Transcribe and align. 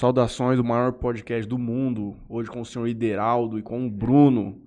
Saudações 0.00 0.56
do 0.56 0.64
maior 0.64 0.92
podcast 0.92 1.46
do 1.46 1.58
mundo, 1.58 2.16
hoje 2.26 2.50
com 2.50 2.62
o 2.62 2.64
senhor 2.64 2.86
Ideraldo 2.86 3.58
e 3.58 3.62
com 3.62 3.86
o 3.86 3.90
Bruno, 3.90 4.62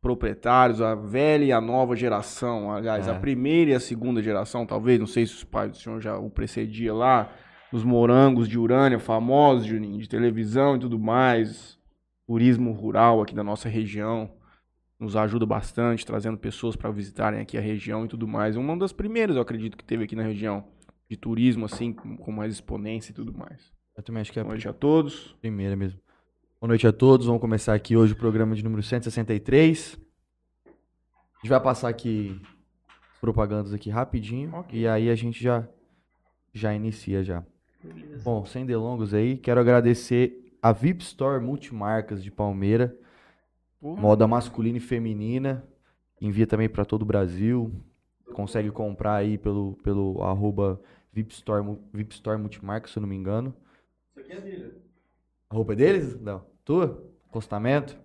proprietários, 0.00 0.82
a 0.82 0.96
velha 0.96 1.44
e 1.44 1.52
a 1.52 1.60
nova 1.60 1.94
geração, 1.94 2.68
aliás, 2.68 3.06
É. 3.06 3.12
a 3.12 3.14
primeira 3.14 3.70
e 3.70 3.74
a 3.74 3.78
segunda 3.78 4.20
geração, 4.20 4.66
talvez, 4.66 4.98
não 4.98 5.06
sei 5.06 5.24
se 5.24 5.34
os 5.34 5.44
pais 5.44 5.70
do 5.70 5.76
senhor 5.76 6.00
já 6.00 6.18
o 6.18 6.28
precedia 6.28 6.92
lá, 6.92 7.32
os 7.72 7.84
morangos 7.84 8.48
de 8.48 8.58
Urânia, 8.58 8.98
famosos, 8.98 9.66
Juninho, 9.66 10.00
de 10.00 10.08
televisão 10.08 10.74
e 10.74 10.80
tudo 10.80 10.98
mais, 10.98 11.78
turismo 12.26 12.72
rural 12.72 13.22
aqui 13.22 13.36
da 13.36 13.44
nossa 13.44 13.68
região, 13.68 14.32
nos 14.98 15.14
ajuda 15.14 15.46
bastante, 15.46 16.04
trazendo 16.04 16.38
pessoas 16.38 16.74
para 16.74 16.90
visitarem 16.90 17.40
aqui 17.40 17.56
a 17.56 17.60
região 17.60 18.04
e 18.04 18.08
tudo 18.08 18.26
mais. 18.26 18.56
Uma 18.56 18.76
das 18.76 18.92
primeiras, 18.92 19.36
eu 19.36 19.42
acredito, 19.42 19.76
que 19.76 19.84
teve 19.84 20.02
aqui 20.02 20.16
na 20.16 20.24
região, 20.24 20.64
de 21.08 21.16
turismo, 21.16 21.66
assim, 21.66 21.92
com 21.92 22.32
mais 22.32 22.52
exponência 22.52 23.12
e 23.12 23.14
tudo 23.14 23.32
mais. 23.32 23.70
Eu 23.96 24.02
também 24.02 24.22
acho 24.22 24.32
que 24.32 24.38
é 24.38 24.42
a 24.42 24.44
Boa 24.44 24.54
noite 24.54 24.68
a 24.68 24.72
todos. 24.72 25.36
primeira 25.40 25.76
mesmo. 25.76 26.00
Boa 26.60 26.68
noite 26.68 26.86
a 26.86 26.92
todos. 26.92 27.26
Vamos 27.26 27.40
começar 27.40 27.74
aqui 27.74 27.96
hoje 27.96 28.14
o 28.14 28.16
programa 28.16 28.54
de 28.54 28.64
número 28.64 28.82
163. 28.82 29.98
A 30.66 30.70
gente 31.42 31.50
vai 31.50 31.60
passar 31.60 31.88
aqui 31.88 32.40
as 33.12 33.18
propagandas 33.20 33.74
aqui 33.74 33.90
rapidinho 33.90 34.64
e 34.70 34.86
aí 34.86 35.10
a 35.10 35.14
gente 35.14 35.42
já 35.42 35.68
já 36.54 36.74
inicia 36.74 37.22
já. 37.22 37.44
Bom, 38.22 38.46
sem 38.46 38.64
delongas 38.64 39.12
aí, 39.12 39.36
quero 39.36 39.60
agradecer 39.60 40.56
a 40.62 40.72
VIP 40.72 41.02
Store 41.02 41.44
Multimarcas 41.44 42.22
de 42.22 42.30
Palmeira, 42.30 42.96
moda 43.80 44.26
masculina 44.26 44.78
e 44.78 44.80
feminina. 44.80 45.64
Envia 46.20 46.46
também 46.46 46.68
para 46.68 46.84
todo 46.84 47.02
o 47.02 47.06
Brasil. 47.06 47.72
Consegue 48.32 48.70
comprar 48.70 49.16
aí 49.16 49.36
pelo, 49.36 49.76
pelo 49.82 50.22
arroba 50.22 50.80
VIP 51.12 51.34
Store, 51.34 51.76
VIP 51.92 52.14
Store 52.14 52.40
Multimarcas, 52.40 52.92
se 52.92 52.98
eu 52.98 53.00
não 53.02 53.08
me 53.08 53.16
engano. 53.16 53.54
A 55.50 55.54
roupa 55.54 55.72
é 55.72 55.76
deles? 55.76 56.20
Não. 56.20 56.44
Tua? 56.64 57.04
Acostamento? 57.28 57.98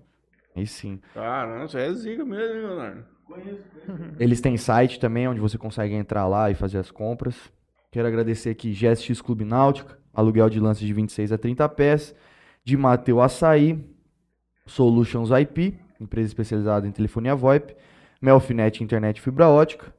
Aí 0.55 0.65
sim. 0.65 0.99
Caramba, 1.13 1.65
isso 1.65 1.77
é 1.77 1.93
zica 1.93 2.25
mesmo, 2.25 2.55
hein, 2.55 2.61
Leonardo? 2.61 3.05
Eles 4.19 4.41
têm 4.41 4.57
site 4.57 4.99
também, 4.99 5.27
onde 5.27 5.39
você 5.39 5.57
consegue 5.57 5.93
entrar 5.93 6.27
lá 6.27 6.49
e 6.49 6.55
fazer 6.55 6.77
as 6.77 6.89
compras. 6.89 7.35
Quero 7.91 8.07
agradecer 8.07 8.49
aqui 8.49 8.71
GSX 8.71 9.21
Clube 9.21 9.45
Náutica, 9.45 9.97
aluguel 10.13 10.49
de 10.49 10.59
lances 10.59 10.85
de 10.85 10.93
26 10.93 11.31
a 11.31 11.37
30 11.37 11.69
pés, 11.69 12.15
de 12.63 12.75
Mateu 12.75 13.21
Açaí, 13.21 13.83
Solutions 14.65 15.29
IP, 15.29 15.79
empresa 15.99 16.27
especializada 16.27 16.87
em 16.87 16.91
telefonia 16.91 17.35
VoIP, 17.35 17.75
Melfinet 18.21 18.83
Internet 18.83 19.21
Fibra 19.21 19.47
Ótica, 19.47 19.93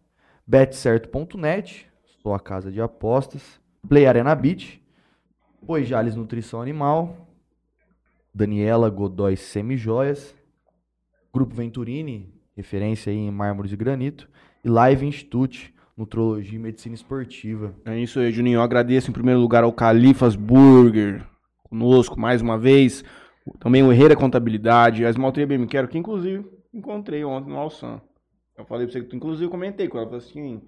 betcerto.net, 0.47 1.89
sua 2.23 2.39
casa 2.39 2.71
de 2.71 2.81
apostas, 2.81 3.61
Play 3.89 4.07
Arena 4.07 4.35
Beach, 4.35 4.83
Poijales 5.67 6.15
Nutrição 6.15 6.61
Animal, 6.61 7.29
Daniela 8.35 8.89
Godoy 8.89 9.37
Semijoias, 9.37 10.35
Grupo 11.33 11.55
Venturini, 11.55 12.33
referência 12.57 13.11
em 13.11 13.31
mármores 13.31 13.73
e 13.73 13.77
granito, 13.77 14.29
e 14.65 14.69
Live 14.69 15.07
Institute, 15.07 15.75
Nutrologia 15.97 16.57
e 16.57 16.63
Medicina 16.63 16.95
Esportiva. 16.95 17.75
É 17.85 17.99
isso 17.99 18.21
aí, 18.21 18.31
Juninho. 18.31 18.59
Eu 18.59 18.63
agradeço 18.63 19.11
em 19.11 19.13
primeiro 19.13 19.41
lugar 19.41 19.65
ao 19.65 19.73
Califas 19.73 20.37
Burger, 20.37 21.27
conosco 21.65 22.19
mais 22.19 22.41
uma 22.41 22.57
vez. 22.57 23.05
Também 23.59 23.83
o 23.83 23.93
Herreira 23.93 24.15
Contabilidade, 24.15 25.05
a 25.05 25.11
Esmalteria 25.11 25.59
Me 25.59 25.67
Quero, 25.67 25.89
que 25.89 25.99
inclusive 25.99 26.45
encontrei 26.73 27.25
ontem 27.25 27.51
no 27.51 27.57
Alçan. 27.57 28.01
Eu 28.57 28.65
falei 28.65 28.87
pra 28.87 28.93
você 28.93 29.03
que, 29.05 29.17
inclusive, 29.17 29.51
comentei 29.51 29.89
com 29.89 29.99
ela. 29.99 30.07
Falei 30.07 30.21
assim: 30.21 30.63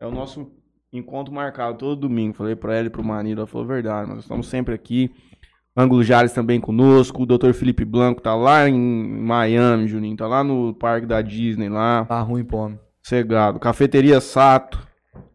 é 0.00 0.06
o 0.06 0.10
nosso 0.10 0.50
encontro 0.98 1.32
marcado 1.32 1.78
todo 1.78 2.00
domingo. 2.00 2.34
Falei 2.34 2.56
pra 2.56 2.74
ela 2.76 2.86
e 2.86 2.90
pro 2.90 3.04
Manilo. 3.04 3.40
Ela 3.40 3.46
falou 3.46 3.66
verdade, 3.66 4.08
mas 4.08 4.20
estamos 4.20 4.46
sempre 4.46 4.74
aqui. 4.74 5.10
Ângulo 5.76 6.04
Jales 6.04 6.32
também 6.32 6.60
conosco. 6.60 7.22
O 7.22 7.26
Dr. 7.26 7.52
Felipe 7.52 7.84
Blanco 7.84 8.20
tá 8.20 8.34
lá 8.34 8.68
em 8.68 8.78
Miami, 9.20 9.88
Juninho. 9.88 10.16
Tá 10.16 10.26
lá 10.26 10.44
no 10.44 10.72
parque 10.74 11.06
da 11.06 11.20
Disney 11.20 11.68
lá. 11.68 12.04
Tá 12.04 12.20
ruim, 12.20 12.44
pome. 12.44 12.78
Cegado. 13.02 13.58
Cafeteria 13.58 14.20
Sato, 14.20 14.86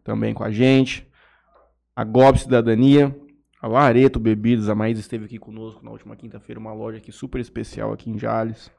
também 0.02 0.32
com 0.32 0.42
a 0.42 0.50
gente. 0.50 1.06
A 1.94 2.04
Gob 2.04 2.38
Cidadania. 2.38 3.14
A 3.60 3.68
Lareto 3.68 4.18
Bebidas. 4.18 4.70
A 4.70 4.74
Maísa 4.74 5.00
esteve 5.00 5.26
aqui 5.26 5.38
conosco 5.38 5.84
na 5.84 5.90
última 5.90 6.16
quinta-feira. 6.16 6.58
Uma 6.58 6.72
loja 6.72 6.96
aqui 6.96 7.12
super 7.12 7.40
especial 7.40 7.92
aqui 7.92 8.10
em 8.10 8.18
Jales. 8.18 8.70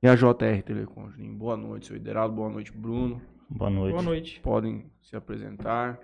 E 0.00 0.06
a 0.06 0.14
JR 0.14 0.62
Telecom. 0.64 1.10
Juninho. 1.10 1.34
Boa 1.34 1.56
noite, 1.56 1.86
seu 1.86 1.96
Ideraldo. 1.96 2.36
Boa 2.36 2.48
noite, 2.48 2.70
Bruno. 2.70 3.20
Boa 3.48 3.70
noite. 3.70 3.92
Boa 3.92 4.02
noite. 4.02 4.40
Podem 4.40 4.86
se 5.02 5.16
apresentar. 5.16 5.98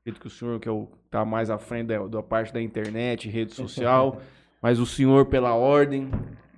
Acredito 0.00 0.20
que 0.20 0.26
o 0.26 0.30
senhor 0.30 0.60
que 0.60 0.68
é 0.68 0.72
o, 0.72 0.88
tá 1.10 1.24
mais 1.24 1.50
à 1.50 1.58
frente 1.58 1.88
da, 1.88 2.06
da 2.06 2.22
parte 2.22 2.52
da 2.52 2.62
internet, 2.62 3.28
rede 3.28 3.52
social. 3.54 4.20
mas 4.62 4.78
o 4.78 4.86
senhor, 4.86 5.26
pela 5.26 5.54
ordem, 5.54 6.10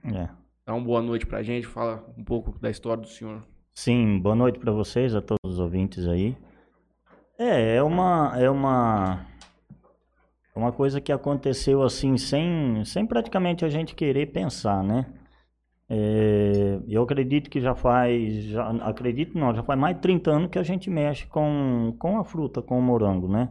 É. 0.04 0.28
dá 0.66 0.74
uma 0.74 0.84
boa 0.84 1.00
noite 1.02 1.26
pra 1.26 1.42
gente. 1.42 1.66
Fala 1.66 2.04
um 2.16 2.24
pouco 2.24 2.58
da 2.58 2.68
história 2.70 3.02
do 3.02 3.08
senhor. 3.08 3.42
Sim, 3.74 4.18
boa 4.18 4.34
noite 4.34 4.58
para 4.58 4.72
vocês, 4.72 5.14
a 5.14 5.20
todos 5.22 5.38
os 5.54 5.58
ouvintes 5.58 6.06
aí. 6.06 6.36
É, 7.38 7.76
é 7.76 7.82
uma 7.82 8.32
é 8.36 8.50
uma 8.50 9.24
é 10.54 10.58
uma 10.58 10.72
coisa 10.72 11.00
que 11.00 11.12
aconteceu 11.12 11.82
assim 11.84 12.16
sem 12.18 12.84
sem 12.84 13.06
praticamente 13.06 13.64
a 13.64 13.68
gente 13.68 13.94
querer 13.94 14.26
pensar, 14.26 14.82
né? 14.82 15.06
É, 15.90 16.80
eu 16.86 17.02
acredito 17.02 17.48
que 17.48 17.60
já 17.60 17.74
faz, 17.74 18.44
já, 18.44 18.68
acredito 18.82 19.38
não, 19.38 19.54
já 19.54 19.62
faz 19.62 19.78
mais 19.78 19.96
de 19.96 20.02
30 20.02 20.30
anos 20.30 20.50
que 20.50 20.58
a 20.58 20.62
gente 20.62 20.90
mexe 20.90 21.26
com, 21.26 21.94
com 21.98 22.18
a 22.18 22.24
fruta, 22.24 22.60
com 22.60 22.78
o 22.78 22.82
morango, 22.82 23.26
né? 23.28 23.50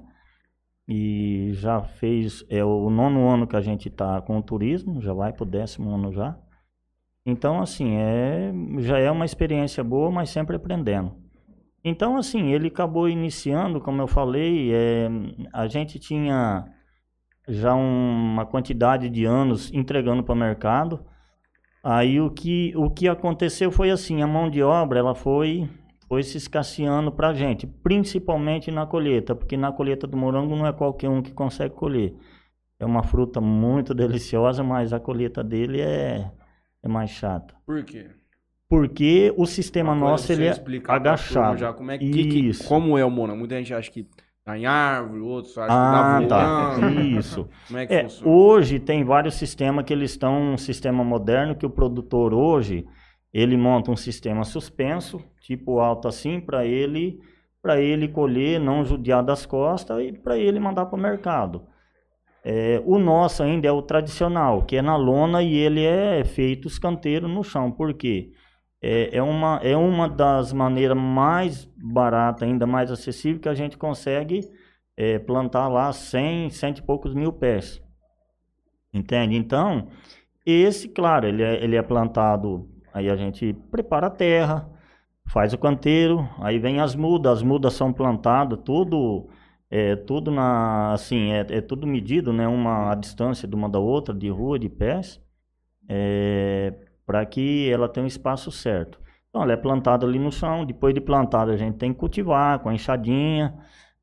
E 0.87 1.49
já 1.53 1.81
fez, 1.81 2.45
é 2.49 2.63
o 2.63 2.89
nono 2.89 3.27
ano 3.27 3.47
que 3.47 3.55
a 3.55 3.61
gente 3.61 3.89
está 3.89 4.21
com 4.21 4.37
o 4.37 4.43
turismo, 4.43 5.01
já 5.01 5.13
vai 5.13 5.33
pro 5.33 5.45
décimo 5.45 5.93
ano 5.93 6.13
já. 6.13 6.37
Então, 7.25 7.59
assim, 7.59 7.95
é, 7.97 8.53
já 8.79 8.97
é 8.99 9.11
uma 9.11 9.25
experiência 9.25 9.83
boa, 9.83 10.09
mas 10.09 10.29
sempre 10.29 10.55
aprendendo. 10.55 11.13
Então, 11.83 12.17
assim, 12.17 12.53
ele 12.53 12.67
acabou 12.67 13.09
iniciando, 13.09 13.81
como 13.81 14.01
eu 14.01 14.07
falei, 14.07 14.73
é, 14.73 15.09
a 15.53 15.67
gente 15.67 15.99
tinha 15.99 16.65
já 17.47 17.73
uma 17.73 18.45
quantidade 18.45 19.09
de 19.09 19.25
anos 19.25 19.71
entregando 19.73 20.23
para 20.23 20.33
o 20.33 20.37
mercado. 20.37 21.05
Aí 21.89 22.19
o 22.19 22.29
que, 22.29 22.73
o 22.75 22.89
que 22.89 23.07
aconteceu 23.07 23.71
foi 23.71 23.89
assim, 23.91 24.21
a 24.21 24.27
mão 24.27 24.49
de 24.49 24.61
obra 24.61 24.99
ela 24.99 25.15
foi, 25.15 25.69
foi 26.09 26.21
se 26.21 26.35
escasseando 26.37 27.13
para 27.13 27.29
a 27.29 27.33
gente, 27.33 27.65
principalmente 27.65 28.69
na 28.69 28.85
colheita, 28.85 29.33
porque 29.33 29.55
na 29.55 29.71
colheita 29.71 30.05
do 30.05 30.17
morango 30.17 30.53
não 30.53 30.67
é 30.67 30.73
qualquer 30.73 31.07
um 31.07 31.21
que 31.21 31.31
consegue 31.31 31.73
colher. 31.73 32.13
É 32.77 32.85
uma 32.85 33.03
fruta 33.03 33.39
muito 33.39 33.93
deliciosa, 33.95 34.61
mas 34.63 34.91
a 34.91 34.99
colheita 34.99 35.41
dele 35.41 35.79
é, 35.79 36.29
é 36.83 36.87
mais 36.89 37.09
chata. 37.09 37.55
Por 37.65 37.81
quê? 37.85 38.09
Porque 38.69 39.33
o 39.37 39.45
sistema 39.45 39.95
nosso 39.95 40.29
ele 40.33 40.45
é 40.45 40.51
agachado. 40.89 41.57
Já, 41.57 41.71
como, 41.71 41.89
é, 41.89 41.97
que, 41.97 42.25
que- 42.51 42.63
como 42.65 42.97
é 42.97 43.05
o 43.05 43.09
morango? 43.09 43.39
Muita 43.39 43.55
gente 43.55 43.73
acha 43.73 43.89
que 43.89 44.05
tá 44.47 44.57
em 44.57 44.65
árvore, 44.65 45.19
outros 45.21 45.57
acham 45.57 45.75
Ah, 45.75 46.21
tá. 46.27 46.79
Isso. 47.17 47.49
Como 47.67 47.79
é 47.79 47.85
que 47.85 47.93
É, 47.93 48.03
funciona? 48.03 48.31
hoje 48.31 48.79
tem 48.79 49.03
vários 49.03 49.35
sistemas 49.35 49.83
que 49.85 49.93
eles 49.93 50.11
estão 50.11 50.53
um 50.53 50.57
sistema 50.57 51.03
moderno 51.03 51.55
que 51.55 51.65
o 51.65 51.69
produtor 51.69 52.33
hoje 52.33 52.85
ele 53.33 53.57
monta 53.57 53.91
um 53.91 53.95
sistema 53.95 54.43
suspenso, 54.43 55.21
tipo 55.41 55.79
alto 55.79 56.07
assim, 56.07 56.39
para 56.39 56.65
ele 56.65 57.19
para 57.61 57.81
ele 57.81 58.07
colher, 58.07 58.61
não 58.61 58.85
judiar 58.85 59.21
das 59.21 59.45
costas 59.45 60.01
e 60.01 60.13
para 60.13 60.37
ele 60.37 60.57
mandar 60.59 60.85
para 60.85 60.97
o 60.97 61.01
mercado. 61.01 61.63
É, 62.43 62.81
o 62.85 62.97
nosso 62.97 63.43
ainda 63.43 63.67
é 63.67 63.71
o 63.71 63.81
tradicional, 63.81 64.63
que 64.63 64.77
é 64.77 64.81
na 64.81 64.95
lona 64.95 65.43
e 65.43 65.53
ele 65.53 65.83
é 65.83 66.23
feito 66.23 66.67
escanteiro 66.67 67.27
no 67.27 67.43
chão. 67.43 67.69
Por 67.71 67.93
quê? 67.93 68.31
É, 68.81 69.17
é, 69.17 69.23
uma, 69.23 69.59
é 69.63 69.75
uma 69.75 70.07
das 70.07 70.53
maneiras 70.53 70.97
mais 70.97 71.65
baratas, 71.75 72.47
ainda 72.47 72.67
mais 72.67 72.91
acessível, 72.91 73.41
que 73.41 73.49
a 73.49 73.55
gente 73.55 73.77
consegue 73.77 74.41
é, 74.95 75.17
plantar 75.19 75.67
lá 75.67 75.91
100, 75.91 76.49
cento 76.51 76.79
e 76.79 76.81
poucos 76.83 77.13
mil 77.13 77.33
pés. 77.33 77.81
Entende? 78.93 79.35
Então, 79.35 79.89
esse, 80.45 80.87
claro, 80.89 81.27
ele 81.27 81.43
é, 81.43 81.63
ele 81.63 81.75
é 81.75 81.81
plantado, 81.81 82.69
aí 82.93 83.09
a 83.09 83.15
gente 83.15 83.53
prepara 83.71 84.07
a 84.07 84.11
terra, 84.11 84.69
faz 85.27 85.53
o 85.53 85.57
canteiro, 85.57 86.27
aí 86.39 86.57
vem 86.59 86.79
as 86.79 86.95
mudas, 86.95 87.39
as 87.39 87.43
mudas 87.43 87.73
são 87.73 87.91
plantadas, 87.93 88.59
tudo 88.63 89.29
é 89.69 89.95
tudo 89.97 90.31
na 90.31 90.93
assim, 90.93 91.31
é, 91.33 91.45
é 91.49 91.61
tudo 91.61 91.85
medido, 91.85 92.31
né, 92.31 92.47
uma 92.47 92.91
a 92.91 92.95
distância 92.95 93.47
de 93.47 93.55
uma 93.55 93.69
da 93.69 93.79
outra, 93.79 94.15
de 94.15 94.29
rua, 94.29 94.57
de 94.57 94.69
pés, 94.69 95.21
é, 95.89 96.73
para 97.17 97.25
que 97.25 97.67
ela 97.71 97.89
tenha 97.89 98.03
um 98.03 98.07
espaço 98.07 98.51
certo. 98.51 98.99
Então, 99.29 99.41
ela 99.41 99.53
é 99.53 99.57
plantada 99.57 100.05
ali 100.05 100.19
no 100.19 100.31
chão, 100.31 100.63
depois 100.63 100.93
de 100.93 101.01
plantada 101.01 101.51
a 101.51 101.57
gente 101.57 101.77
tem 101.77 101.91
que 101.91 101.99
cultivar 101.99 102.59
com 102.59 102.69
a 102.69 102.73
enxadinha, 102.73 103.55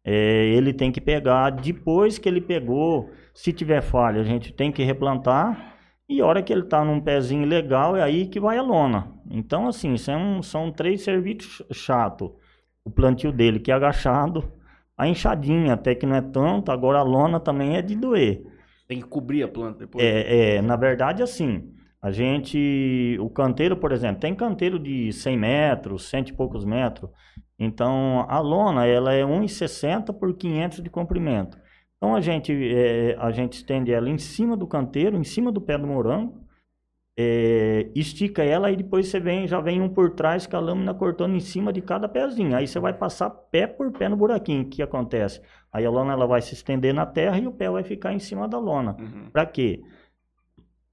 é, 0.04 0.46
ele 0.48 0.72
tem 0.72 0.90
que 0.90 1.00
pegar, 1.00 1.50
depois 1.50 2.18
que 2.18 2.28
ele 2.28 2.40
pegou, 2.40 3.10
se 3.32 3.52
tiver 3.52 3.80
falha, 3.80 4.20
a 4.20 4.24
gente 4.24 4.52
tem 4.52 4.72
que 4.72 4.82
replantar, 4.82 5.76
e 6.08 6.20
a 6.20 6.26
hora 6.26 6.42
que 6.42 6.52
ele 6.52 6.62
está 6.62 6.84
num 6.84 7.00
pezinho 7.00 7.46
legal, 7.46 7.96
é 7.96 8.02
aí 8.02 8.26
que 8.26 8.40
vai 8.40 8.58
a 8.58 8.62
lona. 8.62 9.12
Então, 9.30 9.68
assim, 9.68 9.96
são, 9.96 10.42
são 10.42 10.72
três 10.72 11.02
serviços 11.02 11.64
chato. 11.72 12.34
O 12.84 12.90
plantio 12.90 13.32
dele, 13.32 13.60
que 13.60 13.70
é 13.70 13.74
agachado, 13.74 14.52
a 14.98 15.08
enxadinha, 15.08 15.74
até 15.74 15.94
que 15.94 16.04
não 16.04 16.16
é 16.16 16.20
tanto, 16.20 16.72
agora 16.72 16.98
a 16.98 17.02
lona 17.02 17.38
também 17.38 17.76
é 17.76 17.82
de 17.82 17.94
doer. 17.94 18.44
Tem 18.88 19.00
que 19.00 19.06
cobrir 19.06 19.44
a 19.44 19.48
planta 19.48 19.78
depois? 19.78 20.04
É, 20.04 20.56
é, 20.56 20.62
na 20.62 20.76
verdade, 20.76 21.22
assim, 21.22 21.72
a 22.04 22.10
gente, 22.10 23.16
o 23.18 23.30
canteiro, 23.30 23.78
por 23.78 23.90
exemplo, 23.90 24.20
tem 24.20 24.34
canteiro 24.34 24.78
de 24.78 25.10
100 25.10 25.38
metros, 25.38 26.04
cento 26.04 26.28
e 26.28 26.32
poucos 26.34 26.62
metros. 26.62 27.10
Então, 27.58 28.26
a 28.28 28.40
lona, 28.40 28.84
ela 28.84 29.14
é 29.14 29.22
1,60 29.22 30.12
por 30.12 30.36
500 30.36 30.82
de 30.82 30.90
comprimento. 30.90 31.56
Então, 31.96 32.14
a 32.14 32.20
gente, 32.20 32.52
é, 32.52 33.16
a 33.18 33.30
gente 33.30 33.54
estende 33.54 33.90
ela 33.90 34.10
em 34.10 34.18
cima 34.18 34.54
do 34.54 34.66
canteiro, 34.66 35.16
em 35.16 35.24
cima 35.24 35.50
do 35.50 35.62
pé 35.62 35.78
do 35.78 35.86
morango, 35.86 36.44
é, 37.16 37.88
estica 37.94 38.42
ela 38.42 38.70
e 38.70 38.76
depois 38.76 39.08
você 39.08 39.18
vem, 39.18 39.48
já 39.48 39.58
vem 39.58 39.80
um 39.80 39.88
por 39.88 40.10
trás 40.10 40.46
com 40.46 40.58
a 40.58 40.60
lâmina 40.60 40.92
cortando 40.92 41.34
em 41.34 41.40
cima 41.40 41.72
de 41.72 41.80
cada 41.80 42.06
pezinho. 42.06 42.54
Aí 42.54 42.66
você 42.66 42.78
vai 42.78 42.92
passar 42.92 43.30
pé 43.30 43.66
por 43.66 43.90
pé 43.92 44.10
no 44.10 44.16
buraquinho. 44.16 44.64
O 44.64 44.68
que 44.68 44.82
acontece? 44.82 45.40
Aí 45.72 45.86
a 45.86 45.90
lona 45.90 46.12
ela 46.12 46.26
vai 46.26 46.42
se 46.42 46.52
estender 46.52 46.92
na 46.92 47.06
terra 47.06 47.38
e 47.38 47.46
o 47.46 47.52
pé 47.52 47.70
vai 47.70 47.82
ficar 47.82 48.12
em 48.12 48.18
cima 48.18 48.46
da 48.46 48.58
lona. 48.58 48.94
Uhum. 49.00 49.30
Para 49.32 49.46
quê? 49.46 49.80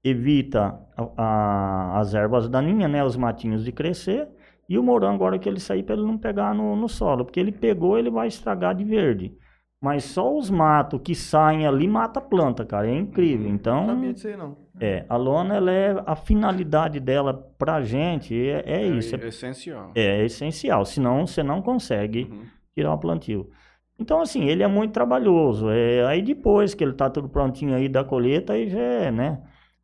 Evita 0.04 0.80
a- 0.96 1.08
a- 1.16 1.98
as 2.00 2.14
ervas 2.14 2.48
daninhas, 2.48 2.90
né, 2.90 3.04
os 3.04 3.16
matinhos 3.16 3.64
de 3.64 3.70
crescer. 3.72 4.28
E 4.68 4.78
o 4.78 4.82
morango, 4.82 5.16
agora 5.24 5.38
que 5.38 5.48
ele 5.48 5.60
sair, 5.60 5.82
para 5.82 5.94
ele 5.94 6.04
não 6.04 6.16
pegar 6.18 6.54
no, 6.54 6.74
no 6.74 6.88
solo. 6.88 7.24
Porque 7.24 7.38
ele 7.38 7.52
pegou, 7.52 7.98
ele 7.98 8.10
vai 8.10 8.26
estragar 8.28 8.74
de 8.74 8.84
verde. 8.84 9.32
Mas 9.80 10.04
só 10.04 10.36
os 10.36 10.48
matos 10.48 11.00
que 11.02 11.14
saem 11.14 11.66
ali 11.66 11.86
mata 11.88 12.20
a 12.20 12.22
planta, 12.22 12.64
cara. 12.64 12.88
É 12.88 12.94
incrível. 12.96 13.46
Não 13.48 13.54
Então, 13.54 13.86
sabia 13.86 14.12
disso 14.12 14.28
aí, 14.28 14.36
não. 14.36 14.56
é, 14.80 15.04
a 15.08 15.16
lona, 15.16 15.56
ela 15.56 15.70
é, 15.72 16.02
a 16.06 16.14
finalidade 16.16 17.00
dela 17.00 17.34
pra 17.58 17.82
gente 17.82 18.34
é, 18.34 18.62
é 18.64 18.86
isso, 18.86 19.14
É 19.16 19.26
essencial. 19.26 19.90
é, 19.94 20.20
é 20.20 20.24
essencial, 20.24 20.84
senão 20.84 21.26
você 21.26 21.42
não 21.42 21.60
consegue 21.60 22.28
Uhum. 22.30 22.44
tirar 22.74 22.94
o 22.94 22.98
plantio. 22.98 23.50
Então, 23.98 24.20
assim, 24.20 24.44
ele 24.44 24.62
é 24.62 24.68
muito 24.68 24.92
trabalhoso, 24.92 25.68
é, 25.70 26.04
aí 26.06 26.22
depois 26.22 26.74
que 26.74 26.82
ele 26.82 26.92
tá 26.94 27.10
tudo 27.10 27.28
prontinho 27.28 27.74
aí 27.74 27.88
da 27.88 28.02
colheita, 28.04 28.52
aí 28.54 28.68
já 28.68 28.78
é, 28.80 29.10
né, 29.10 29.40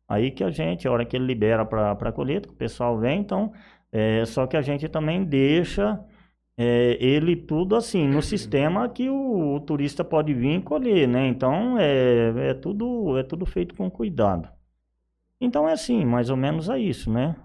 aí 0.09 0.31
que 0.31 0.43
a 0.43 0.49
gente, 0.49 0.87
a 0.87 0.91
hora 0.91 1.05
que 1.05 1.15
ele 1.15 1.25
libera 1.25 1.63
pra, 1.65 1.95
pra 1.95 2.11
colheita, 2.11 2.49
o 2.49 2.53
pessoal 2.53 2.97
vem, 2.97 3.21
então, 3.21 3.53
é, 3.91 4.25
só 4.25 4.47
que 4.47 4.57
a 4.57 4.61
gente 4.61 4.89
também 4.89 5.23
deixa 5.23 6.03
é, 6.57 6.97
ele 6.99 7.35
tudo 7.35 7.75
assim, 7.75 8.07
no 8.07 8.21
sistema 8.21 8.89
que 8.89 9.09
o, 9.09 9.55
o 9.55 9.59
turista 9.61 10.03
pode 10.03 10.33
vir 10.33 10.63
colher, 10.63 11.07
né, 11.07 11.27
então 11.27 11.77
é, 11.79 12.49
é 12.49 12.53
tudo, 12.55 13.17
é 13.17 13.23
tudo 13.23 13.45
feito 13.45 13.75
com 13.75 13.89
cuidado. 13.89 14.49
Então 15.39 15.69
é 15.69 15.73
assim, 15.73 16.03
mais 16.05 16.29
ou 16.29 16.35
menos 16.35 16.69
é 16.69 16.77
isso, 16.77 17.09
né? 17.09 17.35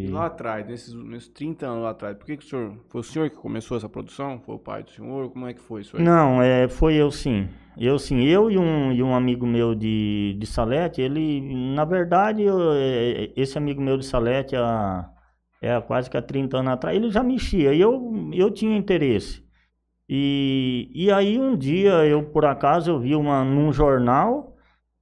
E 0.00 0.06
E- 0.06 0.08
lá 0.08 0.26
atrás, 0.26 0.66
nesses, 0.66 0.92
nesses 0.94 1.28
30 1.28 1.66
anos 1.66 1.82
lá 1.84 1.90
atrás, 1.90 2.16
por 2.16 2.26
que, 2.26 2.36
que 2.36 2.44
o 2.44 2.48
senhor. 2.48 2.78
Foi 2.88 3.00
o 3.00 3.04
senhor 3.04 3.30
que 3.30 3.36
começou 3.36 3.76
essa 3.76 3.88
produção? 3.88 4.40
Foi 4.40 4.54
o 4.56 4.58
pai 4.58 4.82
do 4.82 4.90
senhor? 4.90 5.30
Como 5.30 5.46
é 5.46 5.54
que 5.54 5.60
foi 5.60 5.82
isso 5.82 5.96
aí? 5.96 6.02
Não, 6.02 6.42
é, 6.42 6.68
foi 6.68 6.94
eu 6.94 7.10
sim. 7.10 7.48
Eu 7.76 7.98
sim, 7.98 8.22
eu 8.24 8.50
e 8.50 8.58
um, 8.58 8.92
e 8.92 9.02
um 9.02 9.14
amigo 9.14 9.46
meu 9.46 9.74
de, 9.74 10.36
de 10.38 10.46
Salete, 10.46 11.00
ele, 11.00 11.40
na 11.74 11.84
verdade, 11.84 12.42
eu, 12.42 12.56
é, 12.72 13.32
esse 13.36 13.58
amigo 13.58 13.80
meu 13.82 13.96
de 13.98 14.06
Salete, 14.06 14.54
há, 14.56 15.08
é, 15.60 15.80
quase 15.80 16.08
que 16.10 16.16
há 16.16 16.22
30 16.22 16.58
anos 16.58 16.72
atrás, 16.72 16.96
ele 16.96 17.10
já 17.10 17.22
mexia 17.22 17.72
e 17.74 17.80
eu, 17.80 18.12
eu 18.32 18.50
tinha 18.50 18.76
interesse. 18.76 19.44
E, 20.08 20.90
e 20.94 21.10
aí 21.12 21.40
um 21.40 21.56
dia, 21.56 22.06
eu 22.06 22.24
por 22.24 22.44
acaso, 22.46 22.90
eu 22.92 23.00
vi 23.00 23.14
uma, 23.16 23.44
num 23.44 23.72
jornal, 23.72 24.53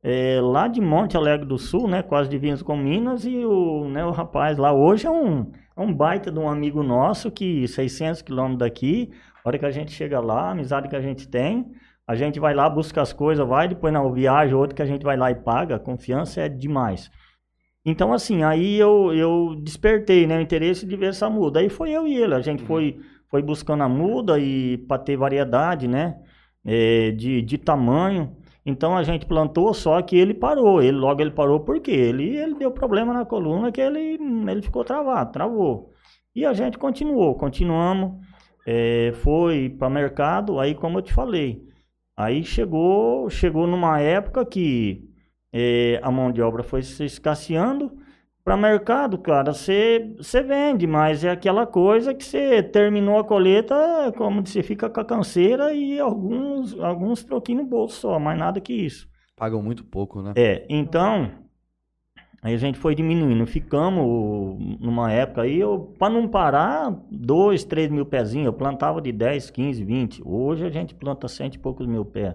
é, 0.02 0.40
lá 0.40 0.66
de 0.66 0.80
Monte 0.80 1.16
Alegre 1.16 1.46
do 1.46 1.58
Sul, 1.58 1.86
né, 1.88 2.02
quase 2.02 2.28
divinas 2.28 2.62
com 2.62 2.76
Minas, 2.76 3.24
e 3.24 3.44
o, 3.44 3.88
né, 3.88 4.04
o 4.04 4.10
rapaz 4.10 4.58
lá 4.58 4.72
hoje 4.72 5.06
é 5.06 5.10
um, 5.10 5.50
é 5.76 5.80
um 5.80 5.92
baita 5.92 6.30
de 6.30 6.38
um 6.38 6.48
amigo 6.48 6.82
nosso, 6.82 7.30
que 7.30 7.66
600 7.68 8.22
quilômetros 8.22 8.58
daqui, 8.58 9.10
a 9.44 9.48
hora 9.48 9.58
que 9.58 9.66
a 9.66 9.70
gente 9.70 9.92
chega 9.92 10.20
lá, 10.20 10.48
a 10.48 10.50
amizade 10.50 10.88
que 10.88 10.96
a 10.96 11.00
gente 11.00 11.28
tem, 11.28 11.70
a 12.06 12.16
gente 12.16 12.40
vai 12.40 12.52
lá, 12.52 12.68
busca 12.68 13.00
as 13.00 13.12
coisas, 13.12 13.46
vai, 13.46 13.68
depois 13.68 13.92
na 13.92 14.02
viagem, 14.10 14.54
outro 14.54 14.74
que 14.74 14.82
a 14.82 14.86
gente 14.86 15.04
vai 15.04 15.16
lá 15.16 15.30
e 15.30 15.36
paga, 15.36 15.76
a 15.76 15.78
confiança 15.78 16.40
é 16.40 16.48
demais. 16.48 17.10
Então, 17.84 18.12
assim, 18.12 18.42
aí 18.44 18.76
eu, 18.76 19.12
eu 19.12 19.56
despertei, 19.62 20.26
né, 20.26 20.38
o 20.38 20.40
interesse 20.40 20.86
de 20.86 20.96
ver 20.96 21.10
essa 21.10 21.28
muda. 21.30 21.60
Aí 21.60 21.68
foi 21.68 21.90
eu 21.90 22.06
e 22.06 22.16
ele, 22.16 22.34
a 22.34 22.40
gente 22.40 22.60
Uhum. 22.60 22.66
foi, 22.66 23.00
foi 23.28 23.42
buscando 23.42 23.82
a 23.82 23.88
muda 23.88 24.38
e 24.38 24.78
para 24.78 24.98
ter 25.02 25.16
variedade, 25.16 25.88
né, 25.88 26.16
eh, 26.64 27.12
de, 27.12 27.42
de 27.42 27.58
tamanho. 27.58 28.36
Então 28.64 28.96
a 28.96 29.02
gente 29.02 29.26
plantou, 29.26 29.74
só 29.74 30.00
que 30.02 30.16
ele 30.16 30.34
parou. 30.34 30.82
Ele 30.82 30.96
logo 30.96 31.20
ele 31.20 31.32
parou 31.32 31.60
porque 31.60 31.90
ele, 31.90 32.36
ele 32.36 32.54
deu 32.54 32.70
problema 32.70 33.12
na 33.12 33.24
coluna 33.24 33.72
que 33.72 33.80
ele, 33.80 34.18
ele 34.50 34.62
ficou 34.62 34.84
travado, 34.84 35.32
travou. 35.32 35.90
E 36.34 36.46
a 36.46 36.52
gente 36.52 36.78
continuou, 36.78 37.34
continuamos, 37.34 38.24
eh, 38.66 39.12
foi 39.16 39.68
para 39.68 39.90
mercado, 39.90 40.58
aí 40.58 40.74
como 40.74 40.98
eu 40.98 41.02
te 41.02 41.12
falei, 41.12 41.62
aí 42.16 42.42
chegou, 42.44 43.28
chegou 43.28 43.66
numa 43.66 44.00
época 44.00 44.44
que 44.46 45.10
eh, 45.52 46.00
a 46.02 46.10
mão 46.10 46.32
de 46.32 46.40
obra 46.40 46.62
foi 46.62 46.82
se 46.82 47.04
escasseando. 47.04 47.92
Para 48.44 48.56
mercado, 48.56 49.18
cara, 49.18 49.52
você 49.52 50.42
vende, 50.44 50.84
mas 50.84 51.22
é 51.22 51.30
aquela 51.30 51.64
coisa 51.64 52.12
que 52.12 52.24
você 52.24 52.60
terminou 52.60 53.18
a 53.18 53.24
colheita, 53.24 54.12
como 54.16 54.44
você 54.44 54.64
fica 54.64 54.90
com 54.90 55.00
a 55.00 55.04
canseira 55.04 55.72
e 55.72 56.00
alguns, 56.00 56.76
alguns 56.80 57.22
troquinhos 57.22 57.62
no 57.62 57.68
bolso 57.68 58.00
só, 58.00 58.18
mais 58.18 58.36
nada 58.36 58.60
que 58.60 58.72
isso. 58.72 59.08
Pagam 59.36 59.62
muito 59.62 59.84
pouco, 59.84 60.20
né? 60.20 60.32
É, 60.34 60.66
então, 60.68 61.30
aí 62.42 62.52
a 62.52 62.58
gente 62.58 62.80
foi 62.80 62.96
diminuindo. 62.96 63.46
Ficamos 63.46 64.58
numa 64.80 65.12
época 65.12 65.42
aí, 65.42 65.60
eu, 65.60 65.94
para 65.96 66.12
não 66.12 66.26
parar, 66.26 66.90
2, 67.12 67.62
3 67.62 67.92
mil 67.92 68.04
pezinhos, 68.04 68.46
eu 68.46 68.52
plantava 68.52 69.00
de 69.00 69.12
10, 69.12 69.50
15, 69.50 69.84
20. 69.84 70.22
Hoje 70.24 70.66
a 70.66 70.70
gente 70.70 70.96
planta 70.96 71.28
cento 71.28 71.54
e 71.54 71.58
poucos 71.60 71.86
mil 71.86 72.04
pés. 72.04 72.34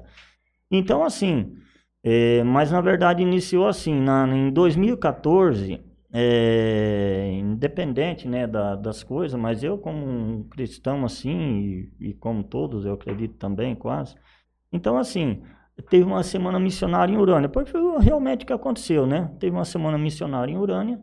Então, 0.71 1.03
assim, 1.03 1.53
é, 2.01 2.41
mas 2.43 2.71
na 2.71 2.79
verdade 2.79 3.21
iniciou 3.21 3.67
assim, 3.67 3.99
na, 3.99 4.25
em 4.27 4.49
2014, 4.51 5.81
é, 6.13 7.31
independente 7.39 8.27
né, 8.27 8.47
da- 8.47 8.75
das 8.75 9.03
coisas, 9.03 9.39
mas 9.39 9.63
eu 9.63 9.77
como 9.77 10.05
um 10.07 10.43
cristão 10.49 11.05
assim, 11.05 11.91
e, 12.01 12.09
e 12.09 12.13
como 12.13 12.43
todos, 12.43 12.85
eu 12.85 12.93
acredito 12.93 13.35
também, 13.37 13.75
quase. 13.75 14.15
Então, 14.71 14.97
assim, 14.97 15.43
teve 15.89 16.03
uma 16.05 16.23
semana 16.23 16.59
missionária 16.59 17.13
em 17.13 17.17
Urânia. 17.17 17.49
Foi 17.53 17.65
foi 17.65 17.81
realmente 18.01 18.43
o 18.45 18.47
que 18.47 18.53
aconteceu, 18.53 19.07
né? 19.07 19.31
Teve 19.39 19.55
uma 19.55 19.65
semana 19.65 19.97
missionária 19.97 20.51
em 20.53 20.57
Urânia 20.57 21.01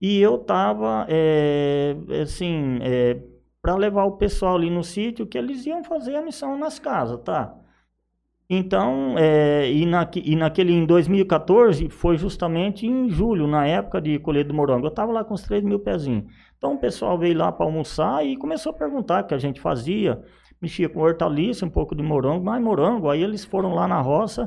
e 0.00 0.18
eu 0.20 0.38
tava, 0.38 1.06
é, 1.08 1.96
assim, 2.22 2.78
para 3.60 3.76
levar 3.76 4.04
o 4.04 4.16
pessoal 4.16 4.56
ali 4.56 4.70
no 4.70 4.82
sítio, 4.84 5.26
que 5.26 5.38
eles 5.38 5.64
iam 5.66 5.84
fazer 5.84 6.16
a 6.16 6.22
missão 6.22 6.58
nas 6.58 6.78
casas, 6.78 7.20
tá? 7.24 7.54
Então, 8.54 9.14
é, 9.16 9.72
e, 9.72 9.86
naque, 9.86 10.22
e 10.22 10.36
naquele 10.36 10.74
em 10.74 10.84
2014 10.84 11.88
foi 11.88 12.18
justamente 12.18 12.86
em 12.86 13.08
julho, 13.08 13.46
na 13.46 13.66
época 13.66 13.98
de 13.98 14.18
colheita 14.18 14.48
do 14.48 14.54
morango. 14.54 14.84
Eu 14.84 14.90
estava 14.90 15.10
lá 15.10 15.24
com 15.24 15.32
os 15.32 15.40
3 15.40 15.64
mil 15.64 15.80
pezinhos. 15.80 16.24
Então 16.58 16.74
o 16.74 16.78
pessoal 16.78 17.16
veio 17.18 17.34
lá 17.38 17.50
para 17.50 17.64
almoçar 17.64 18.26
e 18.26 18.36
começou 18.36 18.72
a 18.72 18.74
perguntar 18.74 19.24
o 19.24 19.26
que 19.26 19.32
a 19.32 19.38
gente 19.38 19.58
fazia. 19.58 20.22
Mexia 20.60 20.86
com 20.86 21.00
hortaliça, 21.00 21.64
um 21.64 21.70
pouco 21.70 21.94
de 21.94 22.02
morango, 22.02 22.44
mais 22.44 22.62
morango. 22.62 23.08
Aí 23.08 23.22
eles 23.22 23.42
foram 23.42 23.74
lá 23.74 23.88
na 23.88 24.02
roça 24.02 24.46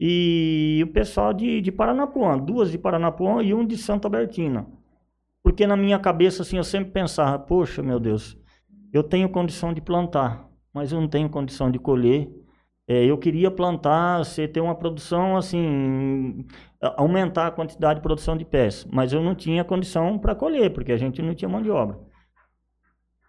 e 0.00 0.80
o 0.82 0.88
pessoal 0.88 1.32
de, 1.32 1.60
de 1.60 1.70
Paranapuã, 1.70 2.36
duas 2.36 2.72
de 2.72 2.78
Paranapuã 2.78 3.44
e 3.44 3.54
um 3.54 3.64
de 3.64 3.76
Santa 3.76 4.08
Bertina. 4.08 4.66
Porque 5.44 5.68
na 5.68 5.76
minha 5.76 6.00
cabeça, 6.00 6.42
assim, 6.42 6.56
eu 6.56 6.64
sempre 6.64 6.90
pensava, 6.90 7.38
poxa, 7.38 7.80
meu 7.80 8.00
Deus, 8.00 8.36
eu 8.92 9.04
tenho 9.04 9.28
condição 9.28 9.72
de 9.72 9.80
plantar, 9.80 10.48
mas 10.74 10.90
eu 10.90 11.00
não 11.00 11.06
tenho 11.06 11.30
condição 11.30 11.70
de 11.70 11.78
colher. 11.78 12.28
É, 12.88 13.04
eu 13.04 13.18
queria 13.18 13.50
plantar, 13.50 14.18
você 14.24 14.46
ter 14.46 14.60
uma 14.60 14.74
produção 14.76 15.36
assim, 15.36 16.46
aumentar 16.80 17.48
a 17.48 17.50
quantidade 17.50 17.98
de 17.98 18.02
produção 18.02 18.36
de 18.36 18.44
pés, 18.44 18.84
mas 18.92 19.12
eu 19.12 19.20
não 19.22 19.34
tinha 19.34 19.64
condição 19.64 20.16
para 20.18 20.34
colher, 20.36 20.72
porque 20.72 20.92
a 20.92 20.96
gente 20.96 21.20
não 21.20 21.34
tinha 21.34 21.48
mão 21.48 21.60
de 21.62 21.70
obra. 21.70 21.98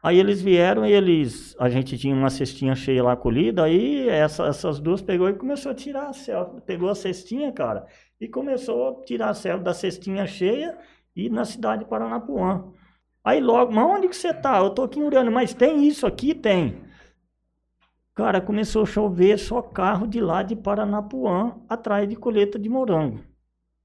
Aí 0.01 0.19
eles 0.19 0.41
vieram 0.41 0.85
e 0.85 0.91
eles, 0.91 1.55
a 1.59 1.69
gente 1.69 1.97
tinha 1.97 2.15
uma 2.15 2.29
cestinha 2.29 2.75
cheia 2.75 3.03
lá 3.03 3.15
colhida, 3.15 3.63
aí 3.63 4.07
essa- 4.07 4.45
essas 4.47 4.79
duas 4.79 5.01
pegou 5.01 5.27
e 5.29 5.33
começou 5.33 5.71
a 5.71 5.75
tirar 5.75 6.11
a 6.11 6.45
pegou 6.65 6.89
a 6.89 6.95
cestinha, 6.95 7.51
cara, 7.51 7.85
e 8.21 8.27
começou 8.27 8.89
a 9.01 9.03
tirar 9.05 9.29
a 9.29 9.33
selva 9.33 9.63
da 9.63 9.73
cestinha 9.73 10.25
cheia 10.27 10.77
e 11.15 11.29
na 11.29 11.43
cidade 11.45 11.83
de 11.83 11.89
Paranapuã. 11.89 12.71
Aí 13.23 13.41
logo, 13.41 13.73
mas 13.73 13.85
onde 13.85 14.07
que 14.07 14.15
você 14.15 14.33
tá? 14.33 14.57
Eu 14.59 14.69
tô 14.69 14.83
aqui 14.83 14.99
em 14.99 15.03
Urânia, 15.03 15.31
mas 15.31 15.53
tem 15.53 15.85
isso 15.87 16.05
aqui? 16.07 16.33
Tem. 16.33 16.87
Cara, 18.17 18.41
começou 18.41 18.81
a 18.81 18.86
chover 18.88 19.38
só 19.38 19.62
carro 19.62 20.07
de 20.07 20.19
lá 20.19 20.41
de 20.41 20.55
Paranapuã 20.55 21.55
atrás 21.69 22.09
de 22.09 22.15
colheita 22.15 22.57
de 22.57 22.67
morango. 22.67 23.19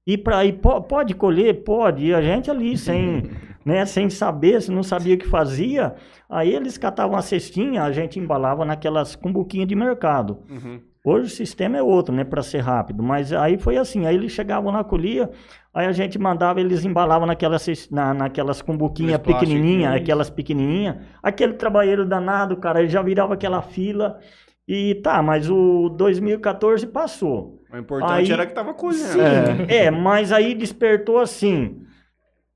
E 0.07 0.17
para 0.17 0.39
aí 0.39 0.51
po- 0.51 0.81
pode 0.81 1.13
colher, 1.13 1.63
pode. 1.63 2.07
E 2.07 2.13
a 2.15 2.19
gente 2.21 2.49
ali 2.49 2.75
sem, 2.75 3.21
né, 3.63 3.85
sem 3.85 4.09
saber, 4.09 4.59
se 4.59 4.71
não 4.71 4.81
sabia 4.81 5.13
o 5.13 5.17
que 5.19 5.27
fazia, 5.27 5.95
aí 6.27 6.51
eles 6.53 6.79
catavam 6.79 7.15
a 7.15 7.21
cestinha, 7.21 7.83
a 7.83 7.91
gente 7.91 8.19
embalava 8.19 8.65
naquelas 8.65 9.15
cumbuquinhas 9.15 9.67
de 9.67 9.75
mercado. 9.75 10.39
Uhum. 10.49 10.81
Hoje 11.05 11.25
o 11.25 11.29
sistema 11.29 11.77
é 11.77 11.83
outro, 11.83 12.15
né, 12.15 12.23
para 12.23 12.41
ser 12.41 12.59
rápido, 12.59 13.03
mas 13.03 13.33
aí 13.33 13.57
foi 13.57 13.75
assim, 13.77 14.05
aí 14.05 14.15
eles 14.15 14.31
chegavam 14.31 14.71
na 14.71 14.85
colhia, 14.85 15.29
aí 15.73 15.85
a 15.85 15.91
gente 15.91 16.17
mandava, 16.17 16.61
eles 16.61 16.85
embalavam 16.85 17.27
naquelas, 17.27 17.89
na, 17.91 18.13
naquelas 18.13 18.61
cumbuquinhas 18.61 19.19
plastiquinhos. 19.19 19.93
aquelas 19.93 20.29
pequenininhas, 20.29 20.95
aquele 21.21 21.53
trabalheiro 21.53 22.05
danado, 22.05 22.55
cara, 22.55 22.79
ele 22.79 22.87
já 22.87 23.01
virava 23.01 23.33
aquela 23.33 23.61
fila, 23.61 24.17
E 24.65 24.95
tá, 25.03 25.21
mas 25.21 25.49
o 25.49 25.89
2014 25.89 26.87
passou. 26.87 27.61
O 27.69 27.77
importante 27.77 28.13
Aí- 28.13 28.31
era 28.31 28.45
que 28.45 28.53
tava 28.53 28.73
colhendo. 28.73 29.03
Sim, 29.03 29.19
é. 29.67 29.91
mas 29.91 30.31
aí 30.31 30.55
despertou 30.55 31.19
assim. 31.19 31.81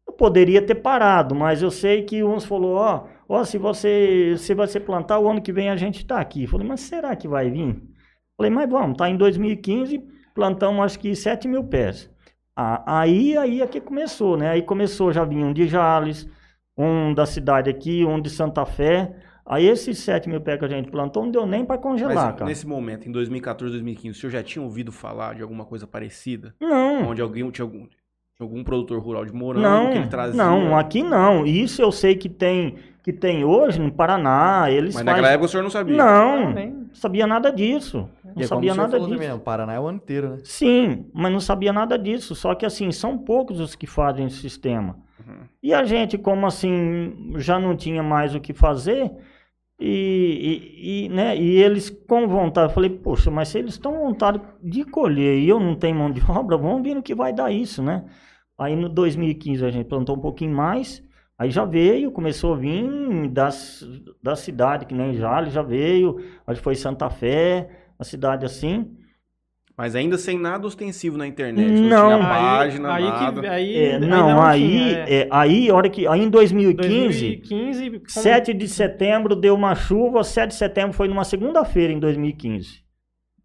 Eu 0.08 0.14
poderia 0.14 0.62
ter 0.62 0.76
parado, 0.76 1.36
mas 1.36 1.62
eu 1.62 1.70
sei 1.70 2.04
que 2.04 2.24
uns 2.24 2.46
falou, 2.46 2.76
ó, 2.76 3.04
ó, 3.28 3.44
se 3.44 3.58
você, 3.58 4.36
se 4.38 4.54
você 4.54 4.80
plantar, 4.80 5.20
o 5.20 5.28
ano 5.30 5.42
que 5.42 5.52
vem 5.52 5.70
a 5.70 5.76
gente 5.76 6.06
tá 6.06 6.18
aqui. 6.22 6.44
Eu 6.44 6.50
Falei, 6.50 6.66
mas 6.66 6.80
será 6.80 7.14
que 7.14 7.28
vai 7.28 7.50
vir? 7.50 7.76
Falei, 8.38 8.52
mas 8.52 8.70
vamos, 8.70 8.98
tá 8.98 9.10
em 9.10 9.18
2015, 9.18 10.00
plantamos 10.36 10.86
acho 10.86 11.00
que 11.00 11.16
7 11.16 11.48
mil 11.48 11.64
pés. 11.64 12.10
Ah, 12.56 13.00
aí, 13.02 13.36
aí 13.38 13.62
é 13.62 13.68
que 13.68 13.82
começou, 13.82 14.38
né? 14.38 14.50
Aí 14.52 14.62
começou, 14.62 15.12
já 15.12 15.26
vinha 15.26 15.46
um 15.46 15.54
de 15.54 15.68
Jales, 15.68 16.28
um 16.78 17.14
da 17.14 17.26
cidade 17.26 17.70
aqui, 17.70 18.06
um 18.06 18.22
de 18.22 18.30
Santa 18.30 18.66
Fé. 18.66 19.16
Aí 19.46 19.66
esses 19.66 19.98
7 20.00 20.30
mil 20.30 20.42
pés 20.42 20.60
que 20.60 20.66
a 20.66 20.68
gente 20.68 20.92
plantou 20.92 21.24
não 21.24 21.32
deu 21.32 21.46
nem 21.46 21.66
para 21.66 21.78
congelar, 21.78 22.16
Mas 22.16 22.34
cara. 22.36 22.46
nesse 22.46 22.68
momento, 22.68 23.08
em 23.08 23.12
2014, 23.12 23.72
2015, 23.74 24.18
o 24.18 24.20
senhor 24.20 24.32
já 24.32 24.44
tinha 24.44 24.62
ouvido 24.64 24.92
falar 24.92 25.36
de 25.36 25.42
alguma 25.42 25.66
coisa 25.66 25.88
parecida? 25.88 26.54
Não. 26.60 27.10
Onde 27.10 27.22
alguém 27.22 27.50
tinha 27.50 27.64
algum, 27.64 27.88
algum 28.40 28.64
produtor 28.64 29.00
rural 29.00 29.26
de 29.26 29.34
morango 29.34 29.64
Não, 29.68 29.90
que 29.92 29.98
ele 29.98 30.08
trazia? 30.08 30.36
não, 30.36 30.78
aqui 30.78 31.02
não. 31.02 31.46
Isso 31.46 31.82
eu 31.82 31.92
sei 31.92 32.16
que 32.16 32.28
tem, 32.28 32.76
que 33.08 33.14
tem 33.14 33.46
hoje 33.46 33.80
no 33.80 33.90
Paraná. 33.90 34.70
Eles 34.70 34.94
Mas 34.94 35.06
fazem- 35.06 35.06
naquela 35.06 35.30
época 35.30 35.46
o 35.46 35.48
senhor 35.48 35.64
não 35.64 35.70
sabia? 35.70 35.96
Não, 35.96 36.54
Não, 36.54 36.66
não 36.70 36.90
sabia 36.94 37.26
nada 37.26 37.50
disso. 37.54 38.10
Não 38.22 38.32
E 38.36 38.44
é 38.44 38.48
como 38.48 38.48
sabia 38.48 38.76
nada 38.76 38.92
falou 38.92 39.08
disso. 39.08 39.18
também, 39.18 39.34
o 39.34 39.40
Paraná 39.40 39.74
é 39.76 39.80
o 39.80 39.88
ano 39.88 39.98
inteiro, 40.00 40.32
né? 40.32 40.38
Sim, 40.44 41.06
mas 41.14 41.32
não 41.32 41.40
sabia 41.40 41.72
nada 41.72 41.98
disso. 41.98 42.36
Só 42.36 42.54
que 42.54 42.66
assim, 42.66 42.92
são 42.92 43.18
poucos 43.18 43.62
os 43.62 43.76
que 43.76 43.88
fazem 43.88 44.26
esse 44.26 44.36
sistema. 44.42 44.98
Uhum. 45.26 45.36
E 45.64 45.74
a 45.74 45.86
gente, 45.86 46.18
como 46.18 46.46
assim, 46.46 47.32
já 47.38 47.58
não 47.58 47.78
tinha 47.78 48.04
mais 48.04 48.36
o 48.36 48.42
que 48.42 48.54
fazer, 48.54 49.10
e, 49.80 51.06
e, 51.06 51.06
e, 51.06 51.10
né, 51.10 51.38
e 51.38 51.56
eles 51.62 51.90
com 51.90 52.28
vontade, 52.28 52.72
eu 52.72 52.74
falei, 52.74 52.90
poxa, 52.90 53.32
mas 53.32 53.48
se 53.48 53.60
eles 53.60 53.76
estão 53.76 53.94
com 53.94 54.00
vontade 54.08 54.42
de 54.62 54.84
colher 54.84 55.38
e 55.40 55.48
eu 55.48 55.60
não 55.62 55.76
tenho 55.76 55.96
mão 55.96 56.12
de 56.12 56.22
obra, 56.30 56.58
vamos 56.58 56.82
ver 56.84 56.94
no 56.96 57.02
que 57.04 57.16
vai 57.16 57.32
dar 57.32 57.52
isso, 57.52 57.82
né? 57.82 58.04
Aí 58.60 58.76
no 58.76 58.90
2015 58.90 59.64
a 59.66 59.70
gente 59.72 59.86
plantou 59.88 60.18
um 60.18 60.20
pouquinho 60.20 60.54
mais, 60.54 61.02
aí 61.38 61.50
já 61.52 61.64
veio, 61.66 62.12
começou 62.12 62.54
a 62.54 62.58
vir 62.58 63.30
das, 63.30 63.84
da 64.22 64.36
cidade, 64.36 64.86
que 64.86 64.94
nem 64.94 65.14
Jales 65.16 65.54
já 65.54 65.62
veio, 65.62 66.18
acho 66.46 66.60
que 66.60 66.64
foi 66.64 66.76
Santa 66.76 67.10
Fé, 67.10 67.70
a 68.00 68.04
cidade 68.04 68.46
assim. 68.46 68.92
Mas 69.78 69.96
ainda 69.96 70.18
sem 70.18 70.40
nada 70.40 70.66
ostensivo 70.66 71.20
na 71.20 71.28
internet. 71.28 71.70
Não. 71.70 72.10
Não 72.10 72.18
tinha 72.20 72.34
Aí- 72.34 72.42
página, 72.44 72.94
aí, 72.96 73.04
nada. 73.04 73.42
que, 73.42 73.48
aí, 73.48 73.76
É, 73.78 73.94
aí 73.96 74.00
não, 74.00 74.42
aí, 74.42 74.68
tinha, 74.68 74.98
é. 74.98 75.14
é, 75.22 75.28
aí, 75.30 75.72
hora 75.72 75.88
que, 75.88 76.08
aí 76.08 76.22
em 76.24 76.30
2015, 76.32 77.28
2015, 77.44 77.90
como- 77.92 78.10
7 78.10 78.54
de 78.56 78.68
setembro 78.68 79.36
deu 79.36 79.54
uma 79.54 79.76
chuva, 79.76 80.24
7 80.24 80.50
de 80.50 80.56
setembro 80.56 80.94
foi 80.94 81.08
numa 81.08 81.24
segunda-feira 81.24 81.94
em 81.94 82.00
2015. 82.00 82.82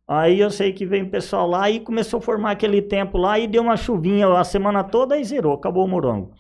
Aí 0.09 0.41
eu 0.41 0.51
sei 0.51 0.73
que 0.73 0.87
veio 0.87 1.05
o 1.05 1.11
pessoal 1.11 1.47
lá 1.47 1.71
e 1.71 1.81
começou 1.81 2.19
a 2.19 2.23
formar 2.23 2.53
aquele 2.53 2.81
tempo 2.81 3.19
lá 3.19 3.39
e 3.39 3.47
deu 3.47 3.63
uma 3.63 3.77
chuvinha 3.77 4.27
a 4.29 4.43
semana 4.43 4.83
toda 4.83 5.19
e 5.19 5.25
zerou, 5.25 5.53
acabou 5.53 5.85
o 5.85 5.89
morango. 5.89 6.33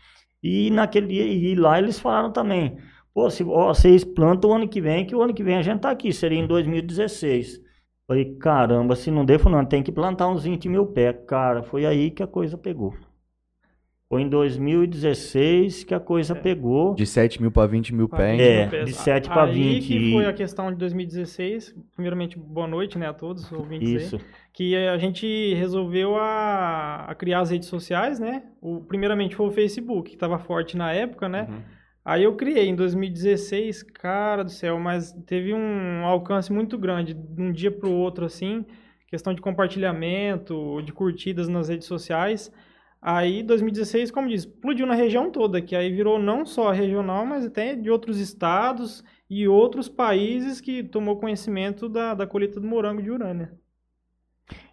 E 0.42 0.70
naquele 0.70 1.14
e 1.14 1.54
lá 1.54 1.78
eles 1.78 1.98
falaram 1.98 2.32
também, 2.32 2.76
pô, 3.14 3.30
se, 3.30 3.44
vocês 3.44 4.04
plantam 4.04 4.50
o 4.50 4.54
ano 4.54 4.68
que 4.68 4.80
vem, 4.80 5.06
que 5.06 5.14
o 5.14 5.22
ano 5.22 5.34
que 5.34 5.42
vem 5.42 5.56
a 5.56 5.62
gente 5.62 5.80
tá 5.80 5.90
aqui, 5.90 6.12
seria 6.12 6.38
em 6.38 6.46
2016. 6.46 7.60
Falei, 8.06 8.34
caramba, 8.36 8.96
se 8.96 9.10
não 9.10 9.24
der, 9.24 9.42
não, 9.44 9.64
tem 9.64 9.82
que 9.82 9.92
plantar 9.92 10.28
uns 10.28 10.44
20 10.44 10.68
mil 10.68 10.86
pés. 10.86 11.16
Cara, 11.26 11.62
foi 11.62 11.86
aí 11.86 12.10
que 12.10 12.22
a 12.22 12.26
coisa 12.26 12.58
pegou. 12.58 12.94
Foi 14.12 14.20
em 14.20 14.28
2016 14.28 15.84
que 15.84 15.94
a 15.94 15.98
coisa 15.98 16.34
pegou. 16.34 16.94
De 16.94 17.06
7 17.06 17.40
mil 17.40 17.50
pra 17.50 17.64
20 17.64 17.94
mil 17.94 18.06
pés. 18.10 18.38
É, 18.38 18.84
de 18.84 18.92
7 18.92 19.26
pra 19.26 19.44
Aí 19.44 19.54
20 19.54 19.86
que 19.86 20.12
foi 20.12 20.26
a 20.26 20.34
questão 20.34 20.70
de 20.70 20.76
2016. 20.76 21.74
Primeiramente, 21.94 22.38
boa 22.38 22.66
noite, 22.66 22.98
né, 22.98 23.08
a 23.08 23.14
todos, 23.14 23.50
ouvintes 23.50 23.88
aí. 23.88 23.96
Isso. 23.96 24.20
Que 24.52 24.76
a 24.76 24.98
gente 24.98 25.54
resolveu 25.54 26.14
a, 26.16 27.06
a 27.08 27.14
criar 27.14 27.40
as 27.40 27.50
redes 27.50 27.70
sociais, 27.70 28.20
né? 28.20 28.42
O, 28.60 28.82
primeiramente 28.82 29.34
foi 29.34 29.46
o 29.46 29.50
Facebook, 29.50 30.10
que 30.10 30.16
estava 30.16 30.38
forte 30.38 30.76
na 30.76 30.92
época, 30.92 31.26
né? 31.26 31.46
Uhum. 31.48 31.62
Aí 32.04 32.24
eu 32.24 32.36
criei 32.36 32.68
em 32.68 32.76
2016, 32.76 33.82
cara 33.82 34.44
do 34.44 34.50
céu, 34.50 34.78
mas 34.78 35.12
teve 35.24 35.54
um 35.54 36.04
alcance 36.04 36.52
muito 36.52 36.76
grande 36.76 37.14
de 37.14 37.40
um 37.40 37.50
dia 37.50 37.70
para 37.70 37.88
o 37.88 37.94
outro, 37.94 38.26
assim, 38.26 38.66
questão 39.06 39.32
de 39.32 39.40
compartilhamento, 39.40 40.82
de 40.84 40.92
curtidas 40.92 41.48
nas 41.48 41.70
redes 41.70 41.86
sociais. 41.86 42.52
Aí 43.02 43.42
2016, 43.42 44.10
como 44.12 44.28
diz, 44.28 44.42
explodiu 44.44 44.86
na 44.86 44.94
região 44.94 45.30
toda, 45.32 45.60
que 45.62 45.76
aí 45.76 45.92
virou 45.92 46.18
não 46.20 46.46
só 46.46 46.70
regional, 46.72 47.26
mas 47.26 47.44
até 47.46 47.74
de 47.76 47.90
outros 47.90 48.18
estados 48.20 49.04
e 49.28 49.48
outros 49.48 49.88
países 49.88 50.60
que 50.60 50.84
tomou 50.84 51.18
conhecimento 51.18 51.88
da, 51.88 52.14
da 52.14 52.26
colheita 52.28 52.60
do 52.60 52.66
morango 52.68 53.02
de 53.02 53.10
Urânia. 53.10 53.58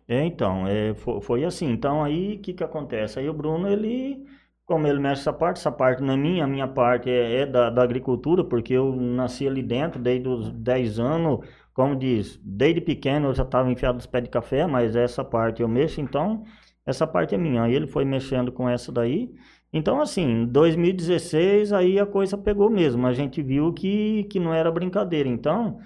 É, 0.08 0.24
então, 0.26 0.68
é, 0.68 0.94
fo- 0.96 1.22
foi, 1.22 1.44
assim. 1.46 1.68
Então, 1.70 2.04
aí, 2.04 2.36
o 2.36 2.42
que 2.42 2.54
que 2.54 2.64
acontece? 2.64 3.20
Aí 3.20 3.30
o 3.30 3.34
Bruno, 3.34 3.68
ele, 3.68 4.26
como 4.66 4.88
ele 4.88 5.00
mexe 5.00 5.22
essa 5.22 5.34
parte, 5.34 5.58
essa 5.60 5.72
parte 5.72 6.02
não 6.02 6.14
é 6.14 6.18
minha, 6.18 6.44
a 6.46 6.48
minha 6.48 6.68
parte 6.68 7.10
é, 7.10 7.42
é 7.42 7.46
da, 7.46 7.70
da 7.70 7.84
agricultura, 7.84 8.44
porque 8.44 8.74
eu 8.74 8.96
nasci 8.96 9.48
ali 9.48 9.62
dentro 9.64 10.02
desde 10.02 10.28
os 10.28 10.52
10 10.52 11.00
anos, 11.00 11.40
como 11.74 11.96
diz, 11.96 12.40
desde 12.44 12.82
pequeno 12.82 13.28
eu 13.30 13.34
já 13.34 13.44
estava 13.44 13.72
enfiado 13.72 13.96
nos 13.96 14.06
pés 14.08 14.24
de 14.24 14.30
café, 14.30 14.66
mas 14.68 14.96
essa 14.96 15.24
parte 15.24 15.62
eu 15.62 15.68
mexo, 15.68 16.02
então, 16.02 16.44
essa 16.90 17.06
parte 17.08 17.36
é 17.36 17.38
minha. 17.38 17.64
Aí 17.64 17.74
ele 17.76 17.88
foi 17.88 18.04
mexendo 18.06 18.52
com 18.52 18.68
essa 18.68 18.92
daí. 18.92 19.32
Então, 19.72 20.02
assim, 20.02 20.24
em 20.24 20.46
2016, 20.46 21.72
aí 21.72 22.00
a 22.00 22.06
coisa 22.06 22.38
pegou 22.38 22.70
mesmo. 22.70 23.06
A 23.06 23.14
gente 23.14 23.42
viu 23.42 23.72
que, 23.74 24.24
que 24.26 24.40
não 24.40 24.54
era 24.54 24.72
brincadeira. 24.72 25.30
Então, 25.30 25.80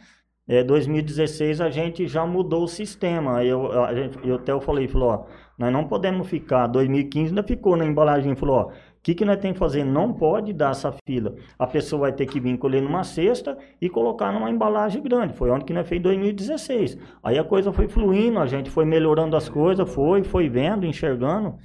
é, 0.48 0.64
2016 0.64 1.62
a 1.62 1.70
gente 1.70 2.08
já 2.08 2.26
mudou 2.26 2.64
o 2.64 2.68
sistema. 2.68 3.44
Eu, 3.44 3.84
a 3.84 3.94
gente, 3.94 4.18
eu 4.26 4.36
até 4.36 4.52
eu 4.54 4.62
falei, 4.62 4.88
falou, 4.88 5.10
ó, 5.10 5.26
nós 5.58 5.72
não 5.74 5.88
podemos 5.88 6.28
ficar. 6.28 6.68
2015 6.68 7.30
ainda 7.30 7.44
ficou 7.44 7.76
na 7.76 7.86
embalagem, 7.86 8.36
falou, 8.36 8.56
ó, 8.56 8.72
que, 9.04 9.14
que 9.14 9.26
nós 9.26 9.38
temos 9.38 9.56
que 9.56 9.60
fazer? 9.60 9.84
Não 9.84 10.14
pode 10.14 10.54
dar 10.54 10.72
essa 10.72 10.94
fila. 11.06 11.36
A 11.60 11.68
pessoa 11.68 12.04
vai 12.04 12.14
ter 12.14 12.26
que 12.26 12.40
vir 12.40 12.58
colher 12.58 12.82
numa 12.82 13.04
cesta 13.04 13.58
e 13.82 13.90
colocar 13.90 14.32
numa 14.32 14.50
embalagem 14.50 15.04
grande. 15.04 15.34
Foi 15.34 15.52
onde 15.52 15.66
que 15.66 15.74
nós 15.74 15.86
fez 15.88 16.00
em 16.00 16.04
2016. 16.04 16.98
Aí 17.22 17.38
a 17.38 17.44
coisa 17.44 17.74
foi 17.74 17.90
fluindo, 17.90 18.40
a 18.40 18.48
gente 18.48 18.70
foi 18.70 18.86
melhorando 18.86 19.36
as 19.36 19.50
coisas, 19.50 19.94
foi, 19.94 20.24
foi 20.24 20.48
vendo, 20.48 20.86
enxergando. 20.86 21.58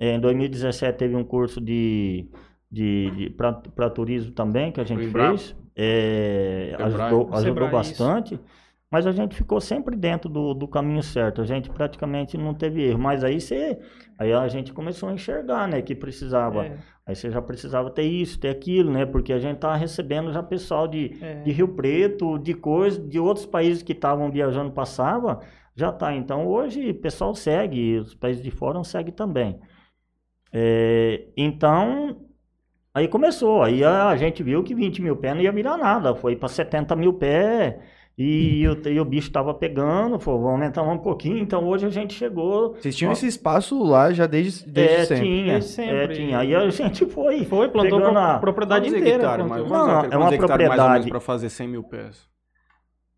É, 0.00 0.16
em 0.16 0.20
2017 0.20 0.98
teve 0.98 1.14
um 1.14 1.22
curso 1.22 1.60
de, 1.60 2.28
de, 2.68 3.10
de 3.12 3.30
para 3.30 3.90
turismo 3.90 4.32
também 4.32 4.72
que 4.72 4.80
a 4.80 4.84
gente 4.84 5.04
Embrapa. 5.04 5.38
fez. 5.38 5.56
É, 5.76 6.74
ajudou, 6.76 7.30
ajudou 7.32 7.64
isso. 7.64 7.72
bastante. 7.72 8.40
Mas 8.90 9.06
a 9.06 9.12
gente 9.12 9.36
ficou 9.36 9.60
sempre 9.60 9.96
dentro 9.96 10.28
do, 10.28 10.52
do 10.52 10.66
caminho 10.66 11.02
certo. 11.02 11.40
A 11.40 11.44
gente 11.44 11.70
praticamente 11.70 12.36
não 12.36 12.52
teve 12.52 12.82
erro. 12.82 12.98
Mas 12.98 13.22
aí 13.22 13.40
você, 13.40 13.78
aí 14.20 14.32
a 14.32 14.46
gente 14.48 14.72
começou 14.72 15.08
a 15.08 15.12
enxergar, 15.12 15.66
né, 15.66 15.82
que 15.82 15.94
precisava. 15.94 16.66
É, 16.66 16.78
Aí 17.10 17.16
você 17.16 17.28
já 17.28 17.42
precisava 17.42 17.90
ter 17.90 18.04
isso, 18.04 18.38
ter 18.38 18.50
aquilo, 18.50 18.92
né? 18.92 19.04
Porque 19.04 19.32
a 19.32 19.38
gente 19.40 19.58
tava 19.58 19.74
recebendo 19.74 20.32
já 20.32 20.40
pessoal 20.44 20.86
de, 20.86 21.18
é. 21.20 21.42
de 21.42 21.50
Rio 21.50 21.66
Preto, 21.66 22.38
de 22.38 22.54
coisa, 22.54 23.00
de 23.00 23.18
outros 23.18 23.44
países 23.44 23.82
que 23.82 23.90
estavam 23.90 24.30
viajando 24.30 24.70
passava, 24.70 25.40
já 25.74 25.90
tá. 25.90 26.14
Então 26.14 26.46
hoje 26.46 26.90
o 26.90 26.94
pessoal 26.94 27.34
segue, 27.34 27.98
os 27.98 28.14
países 28.14 28.40
de 28.40 28.52
fora 28.52 28.84
seguem 28.84 29.12
também. 29.12 29.58
É, 30.52 31.24
então, 31.36 32.28
aí 32.94 33.08
começou. 33.08 33.60
Aí 33.64 33.82
a, 33.82 34.10
a 34.10 34.16
gente 34.16 34.40
viu 34.44 34.62
que 34.62 34.72
20 34.72 35.02
mil 35.02 35.16
pés 35.16 35.34
não 35.34 35.42
ia 35.42 35.50
virar 35.50 35.76
nada. 35.76 36.14
Foi 36.14 36.36
para 36.36 36.48
70 36.48 36.94
mil 36.94 37.14
pés 37.14 37.74
e, 38.18 38.66
o, 38.68 38.88
e 38.88 39.00
o 39.00 39.04
bicho 39.04 39.30
tava 39.30 39.54
pegando. 39.54 40.18
Falou, 40.20 40.40
vamos 40.42 40.54
aumentar 40.60 40.82
um 40.82 40.98
pouquinho. 40.98 41.38
Então 41.38 41.64
hoje 41.66 41.86
a 41.86 41.90
gente 41.90 42.12
chegou. 42.14 42.74
Vocês 42.74 42.94
tinham 42.96 43.10
Ó. 43.10 43.12
esse 43.12 43.26
espaço 43.26 43.82
lá 43.82 44.12
já 44.12 44.26
desde, 44.26 44.68
desde 44.70 44.94
é, 44.94 45.04
sempre. 45.06 45.24
tinha, 45.24 45.52
Desde 45.54 45.70
sempre. 45.70 45.96
é, 45.96 46.08
tinha. 46.08 46.38
Aí 46.38 46.54
a 46.54 46.68
gente 46.70 47.06
foi. 47.06 47.44
Foi, 47.44 47.68
plantou 47.68 48.04
a 48.04 48.34
a- 48.34 48.38
propriedade 48.38 48.88
inteira. 48.88 49.08
hectares, 49.08 49.46
plantou. 49.46 49.68
mais- 49.68 49.86
Não, 49.86 49.94
quantos 50.00 50.12
é 50.12 50.16
uma 50.18 50.36
propriedade. 50.46 51.08
para 51.08 51.20
fazer 51.20 51.48
100 51.48 51.68
mil 51.68 51.82
pés? 51.82 52.28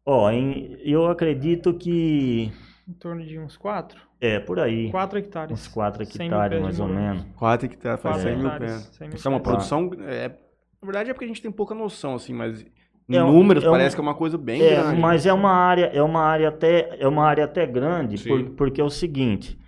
Ó, 0.04 0.30
em- 0.30 0.76
eu 0.84 1.06
acredito 1.06 1.74
que 1.74 2.50
Em 2.88 2.92
torno 2.92 3.24
de 3.24 3.38
uns 3.38 3.56
4? 3.56 4.00
é 4.20 4.38
por 4.40 4.58
aí. 4.60 4.90
4 4.90 5.18
hectares. 5.18 5.52
Uns 5.52 5.68
4 5.68 6.04
100 6.04 6.28
mil 6.28 6.36
hectares, 6.36 6.62
mais 6.62 6.80
ou 6.80 6.88
menos. 6.88 7.24
4 7.36 7.66
hectares, 7.66 8.00
faz 8.02 8.16
Quatro 8.16 8.28
100 8.30 8.38
mil 8.38 8.46
hectares, 8.48 8.72
pés. 8.72 8.96
100 8.96 9.08
mil 9.08 9.16
Isso 9.16 9.28
é 9.28 9.30
uma 9.30 9.40
produção... 9.40 9.90
É, 10.06 10.28
na 10.28 10.86
verdade 10.86 11.10
é 11.10 11.12
porque 11.12 11.24
a 11.24 11.28
gente 11.28 11.40
tem 11.42 11.50
pouca 11.52 11.74
noção, 11.74 12.14
assim, 12.16 12.32
mas 12.34 12.64
em 13.08 13.16
É 13.16 13.24
um- 13.24 13.32
números 13.32 13.64
é 13.64 13.68
um- 13.68 13.72
parece 13.72 13.94
que 13.96 14.00
é 14.00 14.04
uma 14.04 14.14
coisa 14.14 14.38
bem 14.38 14.60
É, 14.62 14.76
grande. 14.76 15.00
mas 15.00 15.26
é 15.26 15.32
uma 15.32 15.50
área, 15.52 15.86
é 15.86 16.02
uma 16.02 16.20
área 16.22 16.48
até, 16.48 16.96
é 16.98 17.06
uma 17.08 17.24
área 17.24 17.44
até 17.44 17.66
grande, 17.66 18.22
por- 18.26 18.50
porque 18.56 18.80
é 18.80 18.84
o 18.84 18.90
seguinte. 18.90 19.58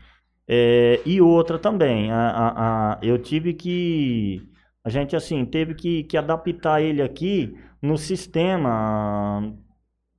é, 0.47 1.01
e 1.07 1.23
outra 1.23 1.59
também, 1.59 2.13
a, 2.13 2.29
a- 2.29 2.93
a- 2.93 2.99
eu 3.03 3.17
tive 3.19 3.55
que, 3.55 4.43
a 4.85 4.91
gente 4.91 5.17
assim 5.17 5.43
teve 5.47 5.75
que, 5.75 6.03
que 6.05 6.19
adaptar 6.19 6.83
ele 6.83 7.01
aqui 7.01 7.57
no 7.81 7.97
sistema 7.97 9.53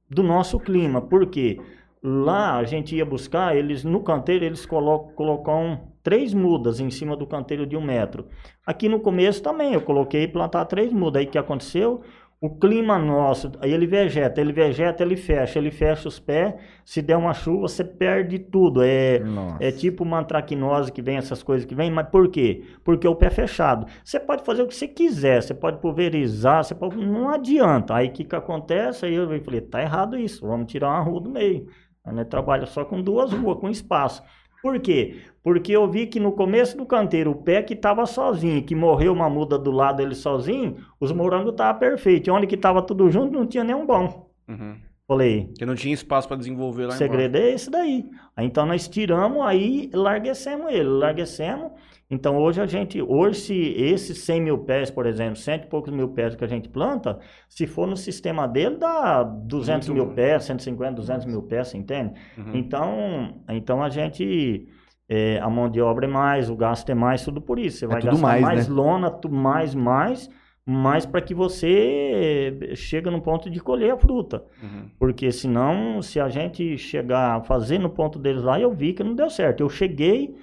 do 0.09 0.23
nosso 0.23 0.59
clima, 0.59 0.99
porque 1.01 1.59
lá 2.01 2.57
a 2.57 2.63
gente 2.63 2.95
ia 2.95 3.05
buscar, 3.05 3.55
eles 3.55 3.83
no 3.83 4.01
canteiro 4.03 4.45
eles 4.45 4.65
colocam, 4.65 5.13
colocam 5.13 5.91
três 6.03 6.33
mudas 6.33 6.79
em 6.79 6.89
cima 6.89 7.15
do 7.15 7.25
canteiro 7.27 7.65
de 7.65 7.75
um 7.75 7.81
metro. 7.81 8.25
Aqui 8.65 8.87
no 8.89 8.99
começo 8.99 9.41
também 9.41 9.73
eu 9.73 9.81
coloquei 9.81 10.27
plantar 10.27 10.65
três 10.65 10.91
mudas. 10.93 11.19
Aí 11.21 11.27
o 11.27 11.29
que 11.31 11.37
aconteceu? 11.37 12.01
O 12.45 12.59
clima 12.59 12.99
nosso, 12.99 13.51
aí 13.59 13.73
ele 13.73 13.87
vegeta, 13.87 14.39
ele 14.39 14.53
vegeta, 14.53 15.01
ele 15.01 15.17
fecha, 15.17 15.57
ele 15.57 15.71
fecha 15.71 16.07
os 16.07 16.19
pés. 16.19 16.53
Se 16.85 17.01
der 17.01 17.17
uma 17.17 17.33
chuva, 17.33 17.67
você 17.67 17.83
perde 17.83 18.37
tudo. 18.37 18.83
É, 18.83 19.17
Nossa. 19.17 19.57
é 19.63 19.71
tipo 19.71 20.03
uma 20.03 20.19
antracnose 20.19 20.91
que 20.91 21.01
vem, 21.01 21.17
essas 21.17 21.41
coisas 21.41 21.65
que 21.65 21.73
vem, 21.73 21.89
mas 21.89 22.07
por 22.07 22.29
quê? 22.29 22.63
Porque 22.83 23.07
o 23.07 23.15
pé 23.15 23.25
é 23.25 23.29
fechado. 23.31 23.87
Você 24.03 24.19
pode 24.19 24.43
fazer 24.43 24.61
o 24.61 24.67
que 24.67 24.75
você 24.75 24.87
quiser, 24.87 25.41
você 25.41 25.55
pode 25.55 25.81
pulverizar, 25.81 26.63
você 26.63 26.75
pode... 26.75 26.95
não 26.97 27.29
adianta. 27.29 27.95
Aí 27.95 28.09
o 28.09 28.11
que, 28.11 28.23
que 28.23 28.35
acontece? 28.35 29.07
Aí 29.07 29.15
eu 29.15 29.27
falei, 29.43 29.61
tá 29.61 29.81
errado 29.81 30.15
isso, 30.15 30.45
vamos 30.45 30.71
tirar 30.71 30.89
uma 30.89 30.99
rua 30.99 31.21
do 31.21 31.31
meio. 31.31 31.65
Aí 32.05 32.13
nós 32.13 32.27
trabalha 32.27 32.67
só 32.67 32.85
com 32.85 33.01
duas 33.01 33.33
ruas, 33.33 33.57
com 33.57 33.71
espaço. 33.71 34.21
Por 34.65 34.79
quê? 34.79 35.17
Porque 35.43 35.73
eu 35.73 35.87
vi 35.87 36.07
que 36.07 36.19
no 36.19 36.31
começo 36.31 36.75
do 36.75 36.87
canteiro, 36.87 37.29
o 37.29 37.35
pé 37.35 37.61
que 37.61 37.75
estava 37.75 38.03
sozinho, 38.07 38.63
que 38.63 38.73
morreu 38.73 39.13
uma 39.13 39.29
muda 39.29 39.59
do 39.59 39.69
lado 39.69 39.97
dele 39.97 40.15
sozinho, 40.15 40.77
os 40.99 41.11
morangos 41.11 41.51
estavam 41.51 41.79
perfeitos. 41.79 42.33
Onde 42.33 42.47
que 42.47 42.55
estava 42.55 42.81
tudo 42.81 43.07
junto, 43.11 43.31
não 43.31 43.45
tinha 43.45 43.63
nenhum 43.63 43.85
bom. 43.85 44.27
Uhum. 44.47 44.75
Falei, 45.07 45.45
Porque 45.49 45.67
não 45.67 45.75
tinha 45.75 45.93
espaço 45.93 46.27
pra 46.27 46.35
desenvolver 46.35 46.85
o 46.85 46.87
lá 46.87 46.95
segredo 46.95 47.35
é 47.37 47.51
esse 47.51 47.69
daí. 47.69 48.09
Aí, 48.35 48.47
então 48.47 48.65
nós 48.65 48.87
tiramos, 48.87 49.45
aí 49.45 49.87
larguecemos 49.93 50.73
ele, 50.73 50.89
larguecemos. 50.89 51.73
Então 52.09 52.37
hoje 52.37 52.61
a 52.61 52.67
gente, 52.67 53.01
hoje 53.01 53.39
se 53.39 53.55
esses 53.55 54.19
100 54.19 54.41
mil 54.41 54.57
pés, 54.59 54.91
por 54.91 55.07
exemplo, 55.07 55.35
cento 55.35 55.63
e 55.65 55.67
poucos 55.67 55.91
mil 55.91 56.09
pés 56.09 56.35
que 56.35 56.43
a 56.43 56.47
gente 56.47 56.69
planta, 56.69 57.19
se 57.49 57.65
for 57.65 57.87
no 57.87 57.97
sistema 57.97 58.47
dele, 58.47 58.77
dá 58.77 59.23
200 59.23 59.89
Muito 59.89 60.05
mil 60.05 60.13
pés, 60.13 60.43
150, 60.43 60.93
200 60.93 61.25
mil 61.25 61.41
pés, 61.41 61.69
você 61.69 61.77
entende? 61.77 62.13
Uhum. 62.37 62.51
Então, 62.53 63.33
então 63.49 63.83
a 63.83 63.89
gente, 63.89 64.67
é, 65.09 65.39
a 65.39 65.49
mão 65.49 65.67
de 65.67 65.81
obra 65.81 66.05
é 66.05 66.09
mais, 66.09 66.49
o 66.49 66.55
gasto 66.55 66.87
é 66.89 66.95
mais, 66.95 67.23
tudo 67.23 67.41
por 67.41 67.57
isso. 67.57 67.79
Você 67.79 67.87
vai 67.87 68.01
tudo 68.01 68.11
gastar 68.11 68.27
mais, 68.27 68.41
mais, 68.41 68.67
né? 68.67 68.75
lona, 68.75 69.09
tu, 69.09 69.27
mais, 69.27 69.73
mais, 69.73 70.29
mais 70.63 71.07
para 71.07 71.21
que 71.21 71.33
você 71.33 72.55
eh, 72.61 72.75
chega 72.75 73.09
no 73.09 73.21
ponto 73.21 73.49
de 73.49 73.59
colher 73.59 73.91
a 73.91 73.97
fruta. 73.97 74.43
Uhum. 74.61 74.89
Porque 74.99 75.31
senão, 75.31 76.03
se 76.03 76.19
a 76.19 76.29
gente 76.29 76.77
chegar 76.77 77.37
a 77.37 77.41
fazer 77.41 77.79
no 77.79 77.89
ponto 77.89 78.19
deles 78.19 78.43
lá, 78.43 78.59
eu 78.59 78.71
vi 78.71 78.93
que 78.93 79.03
não 79.03 79.15
deu 79.15 79.29
certo. 79.29 79.61
Eu 79.61 79.69
cheguei 79.69 80.35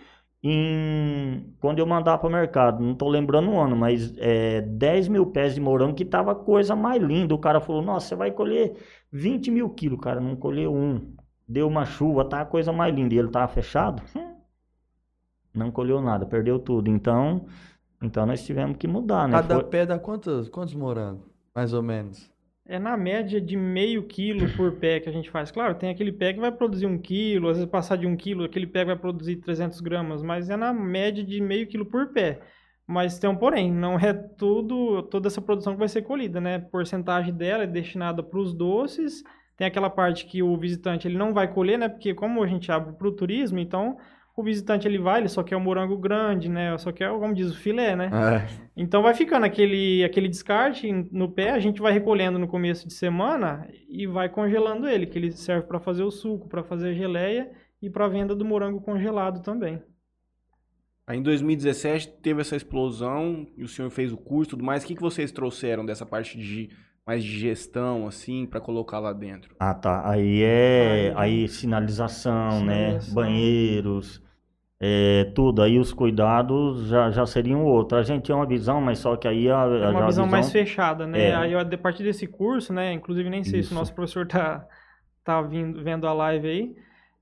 em. 0.43 1.55
Quando 1.61 1.79
eu 1.79 1.87
mandava 1.87 2.19
para 2.19 2.29
o 2.29 2.33
mercado, 2.33 2.83
não 2.83 2.93
estou 2.93 3.09
lembrando 3.09 3.51
o 3.51 3.61
ano, 3.61 3.77
mas 3.77 4.13
é, 4.19 4.61
10 4.63 5.09
mil 5.09 5.27
pés 5.27 5.55
de 5.55 5.61
morango 5.61 5.95
que 5.95 6.05
tava 6.05 6.33
a 6.33 6.35
coisa 6.35 6.75
mais 6.75 7.01
linda. 7.03 7.35
O 7.35 7.39
cara 7.39 7.61
falou: 7.61 7.83
Nossa, 7.83 8.09
você 8.09 8.15
vai 8.17 8.31
colher 8.33 8.77
20 9.13 9.51
mil 9.51 9.71
quilos, 9.71 10.01
cara. 10.01 10.21
Não 10.21 10.35
colheu 10.37 10.75
um. 10.75 11.15
Deu 11.47 11.69
uma 11.69 11.85
chuva, 11.85 12.25
tá 12.25 12.41
a 12.41 12.47
coisa 12.47 12.73
mais 12.73 12.95
linda. 12.95 13.15
E 13.15 13.19
ele 13.19 13.29
tava 13.29 13.49
fechado? 13.49 14.03
Hum, 14.17 14.35
Não 15.55 15.71
colheu 15.71 16.01
nada, 16.01 16.25
perdeu 16.25 16.59
tudo. 16.59 16.89
Então, 16.91 17.45
então 18.03 18.25
nós 18.25 18.43
tivemos 18.45 18.77
que 18.79 18.89
mudar, 18.89 19.29
né? 19.29 19.35
Cada 19.37 19.57
Foi- 19.57 19.65
pé 19.65 19.85
dá 19.87 19.99
quantos, 19.99 20.49
quantos 20.49 20.75
morangos? 20.75 21.27
Mais 21.55 21.75
ou 21.75 21.83
menos. 21.83 22.32
É 22.65 22.79
na 22.79 22.97
média 22.97 23.41
de 23.41 23.57
meio 23.57 24.07
quilo 24.07 24.49
por 24.57 24.73
pé 24.79 25.01
que 25.01 25.09
a 25.09 25.13
gente 25.13 25.31
faz. 25.31 25.51
Claro, 25.51 25.75
tem 25.75 25.91
aquele 25.91 26.13
pé 26.13 26.33
que 26.33 26.41
vai 26.41 26.53
produzir 26.53 26.87
um 26.87 26.97
quilo, 26.97 27.49
às 27.49 27.57
vezes 27.57 27.71
passar 27.71 27.97
de 27.97 28.07
um 28.07 28.17
quilo, 28.17 28.45
aquele 28.45 28.67
pé 28.67 28.85
vai 28.85 28.97
produzir 28.97 29.37
300 29.37 29.81
gramas, 29.81 30.23
mas 30.23 30.49
é 30.49 30.57
na 30.57 30.73
média 30.73 31.25
de 31.25 31.41
meio 31.41 31.67
quilo 31.67 31.85
por 31.85 32.13
pé. 32.13 32.41
Mas 32.87 33.19
tem 33.19 33.29
um 33.29 33.37
porém, 33.37 33.71
não 33.73 33.99
é 33.99 34.13
tudo, 34.13 35.03
toda 35.05 35.29
essa 35.29 35.41
produção 35.41 35.73
que 35.73 35.79
vai 35.79 35.89
ser 35.89 36.03
colhida, 36.03 36.41
né? 36.41 36.59
Porcentagem 36.59 37.35
dela 37.35 37.65
é 37.65 37.67
destinada 37.67 38.23
para 38.23 38.39
os 38.39 38.55
doces. 38.55 39.23
Tem 39.57 39.67
aquela 39.67 39.91
parte 39.91 40.27
que 40.27 40.43
o 40.43 40.57
visitante 40.57 41.09
ele 41.09 41.17
não 41.19 41.33
vai 41.33 41.53
colher, 41.53 41.79
né? 41.79 41.89
Porque 41.89 42.15
como 42.15 42.43
a 42.43 42.47
gente 42.47 42.71
abre 42.71 42.93
para 42.95 43.09
o 43.09 43.13
turismo, 43.13 43.59
então 43.59 43.97
o 44.35 44.43
visitante 44.43 44.89
ele 44.89 44.99
vai, 44.99 45.21
ele 45.21 45.29
só 45.29 45.43
quer 45.43 45.57
o 45.57 45.61
morango 45.61 45.97
grande, 45.97 46.49
né? 46.49 46.77
Só 46.79 46.91
quer, 46.91 47.11
como 47.11 47.35
diz, 47.35 47.51
o 47.51 47.57
filé, 47.57 47.95
né? 47.95 48.11
É. 48.13 48.63
Então 48.77 49.03
vai 49.03 49.15
ficando 49.15 49.45
aquele, 49.45 50.03
aquele 50.03 50.29
descarte 50.29 50.91
no 51.11 51.31
pé, 51.31 51.51
a 51.51 51.59
gente 51.59 51.81
vai 51.81 51.93
recolhendo 51.93 52.39
no 52.39 52.49
começo 52.49 52.89
de 52.89 52.95
semana 52.95 53.69
e 53.89 54.07
vai 54.07 54.29
congelando 54.29 54.89
ele, 54.89 55.07
que 55.07 55.19
ele 55.19 55.33
serve 55.33 55.67
para 55.67 55.79
fazer 55.79 56.03
o 56.03 56.11
suco, 56.11 56.49
para 56.49 56.63
fazer 56.63 56.91
a 56.91 56.95
geleia 56.95 57.51
e 57.81 57.91
para 57.91 58.09
venda 58.09 58.35
do 58.35 58.45
morango 58.45 58.81
congelado 58.81 59.43
também. 59.43 59.83
Aí 61.07 61.19
em 61.19 61.23
2017 61.23 62.09
teve 62.23 62.41
essa 62.41 62.57
explosão 62.57 63.47
e 63.57 63.65
o 63.65 63.69
senhor 63.69 63.91
fez 63.91 64.13
o 64.13 64.17
curso 64.17 64.51
e 64.51 64.53
tudo 64.53 64.65
mais. 64.65 64.83
O 64.83 64.87
que, 64.87 64.95
que 64.95 65.03
vocês 65.03 65.33
trouxeram 65.33 65.85
dessa 65.85 66.07
parte 66.07 66.39
de 66.39 66.71
mais 67.07 67.25
de 67.25 67.39
gestão, 67.39 68.07
assim, 68.07 68.47
pra 68.47 68.61
colocar 68.61 69.01
lá 69.01 69.13
dentro? 69.13 69.55
Ah, 69.59 69.75
tá. 69.75 70.09
Aí 70.09 70.43
é 70.43 71.13
Aí, 71.17 71.43
aí 71.43 71.49
sinalização, 71.49 72.65
né? 72.65 73.01
Sinalização. 73.01 73.15
Banheiros, 73.15 74.23
é, 74.85 75.31
tudo. 75.33 75.63
Aí 75.63 75.79
os 75.79 75.93
cuidados 75.93 76.89
já, 76.89 77.09
já 77.13 77.25
seriam 77.25 77.65
outros. 77.65 78.01
A 78.01 78.03
gente 78.03 78.25
tinha 78.25 78.35
uma 78.37 78.47
visão, 78.47 78.81
mas 78.81 78.99
só 78.99 79.15
que 79.15 79.29
aí 79.29 79.49
a, 79.49 79.63
É 79.63 79.89
uma 79.91 80.03
a 80.03 80.07
visão 80.07 80.27
mais 80.27 80.51
fechada, 80.51 81.07
né? 81.07 81.29
É. 81.29 81.35
Aí 81.37 81.55
a 81.55 81.65
partir 81.79 82.03
desse 82.03 82.27
curso, 82.27 82.73
né? 82.73 82.93
Inclusive 82.93 83.31
nem 83.31 83.45
sei 83.45 83.63
se 83.63 83.67
Isso. 83.67 83.75
o 83.75 83.79
nosso 83.79 83.95
professor 83.95 84.27
tá, 84.27 84.67
tá 85.25 85.41
vindo, 85.41 85.83
vendo 85.85 86.05
a 86.09 86.13
live 86.13 86.49
aí. 86.49 86.75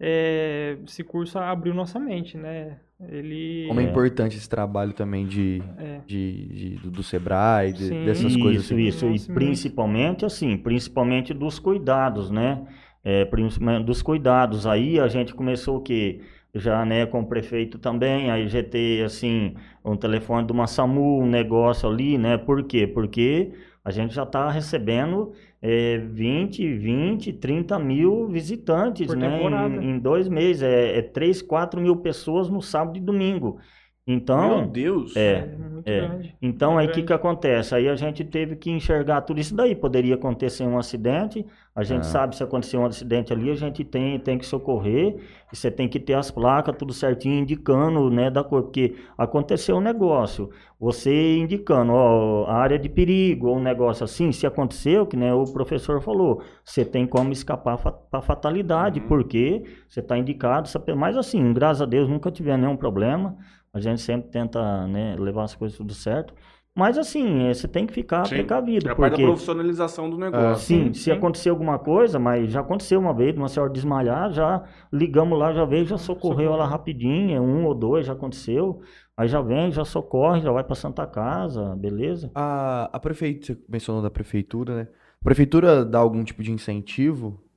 é, 0.03 0.79
esse 0.87 1.05
curso 1.05 1.39
abriu 1.39 1.75
nossa 1.75 1.99
mente, 2.01 2.37
né? 2.39 2.79
Ele. 3.09 3.65
Como 3.69 3.81
é 3.81 3.85
importante 3.85 4.37
esse 4.37 4.49
trabalho 4.49 4.93
também 4.95 5.27
de, 5.27 5.63
É. 5.79 6.01
de, 6.07 6.47
de- 6.49 6.75
do, 6.83 6.91
do 6.91 7.03
Sebrae, 7.03 7.73
de- 7.73 8.05
dessas 8.07 8.33
isso, 8.33 8.39
coisas 8.41 8.65
assim. 8.65 8.81
Isso, 8.81 9.07
e 9.31 9.35
principalmente 9.35 10.25
assim, 10.25 10.57
principalmente 10.57 11.35
dos 11.35 11.59
cuidados, 11.59 12.31
né? 12.31 12.63
É, 13.05 13.25
principalmente 13.27 13.85
dos 13.85 14.01
cuidados. 14.03 14.67
Aí 14.67 14.99
a 15.01 15.09
gente 15.09 15.35
começou 15.35 15.77
o 15.79 15.81
quê? 15.83 16.21
Já, 16.55 16.85
né, 16.85 17.07
com 17.07 17.21
o 17.21 17.27
prefeito 17.27 17.79
também, 17.79 18.31
aí 18.31 18.49
GT, 18.49 19.03
assim, 19.05 19.55
um 19.85 19.97
telefone 19.97 20.47
de 20.47 20.53
uma 20.53 20.67
SAMU, 20.67 21.21
um 21.21 21.27
negócio 21.27 21.89
ali, 21.89 22.19
né? 22.19 22.37
Por 22.37 22.65
quê? 22.65 22.87
Porque 22.87 23.53
a 23.85 23.91
gente 23.91 24.15
já 24.15 24.25
está 24.25 24.51
recebendo 24.51 25.33
é, 25.63 25.99
20, 25.99 26.75
20, 26.75 27.33
30 27.35 27.79
mil 27.79 28.29
visitantes, 28.29 29.07
Por 29.07 29.17
né? 29.17 29.43
Em, 29.43 29.91
em 29.91 29.99
dois 29.99 30.29
meses. 30.29 30.63
É, 30.63 30.99
é 30.99 31.03
3, 31.03 31.41
4 31.43 31.81
mil 31.81 31.97
pessoas 31.97 32.49
no 32.49 32.61
sábado 32.61 32.97
e 32.97 33.01
domingo. 33.01 33.61
Então, 34.07 34.63
Meu 34.63 34.67
Deus! 34.67 35.17
é, 35.17 35.47
muito 35.57 35.89
é. 35.89 36.01
grande. 36.01 36.37
então, 36.43 36.79
aí 36.79 36.89
o 36.89 36.93
que, 36.93 37.03
que 37.03 37.13
acontece? 37.13 37.75
Aí 37.75 37.89
a 37.89 37.95
gente 37.95 38.25
teve 38.25 38.57
que 38.57 38.71
enxergar 38.71 39.21
tudo 39.23 39.39
isso 39.39 39.55
daí. 39.55 39.75
Poderia 39.77 40.15
acontecer 40.15 40.65
um 40.65 40.79
acidente, 40.79 41.47
a 41.75 41.83
gente 41.85 42.01
Ah. 42.01 42.05
sabe 42.05 42.37
se 42.37 42.43
acontecer 42.43 42.77
um 42.77 42.85
acidente 42.85 43.33
ali, 43.33 43.51
a 43.51 43.55
gente 43.55 43.85
tem, 43.85 44.19
tem 44.19 44.37
que 44.37 44.45
socorrer, 44.45 45.17
e 45.53 45.57
você 45.57 45.71
tem 45.71 45.89
que 45.89 46.01
ter 46.01 46.15
as 46.15 46.31
placas, 46.31 46.75
tudo 46.77 46.93
certinho, 46.93 47.39
indicando, 47.41 48.11
né, 48.11 48.31
da 48.31 48.43
cor, 48.43 48.63
porque 48.65 48.97
aconteceu 49.17 49.77
um 49.77 49.81
negócio, 49.81 50.51
você 50.79 51.37
indicando, 51.39 51.93
ó, 51.93 52.45
a 52.47 52.55
área 52.55 52.79
de 52.79 52.89
perigo, 52.89 53.49
ou 53.49 53.57
um 53.57 53.63
negócio 53.63 54.05
assim, 54.05 54.33
se 54.33 54.47
aconteceu, 54.47 55.07
que 55.07 55.17
né, 55.17 55.33
o 55.33 55.45
professor 55.45 56.01
falou, 56.01 56.43
você 56.65 56.85
tem 56.85 57.07
como 57.07 57.33
escapar 57.33 57.79
para 58.11 58.21
fatalidade, 58.23 59.01
Uhum. 59.01 59.07
porque 59.09 59.63
você 59.89 60.01
está 60.01 60.19
indicado, 60.19 60.69
mas 60.97 61.17
assim, 61.17 61.53
graças 61.53 61.83
a 61.83 61.87
Deus, 61.87 62.09
nunca 62.09 62.31
tivemos 62.31 62.61
nenhum 62.61 62.77
problema, 62.77 63.37
a 63.73 63.79
gente 63.79 64.01
sempre 64.01 64.31
tenta, 64.31 64.87
né, 64.89 65.15
levar 65.19 65.45
as 65.45 65.55
coisas 65.55 65.79
tudo 65.79 65.95
certo, 65.95 66.35
mas 66.75 66.97
assim, 66.99 67.45
é, 67.49 67.55
você 67.55 67.69
tem 67.69 67.87
que 67.87 67.93
ficar 67.93 68.25
Sim. 68.25 68.37
precavido, 68.37 68.89
É 68.89 68.93
a 68.93 68.97
parte 68.97 69.13
da 69.13 69.19
porque... 69.19 69.23
profissionalização 69.23 70.09
do 70.09 70.17
negócio. 70.17 70.67
Sim, 70.67 70.87
Sim, 70.89 70.95
se 70.95 71.01
sim. 71.05 71.11
acontecer 71.11 71.51
alguma 71.51 71.79
coisa, 71.79 72.19
mas 72.19 72.51
já 72.51 72.61
aconteceu 72.61 72.99
uma 73.01 73.13
vez, 73.15 73.37
uma 73.37 73.49
senhora 73.49 73.73
desmaiar, 73.73 74.33
já 74.33 74.65
ligamos 74.93 75.39
lá, 75.39 75.53
já 75.53 75.65
veio, 75.65 75.85
já 75.85 75.99
socorreu 75.99 76.53
ela 76.55 76.67
rapidinho, 76.67 77.37
é 77.37 77.41
um 77.41 77.65
ou 77.67 77.75
dois, 77.75 78.07
já 78.07 78.13
aconteceu. 78.13 78.81
Aí 79.17 79.29
já 79.29 79.43
vem, 79.43 79.71
já 79.71 79.85
socorre, 79.85 80.41
já 80.41 80.51
vai 80.53 80.65
pra 80.65 80.75
Santa 80.75 81.07
Casa, 81.07 81.77
beleza? 81.77 82.31
A, 82.35 82.89
a 82.93 82.99
prefeitura, 83.01 83.59
você 83.59 83.65
mencionou 83.69 84.03
da 84.03 84.11
prefeitura, 84.11 84.75
né? 84.77 84.89
A 85.21 85.25
prefeitura 85.25 85.85
dá 85.85 85.99
algum 85.99 86.25
tipo 86.25 86.43
de 86.43 86.51
incentivo 86.51 87.39
é, 87.41 87.50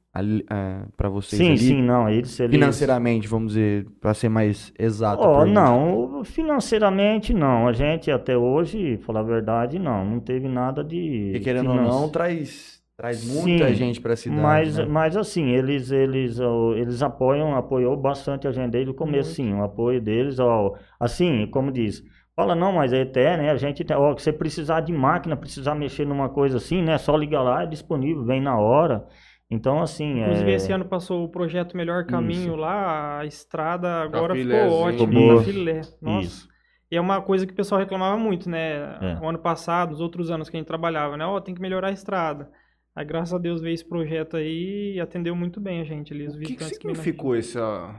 para 0.95 1.09
vocês 1.09 1.39
sim, 1.39 1.49
ali? 1.49 1.57
sim, 1.57 1.81
não, 1.81 2.09
eles... 2.09 2.39
eles... 2.39 2.51
Financeiramente, 2.51 3.27
vamos 3.27 3.53
dizer, 3.53 3.89
para 3.99 4.13
ser 4.13 4.29
mais 4.29 4.71
exato. 4.77 5.27
pergunta. 5.29 5.45
não, 5.51 6.23
financeiramente 6.23 7.33
não, 7.33 7.67
a 7.67 7.73
gente 7.73 8.11
até 8.11 8.37
hoje, 8.37 8.97
falar 8.97 9.21
a 9.21 9.23
verdade, 9.23 9.79
não, 9.79 10.05
não 10.05 10.19
teve 10.19 10.47
nada 10.47 10.83
de... 10.83 11.31
Porque 11.31 11.39
querendo 11.39 11.69
ou 11.69 11.75
finance- 11.75 11.89
não, 11.89 12.09
traz, 12.09 12.83
traz 12.95 13.23
muita 13.23 13.67
Sim, 13.67 13.73
gente 13.73 13.99
para 14.01 14.13
a 14.13 14.15
cidade. 14.15 14.41
Mas, 14.41 14.77
né? 14.77 14.85
mas 14.85 15.17
assim, 15.17 15.49
eles, 15.49 15.91
eles, 15.91 16.37
eles 16.75 17.01
apoiam, 17.01 17.55
apoiou 17.55 17.95
bastante 17.97 18.47
a 18.47 18.51
gente 18.51 18.71
desde 18.71 18.91
o 18.91 18.93
começo, 18.93 19.33
sim, 19.35 19.53
o 19.53 19.63
apoio 19.63 19.99
deles, 20.01 20.39
ó, 20.39 20.75
assim, 20.99 21.47
como 21.47 21.71
diz, 21.71 22.03
fala, 22.35 22.55
não, 22.55 22.71
mas 22.73 22.93
é 22.93 23.01
até, 23.01 23.35
né, 23.37 23.51
a 23.51 23.57
gente, 23.57 23.83
tem- 23.83 23.95
ó, 23.97 24.15
se 24.17 24.23
você 24.23 24.33
precisar 24.33 24.81
de 24.81 24.93
máquina, 24.93 25.35
precisar 25.35 25.75
mexer 25.75 26.05
numa 26.05 26.29
coisa 26.29 26.57
assim, 26.57 26.81
né, 26.81 26.97
só 26.97 27.15
ligar 27.17 27.41
lá, 27.41 27.63
é 27.63 27.65
disponível, 27.67 28.23
vem 28.25 28.41
na 28.41 28.57
hora, 28.57 29.05
então, 29.49 29.81
assim, 29.81 30.21
Inclusive, 30.21 30.51
é... 30.51 30.55
esse 30.55 30.71
ano 30.71 30.85
passou 30.85 31.23
o 31.23 31.29
projeto 31.29 31.77
Melhor 31.77 32.05
Caminho 32.05 32.53
Isso. 32.53 32.55
lá, 32.55 33.19
a 33.19 33.25
estrada 33.25 34.01
agora 34.01 34.35
ficou 34.35 34.71
ótima, 34.71 35.37
tá 35.37 35.43
filé. 35.43 35.81
Nossa. 36.01 36.25
Isso. 36.25 36.53
E 36.89 36.95
é 36.95 37.01
uma 37.01 37.21
coisa 37.21 37.45
que 37.45 37.53
o 37.53 37.55
pessoal 37.55 37.79
reclamava 37.79 38.17
muito, 38.17 38.49
né? 38.49 38.97
É. 39.01 39.19
O 39.21 39.27
ano 39.27 39.39
passado, 39.39 39.91
nos 39.91 39.99
outros 39.99 40.29
anos 40.29 40.49
que 40.49 40.55
a 40.55 40.59
gente 40.59 40.67
trabalhava, 40.67 41.17
né? 41.17 41.25
Ó, 41.25 41.39
tem 41.39 41.55
que 41.55 41.61
melhorar 41.61 41.89
a 41.89 41.91
estrada. 41.91 42.51
Aí, 42.95 43.03
graças 43.03 43.33
a 43.33 43.39
Deus, 43.39 43.61
veio 43.61 43.73
esse 43.73 43.83
projeto 43.83 44.37
aí 44.37 44.93
e 44.95 44.99
atendeu 44.99 45.35
muito 45.35 45.59
bem 45.59 45.81
a 45.81 45.83
gente 45.83 46.13
ali, 46.13 46.27
os 46.27 46.35
O 46.35 46.39
que, 46.39 46.55
que 46.55 46.63
significou 46.65 47.35
essa 47.35 47.95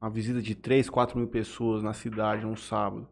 uma 0.00 0.08
visita 0.08 0.40
de 0.40 0.54
3, 0.54 0.88
4 0.88 1.18
mil 1.18 1.28
pessoas 1.28 1.82
na 1.82 1.92
cidade 1.92 2.46
num 2.46 2.56
sábado? 2.56 3.06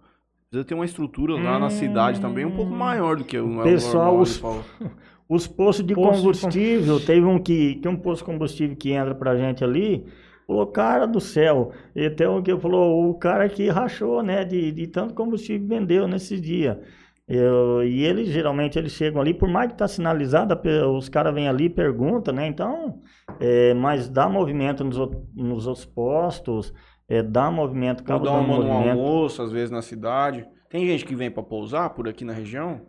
Precisa 0.48 0.64
ter 0.66 0.74
uma 0.74 0.86
estrutura 0.86 1.34
lá 1.34 1.58
na 1.58 1.68
cidade 1.68 2.18
também 2.18 2.46
um 2.46 2.56
pouco 2.56 2.72
maior 2.72 3.16
do 3.16 3.24
que 3.24 3.38
o 3.38 3.62
Pessoal, 3.62 4.16
normal, 4.16 4.22
os-. 4.22 4.42
Os 5.28 5.46
postos 5.46 5.84
de 5.86 5.94
Posto 5.94 6.16
de 6.32 6.40
combustível, 6.40 7.04
teve 7.04 7.26
um 7.26 7.38
que, 7.38 7.74
que 7.76 7.88
um 7.88 7.96
posto 7.96 8.20
de 8.24 8.24
combustível 8.32 8.76
que 8.76 8.92
entra 8.92 9.14
pra 9.14 9.36
gente 9.36 9.62
ali, 9.62 10.06
falou, 10.46 10.66
cara 10.68 11.06
do 11.06 11.20
céu, 11.20 11.70
e 11.94 12.08
tem 12.08 12.26
um 12.26 12.42
que 12.42 12.56
falou, 12.56 13.10
o 13.10 13.14
cara 13.18 13.48
que 13.48 13.68
rachou, 13.68 14.22
né, 14.22 14.44
de, 14.44 14.72
de 14.72 14.86
tanto 14.86 15.12
combustível 15.14 15.60
que 15.60 15.74
vendeu 15.74 16.08
nesses 16.08 16.40
dias. 16.40 16.78
Eu- 17.26 17.84
e 17.84 18.04
eles, 18.06 18.28
geralmente, 18.28 18.78
eles 18.78 18.92
chegam 18.92 19.20
ali, 19.20 19.34
por 19.34 19.50
mais 19.50 19.70
que 19.70 19.76
tá 19.76 19.86
sinalizado, 19.86 20.54
a 20.54 20.56
pe- 20.56 20.82
os 20.84 21.10
caras 21.10 21.34
vêm 21.34 21.46
ali 21.46 21.64
e 21.66 21.70
perguntam, 21.70 22.32
né, 22.32 22.46
então, 22.46 23.00
é, 23.38 23.74
mas 23.74 24.08
dá 24.08 24.26
movimento 24.30 24.82
nos, 24.82 24.96
nos 25.36 25.66
outros 25.66 25.84
postos, 25.84 26.72
é, 27.06 27.22
dá 27.22 27.50
movimento, 27.50 28.00
Ou 28.00 28.04
acaba 28.16 28.24
dá 28.24 28.32
no 28.40 28.48
movimento. 28.48 28.88
almoço, 28.98 29.42
às 29.42 29.52
vezes 29.52 29.70
na 29.70 29.82
cidade. 29.82 30.46
Tem 30.70 30.86
gente 30.86 31.04
que 31.04 31.14
vem 31.14 31.30
pra 31.30 31.42
pousar 31.42 31.90
por 31.90 32.08
aqui 32.08 32.24
na 32.24 32.32
região? 32.32 32.80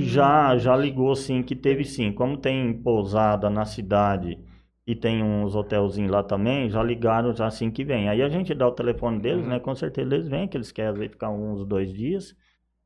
Já, 0.00 0.56
já 0.56 0.76
ligou 0.76 1.14
sim, 1.14 1.42
que 1.42 1.54
teve 1.54 1.84
sim. 1.84 2.12
Como 2.12 2.36
tem 2.36 2.72
pousada 2.72 3.50
na 3.50 3.64
cidade 3.64 4.38
e 4.86 4.94
tem 4.96 5.22
uns 5.22 5.54
hotelzinhos 5.54 6.10
lá 6.10 6.22
também, 6.22 6.70
já 6.70 6.82
ligaram 6.82 7.34
já 7.34 7.46
assim 7.46 7.70
que 7.70 7.84
vem. 7.84 8.08
Aí 8.08 8.22
a 8.22 8.28
gente 8.28 8.54
dá 8.54 8.66
o 8.66 8.72
telefone 8.72 9.20
deles, 9.20 9.44
Uhum. 9.44 9.50
né? 9.50 9.60
Com 9.60 9.74
certeza 9.74 10.14
eles 10.14 10.28
vêm, 10.28 10.48
que 10.48 10.56
eles 10.56 10.72
querem 10.72 11.08
ficar 11.08 11.30
uns 11.30 11.64
dois 11.66 11.92
dias. 11.92 12.34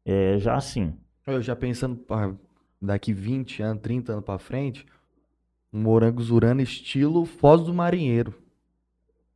É, 0.05 0.38
já 0.38 0.59
sim. 0.61 0.95
Eu 1.27 1.40
já 1.42 1.57
pensando 1.57 2.01
daqui 2.81 3.12
20 3.12 3.62
anos, 3.62 3.83
30 3.83 4.12
anos 4.12 4.25
pra 4.25 4.38
frente, 4.38 4.85
um 5.73 5.81
morango 5.81 6.23
zurano 6.23 6.61
estilo 6.61 7.25
Foz 7.25 7.62
do 7.62 7.75
Marinheiro. 7.75 8.35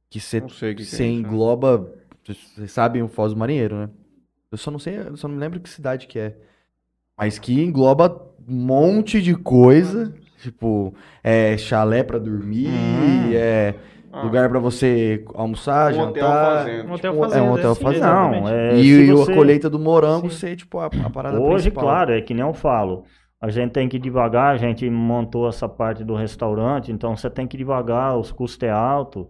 Que 0.08 0.20
você 0.20 0.38
é 0.38 0.40
né? 0.40 1.12
engloba. 1.12 1.92
Vocês 2.24 2.70
sabem 2.72 3.02
o 3.02 3.08
Foz 3.08 3.32
do 3.32 3.38
Marinheiro, 3.38 3.76
né? 3.76 3.90
Eu 4.50 4.58
só 4.58 4.70
não 4.70 4.78
sei, 4.78 4.98
eu 4.98 5.16
só 5.16 5.28
não 5.28 5.36
me 5.36 5.40
lembro 5.40 5.60
que 5.60 5.68
cidade 5.68 6.06
que 6.06 6.18
é. 6.18 6.36
Mas 7.20 7.38
que 7.38 7.62
engloba 7.62 8.20
um 8.48 8.54
monte 8.54 9.20
de 9.20 9.34
coisa. 9.34 10.14
Tipo, 10.38 10.94
é 11.22 11.58
chalé 11.58 12.02
pra 12.02 12.18
dormir, 12.18 12.68
Hum. 12.68 13.30
é 13.34 13.74
Ah, 14.12 14.22
lugar 14.22 14.48
pra 14.48 14.58
você 14.58 15.22
almoçar, 15.34 15.92
um 15.92 16.00
hotel 16.00 16.22
jantar. 16.22 16.56
fazenda. 16.64 16.82
Um 16.90 16.92
hotel 16.94 17.12
Tipo, 17.12 17.24
é 17.34 17.42
um 17.42 17.52
hotel 17.52 17.74
sim, 17.74 17.82
fazenda. 17.82 18.06
Não, 18.14 18.48
é, 18.48 18.74
E, 18.76 18.86
e 18.86 19.12
você- 19.12 19.32
a 19.32 19.34
colheita 19.36 19.68
do 19.70 19.78
morango 19.78 20.30
Sim. 20.30 20.36
ser, 20.38 20.56
tipo, 20.56 20.78
a, 20.78 20.86
a 20.86 21.10
parada 21.10 21.38
Hoje, 21.38 21.64
principal. 21.70 21.84
claro, 21.84 22.12
é 22.12 22.20
que 22.22 22.32
nem 22.34 22.42
eu 22.44 22.54
falo. 22.54 23.04
A 23.40 23.50
gente 23.50 23.70
tem 23.72 23.86
que 23.88 23.98
ir 23.98 24.00
devagar, 24.00 24.54
a 24.54 24.56
gente 24.56 24.88
montou 24.90 25.46
essa 25.48 25.68
parte 25.68 26.02
do 26.02 26.14
restaurante, 26.16 26.90
então 26.90 27.14
você 27.16 27.28
tem 27.30 27.46
que 27.46 27.56
ir 27.56 27.58
devagar, 27.58 28.16
os 28.18 28.32
custos 28.32 28.66
é 28.66 28.70
alto, 28.70 29.28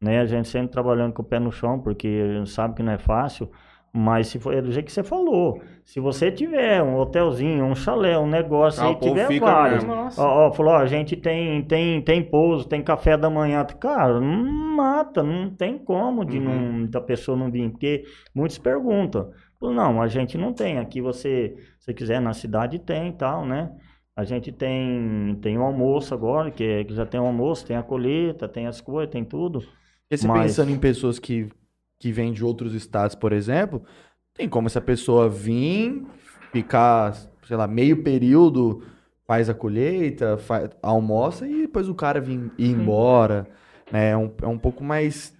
né? 0.00 0.20
A 0.20 0.26
gente 0.26 0.48
sempre 0.48 0.70
trabalhando 0.72 1.12
com 1.12 1.22
o 1.22 1.24
pé 1.24 1.38
no 1.40 1.50
chão, 1.52 1.78
porque 1.80 2.08
a 2.08 2.38
gente 2.38 2.50
sabe 2.50 2.74
que 2.74 2.82
não 2.82 2.92
é 2.92 2.98
fácil, 2.98 3.50
mas 3.92 4.28
se 4.28 4.38
for, 4.38 4.54
é 4.54 4.62
do 4.62 4.72
jeito 4.72 4.86
que 4.86 4.92
você 4.92 5.02
falou, 5.02 5.60
se 5.84 6.00
você 6.00 6.30
tiver 6.32 6.82
um 6.82 6.96
hotelzinho, 6.96 7.64
um 7.64 7.74
chalé, 7.74 8.18
um 8.18 8.26
negócio 8.26 8.82
Ah, 8.82 8.88
aí, 8.88 8.96
tiver 8.96 9.38
vários. 9.38 9.84
Ó, 10.18 10.46
ó, 10.48 10.52
falou, 10.52 10.72
ó, 10.72 10.76
a 10.78 10.86
gente 10.86 11.14
tem, 11.16 11.62
tem, 11.64 12.00
tem 12.00 12.22
pouso, 12.22 12.66
tem 12.66 12.82
café 12.82 13.16
da 13.16 13.28
manhã. 13.28 13.64
Cara, 13.64 14.18
não 14.20 14.76
mata, 14.76 15.22
não 15.22 15.50
tem 15.50 15.76
como 15.78 16.24
de 16.24 16.38
Uhum. 16.38 16.44
não, 16.80 16.86
da 16.86 17.00
pessoa 17.00 17.36
não 17.36 17.50
vir, 17.50 17.70
porque 17.70 18.04
muitos 18.34 18.56
perguntam. 18.58 19.30
Não, 19.60 20.00
a 20.02 20.08
gente 20.08 20.36
não 20.38 20.52
tem. 20.52 20.78
Aqui 20.78 21.00
você, 21.00 21.54
se 21.78 21.92
quiser, 21.94 22.20
na 22.20 22.32
cidade 22.32 22.78
tem 22.78 23.08
e 23.10 23.12
tal, 23.12 23.44
né? 23.46 23.70
A 24.16 24.24
gente 24.24 24.50
tem, 24.50 25.38
tem 25.40 25.56
o 25.56 25.62
almoço 25.62 26.12
agora, 26.12 26.50
que, 26.50 26.64
é- 26.64 26.84
que 26.84 26.94
já 26.94 27.06
tem 27.06 27.20
o 27.20 27.24
almoço, 27.26 27.64
tem 27.66 27.76
a 27.76 27.82
colheita, 27.82 28.48
tem 28.48 28.66
as 28.66 28.80
coisas, 28.80 29.10
tem 29.12 29.24
tudo. 29.24 29.60
Porque 29.60 30.16
você 30.16 30.26
Mas- 30.26 30.42
pensando 30.56 30.70
em 30.72 30.78
pessoas 30.78 31.18
que, 31.18 31.48
que 32.02 32.10
vêm 32.10 32.32
de 32.32 32.44
outros 32.44 32.74
estados, 32.74 33.14
por 33.14 33.32
exemplo, 33.32 33.80
tem 34.34 34.48
como 34.48 34.66
essa 34.66 34.80
pessoa 34.80 35.28
vir, 35.28 36.04
ficar, 36.52 37.14
sei 37.46 37.56
lá, 37.56 37.68
meio 37.68 38.02
período, 38.02 38.82
faz 39.24 39.48
a 39.48 39.54
colheita, 39.54 40.36
fa- 40.36 40.68
almoça 40.82 41.46
e 41.46 41.60
depois 41.62 41.88
o 41.88 41.94
cara 41.94 42.20
vir, 42.20 42.50
ir 42.58 42.70
embora. 42.70 43.46
né? 43.92 44.10
É, 44.10 44.16
um, 44.16 44.32
é 44.42 44.46
um 44.48 44.58
pouco 44.58 44.82
mais 44.82 45.32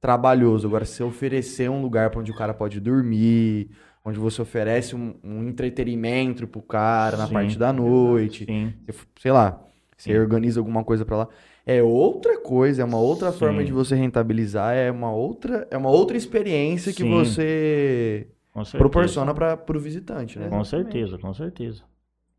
trabalhoso. 0.00 0.66
Agora, 0.66 0.86
se 0.86 0.94
você 0.94 1.02
oferecer 1.02 1.68
um 1.68 1.82
lugar 1.82 2.08
para 2.08 2.20
onde 2.20 2.30
o 2.30 2.34
cara 2.34 2.54
pode 2.54 2.80
dormir, 2.80 3.68
onde 4.02 4.18
você 4.18 4.40
oferece 4.40 4.96
um, 4.96 5.16
um 5.22 5.46
entretenimento 5.46 6.46
pro 6.46 6.62
cara 6.62 7.18
na 7.18 7.26
Sim. 7.26 7.34
parte 7.34 7.58
da 7.58 7.74
noite, 7.74 8.46
Sim. 8.46 8.72
sei 9.20 9.32
lá, 9.32 9.60
você 9.94 10.12
Sim. 10.14 10.18
organiza 10.18 10.60
alguma 10.60 10.82
coisa 10.82 11.04
pra 11.04 11.16
lá. 11.18 11.28
É 11.68 11.82
outra 11.82 12.40
coisa, 12.40 12.82
é 12.82 12.84
uma 12.84 13.00
outra 13.00 13.32
Sim. 13.32 13.38
forma 13.40 13.64
de 13.64 13.72
você 13.72 13.96
rentabilizar, 13.96 14.76
é 14.76 14.88
uma 14.88 15.12
outra, 15.12 15.66
é 15.68 15.76
uma 15.76 15.90
outra 15.90 16.16
experiência 16.16 16.92
que 16.92 17.02
Sim. 17.02 17.10
você 17.10 18.28
Com 18.52 18.64
certeza. 18.64 18.78
proporciona 18.78 19.34
para 19.34 19.56
pro 19.56 19.80
visitante, 19.80 20.38
né? 20.38 20.48
Com 20.48 20.62
certeza, 20.62 21.18
com 21.18 21.34
certeza. 21.34 21.82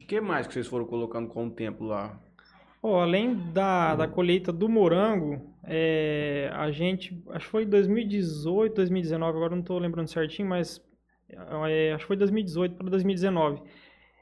O 0.02 0.06
que 0.08 0.22
mais 0.22 0.48
que 0.48 0.54
vocês 0.54 0.66
foram 0.66 0.86
colocando 0.86 1.28
com 1.28 1.46
o 1.46 1.52
tempo 1.52 1.84
lá? 1.84 2.18
Ó, 2.82 3.02
além 3.02 3.36
da, 3.52 3.96
da 3.96 4.08
colheita 4.08 4.54
do 4.54 4.70
morango, 4.70 5.42
é, 5.66 6.50
a 6.54 6.72
gente, 6.72 7.22
acho 7.32 7.46
que 7.46 7.52
foi 7.52 7.66
2018, 7.66 8.76
2019, 8.76 9.36
agora 9.36 9.56
não 9.56 9.60
estou 9.60 9.78
lembrando 9.78 10.08
certinho, 10.08 10.48
mas 10.48 10.82
é, 11.68 11.92
acho 11.92 12.06
que 12.06 12.08
foi 12.08 12.16
2018 12.16 12.76
para 12.76 12.90
2019. 12.90 13.62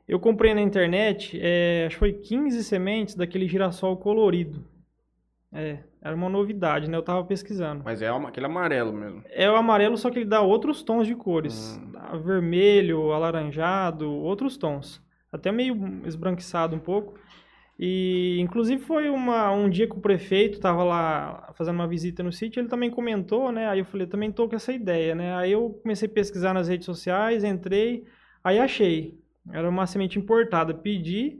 Eu 0.07 0.19
comprei 0.19 0.55
na 0.55 0.61
internet, 0.61 1.39
é, 1.39 1.83
acho 1.85 1.95
que 1.95 1.99
foi 1.99 2.13
15 2.13 2.63
sementes 2.63 3.13
daquele 3.13 3.47
girassol 3.47 3.97
colorido. 3.97 4.63
É, 5.55 5.79
era 6.01 6.13
uma 6.13 6.27
novidade, 6.27 6.89
né? 6.89 6.97
Eu 6.97 7.01
tava 7.01 7.23
pesquisando. 7.23 7.81
Mas 7.85 8.01
é 8.01 8.09
aquele 8.09 8.45
amarelo 8.45 8.91
mesmo. 8.91 9.23
É 9.29 9.49
o 9.49 9.55
amarelo, 9.55 9.97
só 9.97 10.11
que 10.11 10.19
ele 10.19 10.29
dá 10.29 10.41
outros 10.41 10.83
tons 10.83 11.07
de 11.07 11.15
cores. 11.15 11.79
Hum. 11.81 12.19
Vermelho, 12.21 13.13
alaranjado, 13.13 14.11
outros 14.11 14.57
tons. 14.57 15.01
Até 15.31 15.51
meio 15.51 16.05
esbranquiçado 16.05 16.75
um 16.75 16.79
pouco. 16.79 17.17
E, 17.77 18.37
inclusive, 18.39 18.81
foi 18.81 19.09
uma, 19.09 19.51
um 19.51 19.69
dia 19.69 19.87
que 19.87 19.97
o 19.97 20.01
prefeito 20.01 20.55
estava 20.55 20.83
lá 20.83 21.53
fazendo 21.55 21.75
uma 21.75 21.87
visita 21.87 22.23
no 22.23 22.31
sítio, 22.31 22.61
ele 22.61 22.69
também 22.69 22.89
comentou, 22.89 23.51
né? 23.51 23.67
Aí 23.67 23.79
eu 23.79 23.85
falei, 23.85 24.07
também 24.07 24.31
tô 24.31 24.47
com 24.47 24.55
essa 24.55 24.71
ideia, 24.71 25.13
né? 25.13 25.35
Aí 25.35 25.51
eu 25.51 25.77
comecei 25.81 26.07
a 26.07 26.11
pesquisar 26.11 26.53
nas 26.53 26.69
redes 26.69 26.85
sociais, 26.85 27.43
entrei, 27.43 28.05
aí 28.43 28.59
achei. 28.59 29.19
Era 29.51 29.69
uma 29.69 29.85
semente 29.85 30.17
importada. 30.17 30.73
Pedi, 30.73 31.37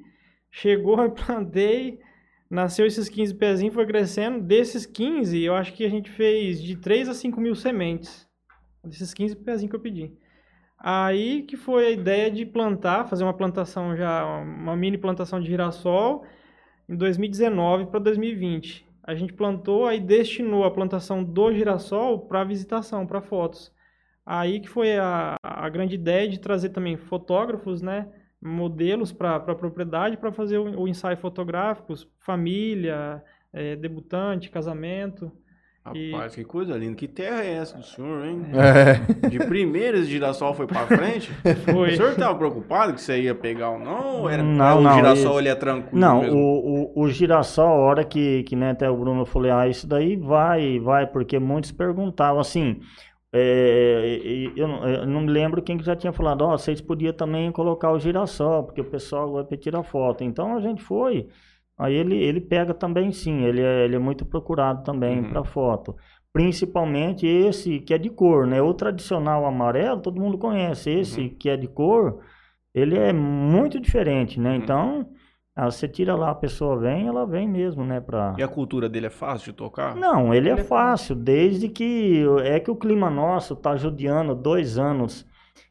chegou, 0.51 0.99
eu 1.03 1.11
plantei, 1.11 1.99
nasceu 2.49 2.85
esses 2.85 3.09
15 3.09 3.33
pezinhos, 3.35 3.73
foi 3.73 3.85
crescendo. 3.85 4.41
Desses 4.41 4.85
15, 4.85 5.41
eu 5.41 5.55
acho 5.55 5.73
que 5.73 5.85
a 5.85 5.89
gente 5.89 6.09
fez 6.09 6.61
de 6.61 6.75
3 6.75 7.09
a 7.09 7.13
5 7.13 7.39
mil 7.39 7.55
sementes. 7.55 8.27
Desses 8.83 9.13
15 9.13 9.35
pezinhos 9.37 9.69
que 9.69 9.75
eu 9.75 9.81
pedi. 9.81 10.13
Aí 10.77 11.43
que 11.43 11.57
foi 11.57 11.87
a 11.87 11.91
ideia 11.91 12.29
de 12.29 12.45
plantar, 12.45 13.07
fazer 13.07 13.23
uma 13.23 13.33
plantação 13.33 13.95
já, 13.95 14.25
uma 14.25 14.75
mini 14.75 14.97
plantação 14.97 15.39
de 15.39 15.47
girassol 15.47 16.25
em 16.87 16.95
2019 16.95 17.87
para 17.87 17.99
2020. 17.99 18.85
A 19.03 19.15
gente 19.15 19.33
plantou, 19.33 19.87
aí 19.87 19.99
destinou 19.99 20.63
a 20.63 20.71
plantação 20.71 21.23
do 21.23 21.53
girassol 21.53 22.19
para 22.27 22.43
visitação, 22.43 23.05
para 23.07 23.21
fotos. 23.21 23.73
Aí 24.25 24.59
que 24.59 24.69
foi 24.69 24.97
a, 24.97 25.37
a 25.43 25.69
grande 25.69 25.95
ideia 25.95 26.27
de 26.27 26.39
trazer 26.39 26.69
também 26.69 26.97
fotógrafos, 26.97 27.81
né, 27.81 28.07
modelos 28.45 29.11
para 29.11 29.35
a 29.35 29.55
propriedade 29.55 30.17
para 30.17 30.31
fazer 30.31 30.57
o, 30.57 30.81
o 30.81 30.87
ensaio 30.87 31.17
fotográfico, 31.17 31.93
família, 32.19 33.21
eh, 33.51 33.75
debutante, 33.75 34.49
casamento. 34.49 35.31
E- 35.93 36.11
Rapaz, 36.11 36.33
que 36.33 36.43
coisa 36.43 36.75
linda. 36.75 36.95
Que 36.95 37.07
terra 37.07 37.43
é 37.43 37.53
essa 37.57 37.77
do 37.77 37.83
senhor, 37.83 38.25
hein? 38.25 38.43
É. 39.23 39.27
De 39.29 39.37
primeira 39.37 39.99
esse 39.99 40.09
girassol 40.09 40.53
foi 40.55 40.65
pra 40.65 40.87
frente? 40.87 41.31
Foi. 41.63 41.93
O 41.93 41.95
senhor 41.95 42.11
estava 42.13 42.33
preocupado 42.35 42.93
que 42.93 43.01
você 43.01 43.21
ia 43.21 43.35
pegar 43.35 43.69
ou 43.69 43.79
não? 43.79 44.21
Ou 44.21 44.29
era, 44.29 44.41
Não, 44.41 44.79
o 44.79 44.81
não, 44.81 44.95
girassol 44.95 45.39
ele 45.39 45.49
é 45.49 45.53
tranquilo 45.53 45.99
Não, 45.99 46.21
mesmo? 46.21 46.37
o, 46.39 46.91
o, 46.99 47.03
o 47.03 47.09
girassol, 47.09 47.67
a 47.67 47.85
hora 47.85 48.03
que, 48.03 48.41
que 48.43 48.55
né, 48.55 48.71
até 48.71 48.89
o 48.89 48.97
Bruno 48.97 49.25
falou, 49.27 49.51
ah, 49.51 49.67
isso 49.67 49.87
daí 49.87 50.15
vai, 50.15 50.79
vai, 50.79 51.05
porque 51.05 51.37
muitos 51.37 51.71
perguntavam 51.71 52.39
assim. 52.39 52.79
É, 53.37 54.51
eu, 54.55 54.67
não- 54.67 54.87
eu 54.87 55.05
não 55.05 55.21
me 55.21 55.31
lembro 55.31 55.61
quem 55.61 55.77
que 55.77 55.83
já 55.85 55.95
tinha 55.95 56.13
falado, 56.13 56.41
ó, 56.43 56.57
vocês 56.57 56.79
podiam 56.81 57.13
também 57.13 57.51
colocar 57.51 57.91
o 57.91 57.99
girassol, 57.99 58.63
porque 58.63 58.81
o 58.81 58.85
pessoal 58.89 59.31
vai 59.33 59.43
para 59.43 59.57
tirar 59.57 59.83
foto. 59.83 60.23
Então 60.23 60.55
a 60.55 60.61
gente 60.61 60.81
foi. 60.81 61.27
Aí 61.77 61.93
ele, 61.93 62.15
ele 62.17 62.39
pega 62.39 62.73
também 62.73 63.11
sim, 63.11 63.43
ele 63.43 63.61
é, 63.61 63.83
ele 63.85 63.95
é 63.95 63.99
muito 63.99 64.25
procurado 64.25 64.83
também 64.83 65.19
Uhum. 65.19 65.29
para 65.29 65.43
foto. 65.43 65.95
Principalmente 66.31 67.25
esse 67.25 67.79
que 67.79 67.93
é 67.93 67.97
de 67.97 68.09
cor, 68.09 68.45
né? 68.45 68.61
O 68.61 68.73
tradicional 68.73 69.45
amarelo, 69.45 70.01
todo 70.01 70.19
mundo 70.21 70.37
conhece. 70.37 70.89
Esse 70.91 71.21
Uhum. 71.21 71.29
que 71.37 71.49
é 71.49 71.57
de 71.57 71.67
cor, 71.67 72.19
ele 72.73 72.97
é 72.97 73.11
muito 73.13 73.79
diferente, 73.79 74.39
né? 74.39 74.51
Uhum. 74.51 74.55
Então, 74.55 75.09
ah, 75.55 75.71
você 75.71 75.87
tira 75.87 76.15
lá, 76.15 76.31
a 76.31 76.35
pessoa 76.35 76.77
vem, 76.79 77.07
ela 77.07 77.25
vem 77.25 77.47
mesmo, 77.47 77.83
né? 77.85 78.01
Pra... 78.01 78.35
E 78.37 78.43
a 78.43 78.47
cultura 78.47 78.89
dele 78.89 79.07
é 79.07 79.09
fácil 79.09 79.51
de 79.51 79.57
tocar? 79.57 79.95
Não, 79.95 80.33
ele 80.33 80.49
é 80.49 80.53
Ele 80.53 80.61
é 80.61 80.63
fácil, 80.63 81.15
desde 81.15 81.69
que 81.69 82.23
é 82.43 82.59
que 82.59 82.69
o 82.71 82.75
clima 82.75 83.09
nosso 83.09 83.55
tá 83.55 83.75
judiando 83.77 84.35
dois 84.35 84.77
anos. 84.77 85.25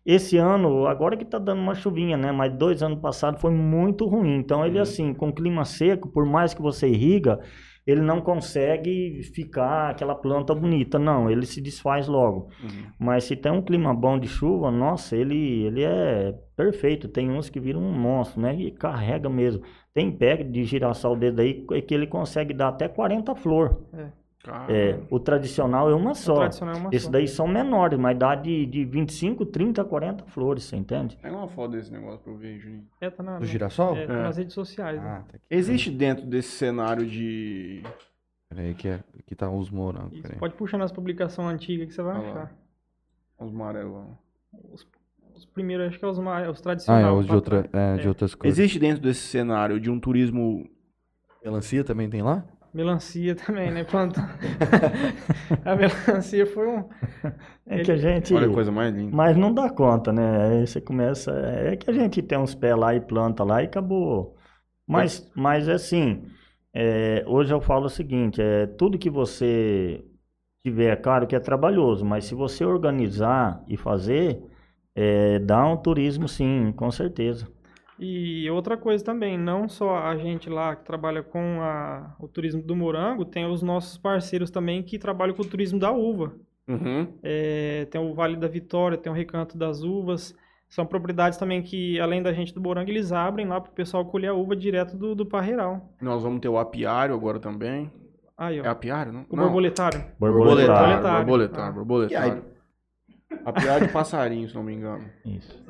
Esse 0.05 0.37
ano, 0.37 0.87
agora 0.87 1.17
que 1.17 1.25
tá 1.25 1.39
dando 1.39 1.61
uma 1.61 1.75
chuvinha, 1.75 2.17
né? 2.17 2.33
Mas 2.33 2.53
dois 2.57 2.83
anos 2.83 3.01
passados 3.01 3.41
foi 3.41 3.51
muito 3.53 4.07
ruim. 4.07 4.37
Então 4.37 4.65
ele 4.65 4.79
Uhum. 4.79 4.83
assim, 4.83 5.15
com 5.15 5.33
clima 5.33 5.65
seco, 5.65 6.09
por 6.11 6.27
mais 6.27 6.55
que 6.55 6.63
você 6.63 6.89
irriga, 6.89 7.41
ele 7.87 8.01
não 8.01 8.21
consegue 8.21 9.23
ficar 9.35 9.91
aquela 9.91 10.15
planta 10.15 10.55
bonita, 10.55 10.99
não, 10.99 11.31
ele 11.31 11.45
se 11.45 11.61
desfaz 11.61 12.09
logo. 12.09 12.49
Uhum. 12.63 12.87
Mas 12.99 13.25
se 13.25 13.37
tem 13.37 13.53
um 13.53 13.61
clima 13.61 13.93
bom 13.93 14.19
de 14.19 14.27
chuva, 14.27 14.71
nossa, 14.71 15.15
ele, 15.17 15.65
ele 15.65 15.85
é 15.85 16.35
perfeito. 16.57 17.09
Tem 17.09 17.31
uns 17.31 17.51
que 17.51 17.61
viram 17.61 17.81
um 17.81 17.93
monstro, 17.93 18.41
né? 18.41 18.55
E 18.55 18.71
carrega 18.71 19.29
mesmo. 19.29 19.63
Tem 19.93 20.11
pé 20.11 20.43
de 20.43 20.65
girassol 20.65 21.15
dele 21.15 21.41
aí 21.41 21.83
que 21.83 21.95
ele 21.95 22.07
consegue 22.07 22.55
dar 22.55 22.69
até 22.69 22.89
40 22.89 23.35
flor. 23.35 23.83
Cara, 23.93 24.13
É, 24.69 24.99
o 25.11 25.19
tradicional 25.19 25.91
é 25.91 25.95
uma 25.95 26.11
O 26.13 26.15
só. 26.15 26.35
tradicional 26.37 26.75
é 26.75 26.79
uma 26.79 26.89
Esses 26.91 27.05
só. 27.07 27.11
daí 27.11 27.27
são 27.27 27.49
menores, 27.49 27.99
mas 27.99 28.19
dá 28.19 28.35
de, 28.35 28.67
de 28.67 28.85
25, 28.85 29.47
30, 29.47 29.85
40 29.85 30.25
flores, 30.27 30.65
você 30.65 30.77
entende? 30.77 31.17
Pega 31.17 31.37
uma 31.37 31.49
foto 31.49 31.73
desse 31.73 31.91
negócio 31.93 32.19
pra 32.21 32.33
eu 32.33 32.37
ver, 32.37 32.59
Juninho. 32.59 32.87
É, 33.01 33.09
tá 33.11 33.23
na, 33.23 33.39
Do 33.39 33.45
girassol? 33.47 33.97
é, 33.97 34.07
tá 34.07 34.13
É. 34.13 34.23
nas 34.23 34.37
redes 34.37 34.53
sociais. 34.55 35.01
né? 35.03 35.09
Ah, 35.09 35.21
tá 35.23 35.37
aqui. 35.37 35.45
Existe 35.51 35.91
dentro 35.91 36.27
desse 36.27 36.51
cenário 36.51 37.07
de. 37.07 37.83
Peraí, 38.49 38.75
que 38.75 38.89
é, 38.89 39.01
aqui 39.19 39.35
tá 39.35 39.51
os 39.51 39.71
morangos. 39.71 40.21
Pode 40.39 40.55
puxar 40.55 40.79
nas 40.79 40.93
publicações 40.93 41.55
antigas 41.55 41.89
que 41.89 41.95
você 41.95 42.03
vai 42.03 42.15
lá. 42.23 42.29
achar. 42.31 42.53
Os 43.39 43.51
amarelão. 43.51 44.17
Os, 44.73 44.87
os 45.35 45.45
primeiros, 45.47 45.89
acho 45.89 45.99
que 45.99 46.05
é 46.05 46.09
os, 46.09 46.19
mais, 46.19 46.49
os 46.49 46.61
Ah, 46.61 46.63
tradicionais. 46.63 47.07
é 47.07 47.11
os 47.11 47.21
de, 47.23 47.27
pra 47.29 47.35
outra, 47.37 47.63
trás. 47.65 47.99
é, 47.99 48.01
de 48.01 48.07
É. 48.07 48.09
outras 48.09 48.35
coisas. 48.35 48.59
Existe 48.59 48.79
dentro 48.79 49.03
desse 49.03 49.23
cenário 49.23 49.81
de 49.81 49.91
um 49.91 49.99
turismo. 49.99 50.69
Melancia 51.45 51.83
também 51.83 52.09
tem 52.09 52.23
lá? 52.23 52.45
Melancia 52.75 53.37
também, 53.47 53.71
né? 53.71 53.85
Planta. 53.85 54.21
a 55.65 55.77
melancia 55.77 56.45
foi 56.47 56.67
um. 56.67 56.89
É 57.67 57.83
que 57.83 57.93
a 57.93 57.97
gente. 57.97 58.35
Olha 58.35 58.47
a 58.47 58.53
coisa 58.53 58.71
mais 58.71 58.95
linda. 58.95 59.17
Mas 59.17 59.35
não 59.39 59.55
dá 59.55 59.71
conta, 59.71 60.13
né? 60.13 60.49
Aí 60.49 60.67
você 60.67 60.83
começa. 60.83 61.31
É 61.33 61.77
que 61.77 61.89
a 61.89 61.95
gente 61.95 62.21
tem 62.21 62.37
uns 62.37 62.55
pés 62.55 62.77
lá 62.77 62.95
e 62.95 63.01
planta 63.01 63.43
lá 63.43 63.63
e 63.63 63.65
acabou. 63.65 64.37
Mas, 64.87 65.33
mas 65.35 65.67
assim, 65.67 66.27
é, 66.75 67.25
hoje 67.27 67.55
eu 67.55 67.63
falo 67.63 67.87
o 67.87 67.89
seguinte: 67.89 68.43
é, 68.43 68.67
tudo 68.67 68.99
que 68.99 69.09
você 69.09 70.05
tiver, 70.63 70.93
é 70.93 70.97
claro 70.97 71.27
que 71.27 71.35
é 71.35 71.41
trabalhoso, 71.41 72.05
mas 72.05 72.27
se 72.27 72.35
você 72.35 72.67
organizar 72.67 73.65
e 73.67 73.79
fazer, 73.79 74.43
é, 74.95 75.39
dá 75.39 75.65
um 75.67 75.79
turismo 75.79 76.29
sim, 76.29 76.71
com 76.77 76.91
certeza. 76.91 77.49
E 77.99 78.51
outra 78.51 78.77
coisa 78.77 79.05
também, 79.05 79.39
não 79.39 79.69
só 79.69 79.99
a 79.99 80.17
gente 80.17 80.51
lá 80.51 80.75
que 80.75 80.85
trabalha 80.85 81.23
com 81.23 81.61
a- 81.61 82.15
o 82.19 82.27
turismo 82.27 82.61
do 82.63 82.75
morango, 82.75 83.25
tem 83.25 83.47
os 83.47 83.63
nossos 83.63 83.97
parceiros 83.97 84.51
também 84.51 84.83
que 84.83 84.99
trabalham 84.99 85.35
com 85.35 85.43
o 85.43 85.49
turismo 85.49 85.79
da 85.79 85.93
uva. 85.93 86.35
Uhum. 86.67 87.07
É, 87.23 87.87
tem 87.91 88.01
o 88.01 88.15
Vale 88.15 88.37
da 88.37 88.49
Vitória, 88.49 88.99
tem 88.99 89.13
o 89.13 89.15
Recanto 89.15 89.57
das 89.57 89.83
Uvas. 89.83 90.35
São 90.69 90.85
propriedades 90.85 91.39
também 91.39 91.63
que, 91.63 92.01
além 92.01 92.21
da 92.23 92.33
gente 92.33 92.53
do 92.53 92.61
morango, 92.61 92.91
eles 92.91 93.13
abrem 93.13 93.47
lá 93.47 93.61
para 93.61 93.71
o 93.71 93.75
pessoal 93.75 94.05
colher 94.07 94.29
a 94.29 94.35
uva 94.35 94.57
direto 94.57 94.97
do, 94.97 95.15
do 95.15 95.25
parreiral. 95.25 95.95
Nós 96.01 96.23
vamos 96.23 96.41
ter 96.41 96.49
o 96.49 96.59
apiário 96.59 97.15
agora 97.15 97.39
também. 97.39 97.93
Aí, 98.37 98.61
ó. 98.61 98.65
É 98.65 98.69
apiário, 98.69 99.13
não? 99.13 99.27
o 99.31 99.37
não. 99.37 99.45
borboletário. 99.45 100.05
Borboletário. 100.19 101.25
Borboletário. 101.25 101.25
Borboletário. 101.25 101.69
Ah. 101.69 101.73
Borboletário. 101.73 102.45
Apiário 103.45 103.87
de 103.87 103.93
passarinho, 103.93 104.49
se 104.49 104.55
não 104.55 104.63
me 104.65 104.75
engano. 104.75 105.05
Isso. 105.25 105.63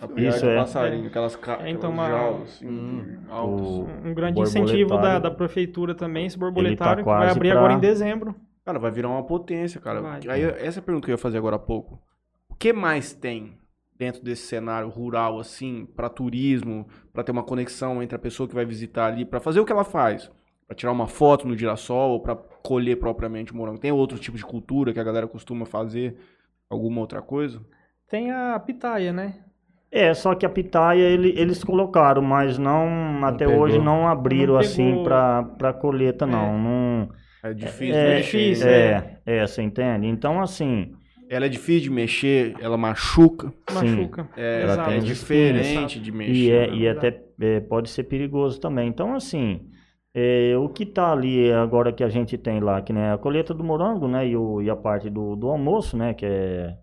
Apiário 0.00 0.28
Isso 0.36 0.46
é. 0.46 0.56
passarinho, 0.56 1.06
aquelas, 1.06 1.36
ca... 1.36 1.58
É, 1.62 1.70
então, 1.70 1.90
uma- 1.90 2.08
jaulas 2.08 2.42
assim, 2.42 2.66
Hum. 2.68 3.18
altas. 3.28 3.66
O- 3.66 3.86
Um 4.04 4.14
grande 4.14 4.40
incentivo 4.40 4.96
da, 4.98 5.18
da 5.18 5.30
prefeitura 5.30 5.94
também, 5.94 6.26
esse 6.26 6.38
borboletário, 6.38 7.04
que 7.04 7.08
vai 7.10 7.28
abrir 7.30 7.50
pra- 7.50 7.58
agora 7.58 7.72
em 7.74 7.78
dezembro. 7.80 8.34
Cara, 8.64 8.78
vai 8.78 8.90
virar 8.90 9.08
uma 9.08 9.22
potência, 9.24 9.80
cara. 9.80 10.00
Vai. 10.00 10.20
Aí, 10.28 10.42
essa 10.42 10.78
é 10.78 10.80
a 10.80 10.82
pergunta 10.82 11.04
que 11.06 11.12
eu 11.12 11.14
ia 11.14 11.18
fazer 11.18 11.38
agora 11.38 11.56
há 11.56 11.58
pouco. 11.58 12.00
O 12.48 12.54
que 12.56 12.72
mais 12.72 13.12
tem 13.12 13.58
dentro 13.96 14.22
desse 14.24 14.46
cenário 14.46 14.88
rural, 14.88 15.38
assim, 15.38 15.86
para 15.94 16.08
turismo, 16.08 16.86
para 17.12 17.22
ter 17.22 17.32
uma 17.32 17.42
conexão 17.44 18.02
entre 18.02 18.16
a 18.16 18.18
pessoa 18.18 18.48
que 18.48 18.54
vai 18.54 18.64
visitar 18.64 19.06
ali, 19.06 19.24
para 19.24 19.38
fazer 19.40 19.60
o 19.60 19.64
que 19.64 19.72
ela 19.72 19.84
faz? 19.84 20.30
Pra 20.66 20.74
tirar 20.76 20.90
uma 20.90 21.06
foto 21.06 21.46
no 21.46 21.56
girassol 21.56 22.10
ou 22.10 22.20
pra 22.20 22.34
colher 22.34 22.98
propriamente 22.98 23.52
o 23.52 23.56
morango? 23.56 23.78
Tem 23.78 23.92
outro 23.92 24.18
tipo 24.18 24.36
de 24.36 24.44
cultura 24.44 24.92
que 24.92 24.98
a 24.98 25.04
galera 25.04 25.28
costuma 25.28 25.64
fazer? 25.64 26.16
Alguma 26.68 27.00
outra 27.00 27.22
coisa? 27.22 27.64
Tem 28.08 28.32
a 28.32 28.58
pitaia, 28.58 29.12
né? 29.12 29.44
É, 29.98 30.14
só 30.14 30.34
que 30.34 30.44
a 30.44 30.48
pitaia 30.48 31.00
ele- 31.02 31.32
eles 31.36 31.62
colocaram, 31.64 32.20
mas 32.22 32.58
não, 32.58 33.24
até 33.24 33.46
pegou. 33.46 33.62
hoje 33.62 33.78
não 33.78 34.06
abriram 34.08 34.54
Não 34.54 34.60
assim 34.60 35.02
pra 35.04 35.72
colheita, 35.72 36.26
não. 36.26 36.58
não 36.58 37.08
É 37.42 37.54
difícil 37.54 37.94
é, 37.94 38.08
de 38.08 38.14
mexer. 38.16 38.38
difícil, 38.38 38.68
é, 38.68 39.18
é, 39.24 39.46
você 39.46 39.62
entende? 39.62 40.06
Então, 40.06 40.40
assim, 40.40 40.92
Ela 41.28 41.46
é 41.46 41.48
difícil 41.48 41.84
de 41.84 41.90
mexer, 41.90 42.54
ela 42.60 42.76
machuca. 42.76 43.52
Machuca. 43.72 44.28
É, 44.36 44.62
Ela 44.62 44.84
tem 44.84 44.94
é 44.98 44.98
diferente 45.00 45.98
de 46.00 46.12
mexer. 46.12 46.32
e, 46.32 46.50
é, 46.52 46.66
né? 46.68 46.76
e 46.76 46.88
até 46.88 47.20
é, 47.40 47.60
pode 47.60 47.88
ser 47.90 48.04
perigoso 48.04 48.60
também. 48.60 48.86
Então, 48.88 49.12
assim, 49.14 49.62
é, 50.14 50.54
o 50.56 50.68
que 50.68 50.86
tá 50.86 51.10
ali 51.12 51.50
agora 51.52 51.92
que 51.92 52.04
a 52.04 52.08
gente 52.08 52.38
tem 52.38 52.60
lá, 52.60 52.80
que 52.80 52.92
né, 52.92 53.12
a 53.12 53.18
colheita 53.18 53.52
do 53.52 53.64
morango, 53.64 54.06
né, 54.06 54.26
e, 54.28 54.36
o, 54.36 54.62
e 54.62 54.70
a 54.70 54.76
parte 54.76 55.10
do, 55.10 55.34
do 55.34 55.48
almoço, 55.48 55.96
né, 55.96 56.14
que 56.14 56.24
é, 56.24 56.74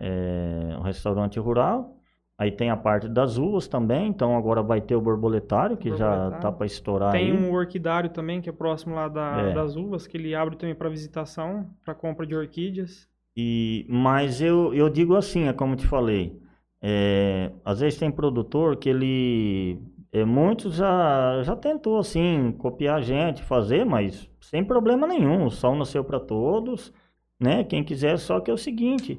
é 0.00 0.76
um 0.78 0.82
restaurante 0.82 1.38
rural. 1.40 1.96
Aí 2.42 2.50
tem 2.50 2.70
a 2.70 2.76
parte 2.76 3.08
das 3.08 3.38
uvas 3.38 3.68
também, 3.68 4.08
então 4.08 4.36
agora 4.36 4.64
vai 4.64 4.80
ter 4.80 4.96
o 4.96 5.00
borboletário, 5.00 5.76
que 5.76 5.90
já 5.90 6.08
Borboletário. 6.10 6.40
tá 6.42 6.50
para 6.50 6.66
estourar 6.66 7.12
Tem 7.12 7.30
aí. 7.30 7.32
um 7.32 7.52
orquidário 7.54 8.10
também, 8.10 8.40
que 8.40 8.48
é 8.48 8.52
próximo 8.52 8.96
lá 8.96 9.06
da- 9.06 9.42
É. 9.42 9.52
das 9.54 9.76
uvas, 9.76 10.08
que 10.08 10.16
ele 10.16 10.34
abre 10.34 10.56
também 10.56 10.74
para 10.74 10.88
visitação, 10.88 11.68
para 11.84 11.94
compra 11.94 12.26
de 12.26 12.34
orquídeas. 12.34 13.08
E, 13.36 13.86
mas 13.88 14.40
eu, 14.42 14.74
eu 14.74 14.88
digo 14.90 15.14
assim, 15.14 15.46
é 15.46 15.52
como 15.52 15.76
te 15.76 15.86
falei, 15.86 16.36
é, 16.82 17.52
às 17.64 17.78
vezes 17.78 17.96
tem 17.96 18.10
produtor 18.10 18.74
que 18.76 18.88
ele, 18.88 19.78
é, 20.12 20.24
muitos 20.24 20.74
já, 20.74 21.42
já 21.44 21.54
tentou 21.54 21.96
assim, 21.96 22.52
copiar 22.58 22.96
a 22.98 23.00
gente, 23.02 23.40
fazer, 23.44 23.84
mas 23.86 24.28
sem 24.40 24.64
problema 24.64 25.06
nenhum, 25.06 25.44
o 25.46 25.50
sol 25.50 25.76
nasceu 25.76 26.02
para 26.02 26.18
todos, 26.18 26.92
né? 27.40 27.62
Quem 27.62 27.84
quiser, 27.84 28.18
só 28.18 28.40
que 28.40 28.50
é 28.50 28.54
o 28.54 28.58
seguinte, 28.58 29.16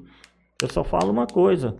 eu 0.62 0.68
só 0.70 0.84
falo 0.84 1.10
uma 1.10 1.26
coisa, 1.26 1.78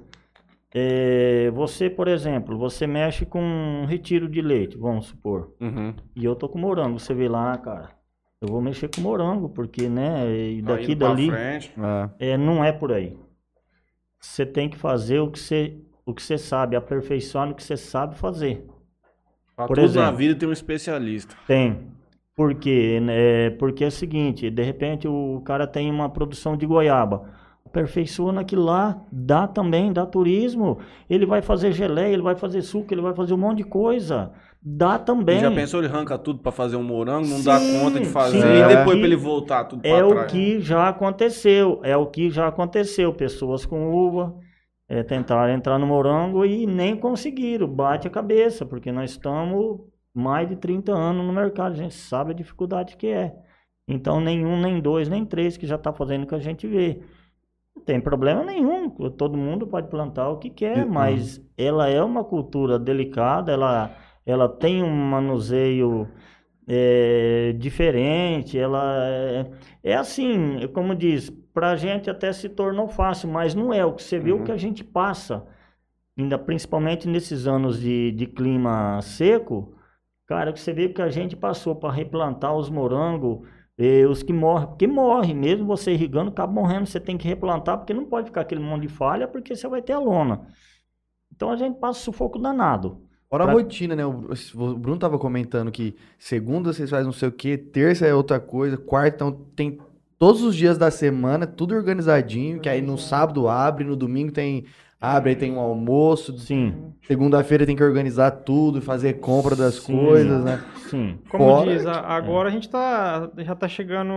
é, 0.74 1.52
você, 1.52 1.90
por 1.90 2.08
exemplo, 2.08 2.58
você 2.58 2.88
mexe 2.88 3.26
com 3.26 3.42
um 3.42 3.86
retiro 3.86 4.28
de 4.28 4.42
leite, 4.42 4.78
vamos 4.78 5.06
supor, 5.08 5.52
Uhum. 5.62 5.94
e 6.16 6.26
eu 6.26 6.36
tô 6.36 6.50
com 6.50 6.58
morango, 6.60 7.00
você 7.00 7.14
vê 7.14 7.28
lá, 7.30 7.56
cara, 7.58 7.90
eu 8.42 8.48
vou 8.48 8.62
mexer 8.62 8.90
com 8.94 9.02
morango, 9.02 9.50
porque, 9.50 9.88
né, 9.88 10.30
e 10.32 10.62
Tá 10.64 10.74
daqui 10.76 10.96
dali... 10.96 11.30
É. 11.32 11.60
É, 12.20 12.38
não 12.38 12.64
é 12.64 12.72
por 12.72 12.92
aí. 12.92 13.16
Você 14.20 14.46
tem 14.46 14.70
que 14.70 14.78
fazer 14.78 15.20
o 15.20 15.30
que 15.30 15.40
você, 15.40 15.78
o 16.06 16.14
que 16.14 16.22
você 16.24 16.38
sabe, 16.38 16.76
aperfeiçoar 16.76 17.48
no 17.48 17.54
que 17.56 17.64
você 17.64 17.78
sabe 17.78 18.16
fazer. 18.16 18.66
Pra 19.56 19.68
Por 19.68 19.76
tudo 19.76 19.86
na 19.94 20.02
exemplo. 20.02 20.18
vida 20.18 20.36
tem 20.36 20.50
um 20.50 20.54
especialista. 20.54 21.36
Tem. 21.46 21.88
Por 22.36 22.56
quê? 22.56 23.00
né? 23.00 23.52
Porque 23.52 23.84
é 23.84 23.88
o 23.88 23.92
seguinte, 23.92 24.50
de 24.50 24.64
repente 24.64 25.08
o 25.08 25.42
cara 25.46 25.68
tem 25.68 25.92
uma 25.92 26.10
produção 26.10 26.58
de 26.58 26.66
goiaba. 26.66 27.30
Aperfeiçoa 27.78 28.32
naquilo 28.32 28.66
lá, 28.66 29.02
dá 29.12 29.48
também, 29.48 29.92
dá 29.92 30.06
turismo. 30.06 30.78
Ele 31.10 31.26
vai 31.26 31.42
fazer 31.42 31.72
geleia, 31.72 32.14
ele 32.14 32.22
vai 32.22 32.36
fazer 32.36 32.62
suco, 32.62 32.94
ele 32.94 33.02
vai 33.02 33.16
fazer 33.16 33.34
um 33.34 33.38
monte 33.38 33.58
de 33.58 33.64
coisa. 33.64 34.32
Dá 34.62 35.00
também. 35.00 35.40
Já 35.40 35.50
pensou 35.52 35.80
ele 35.80 35.88
arranca 35.88 36.16
tudo 36.20 36.38
pra 36.40 36.52
fazer 36.52 36.76
um 36.76 36.84
morango, 36.84 37.28
não 37.28 37.42
dá 37.44 37.58
Sim, 37.58 37.80
conta 37.80 38.00
de 38.00 38.06
fazer 38.06 38.40
sim, 38.42 38.48
e 38.48 38.62
é 38.62 38.68
depois 38.68 38.94
que- 38.96 39.00
pra 39.00 39.08
ele 39.08 39.16
voltar 39.16 39.64
tudo 39.64 39.84
É 39.84 40.04
o 40.04 40.10
trás. 40.10 40.32
que 40.32 40.60
já 40.62 40.88
aconteceu, 40.88 41.80
é 41.84 41.98
o 41.98 42.06
que 42.06 42.30
já 42.30 42.48
aconteceu. 42.48 43.12
Pessoas 43.12 43.66
com 43.66 43.92
uva 43.92 44.36
é, 44.88 45.02
tentaram 45.02 45.52
entrar 45.52 45.80
no 45.80 45.88
morango 45.88 46.46
e 46.46 46.68
nem 46.68 46.96
conseguiram, 46.96 47.68
bate 47.68 48.08
a 48.08 48.12
cabeça, 48.12 48.68
porque 48.68 48.92
nós 48.92 49.10
estamos 49.12 49.80
mais 50.14 50.48
de 50.48 50.56
30 50.58 50.92
anos 50.94 51.26
no 51.26 51.34
mercado, 51.34 51.72
a 51.72 51.76
gente 51.76 51.96
sabe 51.96 52.32
a 52.32 52.36
dificuldade 52.36 52.96
que 52.96 53.08
é. 53.08 53.34
Então, 53.88 54.22
nenhum, 54.22 54.62
nem 54.62 54.80
dois, 54.80 55.10
nem 55.10 55.26
três 55.26 55.58
que 55.58 55.66
já 55.66 55.76
está 55.76 55.92
fazendo 55.92 56.24
o 56.24 56.28
que 56.28 56.36
a 56.36 56.40
gente 56.40 56.68
vê. 56.68 57.02
Não 57.76 57.84
tem 57.84 58.00
problema 58.00 58.44
nenhum, 58.44 58.90
todo 59.12 59.38
mundo 59.38 59.68
pode 59.68 59.90
plantar 59.90 60.30
o 60.30 60.38
que 60.38 60.50
quer, 60.50 60.86
mas 60.86 61.42
ela 61.58 61.90
é 61.90 62.02
uma 62.04 62.24
cultura 62.24 62.78
delicada, 62.80 63.52
ela, 63.52 63.96
ela 64.26 64.48
tem 64.48 64.84
um 64.84 64.90
manuseio 64.96 66.14
é, 66.68 67.54
diferente, 67.58 68.58
ela 68.58 68.84
é, 69.08 69.52
é 69.84 69.96
assim, 69.96 70.68
como 70.74 70.96
diz, 70.96 71.30
pra 71.54 71.76
gente 71.76 72.10
até 72.10 72.32
se 72.34 72.50
tornou 72.50 72.88
fácil, 72.88 73.30
mas 73.30 73.56
não 73.56 73.74
é. 73.74 73.86
O 73.86 73.94
que 73.96 74.04
você 74.04 74.20
vê, 74.20 74.32
Uhum. 74.32 74.42
o 74.42 74.44
que 74.44 74.52
a 74.52 74.58
gente 74.58 74.84
passa, 74.84 75.46
ainda 76.18 76.38
principalmente 76.38 77.08
nesses 77.08 77.48
anos 77.48 77.80
de, 77.80 78.12
de 78.12 78.28
clima 78.28 79.02
seco, 79.02 79.76
cara, 80.28 80.52
o 80.52 80.54
que 80.54 80.60
você 80.60 80.74
vê 80.74 80.90
que 80.90 81.02
a 81.02 81.10
gente 81.10 81.36
passou 81.36 81.76
para 81.76 81.94
replantar 81.94 82.56
os 82.56 82.70
morangos, 82.70 83.48
eh, 83.78 84.06
os 84.06 84.22
que 84.24 84.32
morrem, 84.34 84.68
porque 84.68 84.88
morre, 84.88 85.34
mesmo 85.34 85.66
você 85.66 85.92
irrigando, 85.94 86.30
acaba 86.30 86.52
morrendo, 86.52 86.86
você 86.86 87.00
tem 87.00 87.18
que 87.18 87.28
replantar, 87.28 87.78
porque 87.78 87.94
não 87.94 88.06
pode 88.06 88.28
ficar 88.28 88.42
aquele 88.42 88.62
monte 88.62 88.84
de 88.84 88.88
falha, 88.90 89.28
porque 89.28 89.56
você 89.56 89.68
vai 89.68 89.82
ter 89.82 89.94
a 89.94 90.00
lona. 90.00 90.48
Então 91.36 91.50
a 91.50 91.56
gente 91.56 91.80
passa 91.80 92.00
sufoco 92.00 92.38
danado. 92.40 93.02
Fora 93.30 93.46
a 93.46 93.48
Pra- 93.48 93.56
rotina, 93.56 93.96
né? 93.96 94.06
O 94.06 94.76
Bruno 94.76 95.00
tava 95.00 95.18
comentando 95.18 95.72
que 95.72 95.96
segunda 96.20 96.72
vocês 96.72 96.90
fazem 96.90 97.06
não 97.06 97.12
sei 97.12 97.30
o 97.30 97.32
quê, 97.32 97.58
terça 97.58 98.06
é 98.06 98.14
outra 98.14 98.40
coisa, 98.40 98.78
quarta 98.78 99.16
então 99.16 99.32
tem 99.56 99.80
todos 100.20 100.44
os 100.44 100.56
dias 100.56 100.78
da 100.78 100.92
semana, 100.92 101.48
tudo 101.48 101.74
organizadinho, 101.74 102.60
que 102.60 102.70
aí 102.70 102.82
no 102.82 102.98
sábado 102.98 103.48
abre, 103.50 103.84
no 103.84 103.96
domingo 103.96 104.32
tem 104.32 104.66
Abre, 105.04 105.32
aí 105.32 105.36
tem 105.36 105.52
um 105.52 105.60
almoço. 105.60 106.38
Sim, 106.39 106.94
Segunda-feira 107.06 107.66
tem 107.66 107.76
que 107.76 107.84
organizar 107.84 108.32
tudo, 108.32 108.82
fazer 108.82 109.16
compra 109.16 109.54
das 109.54 109.76
Sim. 109.76 109.94
coisas, 109.98 110.42
né? 110.46 110.62
sim. 110.89 111.20
Como 111.30 111.44
Fora 111.44 111.70
diz, 111.70 111.86
a- 111.86 112.00
agora 112.00 112.48
a 112.48 112.52
gente 112.52 112.70
tá, 112.70 113.30
já 113.39 113.54
tá 113.54 113.68
chegando 113.68 114.13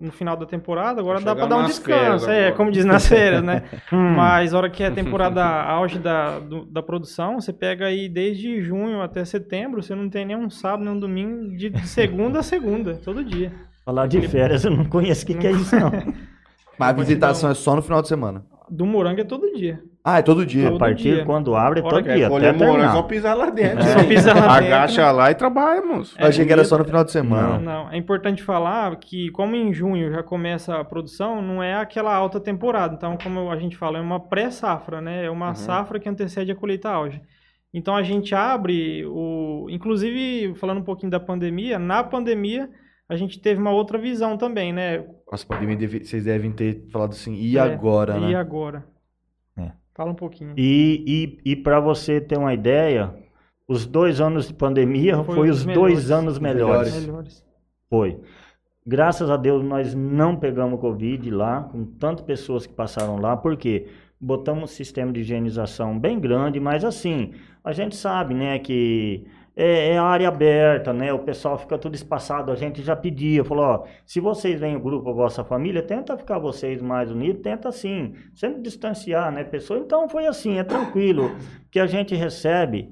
no 0.00 0.12
final 0.12 0.36
da 0.36 0.46
temporada, 0.46 1.00
agora 1.00 1.18
Tá 1.18 1.24
dá 1.24 1.34
pra 1.34 1.42
chegando 1.44 1.58
dar 1.58 1.64
um 1.64 1.66
descanso. 1.66 2.30
É, 2.30 2.52
como 2.52 2.70
diz 2.70 2.84
nas 2.84 3.04
férias, 3.08 3.42
né? 3.42 3.64
Hum, 3.92 4.14
Mas 4.14 4.54
hora 4.54 4.70
que 4.70 4.84
é 4.84 4.86
a 4.86 4.90
temporada 4.92 5.42
auge 5.66 5.98
da, 5.98 6.38
do- 6.38 6.66
da 6.66 6.80
produção, 6.82 7.40
você 7.40 7.52
pega 7.52 7.86
aí 7.86 8.08
desde 8.08 8.62
junho 8.62 9.02
até 9.02 9.24
setembro, 9.24 9.82
você 9.82 9.92
não 9.94 10.08
tem 10.08 10.24
nenhum 10.24 10.48
sábado, 10.48 10.84
nenhum 10.84 11.00
domingo, 11.00 11.56
de, 11.56 11.68
de 11.68 11.88
segunda 11.88 12.38
a 12.38 12.42
segunda, 12.44 12.94
todo 13.04 13.24
dia. 13.24 13.50
falar 13.84 14.06
de 14.06 14.20
férias, 14.28 14.64
eu 14.64 14.70
não 14.70 14.84
conheço 14.84 15.24
o 15.24 15.26
que, 15.26 15.34
que 15.34 15.46
é 15.48 15.50
isso, 15.50 15.74
não. 15.74 15.90
Mas 16.78 16.88
a 16.90 16.92
visitação 16.92 17.50
é 17.50 17.54
só 17.54 17.74
no 17.74 17.82
final 17.82 18.00
de 18.00 18.06
semana. 18.08 18.44
Do 18.70 18.86
morango 18.86 19.20
é 19.20 19.24
todo 19.24 19.52
dia. 19.54 19.82
Ah, 20.04 20.18
é 20.18 20.22
todo 20.22 20.44
dia. 20.44 20.66
A 20.66 20.70
Todo 20.70 20.80
partir 20.80 21.14
dia. 21.14 21.24
quando 21.24 21.54
abre, 21.54 21.78
é 21.78 21.82
Hora 21.84 21.94
todo 21.96 22.04
que 22.04 22.14
dia, 22.14 22.28
colher 22.28 22.54
até 22.54 22.66
morango, 22.66 22.88
é 22.88 22.92
só 22.92 23.02
pisar 23.04 23.34
lá 23.36 23.50
dentro. 23.50 23.78
É 23.78 23.86
só 23.86 24.04
pisar 24.04 24.34
lá 24.34 24.58
dentro. 24.60 24.74
Agacha 24.74 25.12
lá 25.12 25.30
e 25.30 25.34
trabalha, 25.36 25.80
moço. 25.80 26.16
Eu 26.18 26.26
achei 26.26 26.44
que 26.44 26.52
era 26.52 26.64
só 26.64 26.76
no 26.76 26.84
final 26.84 27.04
de 27.04 27.12
semana. 27.12 27.58
Não, 27.60 27.88
é 27.90 27.96
importante 27.96 28.42
falar 28.42 28.96
que 28.96 29.30
como 29.30 29.54
em 29.54 29.72
junho 29.72 30.10
já 30.10 30.20
começa 30.22 30.74
a 30.80 30.84
produção, 30.84 31.40
não 31.40 31.62
é 31.62 31.74
aquela 31.74 32.12
alta 32.12 32.40
temporada. 32.40 32.94
Então, 32.96 33.16
como 33.22 33.48
a 33.48 33.56
gente 33.56 33.76
fala, 33.76 33.98
é 33.98 34.00
uma 34.00 34.18
pré-safra, 34.18 35.00
né? 35.00 35.24
É 35.26 35.30
uma 35.30 35.50
Uhum. 35.50 35.54
safra 35.54 36.00
que 36.00 36.08
antecede 36.08 36.50
a 36.50 36.56
colheita 36.56 36.88
auge. 36.90 37.20
Então 37.72 37.94
a 37.96 38.02
gente 38.02 38.34
abre 38.34 39.04
o, 39.06 39.66
inclusive 39.70 40.52
falando 40.56 40.78
um 40.78 40.84
pouquinho 40.84 41.10
da 41.10 41.20
pandemia, 41.20 41.78
na 41.78 42.02
pandemia 42.04 42.68
a 43.08 43.16
gente 43.16 43.40
teve 43.40 43.60
uma 43.60 43.70
outra 43.70 43.98
visão 43.98 44.36
também, 44.36 44.72
né? 44.72 45.04
Nossa, 45.30 45.46
pandemia, 45.46 45.76
deve- 45.76 46.04
vocês 46.04 46.24
devem 46.24 46.50
ter 46.52 46.86
falado 46.90 47.12
assim, 47.12 47.34
e 47.34 47.56
É, 47.56 47.60
agora, 47.60 48.18
né? 48.18 48.30
E 48.30 48.34
agora? 48.34 48.84
Fala 49.94 50.10
um 50.10 50.14
pouquinho. 50.14 50.54
E, 50.56 51.38
e, 51.44 51.52
e 51.52 51.56
para 51.56 51.78
você 51.80 52.20
ter 52.20 52.38
uma 52.38 52.54
ideia, 52.54 53.14
os 53.68 53.86
dois 53.86 54.20
anos 54.20 54.48
de 54.48 54.54
pandemia 54.54 55.22
Foi 55.22 55.34
foi, 55.34 55.50
os 55.50 55.58
os 55.58 55.64
melhores. 55.64 55.94
dois 55.94 56.10
anos 56.10 56.38
melhores. 56.38 56.94
Melhores. 57.06 57.44
Foi. 57.88 58.20
Graças 58.86 59.30
a 59.30 59.36
Deus 59.36 59.62
nós 59.62 59.94
não 59.94 60.36
pegamos 60.36 60.80
Covid 60.80 61.30
lá, 61.30 61.62
com 61.64 61.84
tantas 61.84 62.24
pessoas 62.24 62.66
que 62.66 62.72
passaram 62.72 63.16
lá, 63.16 63.36
porque 63.36 63.86
botamos 64.20 64.64
um 64.64 64.66
sistema 64.66 65.12
de 65.12 65.20
higienização 65.20 65.98
bem 65.98 66.18
grande, 66.18 66.58
mas 66.58 66.84
assim, 66.84 67.32
a 67.62 67.72
gente 67.72 67.94
sabe, 67.94 68.34
né, 68.34 68.58
que 68.58 69.24
é, 69.56 69.90
é 69.90 69.98
área 69.98 70.28
aberta, 70.28 70.92
né, 70.92 71.12
o 71.12 71.18
pessoal 71.18 71.58
fica 71.58 71.76
tudo 71.76 71.94
espaçado, 71.94 72.50
a 72.50 72.54
gente 72.54 72.82
já 72.82 72.96
pedia, 72.96 73.44
falou, 73.44 73.64
ó, 73.64 73.84
se 74.06 74.18
vocês 74.20 74.58
vêm 74.60 74.76
o 74.76 74.80
grupo, 74.80 75.10
a 75.10 75.12
vossa 75.12 75.44
família, 75.44 75.82
tenta 75.82 76.16
ficar 76.16 76.38
vocês 76.38 76.80
mais 76.80 77.10
unidos, 77.10 77.42
tenta 77.42 77.68
assim, 77.68 78.14
sempre 78.34 78.62
distanciar, 78.62 79.30
né, 79.30 79.44
pessoa, 79.44 79.78
então 79.78 80.08
foi 80.08 80.26
assim, 80.26 80.58
é 80.58 80.64
tranquilo, 80.64 81.30
que 81.70 81.78
a 81.78 81.86
gente 81.86 82.14
recebe 82.14 82.90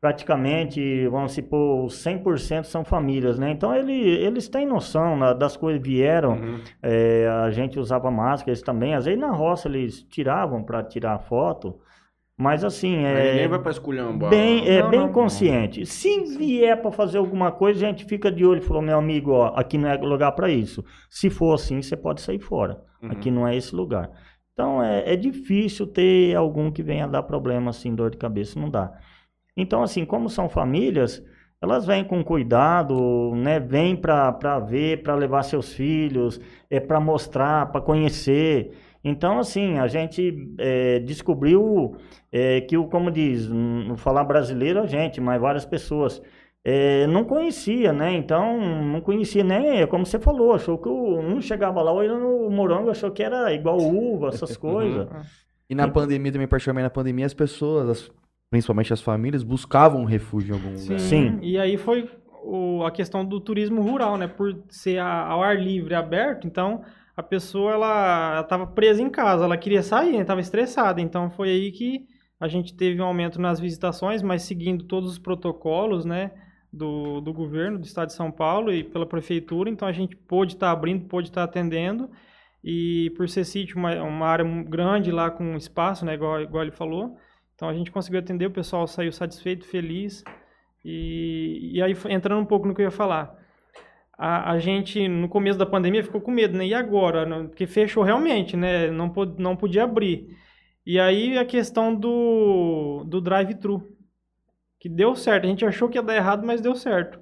praticamente, 0.00 1.06
vamos 1.08 1.32
supor, 1.32 1.86
100% 1.90 2.64
são 2.64 2.82
famílias, 2.84 3.38
né? 3.38 3.50
Então 3.50 3.74
ele, 3.76 3.92
eles 3.92 4.48
têm 4.48 4.64
noção 4.64 5.14
né, 5.14 5.34
das 5.34 5.58
coisas 5.58 5.82
vieram, 5.82 6.32
Uhum. 6.32 6.60
é, 6.82 7.28
a 7.44 7.50
gente 7.50 7.78
usava 7.78 8.10
máscara, 8.10 8.50
eles 8.50 8.62
também, 8.62 8.94
às 8.94 9.04
vezes 9.04 9.20
na 9.20 9.30
roça 9.30 9.68
eles 9.68 10.02
tiravam 10.04 10.62
para 10.62 10.82
tirar 10.82 11.18
foto, 11.18 11.78
mas 12.40 12.64
assim, 12.64 13.04
é 13.04 13.32
ninguém 13.32 13.48
vai 13.48 13.58
pra 13.58 13.70
esculhambar. 13.70 14.30
bem, 14.30 14.66
é 14.66 14.82
Não, 14.82 14.88
bem 14.88 15.00
não. 15.00 15.12
consciente. 15.12 15.84
Se 15.84 16.20
vier 16.38 16.80
para 16.80 16.90
fazer 16.90 17.18
alguma 17.18 17.52
coisa, 17.52 17.84
a 17.84 17.88
gente 17.90 18.06
fica 18.06 18.32
de 18.32 18.46
olho 18.46 18.60
e 18.62 18.64
falou, 18.64 18.80
meu 18.80 18.96
amigo, 18.96 19.32
ó, 19.32 19.48
aqui 19.54 19.76
não 19.76 19.90
é 19.90 19.96
lugar 19.98 20.32
para 20.32 20.48
isso. 20.48 20.82
Se 21.10 21.28
for 21.28 21.52
assim, 21.52 21.82
você 21.82 21.94
pode 21.98 22.22
sair 22.22 22.38
fora. 22.40 22.82
Uhum. 23.02 23.10
Aqui 23.10 23.30
não 23.30 23.46
é 23.46 23.54
esse 23.54 23.76
lugar. 23.76 24.10
Então 24.54 24.82
é, 24.82 25.12
é 25.12 25.16
difícil 25.16 25.86
ter 25.86 26.34
algum 26.34 26.70
que 26.70 26.82
venha 26.82 27.06
dar 27.06 27.24
problema 27.24 27.68
assim, 27.70 27.94
dor 27.94 28.10
de 28.10 28.16
cabeça, 28.16 28.58
não 28.58 28.70
dá. 28.70 28.90
Então, 29.54 29.82
assim, 29.82 30.06
como 30.06 30.30
são 30.30 30.48
famílias, 30.48 31.22
elas 31.60 31.84
vêm 31.84 32.02
com 32.02 32.24
cuidado, 32.24 33.34
né? 33.34 33.60
Vêm 33.60 33.94
para 33.94 34.58
ver, 34.60 35.02
para 35.02 35.14
levar 35.14 35.42
seus 35.42 35.74
filhos, 35.74 36.40
é 36.70 36.80
para 36.80 36.98
mostrar, 37.00 37.70
para 37.70 37.82
conhecer. 37.82 38.72
Então, 39.02 39.38
assim, 39.38 39.78
a 39.78 39.86
gente 39.86 40.54
é, 40.58 40.98
descobriu 41.00 41.96
é, 42.30 42.60
que, 42.60 42.76
o, 42.76 42.84
como 42.86 43.10
diz, 43.10 43.48
não 43.48 43.96
falar 43.96 44.24
brasileiro 44.24 44.80
a 44.80 44.86
gente, 44.86 45.20
mas 45.20 45.40
várias 45.40 45.64
pessoas 45.64 46.20
é, 46.62 47.06
não 47.06 47.24
conhecia, 47.24 47.92
né? 47.92 48.12
Então, 48.12 48.60
não 48.60 49.00
conhecia 49.00 49.42
nem, 49.42 49.80
é 49.80 49.86
como 49.86 50.04
você 50.04 50.18
falou, 50.18 50.52
achou 50.52 50.76
que 50.76 50.88
o, 50.88 51.18
um 51.18 51.40
chegava 51.40 51.80
lá 51.82 51.92
olhando 51.92 52.26
o 52.26 52.50
morango, 52.50 52.90
achou 52.90 53.10
que 53.10 53.22
era 53.22 53.52
igual 53.54 53.78
uva, 53.78 54.28
essas 54.28 54.54
coisas. 54.58 55.08
E 55.68 55.74
na 55.74 55.88
pandemia 55.88 56.32
também, 56.32 56.48
particularmente 56.48 56.84
na 56.84 56.90
pandemia, 56.90 57.24
as 57.24 57.32
pessoas, 57.34 57.88
as- 57.88 58.10
principalmente 58.50 58.92
as 58.92 59.00
famílias, 59.00 59.42
buscavam 59.42 60.02
um 60.02 60.04
refúgio 60.04 60.52
em 60.54 60.58
algum 60.58 60.76
Sim, 60.76 60.84
lugar. 60.84 60.98
Sim. 60.98 61.38
E 61.40 61.56
aí 61.56 61.76
foi 61.78 62.10
o- 62.42 62.84
a 62.84 62.90
questão 62.90 63.24
do 63.24 63.40
turismo 63.40 63.80
rural, 63.80 64.18
né? 64.18 64.26
Por 64.26 64.58
ser 64.68 64.98
a- 64.98 65.26
ao 65.26 65.42
ar 65.42 65.56
livre, 65.58 65.94
aberto, 65.94 66.46
então 66.46 66.82
a 67.20 67.22
pessoa 67.22 67.72
ela 67.72 68.40
estava 68.40 68.66
presa 68.66 69.02
em 69.02 69.10
casa, 69.10 69.44
ela 69.44 69.56
queria 69.58 69.82
sair, 69.82 70.16
estava 70.16 70.40
estressada. 70.40 71.02
Então 71.02 71.30
foi 71.30 71.50
aí 71.50 71.70
que 71.70 72.06
a 72.40 72.48
gente 72.48 72.74
teve 72.74 72.98
um 73.00 73.04
aumento 73.04 73.38
nas 73.38 73.60
visitações, 73.60 74.22
mas 74.22 74.42
seguindo 74.42 74.84
todos 74.84 75.10
os 75.10 75.18
protocolos, 75.18 76.04
né? 76.04 76.32
Do, 76.72 77.20
do 77.20 77.32
governo 77.32 77.80
do 77.80 77.84
estado 77.84 78.06
de 78.06 78.14
São 78.14 78.30
Paulo 78.30 78.72
e 78.72 78.84
pela 78.84 79.04
prefeitura, 79.04 79.68
então 79.68 79.88
a 79.88 79.92
gente 79.92 80.14
pôde 80.14 80.54
estar 80.54 80.70
abrindo, 80.70 81.08
pôde 81.08 81.28
estar 81.28 81.42
atendendo. 81.42 82.08
E 82.62 83.10
por 83.16 83.28
ser 83.28 83.44
sítio, 83.44 83.76
uma, 83.76 83.92
uma 84.02 84.26
área 84.26 84.44
grande 84.62 85.10
lá 85.10 85.30
com 85.30 85.56
espaço, 85.56 86.04
né? 86.06 86.14
Igual, 86.14 86.40
igual 86.40 86.62
ele 86.62 86.70
falou. 86.70 87.16
Então 87.54 87.68
a 87.68 87.74
gente 87.74 87.90
conseguiu 87.90 88.20
atender, 88.20 88.46
o 88.46 88.52
pessoal 88.52 88.86
saiu 88.86 89.12
satisfeito, 89.12 89.66
feliz. 89.66 90.22
E, 90.84 91.72
e 91.74 91.82
aí, 91.82 91.94
entrando 92.08 92.40
um 92.40 92.46
pouco 92.46 92.66
no 92.66 92.74
que 92.74 92.80
eu 92.80 92.86
ia 92.86 92.90
falar. 92.90 93.36
A, 94.22 94.52
a 94.52 94.58
gente, 94.58 95.08
no 95.08 95.28
começo 95.30 95.58
da 95.58 95.64
pandemia, 95.64 96.04
ficou 96.04 96.20
com 96.20 96.30
medo, 96.30 96.56
né? 96.58 96.66
E 96.66 96.74
agora? 96.74 97.26
Porque 97.48 97.66
fechou 97.66 98.02
realmente, 98.02 98.54
né? 98.56 98.90
Não, 98.90 99.08
pod- 99.08 99.40
não 99.42 99.56
podia 99.56 99.84
abrir. 99.84 100.36
E 100.84 101.00
aí 101.00 101.38
a 101.38 101.44
questão 101.44 101.94
do, 101.94 103.02
do 103.06 103.20
drive-thru. 103.20 103.82
Que 104.78 104.88
deu 104.88 105.14
certo. 105.16 105.44
A 105.44 105.48
gente 105.48 105.64
achou 105.64 105.88
que 105.88 105.96
ia 105.98 106.02
dar 106.02 106.16
errado, 106.16 106.46
mas 106.46 106.60
deu 106.60 106.74
certo. 106.74 107.18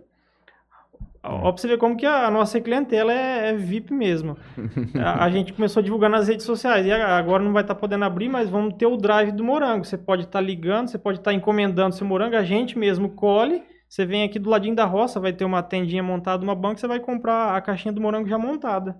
Ó, 1.22 1.52
pra 1.52 1.60
você 1.60 1.68
ver 1.68 1.78
como 1.78 1.96
que 1.96 2.06
a 2.06 2.30
nossa 2.30 2.60
clientela 2.60 3.12
é, 3.12 3.50
é 3.50 3.54
VIP 3.54 3.92
mesmo. 3.92 4.36
a, 5.00 5.24
a 5.24 5.30
gente 5.30 5.52
começou 5.52 5.80
a 5.80 5.84
divulgar 5.84 6.08
nas 6.10 6.28
redes 6.28 6.46
sociais. 6.46 6.86
E 6.86 6.92
agora 6.92 7.42
não 7.42 7.52
vai 7.52 7.62
estar 7.62 7.74
podendo 7.74 8.04
abrir, 8.04 8.28
mas 8.28 8.48
vamos 8.48 8.74
ter 8.74 8.86
o 8.86 8.96
drive 8.96 9.32
do 9.32 9.44
morango. 9.44 9.84
Você 9.84 9.98
pode 9.98 10.24
estar 10.24 10.40
ligando, 10.40 10.88
você 10.88 10.98
pode 10.98 11.18
estar 11.18 11.32
encomendando 11.32 11.94
seu 11.94 12.06
morango. 12.06 12.36
A 12.36 12.44
gente 12.44 12.78
mesmo 12.78 13.10
colhe. 13.10 13.62
Você 13.88 14.04
vem 14.04 14.22
aqui 14.24 14.38
do 14.38 14.50
ladinho 14.50 14.74
da 14.76 14.84
roça, 14.84 15.18
vai 15.18 15.32
ter 15.32 15.44
uma 15.44 15.62
tendinha 15.62 16.02
montada, 16.02 16.42
uma 16.44 16.54
banca, 16.54 16.78
você 16.78 16.86
vai 16.86 17.00
comprar 17.00 17.56
a 17.56 17.60
caixinha 17.60 17.92
do 17.92 18.00
morango 18.00 18.28
já 18.28 18.38
montada. 18.38 18.98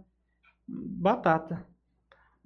Batata. 0.67 1.67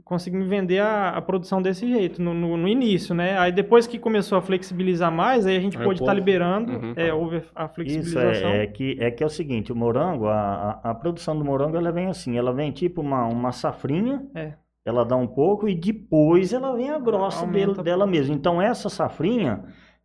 Conseguimos 0.04 0.48
vender 0.48 0.80
a, 0.80 1.10
a 1.10 1.22
produção 1.22 1.62
desse 1.62 1.88
jeito, 1.88 2.20
no, 2.20 2.34
no- 2.34 2.56
no 2.56 2.66
início, 2.68 3.14
né? 3.14 3.38
Aí 3.38 3.52
depois 3.52 3.86
que 3.86 3.98
começou 4.00 4.36
a 4.36 4.42
flexibilizar 4.42 5.12
mais, 5.12 5.46
aí 5.46 5.56
a 5.56 5.60
gente 5.60 5.78
Aí 5.78 5.84
pôde 5.84 6.00
estar 6.00 6.06
povo- 6.12 6.18
liberando, 6.18 6.72
Uhum. 6.72 6.92
é, 6.96 7.14
houve 7.14 7.36
a 7.54 7.64
Isso 7.66 7.74
flexibilização. 7.74 8.48
é, 8.50 8.64
é 8.64 8.66
que, 8.66 8.96
é 9.00 9.10
que 9.12 9.22
é 9.22 9.26
o 9.26 9.30
seguinte, 9.30 9.72
o 9.72 9.76
morango, 9.76 10.26
a, 10.26 10.80
a, 10.82 10.90
a 10.90 10.94
produção 10.94 11.38
do 11.38 11.44
morango, 11.44 11.76
ela 11.76 11.92
vem 11.92 12.08
assim, 12.08 12.36
ela 12.36 12.52
vem 12.52 12.72
tipo 12.72 13.00
uma, 13.00 13.24
uma 13.26 13.52
safrinha, 13.52 14.26
É. 14.34 14.54
ela 14.84 15.04
dá 15.04 15.14
um 15.16 15.26
pouco 15.28 15.68
e 15.68 15.74
depois 15.74 16.52
ela 16.52 16.74
vem 16.76 16.90
a 16.90 16.98
grossa 16.98 17.46
dele- 17.46 17.80
dela 17.82 18.04
mesmo. 18.04 18.34
Então 18.34 18.60
essa 18.60 18.88
safrinha, 18.90 19.64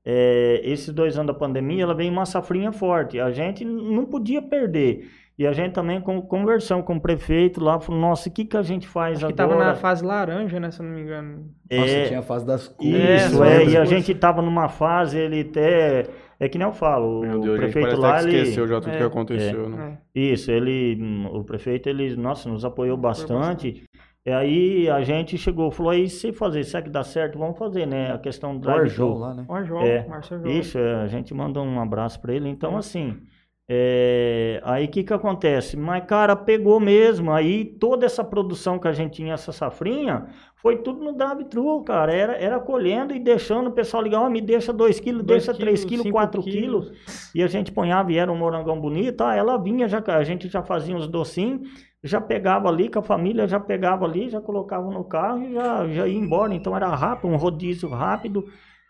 é, 0.09 0.61
esses 0.63 0.93
dois 0.93 1.17
anos 1.17 1.27
da 1.27 1.33
pandemia, 1.33 1.83
ela 1.83 1.93
vem 1.93 2.09
uma 2.09 2.25
safrinha 2.25 2.71
forte. 2.71 3.19
A 3.19 3.29
gente 3.29 3.65
não 3.65 4.05
podia 4.05 4.41
perder. 4.41 5.09
E 5.37 5.45
a 5.45 5.51
gente 5.51 5.73
também, 5.73 5.99
com, 5.99 6.21
conversando 6.21 6.81
com 6.81 6.95
o 6.95 7.01
prefeito 7.01 7.61
lá, 7.61 7.77
falou, 7.77 7.99
nossa, 7.99 8.29
o 8.29 8.31
que, 8.31 8.45
que 8.45 8.55
a 8.55 8.61
gente 8.61 8.87
faz 8.87 9.17
Acho 9.17 9.27
que 9.33 9.41
agora? 9.41 9.59
tava 9.59 9.65
na 9.65 9.75
fase 9.75 10.05
laranja, 10.05 10.61
né? 10.61 10.71
Se 10.71 10.81
não 10.81 10.91
me 10.91 11.01
engano. 11.01 11.51
Nossa, 11.69 11.91
É, 11.91 12.05
tinha 12.05 12.19
a 12.19 12.23
fase 12.23 12.45
das 12.45 12.69
cores. 12.69 12.93
Isso, 12.93 13.43
É, 13.43 13.63
é, 13.63 13.63
as 13.63 13.73
e 13.73 13.77
a 13.77 13.83
gente 13.85 14.15
tava 14.15 14.41
numa 14.41 14.69
fase, 14.69 15.17
ele 15.19 15.41
até. 15.41 16.07
É 16.39 16.47
que 16.47 16.57
nem 16.57 16.67
eu 16.67 16.73
falo, 16.73 17.21
Meu 17.21 17.39
o 17.39 17.41
Deus, 17.41 17.59
a 17.59 17.63
gente 17.63 17.73
prefeito 17.73 17.97
lá, 17.97 18.19
até 18.19 18.29
que 18.29 18.35
ele. 18.35 18.49
esqueceu 18.49 18.67
já 18.67 18.79
tudo 18.79 18.93
É, 18.93 18.97
que 18.97 19.03
aconteceu, 19.03 19.69
né? 19.69 19.99
É. 20.15 20.19
Isso, 20.19 20.51
ele, 20.51 20.97
o 21.31 21.43
prefeito, 21.43 21.89
ele, 21.89 22.15
nossa, 22.15 22.47
nos 22.47 22.63
apoiou 22.63 22.95
bastante. 22.97 23.83
E 24.27 24.31
aí 24.33 24.89
a 24.89 25.01
gente 25.03 25.37
chegou, 25.37 25.71
falou, 25.71 25.89
aí 25.89 26.09
se 26.09 26.33
fazer, 26.33 26.61
será 26.65 26.83
que 26.83 26.89
dá 26.89 27.01
certo? 27.01 27.39
Vamos 27.39 27.57
fazer, 27.57 27.85
né? 27.85 28.11
A 28.11 28.17
questão 28.17 28.55
do 28.55 28.59
drive 28.59 28.81
Arjol 28.81 29.17
lá, 29.17 29.33
né? 29.33 29.45
O 29.47 29.53
Arjol, 29.53 29.81
É, 29.81 30.05
Arjol. 30.11 30.47
Isso, 30.47 30.77
é, 30.77 30.95
a 30.95 31.07
gente 31.07 31.33
manda 31.33 31.61
um 31.61 31.79
abraço 31.79 32.19
pra 32.19 32.33
ele. 32.33 32.49
Então, 32.49 32.75
assim, 32.75 33.21
é, 33.69 34.59
aí 34.65 34.83
o 34.83 34.89
que 34.89 35.05
que 35.05 35.13
acontece? 35.13 35.77
Mas, 35.77 36.03
cara, 36.03 36.35
pegou 36.35 36.77
mesmo. 36.77 37.31
Aí 37.31 37.63
toda 37.63 38.05
essa 38.05 38.21
produção 38.21 38.77
que 38.77 38.89
a 38.89 38.91
gente 38.91 39.13
tinha, 39.13 39.33
essa 39.33 39.53
safrinha, 39.53 40.27
foi 40.57 40.75
tudo 40.79 41.01
no 41.05 41.13
drive-thru, 41.13 41.81
cara. 41.85 42.13
Era, 42.13 42.33
era 42.33 42.59
colhendo 42.59 43.15
e 43.15 43.19
deixando 43.19 43.67
o 43.67 43.71
pessoal 43.71 44.03
ligar, 44.03 44.19
ó, 44.19 44.29
me 44.29 44.41
deixa 44.41 44.73
2 44.73 44.99
quilos, 44.99 45.23
Dois 45.23 45.45
deixa 45.45 45.57
3 45.57 45.85
quilos, 45.85 45.89
quilos, 45.89 46.03
cinco 46.03 46.17
4 46.17 46.43
quilos. 46.43 46.91
E 47.33 47.41
a 47.41 47.47
gente 47.47 47.71
ponhava 47.71 48.11
e 48.11 48.17
era 48.17 48.29
um 48.29 48.37
morangão 48.37 48.77
bonito, 48.77 49.21
ah, 49.21 49.33
ela 49.33 49.55
vinha, 49.55 49.87
já, 49.87 50.03
a 50.05 50.23
gente 50.25 50.49
já 50.49 50.61
fazia 50.61 50.93
uns 50.93 51.07
docinhos, 51.07 51.61
já 52.07 52.19
pegava 52.21 52.67
ali, 52.67 52.89
com 52.89 52.99
a 52.99 53.03
família 53.03 53.47
já 53.47 53.59
pegava 53.59 54.05
ali, 54.05 54.29
já 54.29 54.41
colocava 54.41 54.89
no 54.89 55.03
carro 55.03 55.43
e 55.43 55.53
já, 55.53 55.87
já 55.87 56.07
ia 56.07 56.17
embora. 56.17 56.53
Então 56.53 56.75
era 56.75 56.87
rápido, 56.95 57.31
um 57.31 57.37
rodízio 57.37 57.89
rápido, 57.89 58.45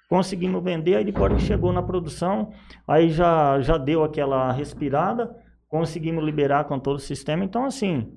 conseguimos 0.10 0.64
vender, 0.64 0.96
aí 0.96 1.04
depois 1.04 1.34
que 1.34 1.42
chegou 1.42 1.74
na 1.74 1.84
produção, 1.84 2.52
aí 2.88 3.10
já, 3.10 3.60
já 3.60 3.78
deu 3.78 4.04
aquela 4.04 4.52
respirada, 4.52 5.36
conseguimos 5.68 6.24
liberar 6.24 6.66
com 6.66 6.80
todo 6.80 6.96
o 6.96 7.00
sistema. 7.00 7.44
Então, 7.44 7.66
assim, 7.66 8.16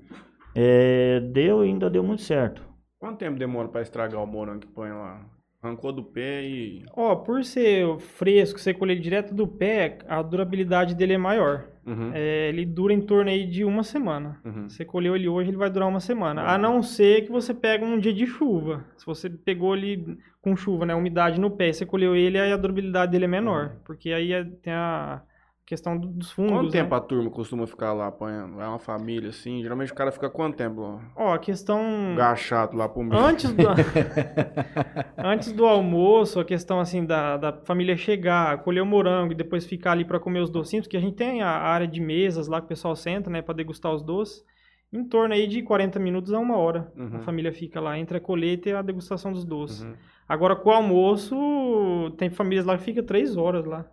é, 0.54 1.20
deu 1.32 1.60
ainda 1.60 1.90
deu 1.90 2.02
muito 2.02 2.22
certo. 2.22 2.62
Quanto 2.98 3.18
tempo 3.18 3.38
demora 3.38 3.68
pra 3.68 3.82
estragar 3.82 4.22
o 4.22 4.26
morango 4.26 4.60
que 4.60 4.68
põe 4.68 4.90
lá? 4.90 5.24
Arrancou 5.62 5.92
do 5.92 6.02
pé 6.02 6.42
e. 6.42 6.84
Ó, 6.96 7.14
por 7.16 7.44
ser 7.44 7.98
fresco, 7.98 8.58
você 8.58 8.72
colher 8.72 8.98
direto 8.98 9.34
do 9.34 9.46
pé, 9.46 9.98
a 10.08 10.22
durabilidade 10.22 10.94
dele 10.94 11.12
é 11.12 11.18
maior. 11.18 11.66
Uhum. 11.86 12.10
É, 12.14 12.48
ele 12.48 12.64
dura 12.64 12.94
em 12.94 13.00
torno 13.00 13.30
aí 13.30 13.46
de 13.46 13.62
uma 13.64 13.82
semana. 13.82 14.40
Uhum. 14.44 14.68
Você 14.68 14.84
colheu 14.84 15.14
ele 15.14 15.28
hoje, 15.28 15.50
ele 15.50 15.56
vai 15.58 15.68
durar 15.68 15.88
uma 15.88 16.00
semana. 16.00 16.42
A 16.42 16.56
não 16.56 16.82
ser 16.82 17.24
que 17.26 17.30
você 17.32 17.52
pegue 17.52 17.84
um 17.84 17.98
dia 17.98 18.12
de 18.12 18.26
chuva. 18.26 18.84
Se 18.96 19.04
você 19.04 19.28
pegou 19.28 19.76
ele 19.76 20.16
com 20.40 20.56
chuva, 20.56 20.86
né, 20.86 20.94
umidade 20.94 21.38
no 21.38 21.50
pé, 21.50 21.68
e 21.68 21.74
você 21.74 21.84
colheu 21.84 22.16
ele, 22.16 22.38
aí 22.38 22.52
a 22.52 22.56
durabilidade 22.56 23.12
dele 23.12 23.26
é 23.26 23.28
menor. 23.28 23.76
Porque 23.84 24.12
aí 24.12 24.32
é- 24.32 24.44
tem 24.44 24.72
a 24.72 25.22
questão 25.70 25.96
do- 25.96 26.08
dos 26.08 26.32
fungos, 26.32 26.50
Quanto 26.52 26.64
né? 26.64 26.70
tempo 26.82 26.94
a 26.96 27.00
turma 27.00 27.30
costuma 27.30 27.64
ficar 27.64 27.92
lá 27.92 28.08
apanhando? 28.08 28.60
É 28.60 28.66
uma 28.66 28.80
família 28.80 29.30
assim? 29.30 29.62
Geralmente 29.62 29.92
o 29.92 29.94
cara 29.94 30.10
fica 30.10 30.28
quanto 30.28 30.56
tempo 30.56 30.80
lá? 30.80 31.00
Ó, 31.14 31.32
a 31.32 31.38
questão... 31.38 31.80
Gachado 32.16 32.76
lá 32.76 32.88
pro 32.88 33.04
meio. 33.04 33.22
Antes 33.22 33.52
do, 33.52 33.62
antes 35.16 35.52
do 35.52 35.64
almoço, 35.64 36.40
a 36.40 36.44
questão 36.44 36.80
assim 36.80 37.06
da, 37.06 37.36
da 37.36 37.52
família 37.64 37.96
chegar, 37.96 38.58
colher 38.64 38.80
o 38.82 38.86
morango 38.86 39.32
e 39.32 39.36
depois 39.36 39.64
ficar 39.64 39.92
ali 39.92 40.04
para 40.04 40.18
comer 40.18 40.40
os 40.40 40.50
docinhos, 40.50 40.86
porque 40.86 40.96
a 40.96 41.00
gente 41.00 41.14
tem 41.14 41.40
a 41.40 41.50
área 41.50 41.86
de 41.86 42.00
mesas 42.00 42.48
lá 42.48 42.58
que 42.60 42.64
o 42.66 42.68
pessoal 42.68 42.96
senta, 42.96 43.30
né, 43.30 43.40
para 43.40 43.54
degustar 43.54 43.94
os 43.94 44.02
doces. 44.02 44.44
Em 44.92 45.04
torno 45.04 45.32
aí 45.34 45.46
de 45.46 45.62
40 45.62 46.00
minutos 46.00 46.32
a 46.32 46.38
uma 46.40 46.56
hora. 46.56 46.92
Uhum. 46.96 47.18
A 47.18 47.20
família 47.20 47.52
fica 47.52 47.80
lá 47.80 47.96
entre 47.96 48.16
a 48.18 48.20
colheita 48.20 48.68
e 48.68 48.72
a 48.72 48.82
degustação 48.82 49.32
dos 49.32 49.44
doces. 49.44 49.82
Uhum. 49.82 49.94
Agora 50.28 50.56
com 50.56 50.68
o 50.68 50.72
almoço, 50.72 52.12
tem 52.18 52.28
famílias 52.28 52.66
lá 52.66 52.76
que 52.76 52.82
fica 52.82 53.02
três 53.04 53.36
horas 53.36 53.64
lá. 53.64 53.86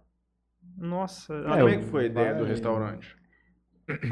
Nossa, 0.77 1.33
Mas 1.33 1.57
É, 1.57 1.61
como 1.61 1.69
é 1.69 1.77
que 1.77 1.85
foi 1.85 2.03
a 2.03 2.07
ideia 2.07 2.33
do 2.33 2.41
vai- 2.41 2.49
restaurante? 2.49 3.15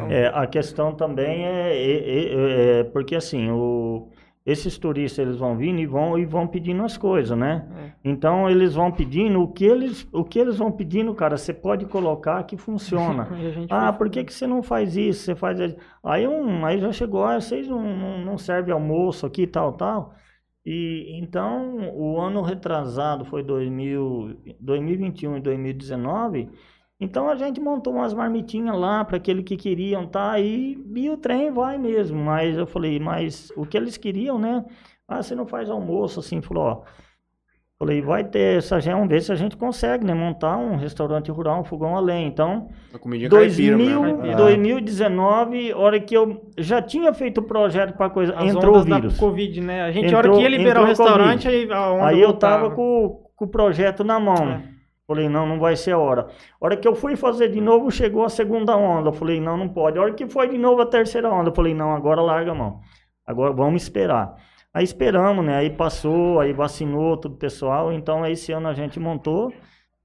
É, 0.10 0.28
a 0.28 0.48
questão 0.48 0.94
também 0.96 1.46
é, 1.46 1.76
é- 1.76 2.34
é- 2.34 2.80
é 2.80 2.84
porque 2.86 3.14
assim, 3.16 3.52
o, 3.52 4.10
esses 4.46 4.78
turistas 4.78 5.20
eles 5.26 5.38
vão 5.38 5.58
vindo 5.58 5.80
e 5.82 5.86
vão, 5.86 6.18
e 6.18 6.26
vão 6.26 6.48
pedindo 6.48 6.82
as 6.84 6.96
coisas, 6.98 7.38
né? 7.38 7.68
É. 7.78 7.92
Então 8.10 8.50
eles 8.50 8.74
vão 8.74 8.90
pedindo, 8.92 9.42
o 9.42 9.52
que 9.52 9.66
eles, 9.66 10.08
o 10.14 10.24
que 10.24 10.40
eles 10.40 10.58
vão 10.58 10.72
pedindo, 10.72 11.14
cara, 11.14 11.36
você 11.38 11.54
pode 11.54 11.86
colocar 11.88 12.42
que 12.44 12.56
funciona. 12.56 13.28
Ah, 13.70 13.92
por 13.92 14.10
que, 14.10 14.24
que 14.24 14.34
você 14.34 14.48
não 14.48 14.64
faz 14.64 14.96
isso? 14.96 15.24
Você 15.26 15.36
faz. 15.36 15.60
isso? 15.60 15.76
Aí, 16.04 16.26
um, 16.28 16.66
aí 16.66 16.80
já 16.80 16.92
chegou, 16.94 17.26
ah, 17.26 17.40
vocês 17.42 17.68
não, 17.68 17.82
não, 17.84 18.20
não 18.20 18.38
servem 18.38 18.74
almoço 18.74 19.26
aqui, 19.26 19.46
tal, 19.46 19.74
tal. 19.74 20.14
E 20.66 21.18
então, 21.20 21.92
o 21.96 22.20
ano 22.20 22.42
retrasado 22.42 23.24
foi 23.26 23.44
2000, 23.44 24.56
2021 24.60 25.38
e 25.38 25.42
2019. 25.42 26.50
Então 27.00 27.30
a 27.30 27.36
gente 27.36 27.60
montou 27.60 27.94
umas 27.94 28.14
marmitinhas 28.14 28.76
lá 28.78 29.04
para 29.06 29.18
aquele 29.18 29.44
que 29.44 29.58
queriam, 29.58 30.08
tá? 30.08 30.40
E, 30.40 30.78
e 30.96 31.10
o 31.10 31.18
trem 31.18 31.52
vai 31.52 31.78
mesmo. 31.78 32.18
Mas 32.18 32.58
eu 32.58 32.66
falei, 32.66 33.00
mas 33.00 33.52
o 33.56 33.66
que 33.66 33.78
eles 33.78 33.98
queriam, 33.98 34.40
né? 34.40 34.66
Ah, 35.08 35.22
você 35.22 35.36
não 35.36 35.46
faz 35.46 35.70
almoço 35.70 36.20
assim, 36.20 36.42
falou, 36.42 36.64
ó. 36.64 36.84
Falei, 37.78 38.02
vai 38.02 38.24
ter 38.24 38.58
essa 38.60 38.80
já 38.80 38.94
vamos 38.94 39.10
ver 39.10 39.22
se 39.22 39.34
a 39.34 39.36
gente 39.36 39.58
consegue, 39.58 40.06
né? 40.06 40.14
Montar 40.14 40.56
um 40.58 40.78
restaurante 40.78 41.30
rural, 41.30 41.60
um 41.60 41.64
fogão 41.66 41.98
a 41.98 42.00
lenha. 42.00 42.26
Então, 42.26 42.70
A 42.94 42.98
comidinha 42.98 43.30
caipira 43.30 43.76
2000, 43.76 44.02
mesmo. 44.02 44.18
Caipira. 44.22 44.38
2019, 44.38 45.74
hora 45.74 46.00
que 46.00 46.16
eu 46.16 46.42
já 46.58 46.82
tinha 46.82 47.14
feito 47.14 47.40
o 47.40 47.44
projeto 47.44 47.94
para 47.98 48.10
coisa, 48.10 48.34
As 48.34 48.46
entrou 48.46 48.76
o 48.76 48.78
ondas 48.78 48.86
da 48.90 48.96
vírus. 48.96 49.18
Covid, 49.18 49.60
né? 49.60 49.82
A 49.82 49.92
gente, 49.92 50.06
a 50.06 50.08
Entrou- 50.08 50.20
hora 50.36 50.44
que 50.44 50.50
ia 50.50 50.58
liberar 50.58 50.84
o 50.84 50.86
restaurante, 50.86 51.48
aí 51.50 51.70
a 51.70 51.92
onda 51.92 52.06
Aí 52.08 52.22
eu 52.22 52.32
tava 52.34 52.72
com, 52.72 53.24
com 53.36 53.44
o 53.46 53.48
projeto 53.50 54.06
na 54.06 54.22
mão. 54.22 54.52
É. 54.52 54.62
Falei, 55.06 55.28
não, 55.28 55.46
não 55.46 55.60
vai 55.60 55.76
ser 55.76 55.92
a 55.92 55.98
hora. 56.00 56.28
A 56.60 56.66
hora 56.66 56.78
que 56.78 56.88
eu 56.88 56.96
fui 56.96 57.18
fazer 57.18 57.50
de 57.50 57.60
novo, 57.60 57.92
chegou 57.92 58.24
a 58.24 58.30
segunda 58.30 58.76
onda. 58.78 59.12
Falei, 59.12 59.40
não, 59.42 59.58
não 59.58 59.68
pode. 59.68 60.00
A 60.00 60.02
hora 60.02 60.14
que 60.14 60.28
foi 60.28 60.48
de 60.50 60.58
novo 60.58 60.82
a 60.82 60.86
terceira 60.86 61.30
onda, 61.30 61.50
eu 61.50 61.54
falei, 61.54 61.74
não, 61.76 61.94
agora 61.94 62.22
larga 62.22 62.52
a 62.52 62.56
mão. 62.56 62.80
Agora 63.28 63.52
vamos 63.54 63.84
esperar. 63.84 64.34
Aí 64.76 64.84
esperamos, 64.84 65.46
né? 65.46 65.58
Aí 65.58 65.72
passou, 65.72 66.40
aí 66.42 66.54
vacinou 66.54 67.18
todo 67.18 67.36
o 67.36 67.38
pessoal. 67.38 67.94
Então, 67.94 68.24
aí 68.24 68.34
esse 68.34 68.52
ano 68.52 68.68
a 68.68 68.76
gente 68.76 69.00
montou. 69.00 69.54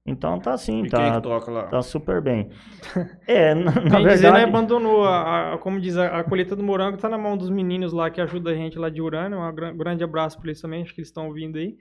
Então 0.05 0.39
tá 0.41 0.53
assim, 0.53 0.85
E 0.85 0.91
quem 0.91 1.05
é 1.07 1.11
tá, 1.11 1.11
que 1.11 1.19
toca 1.21 1.51
lá? 1.51 1.67
tá 1.69 1.81
super 1.83 2.21
bem. 2.21 2.49
É, 3.27 3.53
na, 3.55 3.71
na 3.81 3.99
Bem 3.99 4.07
dizer, 4.07 4.31
verdade... 4.31 4.33
né, 4.33 4.43
abandonou, 4.43 5.05
a, 5.05 5.53
a- 5.53 5.57
como 5.59 5.79
diz, 5.79 5.97
a, 5.97 6.19
a 6.19 6.23
colheita 6.23 6.55
do 6.55 6.63
morango 6.63 6.97
tá 6.97 7.09
na 7.09 7.17
mão 7.17 7.37
dos 7.37 7.49
meninos 7.49 7.93
lá 7.93 8.09
que 8.09 8.21
ajudam 8.21 8.53
a 8.53 8.55
gente 8.55 8.77
lá 8.79 8.89
de 8.89 9.01
Urânia. 9.01 9.37
Um 9.37 9.55
gran- 9.55 9.75
grande 9.77 10.03
abraço 10.03 10.37
para 10.39 10.49
eles 10.49 10.61
também, 10.61 10.81
acho 10.83 10.93
que 10.93 11.01
eles 11.01 11.09
estão 11.09 11.27
ouvindo 11.27 11.57
aí. 11.57 11.77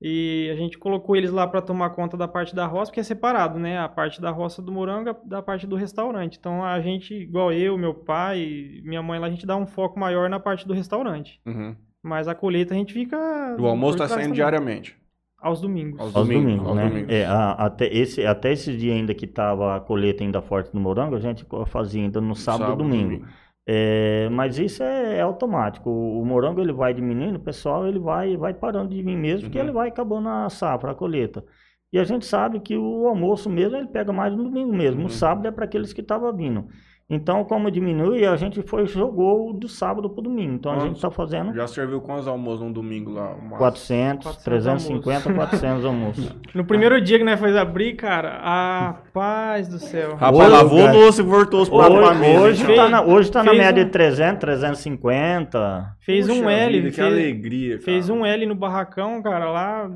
E 0.00 0.50
a 0.52 0.56
gente 0.56 0.78
colocou 0.78 1.16
eles 1.16 1.30
lá 1.32 1.46
para 1.46 1.62
tomar 1.62 1.90
conta 1.90 2.16
da 2.16 2.28
parte 2.28 2.54
da 2.54 2.66
roça, 2.66 2.90
porque 2.90 3.00
é 3.00 3.02
separado, 3.04 3.58
né? 3.58 3.78
A 3.78 3.88
parte 3.88 4.20
da 4.20 4.30
roça 4.30 4.60
do 4.62 4.72
morango 4.72 5.14
da 5.26 5.42
parte 5.42 5.66
do 5.66 5.76
restaurante. 5.76 6.36
Então 6.38 6.64
a 6.64 6.80
gente, 6.80 7.14
igual 7.14 7.52
eu, 7.52 7.78
meu 7.78 7.94
pai, 7.94 8.80
minha 8.84 9.02
mãe 9.02 9.18
lá, 9.18 9.26
a 9.28 9.30
gente 9.30 9.46
dá 9.46 9.56
um 9.56 9.66
foco 9.66 9.98
maior 9.98 10.28
na 10.28 10.38
parte 10.40 10.66
do 10.68 10.74
restaurante. 10.74 11.40
Uhum. 11.46 11.76
Mas 12.04 12.28
a 12.28 12.34
colheita 12.34 12.74
a 12.74 12.76
gente 12.76 12.92
fica. 12.92 13.16
O 13.58 13.66
almoço 13.66 13.96
tá 13.98 14.06
trás 14.06 14.10
saindo 14.12 14.24
também. 14.24 14.34
diariamente. 14.34 14.96
Aos 15.40 15.60
domingos. 15.60 16.00
Aos 16.00 16.14
Aos 16.14 16.28
domingos, 16.28 16.44
domingos, 16.44 16.66
aos 16.68 16.76
né? 16.76 16.88
domingos. 16.88 17.12
É, 17.14 17.24
a- 17.26 17.52
até, 17.52 17.86
esse, 17.94 18.26
até 18.26 18.52
esse 18.52 18.76
dia 18.76 18.92
ainda 18.94 19.14
que 19.14 19.26
tava 19.26 19.76
a 19.76 19.80
colheita 19.80 20.22
ainda 20.22 20.42
forte 20.42 20.70
no 20.74 20.80
morango, 20.80 21.16
a 21.16 21.20
gente 21.20 21.46
fazia 21.66 22.02
ainda 22.02 22.20
no 22.20 22.34
sábado, 22.34 22.74
e 22.74 22.76
domingo. 22.76 23.26
É, 23.66 24.28
mas 24.30 24.58
isso 24.58 24.82
é, 24.82 25.16
é 25.18 25.20
automático. 25.22 25.88
O, 25.90 26.20
o 26.20 26.26
morango 26.26 26.60
ele 26.60 26.72
vai 26.72 26.92
diminuindo, 26.94 27.36
o 27.36 27.40
pessoal 27.40 27.86
ele 27.86 27.98
vai, 27.98 28.36
vai 28.36 28.52
parando 28.54 28.94
de 28.94 29.02
vir 29.02 29.16
mesmo, 29.16 29.48
porque 29.48 29.58
Uhum. 29.58 29.64
ele 29.64 29.72
vai 29.72 29.88
acabando 29.88 30.28
a 30.28 30.50
safra, 30.50 30.92
a 30.92 30.94
colheita. 30.94 31.44
E 31.92 31.98
a 31.98 32.04
gente 32.04 32.26
sabe 32.26 32.60
que 32.60 32.76
o 32.76 33.06
almoço 33.06 33.48
mesmo 33.48 33.76
ele 33.78 33.86
pega 33.88 34.12
mais 34.12 34.34
no 34.34 34.44
domingo 34.44 34.72
mesmo. 34.74 35.00
Uhum. 35.00 35.06
O 35.06 35.10
sábado 35.10 35.46
é 35.46 35.50
para 35.52 35.64
aqueles 35.64 35.92
que 35.94 36.00
estavam 36.02 36.34
vindo. 36.36 36.66
Então, 37.08 37.44
como 37.44 37.70
diminui, 37.70 38.24
a 38.24 38.34
gente 38.34 38.62
foi 38.62 38.86
jogou 38.86 39.52
do 39.52 39.68
sábado 39.68 40.08
para 40.08 40.22
domingo. 40.24 40.54
Então, 40.54 40.72
a 40.72 40.74
Quantos? 40.76 40.86
gente 40.88 40.96
está 40.96 41.10
fazendo 41.10 41.52
Já 41.54 41.66
serviu 41.66 42.00
quantos 42.00 42.26
almoços 42.26 42.60
num 42.62 42.72
domingo 42.72 43.10
lá? 43.12 43.34
Uma- 43.34 43.58
400, 43.58 44.24
400 44.24 44.42
350, 44.42 45.34
400 45.34 45.84
almoços. 45.84 46.34
No 46.54 46.64
primeiro 46.64 46.98
dia 47.02 47.18
que 47.18 47.24
nós 47.24 47.38
fomos 47.38 47.56
abrir, 47.56 47.94
cara, 47.96 48.38
a 48.42 48.94
paz 49.12 49.68
do 49.68 49.78
céu. 49.78 50.14
Rapaz, 50.16 50.34
Hoje, 50.38 50.48
lavou 50.50 50.78
o 50.78 50.82
cara. 50.86 50.92
louço 50.98 51.20
e 51.20 51.24
voltou 51.24 51.60
os 51.62 51.68
pratos 51.68 51.98
pra 51.98 52.14
mesa. 52.14 52.40
Hoje, 52.40 52.48
hoje 52.52 52.64
Fez- 52.64 52.78
tá 52.78 52.88
na, 52.88 53.02
hoje 53.02 53.30
tá 53.30 53.42
na 53.44 53.52
média 53.52 53.82
um- 53.82 53.86
de 53.86 53.90
300, 53.92 54.40
350. 54.40 55.96
Fez 56.00 56.28
um 56.28 56.38
Puxa 56.38 56.50
L, 56.52 56.72
vida, 56.78 56.88
que 56.90 56.96
fez, 56.96 57.06
alegria, 57.06 57.70
cara. 57.72 57.82
fez 57.82 58.08
um 58.08 58.24
L 58.24 58.46
no 58.46 58.54
barracão, 58.54 59.20
cara, 59.22 59.50
lá, 59.50 59.90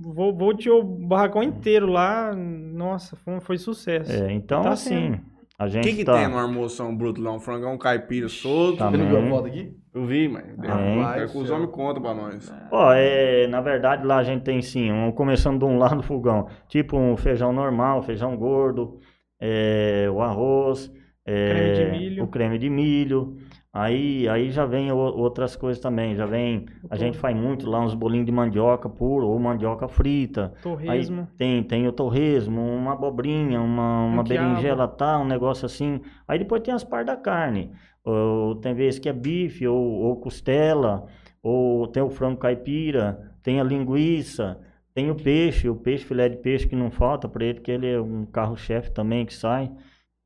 vou, 0.00 0.34
vou 0.34 0.54
o 0.70 0.82
barracão 0.82 1.42
inteiro 1.42 1.86
lá, 1.86 2.32
nossa, 2.34 3.16
foi, 3.16 3.40
foi 3.40 3.58
sucesso. 3.58 4.10
É, 4.12 4.32
então, 4.32 4.62
Tá 4.62 4.70
assim, 4.70 4.88
sendo. 5.12 5.33
A 5.58 5.64
O 5.66 5.68
gente 5.68 5.88
que 5.88 5.96
que 5.96 6.04
tá... 6.04 6.14
tem 6.14 6.28
no 6.28 6.38
almoção 6.38 6.96
bruto 6.96 7.20
lá? 7.20 7.32
Um 7.32 7.38
frangão 7.40 7.76
caipira 7.78 8.28
solto? 8.28 8.78
Tá 8.78 8.90
Você 8.90 8.96
não 8.96 9.06
viu 9.08 9.18
a 9.18 9.28
foto 9.28 9.46
aqui? 9.46 9.72
Eu 9.94 10.04
vi, 10.04 10.28
mas... 10.28 10.44
É 10.44 11.26
que 11.26 11.38
os 11.38 11.50
homens 11.50 11.70
contam 11.70 12.02
pra 12.02 12.14
nós. 12.14 12.52
Ó, 12.72 12.92
é, 12.92 13.46
na 13.46 13.60
verdade, 13.60 14.04
lá 14.04 14.16
a 14.18 14.24
gente 14.24 14.42
tem 14.42 14.60
sim, 14.60 14.90
um, 14.90 15.12
começando 15.12 15.60
de 15.60 15.64
um 15.64 15.78
lado 15.78 15.96
do 15.96 16.02
fogão, 16.02 16.48
tipo 16.68 16.96
um 16.96 17.16
feijão 17.16 17.52
normal, 17.52 18.02
feijão 18.02 18.36
gordo, 18.36 18.98
é, 19.40 20.08
o 20.10 20.20
arroz, 20.20 20.90
é, 21.26 21.72
Creme 21.74 21.74
de 21.74 21.98
milho. 21.98 22.24
o 22.24 22.28
creme 22.28 22.58
de 22.58 22.68
milho. 22.70 23.36
Aí, 23.76 24.28
aí 24.28 24.52
já 24.52 24.64
vem 24.64 24.92
o- 24.92 24.96
outras 24.96 25.56
coisas 25.56 25.82
também, 25.82 26.14
já 26.14 26.24
vem, 26.26 26.66
a 26.88 26.96
gente 26.96 27.18
faz 27.18 27.36
muito 27.36 27.68
lá 27.68 27.80
uns 27.80 27.92
bolinhos 27.92 28.24
de 28.24 28.30
mandioca 28.30 28.88
puro 28.88 29.26
ou 29.26 29.36
mandioca 29.40 29.88
frita. 29.88 30.54
Aí 30.54 30.62
Torresmo. 30.62 31.28
tem, 31.36 31.60
tem 31.64 31.88
o 31.88 31.92
torresmo, 31.92 32.60
uma 32.60 32.92
abobrinha, 32.92 33.60
uma, 33.60 34.04
uma 34.04 34.22
Um 34.22 34.24
berinjela, 34.24 34.86
tá, 34.86 35.18
um 35.18 35.24
negócio 35.24 35.66
assim. 35.66 36.00
Aí 36.28 36.38
depois 36.38 36.62
tem 36.62 36.72
as 36.72 36.84
partes 36.84 37.06
da 37.08 37.16
carne. 37.20 37.72
Ou, 38.04 38.54
tem 38.56 38.74
vezes 38.74 39.00
que 39.00 39.08
é 39.08 39.12
bife 39.12 39.66
ou, 39.66 39.76
ou 40.02 40.16
costela, 40.20 41.06
ou 41.42 41.88
tem 41.88 42.02
o 42.02 42.10
frango 42.10 42.38
caipira, 42.38 43.32
tem 43.42 43.60
a 43.60 43.64
linguiça, 43.64 44.56
tem 44.94 45.10
o 45.10 45.16
peixe, 45.16 45.68
o 45.68 45.74
peixe, 45.74 46.04
filé 46.04 46.28
de 46.28 46.36
peixe 46.36 46.68
que 46.68 46.76
não 46.76 46.90
falta 46.92 47.28
para 47.28 47.44
ele, 47.44 47.60
que 47.60 47.72
ele 47.72 47.88
é 47.90 48.00
um 48.00 48.24
carro-chefe 48.24 48.92
também 48.92 49.26
que 49.26 49.34
sai. 49.34 49.68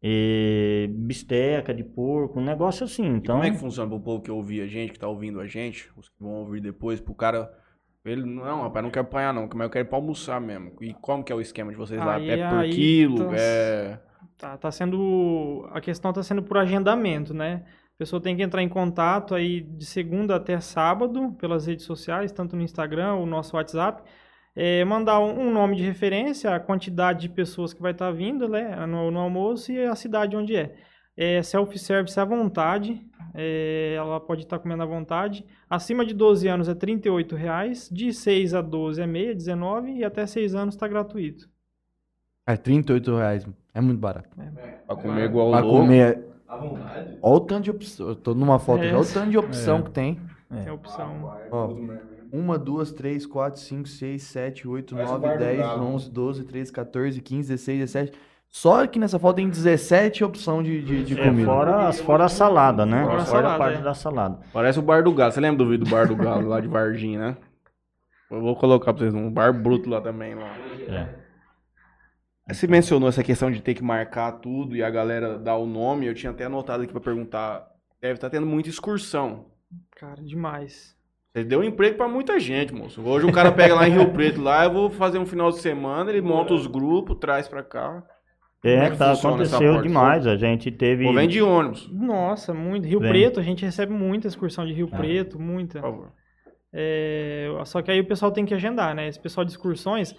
E 0.03 0.89
bisteca 0.93 1.75
de 1.75 1.83
porco, 1.83 2.39
um 2.39 2.45
negócio 2.45 2.85
assim. 2.85 3.05
E 3.05 3.17
Então, 3.17 3.37
como 3.37 3.47
é 3.47 3.51
que 3.51 3.59
funciona 3.59 3.89
pro 3.91 4.01
povo 4.01 4.23
que 4.23 4.31
ouvir 4.31 4.61
a 4.63 4.67
gente, 4.67 4.93
que 4.93 4.99
tá 4.99 5.09
ouvindo 5.09 5.41
a 5.41 5.47
gente, 5.47 5.91
os 5.97 6.09
que 6.09 6.15
vão 6.21 6.33
ouvir 6.35 6.61
depois, 6.61 7.01
pro 7.01 7.15
cara... 7.15 7.51
Ele, 8.05 8.25
não, 8.25 8.63
rapaz, 8.63 8.83
não 8.83 8.91
quer 8.91 9.01
apanhar 9.01 9.35
não, 9.35 9.49
mas 9.55 9.65
eu 9.65 9.71
quero 9.71 9.87
ir 9.87 9.89
pra 9.89 9.99
almoçar 9.99 10.41
mesmo. 10.41 10.73
E 10.81 10.95
como 10.95 11.23
que 11.23 11.31
é 11.33 11.35
o 11.35 11.41
esquema 11.41 11.71
de 11.71 11.77
vocês 11.77 12.01
lá? 12.01 12.15
Aí- 12.15 12.31
É 12.31 12.49
por 12.49 12.59
aí, 12.61 12.71
quilo? 12.71 13.15
então, 13.17 13.35
É... 13.35 14.01
Tá, 14.39 14.57
tá 14.57 14.71
sendo. 14.71 15.69
A 15.73 15.81
questão 15.81 16.13
tá 16.13 16.23
sendo 16.23 16.43
por 16.45 16.57
agendamento, 16.57 17.35
né? 17.35 17.65
A 17.67 17.99
pessoa 17.99 18.23
tem 18.23 18.37
que 18.37 18.43
entrar 18.43 18.63
em 18.63 18.69
contato 18.69 19.35
aí 19.35 19.61
de 19.61 19.85
segunda 19.85 20.37
até 20.37 20.61
sábado 20.61 21.33
pelas 21.41 21.67
redes 21.67 21.85
sociais, 21.85 22.31
tanto 22.31 22.55
no 22.55 22.63
Instagram 22.63 23.15
ou 23.15 23.27
no 23.27 23.33
nosso 23.33 23.57
WhatsApp. 23.57 24.01
É, 24.57 24.85
mandar 24.85 25.21
um, 25.21 25.41
um 25.49 25.53
nome 25.53 25.77
de 25.77 25.83
referência, 25.85 26.55
a 26.55 26.59
quantidade 26.61 27.21
de 27.23 27.29
pessoas 27.29 27.73
que 27.73 27.81
vai 27.83 27.93
estar 27.93 28.11
vindo 28.11 28.49
né, 28.49 28.75
no, 28.87 29.11
no 29.11 29.21
almoço 29.21 29.71
e 29.71 29.85
a 29.85 29.95
cidade 29.95 30.37
onde 30.37 30.57
é. 30.57 30.75
É 31.17 31.43
self-service 31.43 32.19
à 32.19 32.25
vontade. 32.25 33.01
é, 33.35 33.95
ela 33.97 34.19
pode 34.21 34.43
estar 34.43 34.59
comendo 34.59 34.83
à 34.83 34.87
vontade. 34.87 35.45
Acima 35.69 36.05
de 36.07 36.15
12 36.15 36.47
anos 36.49 36.69
é 36.69 36.75
38 36.75 37.35
reais, 37.37 37.89
de 37.93 38.13
6 38.13 38.55
a 38.55 38.61
12 38.61 39.01
é 39.03 39.07
meia, 39.07 39.35
19 39.35 39.93
e 39.97 40.05
até 40.05 40.27
6 40.27 40.55
anos 40.55 40.75
está 40.75 40.87
gratuito. 40.89 41.49
É 42.47 42.57
38 42.57 43.17
reais. 43.17 43.47
É 43.75 43.81
muito 43.81 43.99
barato. 44.01 44.29
Pra 44.87 44.97
comer 44.97 45.25
igual 45.27 45.51
Pra 45.51 45.61
louco. 45.61 45.81
comer. 45.83 46.25
À 46.49 46.57
vontade. 46.57 47.19
Olha 47.21 47.37
o 47.37 47.41
tanto 47.41 47.65
de 47.65 47.71
opção. 47.71 48.09
Eu 48.09 48.17
tô 48.17 48.35
numa 48.35 48.59
foto 48.59 48.83
É. 48.83 48.89
já. 48.91 48.97
Olha 48.97 49.05
o 49.05 49.13
tanto 49.13 49.31
de 49.31 49.39
opção 49.39 49.79
É. 49.79 49.83
que 49.83 49.91
tem. 49.91 50.21
Tem 50.51 50.69
a 50.69 50.73
opção. 50.75 51.39
Ó, 51.51 51.75
uma, 52.33 52.59
duas, 52.59 52.93
três, 52.93 53.25
quatro, 53.27 53.61
cinco, 53.61 53.89
seis, 53.89 54.23
sete, 54.25 54.67
oito, 54.69 54.95
Parece 54.95 55.13
o 55.13 55.15
nove, 55.15 55.27
Bar 55.29 55.35
do 55.35 55.45
dez, 55.45 55.59
Galo. 55.59 55.85
onze, 55.87 56.11
doze, 56.11 56.45
treze, 56.45 56.73
14, 56.73 57.21
15, 57.21 57.49
16, 57.49 57.79
17. 57.81 58.13
Só 58.51 58.83
aqui 58.83 58.99
nessa 58.99 59.19
foto 59.19 59.37
tem 59.37 59.49
17 59.49 60.25
opções 60.25 60.65
de, 60.67 60.83
de, 60.83 61.05
de 61.05 61.21
É, 61.21 61.25
comida. 61.25 61.45
fora, 61.47 61.89
as- 61.89 62.01
fora 62.01 62.25
a 62.25 62.29
salada, 62.29 62.87
né? 62.87 63.05
Fora 63.05 63.17
a 63.23 63.27
salada, 63.27 63.55
a 63.55 63.59
parte 63.59 63.79
é. 63.79 63.83
da 63.83 63.95
salada. 63.95 64.41
Parece 64.53 64.79
o 64.79 64.83
Bar 64.83 65.03
do 65.03 65.13
Galo. 65.13 65.33
Você 65.33 65.41
lembra 65.41 65.59
do 65.59 65.69
vídeo 65.71 65.85
do 65.85 65.91
Bar 65.91 66.09
do 66.09 66.17
Galo 66.17 66.49
lá 66.49 66.59
de 66.61 66.67
Varginha, 66.69 67.19
né? 67.19 67.37
Eu 68.31 68.41
vou 68.41 68.57
colocar 68.57 68.93
pra 68.93 69.01
vocês 69.03 69.15
um 69.15 69.31
bar 69.31 69.53
bruto 69.53 69.89
lá 69.89 70.01
também. 70.01 70.35
Lá. 70.35 70.55
É. 70.89 71.15
Você 72.51 72.67
mencionou 72.67 73.09
essa 73.09 73.23
questão 73.23 73.51
de 73.51 73.61
ter 73.61 73.75
que 73.75 73.83
marcar 73.85 74.33
tudo 74.33 74.75
e 74.75 74.83
a 74.83 74.89
galera 74.91 75.39
dar 75.39 75.57
o 75.57 75.67
nome. 75.67 76.07
Eu 76.07 76.15
tinha 76.15 76.31
até 76.31 76.45
anotado 76.45 76.83
aqui 76.83 76.93
pra 76.93 77.01
perguntar. 77.01 77.67
Deve 78.01 78.15
estar 78.15 78.31
tendo 78.31 78.47
muita 78.47 78.69
excursão. 78.71 79.47
Cara, 79.97 80.23
demais. 80.23 80.97
Você 81.33 81.45
deu 81.45 81.63
emprego 81.63 81.97
pra 81.97 82.09
muita 82.09 82.41
gente, 82.41 82.73
moço. 82.75 83.03
Hoje 83.03 83.27
o 83.27 83.33
cara 83.33 83.53
pega 83.53 83.75
lá 83.75 83.87
em 83.89 83.93
Rio 83.93 84.11
Preto, 84.13 84.41
lá 84.41 84.65
eu 84.65 84.73
vou 84.73 84.91
fazer 84.91 85.19
um 85.19 85.27
final 85.27 85.51
de 85.51 85.59
semana, 85.59 86.11
ele 86.11 86.21
monta 86.23 86.55
os 86.55 86.67
grupos, 86.67 87.19
traz 87.21 87.47
pra 87.47 87.63
cá. 87.63 88.03
É 88.65 88.75
É, 88.87 88.91
que 88.91 88.97
tá, 88.97 89.13
aconteceu 89.13 89.81
demais. 89.81 90.27
A 90.27 90.37
gente 90.37 90.71
teve. 90.71 91.07
Ou 91.07 91.15
vem 91.15 91.29
de 91.29 91.41
ônibus, 91.41 91.89
Nossa, 91.93 92.53
muito. 92.53 92.89
Rio 92.89 92.99
Vem. 92.99 93.09
Preto, 93.11 93.39
a 93.39 93.43
gente 93.43 93.65
recebe 93.65 93.93
muita 93.93 94.27
excursão 94.27 94.67
de 94.67 94.73
Rio 94.73 94.89
É. 94.93 94.97
Preto, 94.97 95.39
muita. 95.39 95.81
por 95.81 95.91
favor. 95.91 96.13
É, 96.73 97.49
só 97.65 97.81
que 97.81 97.91
aí 97.91 98.01
o 98.01 98.07
pessoal 98.07 98.33
tem 98.33 98.45
que 98.45 98.53
agendar, 98.53 98.95
né? 98.95 99.07
Esse 99.09 99.21
pessoal 99.21 99.45
de 99.45 99.53
excursões, 99.53 100.15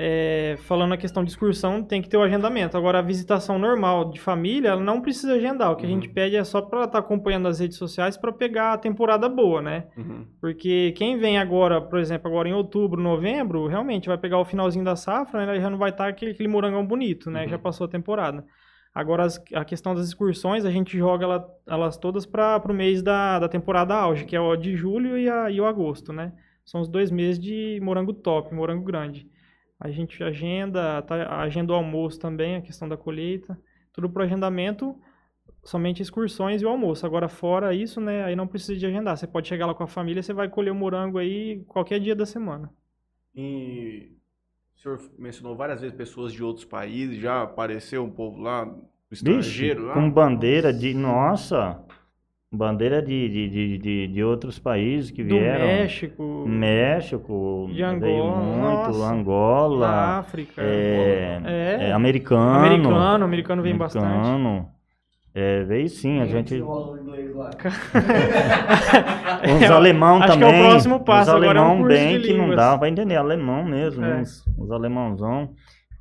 é, 0.00 0.56
falando 0.60 0.92
a 0.92 0.96
questão 0.96 1.24
de 1.24 1.30
excursão, 1.30 1.82
tem 1.82 2.00
que 2.00 2.08
ter 2.08 2.16
o 2.16 2.22
agendamento. 2.22 2.76
Agora, 2.76 3.00
a 3.00 3.02
visitação 3.02 3.58
normal 3.58 4.10
de 4.12 4.20
família, 4.20 4.68
ela 4.68 4.80
não 4.80 5.00
precisa 5.00 5.32
agendar. 5.34 5.72
O 5.72 5.76
que 5.76 5.84
a 5.84 5.88
gente 5.88 6.08
pede 6.08 6.36
é 6.36 6.44
só 6.44 6.62
para 6.62 6.84
estar 6.84 7.00
acompanhando 7.00 7.48
as 7.48 7.58
redes 7.58 7.76
sociais 7.76 8.16
para 8.16 8.30
pegar 8.32 8.74
a 8.74 8.78
temporada 8.78 9.28
boa, 9.28 9.60
né? 9.60 9.86
Uhum. 9.96 10.24
Porque 10.40 10.92
quem 10.96 11.18
vem 11.18 11.36
agora, 11.36 11.80
por 11.80 11.98
exemplo, 11.98 12.28
agora 12.30 12.48
em 12.48 12.52
outubro, 12.52 13.02
novembro, 13.02 13.66
realmente 13.66 14.06
vai 14.08 14.16
pegar 14.16 14.38
o 14.38 14.44
finalzinho 14.44 14.84
da 14.84 14.94
safra, 14.94 15.44
né? 15.44 15.60
Já 15.60 15.68
não 15.68 15.78
vai 15.78 15.90
estar 15.90 16.06
aquele, 16.06 16.30
aquele 16.30 16.48
morangão 16.48 16.86
bonito, 16.86 17.28
né? 17.28 17.42
Uhum. 17.42 17.48
Já 17.48 17.58
passou 17.58 17.86
a 17.86 17.90
temporada. 17.90 18.44
Agora, 18.94 19.24
as- 19.24 19.42
a 19.54 19.64
questão 19.64 19.94
das 19.94 20.06
excursões, 20.06 20.64
a 20.64 20.70
gente 20.70 20.96
joga 20.96 21.24
ela- 21.24 21.48
elas 21.66 21.96
todas 21.96 22.24
para 22.24 22.62
o 22.68 22.72
mês 22.72 23.02
da, 23.02 23.38
da 23.40 23.48
temporada 23.48 23.94
auge, 23.94 24.24
que 24.24 24.36
é 24.36 24.40
o 24.40 24.54
de 24.56 24.76
julho 24.76 25.18
e, 25.18 25.28
a- 25.28 25.50
e 25.50 25.60
o 25.60 25.66
agosto, 25.66 26.12
né? 26.12 26.32
São 26.64 26.80
os 26.80 26.88
dois 26.88 27.10
meses 27.10 27.38
de 27.38 27.80
morango 27.82 28.12
top, 28.12 28.54
morango 28.54 28.84
grande. 28.84 29.26
A 29.80 29.90
gente 29.90 30.22
agenda, 30.22 31.02
tá, 31.02 31.40
agenda 31.40 31.72
o 31.72 31.76
almoço 31.76 32.18
também, 32.18 32.56
a 32.56 32.62
questão 32.62 32.88
da 32.88 32.96
colheita. 32.96 33.58
Tudo 33.92 34.10
pro 34.10 34.22
agendamento, 34.22 34.96
somente 35.64 36.02
excursões 36.02 36.62
e 36.62 36.66
o 36.66 36.68
almoço. 36.68 37.06
Agora, 37.06 37.28
fora 37.28 37.74
isso, 37.74 38.00
né, 38.00 38.24
aí 38.24 38.34
não 38.34 38.46
precisa 38.46 38.76
de 38.76 38.86
agendar. 38.86 39.16
Você 39.16 39.26
pode 39.26 39.48
chegar 39.48 39.66
lá 39.66 39.74
com 39.74 39.84
a 39.84 39.88
família, 39.88 40.22
você 40.22 40.32
vai 40.32 40.48
colher 40.48 40.72
o 40.72 40.74
morango 40.74 41.18
aí 41.18 41.64
qualquer 41.68 42.00
dia 42.00 42.16
da 42.16 42.26
semana. 42.26 42.72
E 43.34 44.12
o 44.76 44.80
senhor 44.80 44.98
mencionou 45.18 45.56
várias 45.56 45.80
vezes 45.80 45.96
pessoas 45.96 46.32
de 46.32 46.42
outros 46.42 46.64
países, 46.64 47.18
já 47.18 47.42
apareceu 47.42 48.04
um 48.04 48.10
povo 48.10 48.40
lá, 48.40 48.72
estrangeiro 49.10 49.86
lá? 49.86 49.94
com 49.94 50.10
bandeira 50.10 50.72
de. 50.72 50.94
Nossa! 50.94 51.84
Bandeira 52.58 53.02
de, 53.02 53.28
de, 53.28 53.48
de, 53.50 53.78
de, 53.78 54.06
de 54.08 54.24
outros 54.24 54.58
países 54.58 55.10
que 55.10 55.22
Do 55.22 55.34
vieram. 55.34 55.66
México, 55.66 56.44
México, 56.48 57.68
De 57.70 57.82
Angola, 57.82 58.36
muito, 58.40 58.98
nossa. 58.98 59.12
Angola, 59.12 59.86
da 59.86 60.18
África. 60.20 60.62
é, 60.62 61.40
É. 61.44 61.88
é 61.88 61.92
americano. 61.92 62.64
Americano, 62.66 63.24
americano 63.26 63.62
vem 63.62 63.76
bastante. 63.76 64.06
americano. 64.06 64.66
É, 65.34 65.62
veio 65.64 65.88
sim, 65.90 66.20
a 66.20 66.24
gente. 66.26 66.54
Inglês 66.54 67.36
lá. 67.36 67.50
Os 69.62 69.62
alemão 69.70 70.22
acho 70.22 70.38
que 70.38 70.42
é 70.42 70.46
o 70.46 70.50
também. 70.50 70.70
próximo 70.70 71.00
passo, 71.04 71.30
Os 71.30 71.36
agora 71.36 71.58
é 71.58 71.62
um 71.62 71.64
alemão 71.66 71.82
curso 71.86 71.98
bem 71.98 72.18
de 72.18 72.28
que 72.28 72.32
não 72.34 72.56
dá 72.56 72.78
pra 72.78 72.88
entender. 72.88 73.16
Alemão 73.16 73.62
mesmo, 73.62 74.02
É. 74.04 74.16
uns, 74.16 74.42
os 74.56 74.70
alemãozão. 74.70 75.50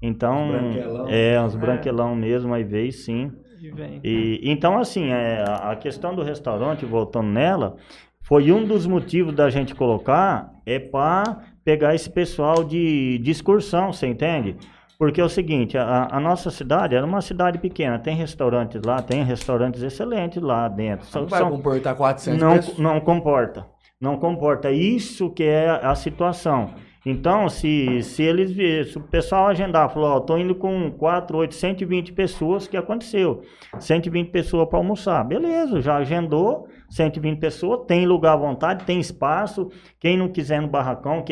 Então, 0.02 0.46
Os 0.46 0.52
branquelão. 0.62 1.06
é, 1.10 1.44
os 1.44 1.56
branquelão 1.56 2.16
mesmo, 2.16 2.54
aí 2.54 2.64
veio 2.64 2.92
sim. 2.94 3.32
E 3.62 3.72
vem. 3.72 4.00
E, 4.04 4.42
então, 4.44 4.78
assim, 4.78 5.10
é, 5.12 5.44
a 5.48 5.76
questão 5.76 6.14
do 6.16 6.24
restaurante, 6.24 6.86
voltando 6.86 7.28
nela, 7.30 7.76
foi 8.22 8.52
um 8.52 8.66
dos 8.66 8.86
motivos 8.86 9.34
da 9.34 9.50
gente 9.50 9.74
colocar, 9.74 10.52
é 10.66 10.80
para 10.80 11.40
pegar 11.64 11.96
esse 11.96 12.10
pessoal 12.10 12.64
de, 12.64 13.18
de 13.20 13.32
excursão, 13.32 13.92
você 13.94 14.08
entende? 14.08 14.56
Porque 15.00 15.22
é 15.22 15.24
o 15.24 15.30
seguinte, 15.30 15.78
a, 15.78 16.08
a 16.12 16.20
nossa 16.20 16.50
cidade 16.50 16.96
era 16.96 17.06
uma 17.06 17.22
cidade 17.22 17.60
pequena, 17.60 18.00
tem 18.00 18.16
restaurantes 18.16 18.82
lá, 18.84 19.02
tem 19.02 19.24
restaurantes 19.24 19.82
excelentes 19.84 20.42
lá 20.42 20.68
dentro. 20.68 21.06
São- 21.06 21.22
Não 21.22 21.30
vai 21.30 21.40
são- 21.40 21.52
comportar 21.52 21.96
400 21.96 22.42
não, 22.42 22.56
pessoas. 22.56 22.78
não 22.80 23.00
comporta. 23.00 23.66
Não 24.02 24.18
comporta. 24.18 24.72
Isso 24.72 25.30
que 25.30 25.44
é 25.44 25.70
a 25.70 25.94
situação. 25.96 26.72
Então, 27.10 27.48
se, 27.48 28.04
se 28.04 28.22
eles 28.22 28.92
se 28.92 28.98
o 28.98 29.02
pessoal 29.02 29.48
agendar, 29.48 29.90
falou, 29.90 30.10
ó, 30.10 30.20
tô 30.20 30.38
indo 30.38 30.54
com 30.54 30.92
4, 30.92 31.38
8, 31.38 31.56
120 31.56 32.12
pessoas, 32.12 32.68
que 32.68 32.76
aconteceu? 32.76 33.44
120 33.80 34.30
pessoas 34.30 34.68
para 34.68 34.78
almoçar. 34.78 35.24
Beleza, 35.24 35.80
já 35.80 35.96
agendou, 35.96 36.68
120 36.90 37.40
pessoas, 37.40 37.86
tem 37.88 38.06
lugar 38.06 38.34
à 38.34 38.36
vontade, 38.36 38.84
tem 38.84 39.00
espaço. 39.00 39.72
Quem 40.02 40.18
não 40.18 40.28
quiser 40.28 40.62
no 40.62 40.68
barracão, 40.68 41.24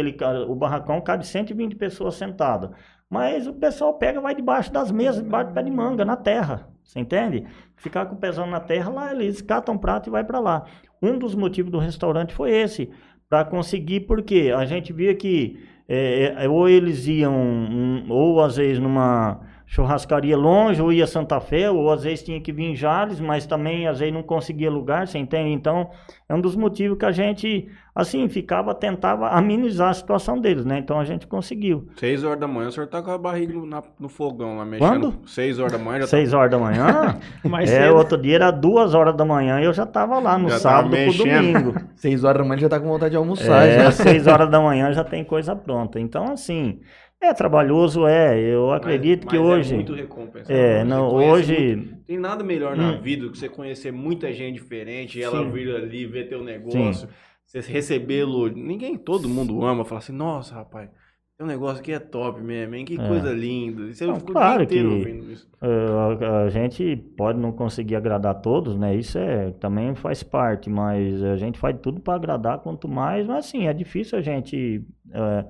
o 0.47 0.55
barracão 0.55 1.01
cabe 1.01 1.28
120 1.28 1.76
pessoas 1.76 2.15
sentadas. 2.15 2.69
Mas 3.09 3.45
o 3.45 3.53
pessoal 3.53 3.95
pega, 3.95 4.21
vai 4.21 4.34
debaixo 4.34 4.71
das 4.71 4.89
mesas, 4.89 5.21
debaixo 5.21 5.49
do 5.49 5.53
pé 5.53 5.61
de 5.61 5.71
manga, 5.71 6.05
na 6.05 6.15
terra. 6.15 6.69
Você 6.86 7.01
entende? 7.01 7.45
Ficar 7.76 8.05
com 8.05 8.15
o 8.15 8.17
pezão 8.17 8.47
na 8.47 8.61
terra, 8.61 8.89
lá 8.89 9.11
eles 9.11 9.41
catam 9.41 9.76
um 9.76 9.78
prato 9.78 10.07
e 10.07 10.11
vai 10.11 10.23
para 10.23 10.39
lá. 10.39 10.63
Um 11.01 11.19
dos 11.19 11.36
motivos 11.36 11.69
do 11.69 11.80
restaurante 11.80 12.34
foi 12.34 12.51
esse, 12.51 12.89
para 13.36 13.43
conseguir, 13.43 14.01
porque 14.01 14.53
a 14.55 14.63
gente 14.65 14.93
via 14.93 15.13
que 15.13 15.59
é, 15.89 16.36
é, 16.38 16.47
ou 16.47 16.69
eles 16.69 17.05
iam, 17.05 18.05
ou 18.07 18.41
às 18.41 18.55
vezes 18.55 18.79
numa 18.79 19.41
churrascaria 19.68 20.38
longe, 20.38 20.82
ou 20.82 20.93
ia 20.93 21.07
Santa 21.07 21.39
Fé, 21.39 21.70
ou 21.70 21.91
às 21.91 22.03
vezes 22.03 22.24
tinha 22.24 22.39
que 22.39 22.51
vir 22.51 22.66
em 22.72 22.76
Jales, 22.76 23.20
mas 23.20 23.45
também 23.45 23.88
às 23.88 23.99
vezes 23.99 24.13
não 24.13 24.24
conseguia 24.24 24.70
lugar, 24.70 25.07
você 25.07 25.18
entende? 25.18 25.49
Então, 25.51 25.89
é 26.30 26.34
um 26.36 26.41
dos 26.41 26.55
motivos 26.55 26.97
que 26.97 27.05
a 27.05 27.11
gente, 27.11 27.68
assim, 27.93 28.28
ficava, 28.30 28.74
tentava 28.76 29.30
amenizar 29.30 29.89
a 29.89 29.93
situação 29.93 30.39
deles, 30.39 30.66
né? 30.66 30.78
Então 30.78 30.99
a 30.99 31.03
gente 31.03 31.26
conseguiu. 31.28 31.88
Seis 31.97 32.24
horas 32.24 32.39
da 32.39 32.47
manhã, 32.47 32.70
o 32.70 32.72
senhor 32.72 32.88
tá 32.88 33.01
com 33.01 33.11
a 33.11 33.18
barriga 33.18 33.53
no, 33.53 33.66
na- 33.66 33.84
no 33.99 34.07
fogão 34.09 34.57
lá, 34.57 34.66
mexendo. 34.66 34.88
Quando? 35.11 35.28
Seis 35.28 35.59
horas 35.59 35.72
da 35.72 35.78
manhã 35.80 36.01
já 36.01 36.07
Seis 36.07 36.34
horas 36.34 36.51
da 36.51 36.57
manhã, 36.59 37.18
Mais 37.43 37.70
é, 37.72 37.84
cedo. 37.88 37.95
outro 37.97 38.18
dia 38.18 38.36
era 38.36 38.51
duas 38.51 38.93
horas 38.93 39.16
da 39.16 39.26
manhã 39.26 39.59
e 39.59 39.66
eu 39.66 39.74
já 39.74 39.84
estava 39.84 40.20
lá 40.20 40.38
no 40.38 40.49
Já 40.49 40.59
tava 40.59 40.61
sábado 40.61 40.89
pro 40.91 40.99
mexendo. 40.99 41.53
domingo. 41.63 41.76
6 41.95 42.24
horas 42.24 42.41
da 42.43 42.47
manhã 42.47 42.59
já 42.61 42.70
tá 42.70 42.80
com 42.80 42.88
vontade 42.88 43.11
de 43.11 43.18
almoçar. 43.18 43.66
É, 43.68 43.84
já. 43.86 43.91
seis 43.91 44.28
horas 44.28 44.49
da 44.49 44.59
manhã 44.61 44.91
já 44.93 45.03
tem 45.03 45.24
coisa 45.24 45.55
pronta. 45.55 45.99
Então, 45.99 46.32
assim, 46.34 46.80
é 47.22 47.34
trabalhoso, 47.34 48.05
é. 48.07 48.39
Eu 48.39 48.68
Mas- 48.68 48.78
acredito 48.78 49.28
que 49.28 49.38
mas 49.38 49.45
hoje. 49.47 49.74
É 49.74 49.76
muito 49.76 49.93
recompensador. 49.93 50.55
É, 50.55 50.78
Você 50.80 50.84
não, 50.84 51.13
hoje. 51.13 51.76
muito- 51.76 51.95
Tem 52.05 52.20
nada 52.20 52.43
melhor 52.43 52.76
na 52.78 52.91
Hum. 52.91 53.01
vida 53.01 53.24
do 53.24 53.32
que 53.32 53.38
você 53.38 53.49
conhecer 53.49 53.91
muita 53.91 54.32
gente 54.32 54.55
diferente 54.61 55.22
ela 55.22 55.43
Sim. 55.43 55.51
vir 55.51 55.76
ali, 55.76 56.05
ver 56.05 56.30
teu 56.30 56.43
negócio, 56.43 57.09
você 57.45 57.59
recebê-lo. 57.61 58.47
Ninguém, 58.49 58.95
todo 58.97 59.28
mundo 59.28 59.63
ama, 59.66 59.84
fala 59.84 59.99
assim, 59.99 60.13
nossa, 60.13 60.53
rapaz, 60.53 60.89
teu 61.38 61.47
negócio 61.47 61.80
aqui 61.80 61.91
é 61.91 61.99
top 61.99 62.41
mesmo, 62.41 62.76
hein? 62.76 62.86
Que 62.86 62.99
É. 62.99 63.07
coisa 63.07 63.32
linda. 63.34 63.82
Não, 64.05 64.20
claro 64.20 64.63
o 64.63 64.66
dia 64.68 64.80
inteiro 64.82 65.20
que- 65.26 65.36
eh, 65.63 66.26
a, 66.28 66.41
a 66.43 66.49
gente 66.49 66.95
pode 67.18 67.39
não 67.39 67.51
conseguir 67.51 67.95
agradar 67.95 68.36
todos, 68.39 68.78
né? 68.78 68.95
Isso 68.95 69.18
é 69.18 69.51
também 69.59 69.95
faz 69.95 70.22
parte, 70.22 70.70
mas 70.70 71.24
a 71.24 71.36
gente 71.38 71.57
faz 71.57 71.76
tudo 71.82 71.99
para 71.99 72.13
agradar 72.16 72.59
quanto 72.59 72.88
mais, 72.88 73.26
mas 73.26 73.38
assim, 73.47 73.68
é 73.68 73.74
difícil 73.74 74.18
a 74.18 74.22
gente 74.22 74.86
eh, 75.11 75.45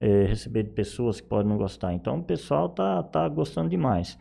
eh, 0.00 0.24
receber 0.26 0.64
de 0.64 0.70
pessoas 0.70 1.20
que 1.20 1.28
podem 1.28 1.48
não 1.48 1.56
gostar. 1.58 1.92
Então 1.94 2.18
o 2.18 2.22
pessoal 2.24 2.68
tá, 2.68 3.02
tá 3.02 3.28
gostando 3.28 3.68
demais. 3.70 4.18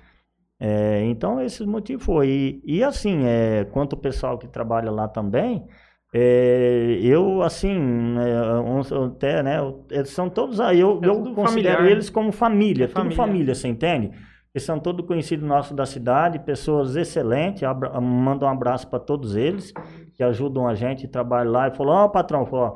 Eh, 0.59 1.03
então 1.05 1.41
esses 1.41 1.65
motivos 1.65 2.05
foi. 2.05 2.61
E, 2.65 2.77
e 2.77 2.83
assim, 2.83 3.25
é, 3.25 3.65
quanto 3.65 3.93
o 3.93 3.97
pessoal 3.97 4.37
que 4.37 4.47
trabalha 4.47 4.89
lá 4.91 5.07
também, 5.07 5.65
é, 6.13 6.97
eu 7.01 7.41
assim, 7.41 7.75
é, 8.17 9.05
até, 9.05 9.43
né, 9.43 9.57
são 10.05 10.29
todos 10.29 10.59
aí, 10.61 10.79
eu, 10.79 11.01
É 11.03 11.07
eu 11.09 11.33
considero 11.33 11.83
familiar. 11.83 11.91
eles 11.91 12.09
como 12.09 12.31
família, 12.31 12.85
É 12.85 12.87
tudo 12.87 13.11
família. 13.11 13.15
família, 13.15 13.55
você 13.55 13.67
entende? 13.67 14.11
Eles 14.53 14.63
são 14.63 14.79
todos 14.79 15.05
conhecidos 15.05 15.45
nossos 15.45 15.75
da 15.75 15.85
cidade, 15.85 16.39
pessoas 16.39 16.95
excelentes. 16.95 17.63
Abra, 17.63 17.99
mando 17.99 18.45
um 18.45 18.49
abraço 18.49 18.87
para 18.89 18.99
todos 18.99 19.35
eles 19.35 19.73
que 20.13 20.23
ajudam 20.23 20.65
a 20.65 20.73
gente, 20.73 21.07
trabalham 21.09 21.51
lá. 21.51 21.67
E 21.67 21.75
falou: 21.75 21.93
Ó, 21.93 22.07
patrão, 22.07 22.45
falou, 22.45 22.65
ó, 22.67 22.75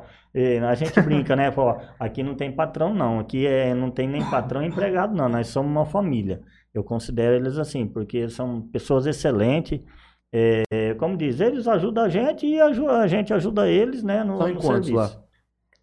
a 0.68 0.74
gente 0.74 1.00
brinca, 1.00 1.34
né? 1.36 1.50
Falou: 1.50 1.72
ó, 1.72 1.80
aqui 1.98 2.22
não 2.22 2.34
tem 2.34 2.52
patrão, 2.52 2.94
não. 2.94 3.18
Aqui 3.18 3.46
é, 3.46 3.74
não 3.74 3.90
tem 3.90 4.08
nem 4.08 4.24
patrão 4.30 4.60
nem 4.60 4.70
empregado, 4.70 5.14
não. 5.16 5.28
Nós 5.28 5.48
somos 5.48 5.70
uma 5.70 5.84
família. 5.86 6.40
Eu 6.72 6.84
considero 6.84 7.34
eles 7.34 7.58
assim, 7.58 7.86
porque 7.86 8.28
são 8.28 8.62
pessoas 8.62 9.06
excelentes. 9.06 9.80
É, 10.32 10.94
como 10.98 11.16
diz, 11.16 11.40
eles 11.40 11.66
ajudam 11.66 12.04
a 12.04 12.08
gente 12.08 12.46
e 12.46 12.60
a 12.60 13.06
gente 13.08 13.34
ajuda 13.34 13.68
eles, 13.68 14.04
né, 14.04 14.22
no, 14.22 14.36
São 14.38 14.48
em 14.48 14.54
no 14.54 14.62
serviço. 14.62 14.94
lá? 14.94 15.10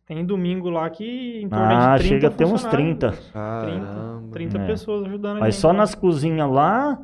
Tem 0.06 0.26
domingo 0.26 0.70
lá 0.70 0.90
que 0.90 1.42
em 1.44 1.50
torno 1.50 1.66
Ah, 1.66 1.98
de 1.98 2.04
30 2.04 2.16
chega 2.16 2.28
a 2.28 2.32
ter 2.32 2.46
uns 2.46 2.52
funcionários. 2.64 2.98
30. 3.00 3.10
30, 3.12 3.32
Caramba. 3.34 4.32
30 4.32 4.58
É. 4.58 4.66
pessoas 4.66 5.06
ajudando 5.06 5.38
a 5.38 5.40
Mas 5.42 5.56
gente. 5.56 5.62
só 5.62 5.68
lá. 5.68 5.74
nas 5.74 5.94
cozinhas 5.94 6.50
lá, 6.50 6.98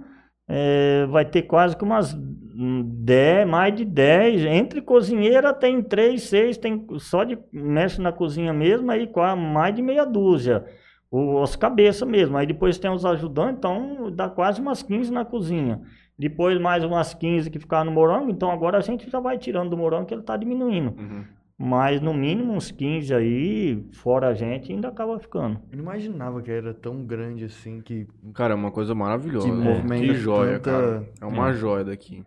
é, 0.47 1.05
vai 1.07 1.25
ter 1.25 1.41
quase 1.41 1.75
que 1.75 1.83
umas 1.83 2.15
10, 2.55 3.47
mais 3.47 3.75
de 3.75 3.83
10. 3.85 4.45
Entre 4.45 4.81
cozinheira 4.81 5.53
tem 5.53 5.81
3, 5.81 6.21
6, 6.23 6.57
tem 6.57 6.85
só 6.99 7.23
de 7.23 7.37
mexe 7.51 8.01
na 8.01 8.11
cozinha 8.11 8.53
mesmo, 8.53 8.89
aí 8.91 9.07
quase 9.07 9.39
mais 9.41 9.73
de 9.75 9.81
meia 9.81 10.05
dúzia. 10.05 10.63
O- 11.09 11.41
Os 11.41 11.55
cabeças 11.55 12.07
mesmo. 12.07 12.37
Aí 12.37 12.45
depois 12.47 12.77
tem 12.77 12.91
os 12.91 13.05
ajudantes, 13.05 13.57
então 13.57 14.11
dá 14.11 14.29
quase 14.29 14.61
umas 14.61 14.81
15 14.83 15.11
na 15.11 15.25
cozinha. 15.25 15.81
Depois 16.17 16.59
mais 16.59 16.83
umas 16.83 17.13
15 17.13 17.49
que 17.49 17.59
ficaram 17.59 17.85
no 17.85 17.91
morango, 17.91 18.29
então 18.29 18.51
agora 18.51 18.77
a 18.77 18.81
gente 18.81 19.09
já 19.09 19.19
vai 19.19 19.37
tirando 19.37 19.71
do 19.71 19.77
morango 19.77 20.05
que 20.05 20.13
ele 20.13 20.21
está 20.21 20.37
diminuindo. 20.37 20.93
Uhum. 20.97 21.23
Mas 21.57 22.01
no 22.01 22.13
mínimo 22.13 22.53
uns 22.53 22.71
15 22.71 23.13
aí, 23.13 23.83
fora 23.93 24.27
a 24.29 24.33
gente, 24.33 24.71
ainda 24.71 24.87
acaba 24.89 25.19
ficando. 25.19 25.59
Eu 25.71 25.77
não 25.77 25.83
imaginava 25.83 26.41
que 26.41 26.51
era 26.51 26.73
tão 26.73 27.03
grande 27.03 27.45
assim 27.45 27.79
que. 27.79 28.07
Cara, 28.33 28.53
é 28.53 28.55
uma 28.55 28.71
coisa 28.71 28.93
maravilhosa. 28.95 29.47
Que 29.47 29.53
né? 29.55 29.63
movimenta 29.63 30.01
Que 30.03 30.13
joia, 30.15 30.59
tanta- 30.59 30.71
cara. 30.71 31.09
É 31.21 31.25
uma 31.25 31.53
joia 31.53 31.83
daqui. 31.83 32.23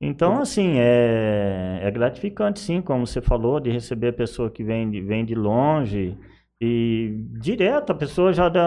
Então, 0.00 0.40
assim, 0.40 0.74
é, 0.78 1.80
é 1.82 1.90
gratificante, 1.90 2.60
sim, 2.60 2.80
como 2.80 3.06
você 3.06 3.20
falou, 3.20 3.58
de 3.58 3.70
receber 3.70 4.08
a 4.08 4.12
pessoa 4.12 4.50
que 4.50 4.62
vem 4.62 4.88
de, 4.88 5.00
vem 5.00 5.24
de 5.24 5.34
longe 5.34 6.16
e 6.60 7.24
direto, 7.40 7.90
a 7.90 7.94
pessoa 7.94 8.32
já 8.32 8.48
dá, 8.48 8.62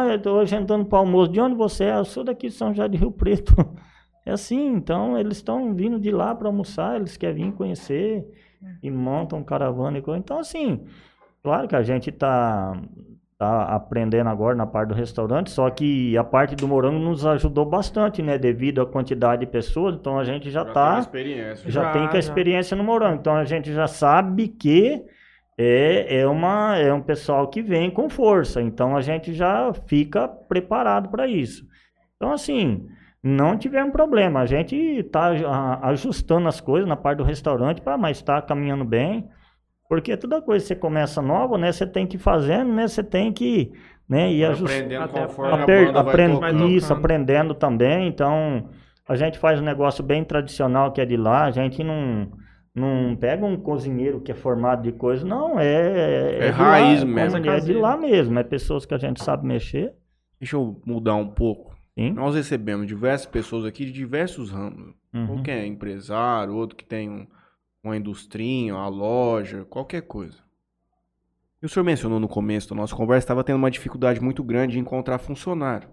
ah, 0.00 0.06
eu 0.12 0.22
tô 0.22 0.34
hoje 0.34 0.54
andando 0.54 0.84
para 0.86 0.98
almoço, 0.98 1.32
de 1.32 1.40
onde 1.40 1.56
você 1.56 1.84
é? 1.84 1.96
Eu 1.96 2.04
sou 2.04 2.22
daqui 2.22 2.48
de 2.48 2.54
São 2.54 2.72
José 2.72 2.88
de 2.88 2.96
Rio 2.98 3.12
Preto. 3.12 3.54
É 4.28 4.32
assim, 4.32 4.72
então 4.72 5.16
eles 5.16 5.36
estão 5.36 5.72
vindo 5.72 6.00
de 6.00 6.10
lá 6.10 6.34
para 6.34 6.48
almoçar, 6.48 6.96
eles 6.96 7.16
querem 7.16 7.44
vir 7.44 7.52
conhecer 7.52 8.26
e 8.82 8.90
montam 8.90 9.44
caravana 9.44 9.98
e 9.98 10.02
coisa. 10.02 10.18
Então, 10.18 10.40
assim, 10.40 10.84
claro 11.44 11.68
que 11.68 11.76
a 11.76 11.82
gente 11.84 12.10
está 12.10 12.72
tá 13.38 13.64
aprendendo 13.74 14.28
agora 14.28 14.54
na 14.56 14.66
parte 14.66 14.88
do 14.88 14.94
restaurante, 14.94 15.50
só 15.50 15.68
que 15.70 16.16
a 16.16 16.24
parte 16.24 16.56
do 16.56 16.66
morango 16.66 16.98
nos 16.98 17.26
ajudou 17.26 17.66
bastante, 17.66 18.22
né? 18.22 18.38
Devido 18.38 18.80
à 18.80 18.86
quantidade 18.86 19.44
de 19.44 19.50
pessoas, 19.50 19.94
então 19.94 20.18
a 20.18 20.24
gente 20.24 20.50
já 20.50 20.64
tem 20.64 20.70
está 20.72 20.98
experiência. 20.98 21.70
já, 21.70 21.84
Já, 21.84 21.90
tem 21.90 22.08
que 22.08 22.16
a 22.16 22.20
já. 22.20 22.28
experiência 22.28 22.76
no 22.76 22.84
morango. 22.84 23.16
Então 23.20 23.34
a 23.36 23.44
gente 23.44 23.72
já 23.72 23.86
sabe 23.86 24.48
que 24.48 25.04
é, 25.58 26.20
é, 26.20 26.26
uma, 26.26 26.76
é 26.78 26.92
um 26.92 27.02
pessoal 27.02 27.48
que 27.48 27.62
vem 27.62 27.90
com 27.90 28.08
força. 28.08 28.60
Então 28.62 28.96
a 28.96 29.00
gente 29.00 29.34
já 29.34 29.72
fica 29.86 30.28
preparado 30.28 31.08
para 31.10 31.26
isso. 31.26 31.64
Então, 32.16 32.32
assim, 32.32 32.86
não 33.22 33.56
tivemos 33.58 33.92
problema. 33.92 34.40
A 34.40 34.46
gente 34.46 34.74
está 34.76 35.30
ajustando 35.82 36.48
as 36.48 36.60
coisas 36.60 36.88
na 36.88 36.96
parte 36.96 37.18
do 37.18 37.24
restaurante, 37.24 37.80
pra, 37.82 37.96
mas 37.98 38.18
está 38.18 38.40
caminhando 38.42 38.84
bem. 38.84 39.28
Porque 39.88 40.16
toda 40.16 40.42
coisa 40.42 40.62
que 40.64 40.68
você 40.68 40.74
começa 40.76 41.22
nova, 41.22 41.56
né? 41.56 41.70
Você 41.72 41.86
tem 41.86 42.06
que 42.06 42.16
ir 42.16 42.20
fazendo, 42.20 42.72
né? 42.72 42.88
Você 42.88 43.02
tem 43.04 43.32
que 43.32 43.72
né, 44.08 44.32
ir 44.32 44.44
ajustando. 44.44 44.94
aprendendo 44.96 45.98
aprend- 45.98 46.76
isso, 46.76 46.92
aprendendo 46.92 47.54
também. 47.54 48.08
Então, 48.08 48.68
a 49.08 49.14
gente 49.16 49.38
faz 49.38 49.60
um 49.60 49.64
negócio 49.64 50.02
bem 50.02 50.24
tradicional 50.24 50.92
que 50.92 51.00
é 51.00 51.04
de 51.04 51.16
lá. 51.16 51.44
A 51.44 51.50
gente 51.50 51.82
não, 51.84 52.28
não 52.74 53.16
pega 53.16 53.44
um 53.44 53.56
cozinheiro 53.56 54.20
que 54.20 54.32
é 54.32 54.34
formado 54.34 54.82
de 54.82 54.92
coisa, 54.92 55.24
não. 55.26 55.58
É, 55.58 56.38
É 56.38 56.46
de 56.46 56.50
raiz 56.50 57.00
lá, 57.00 57.06
mesmo. 57.06 57.38
como 57.40 57.50
É 57.50 57.60
de 57.60 57.72
lá 57.72 57.96
mesmo. 57.96 58.38
É 58.38 58.42
pessoas 58.42 58.84
que 58.84 58.94
a 58.94 58.98
gente 58.98 59.22
sabe 59.22 59.46
mexer. 59.46 59.92
Deixa 60.40 60.56
eu 60.56 60.80
mudar 60.84 61.14
um 61.14 61.28
pouco. 61.28 61.74
Sim. 61.98 62.12
Nós 62.12 62.34
recebemos 62.34 62.86
diversas 62.86 63.26
pessoas 63.26 63.64
aqui 63.64 63.86
de 63.86 63.92
diversos 63.92 64.50
ramos. 64.50 64.94
Uhum. 65.14 65.36
Um 65.36 65.42
que 65.42 65.50
é 65.50 65.64
empresário, 65.64 66.54
outro 66.54 66.76
que 66.76 66.84
tem 66.84 67.08
um, 67.08 67.26
uma 67.86 67.96
industrinha, 67.96 68.74
uma 68.74 68.88
loja, 68.88 69.64
qualquer 69.64 70.02
coisa. 70.02 70.44
E 71.62 71.66
o 71.66 71.68
senhor 71.68 71.84
mencionou 71.84 72.20
no 72.20 72.28
começo 72.28 72.68
da 72.68 72.74
nossa 72.76 72.94
conversa, 72.94 73.24
estava 73.24 73.42
tendo 73.44 73.56
uma 73.56 73.70
dificuldade 73.70 74.20
muito 74.20 74.42
grande 74.44 74.74
de 74.74 74.78
encontrar 74.78 75.18
funcionário. 75.18 75.88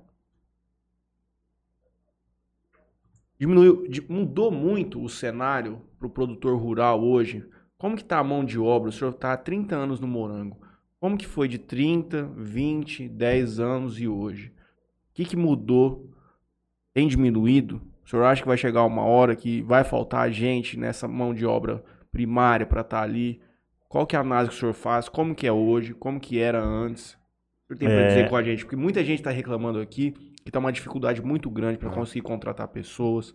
Diminuiu, 3.39 3.87
di- 3.87 4.01
mudou 4.09 4.51
muito 4.51 5.03
o 5.03 5.09
cenário 5.09 5.81
para 5.97 6.07
o 6.07 6.09
produtor 6.09 6.57
rural 6.59 7.03
hoje. 7.03 7.45
Como 7.77 7.95
que 7.95 8.01
está 8.01 8.19
a 8.19 8.23
mão 8.23 8.45
de 8.45 8.57
obra? 8.59 8.89
O 8.89 8.91
senhor 8.91 9.11
está 9.11 9.33
há 9.33 9.37
30 9.37 9.75
anos 9.75 9.99
no 9.99 10.07
Morango. 10.07 10.57
Como 10.99 11.17
que 11.17 11.27
foi 11.27 11.47
de 11.47 11.57
30, 11.57 12.23
20, 12.37 13.09
10 13.09 13.59
anos 13.59 13.99
e 13.99 14.07
hoje? 14.07 14.47
O 15.11 15.13
que, 15.13 15.25
que 15.25 15.35
mudou? 15.35 16.09
Tem 16.93 17.07
diminuído? 17.07 17.81
O 18.05 18.09
senhor 18.09 18.23
acha 18.25 18.41
que 18.41 18.47
vai 18.47 18.57
chegar 18.57 18.83
uma 18.85 19.03
hora 19.03 19.35
que 19.35 19.61
vai 19.61 19.83
faltar 19.83 20.29
gente 20.31 20.77
nessa 20.77 21.07
mão 21.07 21.33
de 21.33 21.45
obra 21.45 21.83
primária 22.11 22.65
para 22.65 22.81
estar 22.81 23.01
ali? 23.01 23.39
Qual 23.89 24.05
que 24.05 24.15
é 24.15 24.19
a 24.19 24.21
análise 24.21 24.49
que 24.51 24.57
o 24.57 24.59
senhor 24.59 24.73
faz? 24.73 25.07
Como 25.07 25.33
que 25.35 25.47
é 25.47 25.51
hoje? 25.51 25.93
Como 25.93 26.19
que 26.19 26.39
era 26.39 26.61
antes? 26.63 27.13
O 27.13 27.67
senhor 27.67 27.79
tem 27.79 27.87
para 27.89 28.01
É. 28.01 28.07
dizer 28.07 28.29
com 28.29 28.35
a 28.35 28.43
gente? 28.43 28.63
Porque 28.65 28.75
muita 28.75 29.03
gente 29.03 29.19
está 29.19 29.29
reclamando 29.31 29.79
aqui 29.79 30.11
que 30.43 30.49
está 30.49 30.59
uma 30.59 30.71
dificuldade 30.73 31.21
muito 31.21 31.49
grande 31.49 31.77
para 31.77 31.89
conseguir 31.89 32.21
contratar 32.21 32.67
pessoas 32.67 33.33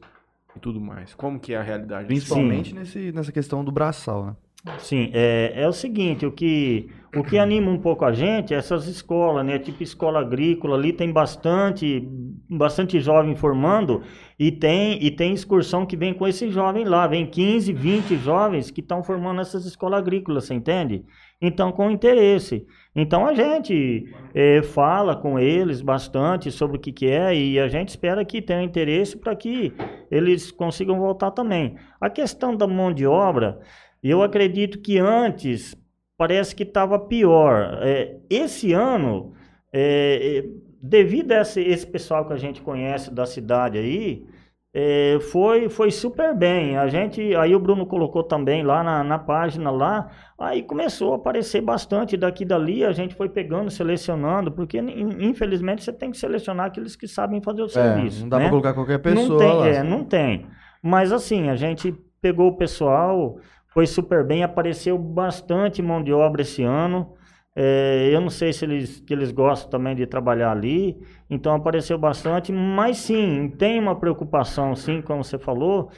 e 0.55 0.61
tudo 0.61 0.79
mais. 0.81 1.15
Como 1.15 1.41
que 1.41 1.55
é 1.55 1.57
a 1.57 1.63
realidade? 1.63 2.09
disso? 2.09 2.27
Principalmente 2.27 2.75
nesse, 2.75 3.13
nessa 3.13 3.33
questão 3.33 3.65
do 3.65 3.73
braçal, 3.73 4.27
né? 4.27 4.37
Sim, 4.79 5.09
é, 5.15 5.53
é 5.55 5.69
o 5.69 5.73
seguinte, 5.73 6.27
o 6.27 6.33
que, 6.33 6.91
o 7.17 7.23
que 7.23 7.39
anima 7.39 7.71
um 7.71 7.79
pouco 7.79 8.05
a 8.05 8.13
gente 8.13 8.53
é 8.53 8.57
essas 8.57 8.87
escolas, 8.89 9.47
né? 9.47 9.59
Tipo 9.59 9.83
escola 9.85 10.19
agrícola, 10.21 10.77
ali 10.77 10.93
tem 10.93 11.11
bastante, 11.13 12.07
bastante 12.51 13.01
jovem 13.01 13.37
formando 13.37 14.03
e 14.39 14.53
tem, 14.53 15.03
e 15.03 15.11
tem 15.11 15.33
excursão 15.33 15.85
que 15.85 15.97
vem 15.97 16.15
com 16.15 16.27
esse 16.27 16.49
jovem 16.49 16.85
lá, 16.85 17.09
vem 17.09 17.27
15, 17.27 17.73
20 17.73 18.17
jovens 18.19 18.71
que 18.71 18.81
estão 18.81 19.03
formando 19.03 19.41
essas 19.41 19.67
escolas 19.67 19.99
agrícolas, 19.99 20.45
você 20.45 20.55
entende? 20.55 21.05
Então, 21.43 21.73
com 21.73 21.91
interesse. 21.91 22.65
Então, 22.95 23.27
a 23.27 23.35
gente 23.35 24.13
eh, 24.33 24.63
fala 24.63 25.17
com 25.17 25.41
eles 25.41 25.81
bastante 25.81 26.53
sobre 26.53 26.77
o 26.77 26.81
que, 26.81 26.93
que 26.93 27.07
é 27.07 27.35
e 27.35 27.59
a 27.59 27.67
gente 27.67 27.89
espera 27.89 28.25
que 28.25 28.41
tenha 28.41 28.63
interesse 28.63 29.17
para 29.17 29.35
que 29.35 29.73
eles 30.09 30.53
consigam 30.53 31.01
voltar 31.01 31.33
também. 31.33 31.77
A 32.01 32.09
questão 32.09 32.57
da 32.57 32.67
mão 32.67 32.93
de 32.93 33.07
obra, 33.07 33.59
eu 34.03 34.23
acredito 34.23 34.79
que 34.79 34.99
antes 34.99 35.77
parece 36.17 36.55
que 36.55 36.63
estava 36.63 36.99
pior. 36.99 37.79
É, 37.83 38.17
esse 38.31 38.73
ano, 38.73 39.33
é, 39.73 40.39
é, 40.39 40.45
devido 40.81 41.33
a 41.33 41.41
esse, 41.41 41.61
esse 41.61 41.87
pessoal 41.87 42.27
que 42.27 42.33
a 42.33 42.37
gente 42.37 42.63
conhece 42.63 43.13
da 43.13 43.27
cidade 43.27 43.79
aí, 43.79 44.25
é, 44.73 45.19
foi, 45.33 45.69
foi 45.69 45.91
super 45.91 46.35
bem. 46.37 46.77
A 46.77 46.87
gente, 46.89 47.35
aí 47.37 47.55
o 47.55 47.59
Bruno 47.59 47.87
colocou 47.87 48.23
também 48.23 48.63
lá 48.63 48.83
na, 48.83 49.03
na 49.03 49.19
página 49.19 49.71
lá, 49.71 50.11
aí 50.39 50.63
começou 50.63 51.13
a 51.15 51.17
aparecer 51.17 51.61
bastante 51.61 52.17
daqui 52.17 52.45
e 52.45 52.47
dali, 52.47 52.85
a 52.85 52.93
gente 52.93 53.15
foi 53.15 53.29
pegando, 53.29 53.71
selecionando, 53.71 54.53
porque 54.53 54.79
in- 54.79 55.25
infelizmente 55.29 55.83
você 55.83 55.93
tem 55.93 56.11
que 56.11 56.19
selecionar 56.19 56.67
aqueles 56.67 56.95
que 56.95 57.09
sabem 57.09 57.41
fazer 57.41 57.63
o 57.63 57.69
serviço. 57.69 58.19
É, 58.19 58.23
não 58.23 58.29
dá 58.29 58.37
né? 58.37 58.45
pra 58.45 58.51
colocar 58.51 58.75
qualquer 58.75 58.99
pessoa 58.99 59.29
não 59.29 59.37
tem, 59.39 59.55
lá. 59.57 59.69
É, 59.69 59.83
não 59.83 60.05
tem. 60.05 60.47
Mas 60.83 61.13
assim, 61.13 61.49
a 61.49 61.57
gente 61.57 61.93
pegou 62.21 62.49
o 62.49 62.57
pessoal, 62.57 63.39
foi 63.69 63.87
super 63.87 64.25
bem, 64.25 64.43
apareceu 64.43 64.99
bastante 64.99 65.83
mão 65.83 66.03
de 66.03 66.13
obra 66.13 66.43
esse 66.43 66.63
ano. 66.63 67.15
É, 67.57 68.11
eu 68.13 68.21
não 68.21 68.31
sei 68.31 68.53
se 68.53 68.65
eles, 68.65 69.01
que 69.01 69.13
eles 69.13 69.33
gostam 69.33 69.71
também 69.71 69.97
de 69.97 70.07
trabalhar 70.07 70.53
ali, 70.53 70.97
então 71.29 71.55
apareceu 71.55 71.99
bastante, 71.99 72.53
mas 72.53 72.99
sim, 72.99 73.53
tem 73.59 73.81
uma 73.81 73.99
preocupação, 73.99 74.77
sim, 74.77 75.03
como 75.03 75.25
você 75.25 75.39
falou. 75.39 75.91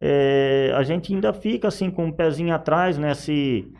É, 0.00 0.72
a 0.76 0.82
gente 0.84 1.12
ainda 1.12 1.32
fica 1.32 1.68
assim 1.68 1.90
com 1.90 2.06
um 2.06 2.12
pezinho 2.12 2.54
atrás, 2.54 2.96
né? 2.98 3.14
Se, 3.14 3.72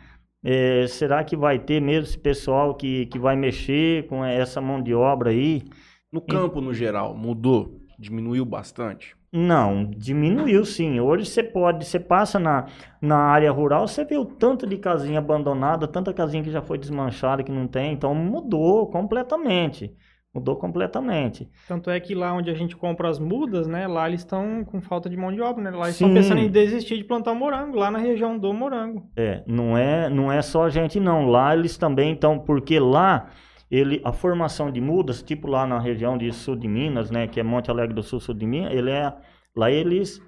é, 0.43 0.85
será 0.87 1.23
que 1.23 1.35
vai 1.35 1.59
ter 1.59 1.81
mesmo 1.81 2.07
esse 2.07 2.17
pessoal 2.17 2.75
que, 2.75 3.05
que 3.05 3.17
vai 3.17 3.35
mexer 3.35 4.05
com 4.07 4.23
essa 4.23 4.59
mão 4.59 4.81
de 4.81 4.93
obra 4.93 5.29
aí? 5.29 5.63
No 6.11 6.21
campo, 6.21 6.59
no 6.59 6.73
geral, 6.73 7.15
mudou? 7.15 7.79
Diminuiu 7.97 8.43
bastante? 8.43 9.15
Não, 9.31 9.85
diminuiu 9.85 10.65
sim. 10.65 10.99
Hoje 10.99 11.25
você 11.25 11.43
pode, 11.43 11.85
você 11.85 11.99
passa 11.99 12.39
na, 12.39 12.65
na 13.01 13.17
área 13.17 13.51
rural, 13.51 13.87
você 13.87 14.03
vê 14.03 14.17
o 14.17 14.25
tanto 14.25 14.65
de 14.65 14.77
casinha 14.77 15.19
abandonada, 15.19 15.87
tanta 15.87 16.13
casinha 16.13 16.43
que 16.43 16.51
já 16.51 16.61
foi 16.61 16.77
desmanchada 16.77 17.43
que 17.43 17.51
não 17.51 17.67
tem, 17.67 17.93
então 17.93 18.13
mudou 18.15 18.87
completamente. 18.87 19.95
Mudou 20.33 20.55
completamente. 20.55 21.49
Tanto 21.67 21.89
é 21.89 21.99
que 21.99 22.13
lá 22.13 22.33
onde 22.33 22.51
a 22.51 22.53
gente 22.53 22.75
compra 22.75 23.09
as 23.09 23.17
mudas, 23.17 23.67
né? 23.67 23.87
Lá 23.87 24.07
eles 24.07 24.21
estão 24.21 24.63
com 24.63 24.79
falta 24.79 25.09
de 25.09 25.17
mão 25.17 25.31
de 25.31 25.41
obra, 25.41 25.63
né? 25.63 25.71
Lá 25.71 25.85
eles 25.85 25.95
estão 25.95 26.13
pensando 26.13 26.39
em 26.39 26.49
desistir 26.49 26.97
de 26.97 27.03
plantar 27.03 27.33
morango, 27.33 27.75
lá 27.75 27.89
na 27.89 27.97
região 27.97 28.37
do 28.37 28.53
morango. 28.53 29.09
É, 29.15 29.43
não 29.47 29.75
é, 29.75 30.07
não 30.07 30.31
é 30.31 30.43
só 30.43 30.65
a 30.65 30.69
gente 30.69 30.99
não. 30.99 31.25
Lá 31.25 31.55
eles 31.55 31.77
também 31.77 32.13
estão, 32.13 32.37
porque 32.37 32.79
lá 32.79 33.27
ele, 33.69 34.01
a 34.03 34.11
formação 34.11 34.71
de 34.71 34.81
mudas, 34.81 35.21
tipo 35.21 35.47
lá 35.47 35.65
na 35.67 35.79
região 35.79 36.17
de 36.17 36.31
sul 36.33 36.55
de 36.55 36.67
Minas, 36.67 37.11
né, 37.11 37.27
que 37.27 37.39
é 37.39 37.43
Monte 37.43 37.69
Alegre 37.69 37.93
do 37.95 38.03
Sul, 38.03 38.19
sul 38.19 38.33
de 38.35 38.45
Minas, 38.45 38.73
ele 38.73 38.91
é, 38.91 39.13
lá 39.55 39.69
eles 39.71 40.21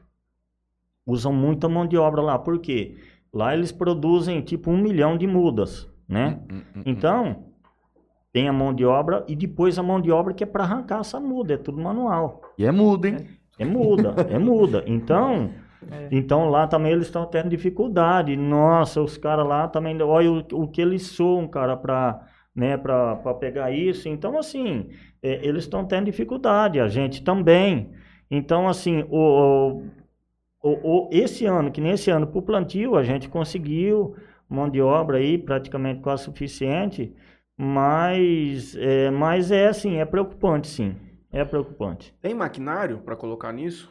usam 1.06 1.34
muita 1.34 1.68
mão 1.68 1.86
de 1.86 1.98
obra 1.98 2.22
lá. 2.22 2.38
Por 2.40 2.60
quê? 2.60 2.98
Lá 3.34 3.54
eles 3.54 3.72
produzem 3.72 4.42
tipo 4.42 4.70
um 4.70 4.78
milhão 4.78 5.18
de 5.18 5.26
mudas, 5.26 5.90
né? 6.08 6.40
Hum, 6.52 6.56
hum, 6.58 6.64
hum. 6.78 6.82
Então 6.86 7.46
tem 8.32 8.48
a 8.48 8.54
mão 8.54 8.74
de 8.74 8.86
obra 8.86 9.26
e 9.28 9.36
depois 9.36 9.78
a 9.78 9.84
mão 9.84 10.00
de 10.00 10.12
obra 10.12 10.34
que 10.34 10.44
é 10.44 10.48
para 10.48 10.64
arrancar 10.64 11.00
essa 11.02 11.20
muda, 11.20 11.54
é 11.54 11.58
tudo 11.58 11.82
manual. 11.82 12.42
E 12.58 12.66
é 12.66 12.72
mudo, 12.72 13.06
hein? 13.08 13.18
É 13.60 13.66
muda, 13.66 14.16
é 14.30 14.40
muda. 14.40 14.84
Então, 14.88 15.50
É. 15.90 16.08
então 16.12 16.50
lá 16.50 16.68
também 16.68 16.92
eles 16.92 17.08
estão 17.08 17.26
tendo 17.26 17.50
dificuldade. 17.50 18.36
Nossa, 18.38 19.02
os 19.02 19.18
caras 19.18 19.48
lá 19.48 19.68
também, 19.68 20.00
olha 20.02 20.32
o, 20.32 20.64
o 20.64 20.68
que 20.68 20.82
eles 20.82 21.08
soam, 21.08 21.48
cara, 21.48 21.76
para 21.76 22.26
né, 22.56 22.78
para 22.78 23.16
pegar 23.36 23.72
isso. 23.72 24.10
Então, 24.10 24.38
assim, 24.38 24.90
é, 25.22 25.46
eles 25.46 25.64
estão 25.64 25.86
tendo 25.86 26.06
dificuldade, 26.06 26.80
a 26.80 26.88
gente 26.88 27.24
também. 27.24 27.92
Então, 28.30 28.68
assim, 28.68 29.06
o, 29.10 29.84
o, 30.64 31.08
o- 31.08 31.10
esse 31.12 31.46
ano, 31.46 31.72
que 31.72 31.82
nesse 31.82 32.12
ano, 32.12 32.28
para 32.28 32.40
o 32.40 32.42
plantio, 32.42 32.96
a 32.96 33.04
gente 33.04 33.30
conseguiu 33.30 34.16
mão 34.50 34.70
de 34.70 34.82
obra 34.82 35.18
aí 35.18 35.38
praticamente 35.38 36.02
quase 36.02 36.24
suficiente, 36.26 37.14
mas 37.58 38.76
é, 38.76 39.10
mas 39.12 39.52
é 39.52 39.68
assim, 39.68 39.98
é 39.98 40.06
preocupante, 40.06 40.68
sim. 40.68 40.96
É 41.32 41.46
preocupante. 41.46 42.14
Tem 42.22 42.34
maquinário 42.34 43.00
pra 43.00 43.16
colocar 43.16 43.54
nisso? 43.54 43.90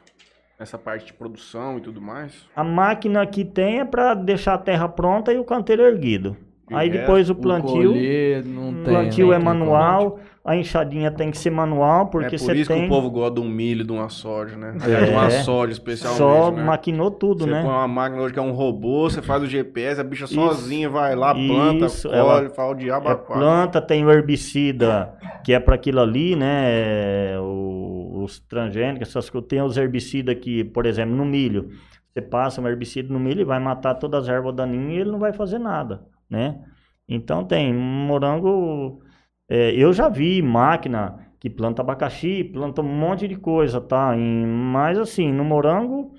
Essa 0.58 0.76
parte 0.76 1.06
de 1.06 1.14
produção 1.14 1.78
e 1.78 1.80
tudo 1.80 2.02
mais? 2.02 2.46
A 2.54 2.62
máquina 2.62 3.26
que 3.26 3.44
tem 3.46 3.80
é 3.80 3.84
para 3.84 4.12
deixar 4.12 4.54
a 4.54 4.58
terra 4.58 4.86
pronta 4.88 5.32
e 5.32 5.38
o 5.38 5.44
canteiro 5.44 5.82
erguido. 5.82 6.36
Aí 6.72 6.88
o 6.88 6.92
depois 6.92 7.28
o 7.28 7.32
O 7.32 7.36
plantio, 7.36 7.92
colher 7.92 8.44
não 8.44 8.70
o 8.70 8.74
tem. 8.74 8.84
plantio 8.84 9.32
é 9.32 9.36
tem 9.36 9.44
manual, 9.44 10.18
a 10.44 10.56
enxadinha 10.56 11.10
tem 11.10 11.30
que 11.30 11.36
ser 11.38 11.50
manual, 11.50 12.06
porque 12.06 12.36
é 12.36 12.38
por 12.38 12.44
você 12.46 12.54
isso 12.54 12.68
tem 12.70 12.80
que 12.82 12.86
o 12.86 12.88
povo 12.88 13.10
gosta 13.10 13.34
de 13.34 13.40
um 13.40 13.48
milho, 13.48 13.84
de 13.84 13.92
uma 13.92 14.08
soja, 14.08 14.56
né? 14.56 14.74
É, 14.86 15.04
de 15.04 15.10
uma 15.10 15.26
É. 15.26 15.30
soja 15.30 15.72
especialmente, 15.72 16.18
só 16.18 16.50
né? 16.52 16.62
maquinou 16.64 17.10
tudo, 17.10 17.44
Você 17.44 17.50
né? 17.50 17.62
põe 17.62 17.70
uma 17.70 17.88
máquina 17.88 18.22
hoje 18.22 18.32
que 18.34 18.38
é 18.38 18.42
um 18.42 18.52
robô, 18.52 19.08
você 19.10 19.20
faz 19.20 19.42
o 19.42 19.46
GPS, 19.46 20.00
a 20.00 20.04
bicha 20.04 20.24
Isso. 20.24 20.34
sozinha 20.34 20.88
vai 20.88 21.14
lá, 21.16 21.34
planta, 21.34 21.86
Isso, 21.86 22.08
colhe, 22.08 22.18
ela- 22.20 22.50
fala 22.50 22.72
o 22.72 22.74
diabo 22.74 23.08
É 23.10 23.14
planta, 23.14 23.80
tem 23.80 24.04
o 24.04 24.10
herbicida, 24.10 25.14
que 25.44 25.52
é 25.52 25.60
para 25.60 25.74
aquilo 25.74 26.00
ali, 26.00 26.36
né? 26.36 26.64
é, 26.68 27.36
o- 27.40 28.22
os 28.24 28.38
transgênicos, 28.40 29.08
essas 29.08 29.28
coisas. 29.30 29.48
Tem 29.48 29.60
os 29.62 29.76
herbicidas 29.76 30.34
que, 30.36 30.62
por 30.64 30.86
exemplo, 30.86 31.14
no 31.16 31.24
milho. 31.24 31.70
Você 32.12 32.20
passa 32.20 32.60
um 32.60 32.66
herbicida 32.66 33.12
no 33.12 33.20
milho 33.20 33.40
e 33.40 33.44
vai 33.44 33.60
matar 33.60 33.94
todas 33.94 34.24
as 34.24 34.28
ervas 34.28 34.54
daninhas 34.54 34.92
e 34.92 35.00
ele 35.00 35.10
não 35.12 35.18
vai 35.20 35.32
fazer 35.32 35.58
nada, 35.60 36.02
né? 36.30 36.64
Então 37.08 37.44
tem 37.46 37.74
morango. 37.74 39.02
é, 39.48 39.72
eu 39.74 39.92
já 39.92 40.08
vi 40.08 40.40
máquina 40.42 41.26
que 41.40 41.50
planta 41.50 41.82
abacaxi, 41.82 42.44
planta 42.44 42.82
um 42.82 42.84
monte 42.84 43.26
de 43.28 43.36
coisa, 43.36 43.80
tá? 43.80 44.16
Em- 44.16 44.46
mas 44.46 44.98
assim, 44.98 45.32
no 45.32 45.44
morango, 45.44 46.14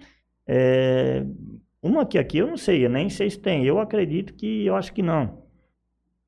é, 0.48 1.26
uma 1.84 2.06
que 2.06 2.18
aqui 2.20 2.40
eu 2.40 2.48
não 2.48 2.58
sei, 2.58 2.86
eu 2.86 2.90
nem 2.90 3.10
sei 3.10 3.30
se 3.30 3.40
tem. 3.40 3.66
Eu 3.66 3.80
acredito 3.80 4.34
que, 4.36 4.66
eu 4.66 4.76
acho 4.76 4.94
que 4.94 5.02
não. 5.04 5.44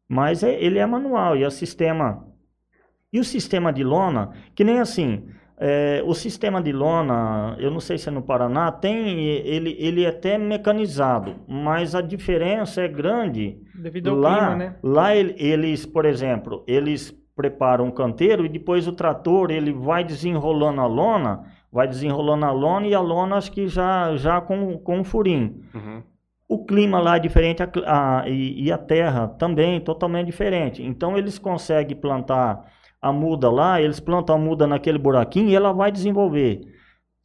Mas 0.07 0.43
é- 0.43 0.61
ele 0.63 0.79
é 0.79 0.86
manual 0.86 1.36
e 1.38 1.45
o 1.45 1.51
sistema. 1.51 2.27
E 3.13 3.19
o 3.19 3.23
sistema 3.23 3.73
de 3.73 3.84
lona, 3.84 4.34
que 4.55 4.63
nem 4.63 4.79
assim, 4.79 5.27
é, 5.66 6.03
o 6.05 6.14
sistema 6.14 6.61
de 6.61 6.74
lona, 6.74 7.55
eu 7.57 7.72
não 7.72 7.80
sei 7.80 7.97
se 7.97 8.09
é 8.09 8.11
no 8.11 8.22
Paraná, 8.22 8.70
tem 8.70 9.24
ele, 9.30 9.76
ele 9.80 10.03
é 10.03 10.09
até 10.09 10.38
mecanizado, 10.38 11.36
mas 11.47 11.95
a 11.95 12.01
diferença 12.01 12.82
é 12.82 12.88
grande. 12.88 13.57
Devido 13.74 14.09
ao 14.09 14.16
lá, 14.18 14.36
clima, 14.38 14.55
né? 14.57 14.76
lá 14.84 15.16
ele- 15.16 15.36
eles, 15.38 15.86
por 15.86 16.05
exemplo, 16.05 16.64
eles 16.68 17.11
preparam 17.36 17.86
um 17.86 17.91
canteiro 17.91 18.45
e 18.45 18.49
depois 18.49 18.88
o 18.88 18.91
trator 18.91 19.51
ele 19.51 19.72
vai 19.72 20.03
desenrolando 20.03 20.82
a 20.82 20.86
lona, 20.86 21.43
vai 21.72 21.88
desenrolando 21.88 22.45
a 22.45 22.51
lona 22.51 22.86
e 22.88 22.93
a 22.93 22.99
lona 22.99 23.38
acho 23.38 23.51
que 23.51 23.68
já, 23.68 24.16
já 24.18 24.41
com, 24.41 24.78
com 24.78 24.99
um 24.99 25.03
furinho. 25.03 25.61
Uhum. 25.74 26.03
O 26.47 26.66
clima 26.66 26.99
lá 26.99 27.16
é 27.16 27.20
diferente 27.20 27.64
a 27.64 27.70
a- 27.88 28.30
e, 28.30 28.66
e 28.66 28.72
a 28.72 28.78
terra 28.78 29.28
também 29.30 29.80
totalmente 29.80 30.26
diferente. 30.28 30.84
Então 30.84 31.18
eles 31.18 31.39
conseguem 31.39 31.95
plantar 31.97 32.66
a 33.03 33.11
muda 33.11 33.51
lá, 33.51 33.81
eles 33.81 33.99
plantam 33.99 34.35
a 34.35 34.39
muda 34.39 34.65
naquele 34.65 34.97
buraquinho 34.97 35.49
e 35.49 35.55
ela 35.55 35.73
vai 35.73 35.91
desenvolver. 35.91 36.61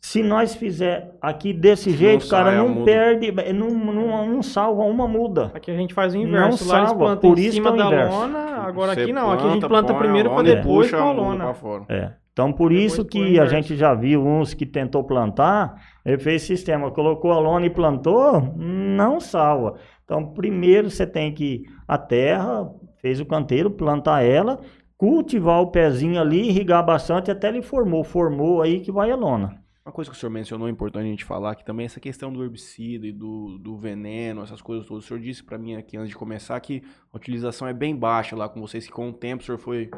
Se 0.01 0.23
nós 0.23 0.55
fizer 0.55 1.17
aqui 1.21 1.53
desse 1.53 1.91
jeito, 1.91 2.25
sai 2.25 2.45
cara, 2.45 2.57
não 2.57 2.85
perde, 2.85 3.33
não, 3.53 3.69
não, 3.71 4.27
não 4.27 4.43
salva 4.43 4.83
uma 4.83 5.09
muda. 5.09 5.51
Aqui 5.55 5.71
a 5.71 5.77
gente 5.77 5.95
faz 5.95 6.15
o 6.15 6.19
inverso. 6.19 6.65
Não 6.65 6.73
Lá 6.73 6.79
eles 6.79 6.89
salva, 6.91 7.05
plantam 7.05 7.31
por 7.31 7.39
em 7.39 7.43
isso 7.43 7.53
cima 7.53 7.73
que 7.73 7.81
é 7.81 7.83
da 7.83 7.87
inverso. 7.87 8.17
lona, 8.17 8.39
agora 8.39 8.95
Você 8.95 9.03
aqui 9.03 9.13
não. 9.13 9.31
Aqui 9.31 9.47
a 9.47 9.51
gente 9.51 9.69
planta 9.69 9.95
primeiro 9.95 10.31
para 10.31 10.43
depois 10.43 10.91
com 10.91 10.97
a 10.97 11.13
lona. 11.13 11.55
É. 11.89 12.13
Então, 12.33 12.53
por 12.53 12.71
Depois 12.71 12.93
isso 12.93 13.05
que 13.05 13.41
a 13.41 13.47
gente 13.47 13.77
já 13.77 13.95
viu 13.95 14.25
uns 14.25 14.55
que 14.55 14.65
tentou 14.65 15.03
plantar, 15.03 15.75
ele 16.07 16.19
fez 16.19 16.43
sistema, 16.43 16.93
colocou 16.93 17.33
a 17.33 17.39
lona 17.41 17.67
e 17.67 17.71
plantou, 17.71 18.55
não 18.57 19.19
salva. 19.19 19.75
Então, 20.05 20.25
primeiro 20.25 20.89
você 20.89 21.05
tem 21.05 21.35
que 21.35 21.65
a 21.89 21.99
terra, 21.99 22.71
fez 23.03 23.21
o 23.21 23.27
canteiro, 23.27 23.73
plantar 23.73 24.23
ela, 24.23 24.61
cultivar 24.99 25.63
o 25.63 25.69
pezinho 25.69 26.21
ali, 26.21 26.49
irrigar 26.49 26.85
bastante 26.85 27.31
até 27.31 27.49
ele 27.49 27.63
formou, 27.63 28.03
formou 28.03 28.61
aí 28.61 28.81
que 28.81 28.91
vai 28.91 29.13
a 29.13 29.17
lona. 29.17 29.63
Uma 29.87 29.93
coisa 29.93 30.11
que 30.11 30.17
o 30.17 30.21
senhor 30.21 30.31
mencionou, 30.31 30.69
é 30.69 30.71
importante 30.71 31.07
a 31.07 31.09
gente 31.09 31.25
falar 31.25 31.53
aqui 31.53 31.65
também, 31.65 31.87
essa 31.87 32.01
questão 32.01 32.31
do 32.31 32.45
herbicida 32.45 33.07
e 33.07 33.13
do, 33.13 33.57
do 33.59 33.75
veneno, 33.75 34.43
essas 34.43 34.61
coisas 34.61 34.87
todas. 34.87 35.05
O 35.05 35.07
senhor 35.07 35.21
disse 35.21 35.43
pra 35.43 35.57
mim 35.57 35.77
aqui 35.77 35.97
antes 35.97 36.11
de 36.11 36.17
começar 36.17 36.61
que 36.61 36.83
a 37.11 37.17
utilização 37.17 37.67
é 37.67 37.73
bem 37.73 37.97
baixa 37.97 38.37
lá 38.37 38.49
com 38.51 38.61
vocês, 38.61 38.85
que 38.85 38.93
com 38.93 39.09
o 39.09 39.13
tempo 39.15 39.43
o 39.43 39.47
senhor 39.47 39.57
foi 39.57 39.89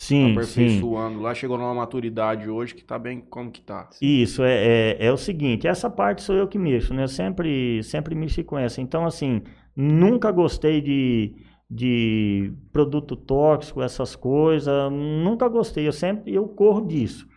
Sim, 0.00 0.26
sim. 0.26 0.32
aperfeiçoando. 0.32 1.20
Lá 1.20 1.34
chegou 1.34 1.56
numa 1.56 1.74
maturidade 1.74 2.50
hoje 2.50 2.74
que 2.74 2.82
tá 2.82 2.98
bem 2.98 3.20
como 3.20 3.50
que 3.50 3.60
tá. 3.60 3.88
Isso, 4.00 4.42
é, 4.42 4.96
é, 4.98 5.06
é 5.06 5.12
o 5.12 5.16
seguinte, 5.16 5.66
essa 5.66 5.88
parte 5.88 6.22
sou 6.22 6.34
eu 6.34 6.48
que 6.48 6.58
mexo, 6.58 6.92
né? 6.92 7.04
Eu 7.04 7.08
sempre, 7.08 7.82
sempre 7.82 8.14
mexi 8.14 8.42
com 8.42 8.58
essa. 8.58 8.80
Então, 8.80 9.06
assim, 9.06 9.42
nunca 9.76 10.30
gostei 10.30 10.80
de, 10.80 11.34
de 11.70 12.52
produto 12.72 13.14
tóxico, 13.14 13.80
essas 13.80 14.16
coisas, 14.16 14.90
nunca 14.90 15.48
gostei, 15.48 15.86
eu 15.86 15.92
sempre, 15.92 16.34
eu 16.34 16.48
corro 16.48 16.84
disso. 16.84 17.28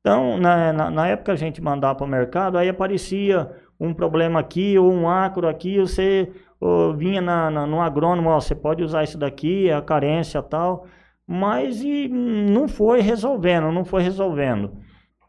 Então, 0.00 0.38
na, 0.38 0.72
na, 0.72 0.90
na 0.90 1.08
época 1.08 1.32
a 1.32 1.36
gente 1.36 1.60
mandava 1.60 1.96
para 1.96 2.06
o 2.06 2.08
mercado, 2.08 2.56
aí 2.56 2.68
aparecia 2.68 3.50
um 3.78 3.92
problema 3.92 4.40
aqui 4.40 4.78
ou 4.78 4.90
um 4.90 5.08
acro 5.08 5.48
aqui, 5.48 5.78
você 5.78 6.32
ô, 6.60 6.94
vinha 6.94 7.20
na, 7.20 7.50
na, 7.50 7.66
no 7.66 7.80
agrônomo, 7.80 8.30
ó, 8.30 8.40
você 8.40 8.54
pode 8.54 8.82
usar 8.82 9.04
isso 9.04 9.18
daqui, 9.18 9.68
é 9.68 9.74
a 9.74 9.82
carência 9.82 10.42
tal, 10.42 10.86
mas 11.26 11.82
e 11.82 12.08
não 12.08 12.68
foi 12.68 13.00
resolvendo, 13.00 13.72
não 13.72 13.84
foi 13.84 14.02
resolvendo. 14.02 14.78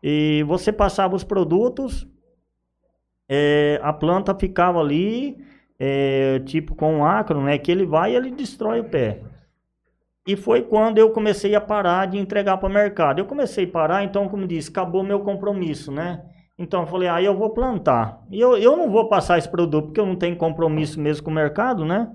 E 0.02 0.44
você 0.44 0.72
passava 0.72 1.16
os 1.16 1.24
produtos, 1.24 2.08
é, 3.28 3.80
a 3.84 3.92
planta 3.92 4.34
ficava 4.36 4.80
ali, 4.80 5.44
é, 5.80 6.40
tipo 6.40 6.76
com 6.76 6.98
um 6.98 7.06
acro, 7.06 7.42
né? 7.42 7.58
Que 7.58 7.72
ele 7.72 7.86
vai 7.86 8.14
e 8.14 8.16
ele 8.16 8.32
destrói 8.32 8.80
o 8.80 8.90
pé. 8.90 9.22
E 10.28 10.36
foi 10.36 10.62
quando 10.62 10.98
eu 10.98 11.12
comecei 11.12 11.56
a 11.56 11.62
parar 11.62 12.06
de 12.08 12.18
entregar 12.18 12.58
para 12.58 12.68
o 12.68 12.72
mercado. 12.72 13.20
Eu 13.20 13.26
comecei 13.26 13.66
a 13.66 13.72
parar, 13.72 14.04
então, 14.04 14.28
como 14.28 14.46
disse, 14.46 14.70
acabou 14.70 15.02
meu 15.02 15.22
compromisso, 15.22 15.92
né? 15.92 16.22
Então 16.58 16.82
eu 16.82 16.88
falei, 16.88 17.08
aí 17.08 17.24
eu 17.24 17.38
vou 17.38 17.52
plantar. 17.52 18.22
E 18.30 18.40
eu, 18.40 18.58
eu 18.58 18.76
não 18.76 18.90
vou 18.90 19.08
passar 19.08 19.38
esse 19.38 19.48
produto, 19.48 19.86
porque 19.86 20.00
eu 20.00 20.06
não 20.06 20.16
tenho 20.16 20.36
compromisso 20.36 21.00
mesmo 21.00 21.24
com 21.24 21.32
o 21.32 21.34
mercado, 21.34 21.86
né? 21.86 22.12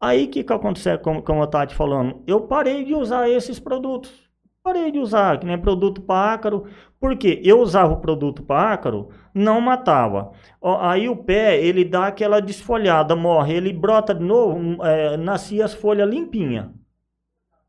Aí 0.00 0.26
o 0.26 0.28
que, 0.28 0.44
que 0.44 0.52
aconteceu, 0.52 0.98
como, 0.98 1.22
como 1.22 1.40
eu 1.40 1.44
estava 1.44 1.66
te 1.66 1.74
falando? 1.74 2.22
Eu 2.26 2.42
parei 2.42 2.84
de 2.84 2.94
usar 2.94 3.28
esses 3.30 3.58
produtos. 3.58 4.23
Parei 4.64 4.90
de 4.90 4.98
usar, 4.98 5.38
que 5.38 5.44
nem 5.44 5.58
produto 5.60 6.00
para 6.00 6.32
ácaro. 6.32 6.64
Porque 6.98 7.38
eu 7.44 7.60
usava 7.60 7.92
o 7.92 8.00
produto 8.00 8.42
para 8.42 8.72
ácaro, 8.72 9.10
não 9.34 9.60
matava. 9.60 10.32
Aí 10.80 11.06
o 11.06 11.14
pé, 11.14 11.62
ele 11.62 11.84
dá 11.84 12.06
aquela 12.06 12.40
desfolhada, 12.40 13.14
morre, 13.14 13.52
ele 13.52 13.74
brota 13.74 14.14
de 14.14 14.24
novo, 14.24 14.82
é, 14.82 15.18
nascia 15.18 15.66
as 15.66 15.74
folhas 15.74 16.08
limpinhas. 16.08 16.70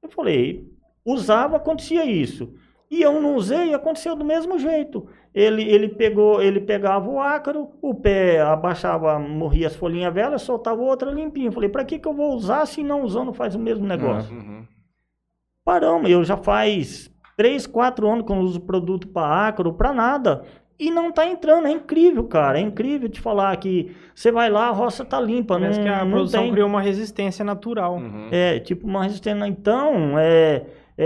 Eu 0.02 0.08
falei, 0.10 0.72
usava, 1.04 1.58
acontecia 1.58 2.06
isso. 2.06 2.54
E 2.89 3.02
eu 3.02 3.20
não 3.20 3.36
usei, 3.36 3.74
aconteceu 3.74 4.16
do 4.16 4.24
mesmo 4.24 4.58
jeito. 4.58 5.06
Ele, 5.34 5.64
ele 5.64 5.89
pegou, 5.89 6.41
ele 6.41 6.62
pegava 6.62 7.10
o 7.10 7.20
ácaro, 7.20 7.72
o 7.82 7.93
pé 7.93 8.39
abaixava, 8.39 9.20
morria 9.20 9.68
as 9.68 9.76
folhinhas 9.76 10.14
velhas, 10.14 10.43
soltava 10.43 10.82
outra 10.82 11.12
limpinha. 11.12 11.50
Eu 11.50 11.52
falei, 11.52 11.68
para 11.68 11.84
que, 11.84 12.00
que 12.00 12.08
eu 12.08 12.14
vou 12.14 12.34
usar 12.34 12.66
se 12.66 12.82
não 12.82 13.04
usando 13.04 13.34
faz 13.34 13.54
o 13.54 13.60
mesmo 13.60 13.86
negócio? 13.86 14.34
Uhum. 14.34 14.66
Paramos, 15.66 16.09
eu 16.09 16.24
já 16.24 16.38
faz 16.38 17.11
3, 17.36 17.66
4 17.66 18.07
anos 18.07 18.26
que 18.26 18.32
eu 18.32 18.36
não 18.36 18.43
uso 18.43 18.59
produto 18.61 19.07
para 19.07 19.47
ácaro, 19.47 19.74
para 19.74 19.91
nada. 19.91 20.43
E 20.78 20.91
não 20.91 21.11
tá 21.11 21.26
entrando, 21.26 21.68
é 21.68 21.72
incrível, 21.72 22.24
cara. 22.26 22.59
É 22.59 22.61
incrível 22.61 23.09
te 23.09 23.20
falar 23.20 23.55
que 23.57 23.95
você 24.13 24.32
vai 24.32 24.49
lá, 24.49 24.68
a 24.68 24.72
roça 24.72 25.03
tá 25.03 25.20
limpa. 25.20 25.57
Parece 25.57 25.80
não, 25.80 25.86
que 25.86 25.91
a 25.91 26.05
produção 26.05 26.43
tem. 26.43 26.51
criou 26.51 26.68
uma 26.68 26.82
resistência 26.82 27.43
natural. 27.43 27.95
Uhum. 27.95 28.28
É, 28.30 28.59
tipo 28.59 28.86
uma 28.86 29.03
resistência. 29.03 29.47
Então, 29.47 30.20
é, 30.20 30.66
é, 30.98 31.06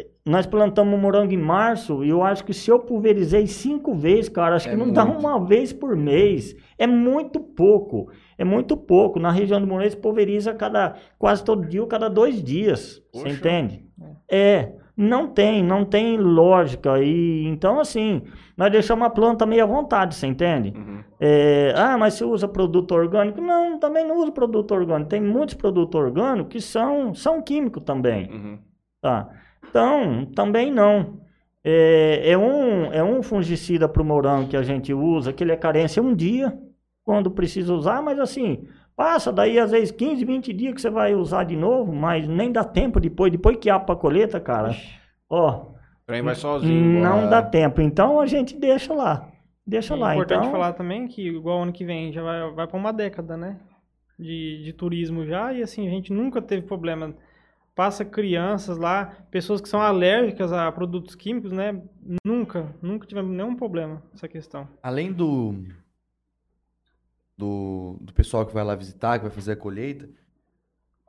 é, 0.00 0.06
nós 0.24 0.46
plantamos 0.46 0.98
morango 0.98 1.32
em 1.32 1.36
março 1.36 2.04
e 2.04 2.08
eu 2.08 2.22
acho 2.22 2.44
que 2.44 2.52
se 2.52 2.70
eu 2.70 2.78
pulverizei 2.80 3.46
cinco 3.46 3.94
vezes, 3.94 4.28
cara, 4.28 4.56
acho 4.56 4.68
É 4.68 4.72
que 4.72 4.76
não 4.76 4.92
dá 4.92 5.04
muito. 5.04 5.20
uma 5.20 5.44
vez 5.44 5.72
por 5.72 5.94
mês. 5.96 6.56
É 6.76 6.86
muito 6.86 7.38
pouco. 7.40 8.08
É 8.36 8.44
muito 8.44 8.76
pouco. 8.76 9.20
Na 9.20 9.30
região 9.30 9.60
do 9.60 9.66
Moreira, 9.66 9.96
pulveriza 9.96 10.52
cada, 10.54 10.96
quase 11.18 11.44
todo 11.44 11.66
dia 11.66 11.80
ou 11.80 11.86
cada 11.86 12.08
dois 12.10 12.42
dias. 12.42 13.02
Você 13.12 13.22
Poxa. 13.24 13.34
entende? 13.36 13.84
É. 14.30 14.72
Não 14.98 15.28
tem, 15.28 15.62
não 15.62 15.84
tem 15.84 16.16
lógica. 16.16 16.98
E, 17.02 17.44
então, 17.46 17.78
assim, 17.78 18.22
nós 18.56 18.72
deixamos 18.72 19.06
a 19.06 19.10
planta 19.10 19.44
meio 19.44 19.62
à 19.62 19.66
vontade, 19.66 20.14
você 20.14 20.26
entende? 20.26 20.72
Uhum. 20.74 21.00
É, 21.20 21.74
ah, 21.76 21.98
mas 21.98 22.14
você 22.14 22.24
usa 22.24 22.48
produto 22.48 22.92
orgânico? 22.92 23.38
Não, 23.40 23.78
também 23.78 24.06
não 24.06 24.16
uso 24.22 24.32
produto 24.32 24.72
orgânico. 24.72 25.10
Tem 25.10 25.20
muitos 25.20 25.54
produtos 25.54 26.00
orgânicos 26.00 26.50
que 26.50 26.60
são, 26.62 27.12
são 27.14 27.42
químicos 27.42 27.82
também, 27.84 28.30
Uhum. 28.32 28.58
Tá? 29.06 29.30
Então, 29.68 30.26
também 30.34 30.72
não. 30.72 31.20
É, 31.64 32.30
é 32.30 32.38
um, 32.38 32.92
é 32.92 33.02
um 33.04 33.22
fungicida 33.22 33.88
para 33.88 34.02
o 34.02 34.04
morango 34.04 34.48
que 34.48 34.56
a 34.56 34.62
gente 34.62 34.92
usa, 34.94 35.32
que 35.32 35.42
ele 35.44 35.52
é 35.52 35.56
carência 35.56 36.02
um 36.02 36.14
dia, 36.14 36.56
quando 37.04 37.30
precisa 37.30 37.72
usar, 37.74 38.02
mas 38.02 38.18
assim, 38.18 38.66
passa 38.96 39.32
daí 39.32 39.58
às 39.58 39.70
vezes 39.70 39.90
15, 39.92 40.24
20 40.24 40.52
dias 40.52 40.74
que 40.74 40.80
você 40.80 40.90
vai 40.90 41.14
usar 41.14 41.44
de 41.44 41.56
novo, 41.56 41.92
mas 41.92 42.26
nem 42.28 42.52
dá 42.52 42.64
tempo 42.64 43.00
depois, 43.00 43.30
depois 43.32 43.56
que 43.58 43.70
abre 43.70 43.86
para 43.86 43.96
colheita, 43.96 44.40
cara, 44.40 44.70
ó, 45.28 45.66
O 46.02 46.06
trem 46.06 46.22
vai 46.22 46.34
sozinho. 46.34 47.00
não 47.02 47.28
dá 47.28 47.42
tempo. 47.42 47.80
Então 47.80 48.20
a 48.20 48.26
gente 48.26 48.56
deixa 48.56 48.92
lá, 48.94 49.28
deixa 49.66 49.94
É 49.94 49.96
lá. 49.96 50.14
importante 50.14 50.46
Então, 50.46 50.50
falar 50.50 50.72
também 50.74 51.06
que 51.08 51.28
igual 51.28 51.62
ano 51.62 51.72
que 51.72 51.84
vem 51.84 52.12
já 52.12 52.22
vai, 52.22 52.50
vai 52.52 52.66
para 52.66 52.76
uma 52.78 52.92
década, 52.92 53.36
né? 53.36 53.58
De, 54.18 54.62
de 54.64 54.72
turismo 54.72 55.26
já, 55.26 55.52
e 55.52 55.62
assim, 55.62 55.86
a 55.86 55.90
gente 55.90 56.12
nunca 56.12 56.40
teve 56.40 56.62
problema. 56.66 57.14
Passa 57.76 58.06
crianças 58.06 58.78
lá, 58.78 59.14
pessoas 59.30 59.60
que 59.60 59.68
são 59.68 59.80
alérgicas 59.80 60.50
a 60.50 60.72
produtos 60.72 61.14
químicos, 61.14 61.52
né? 61.52 61.80
Nunca, 62.24 62.74
nunca 62.80 63.06
tivemos 63.06 63.30
nenhum 63.30 63.54
problema 63.54 64.02
essa 64.14 64.26
questão. 64.26 64.66
Além 64.82 65.12
do, 65.12 65.54
do, 67.36 67.98
do 68.00 68.14
pessoal 68.14 68.46
que 68.46 68.54
vai 68.54 68.64
lá 68.64 68.74
visitar, 68.74 69.18
que 69.18 69.26
vai 69.26 69.30
fazer 69.30 69.52
a 69.52 69.56
colheita, 69.56 70.08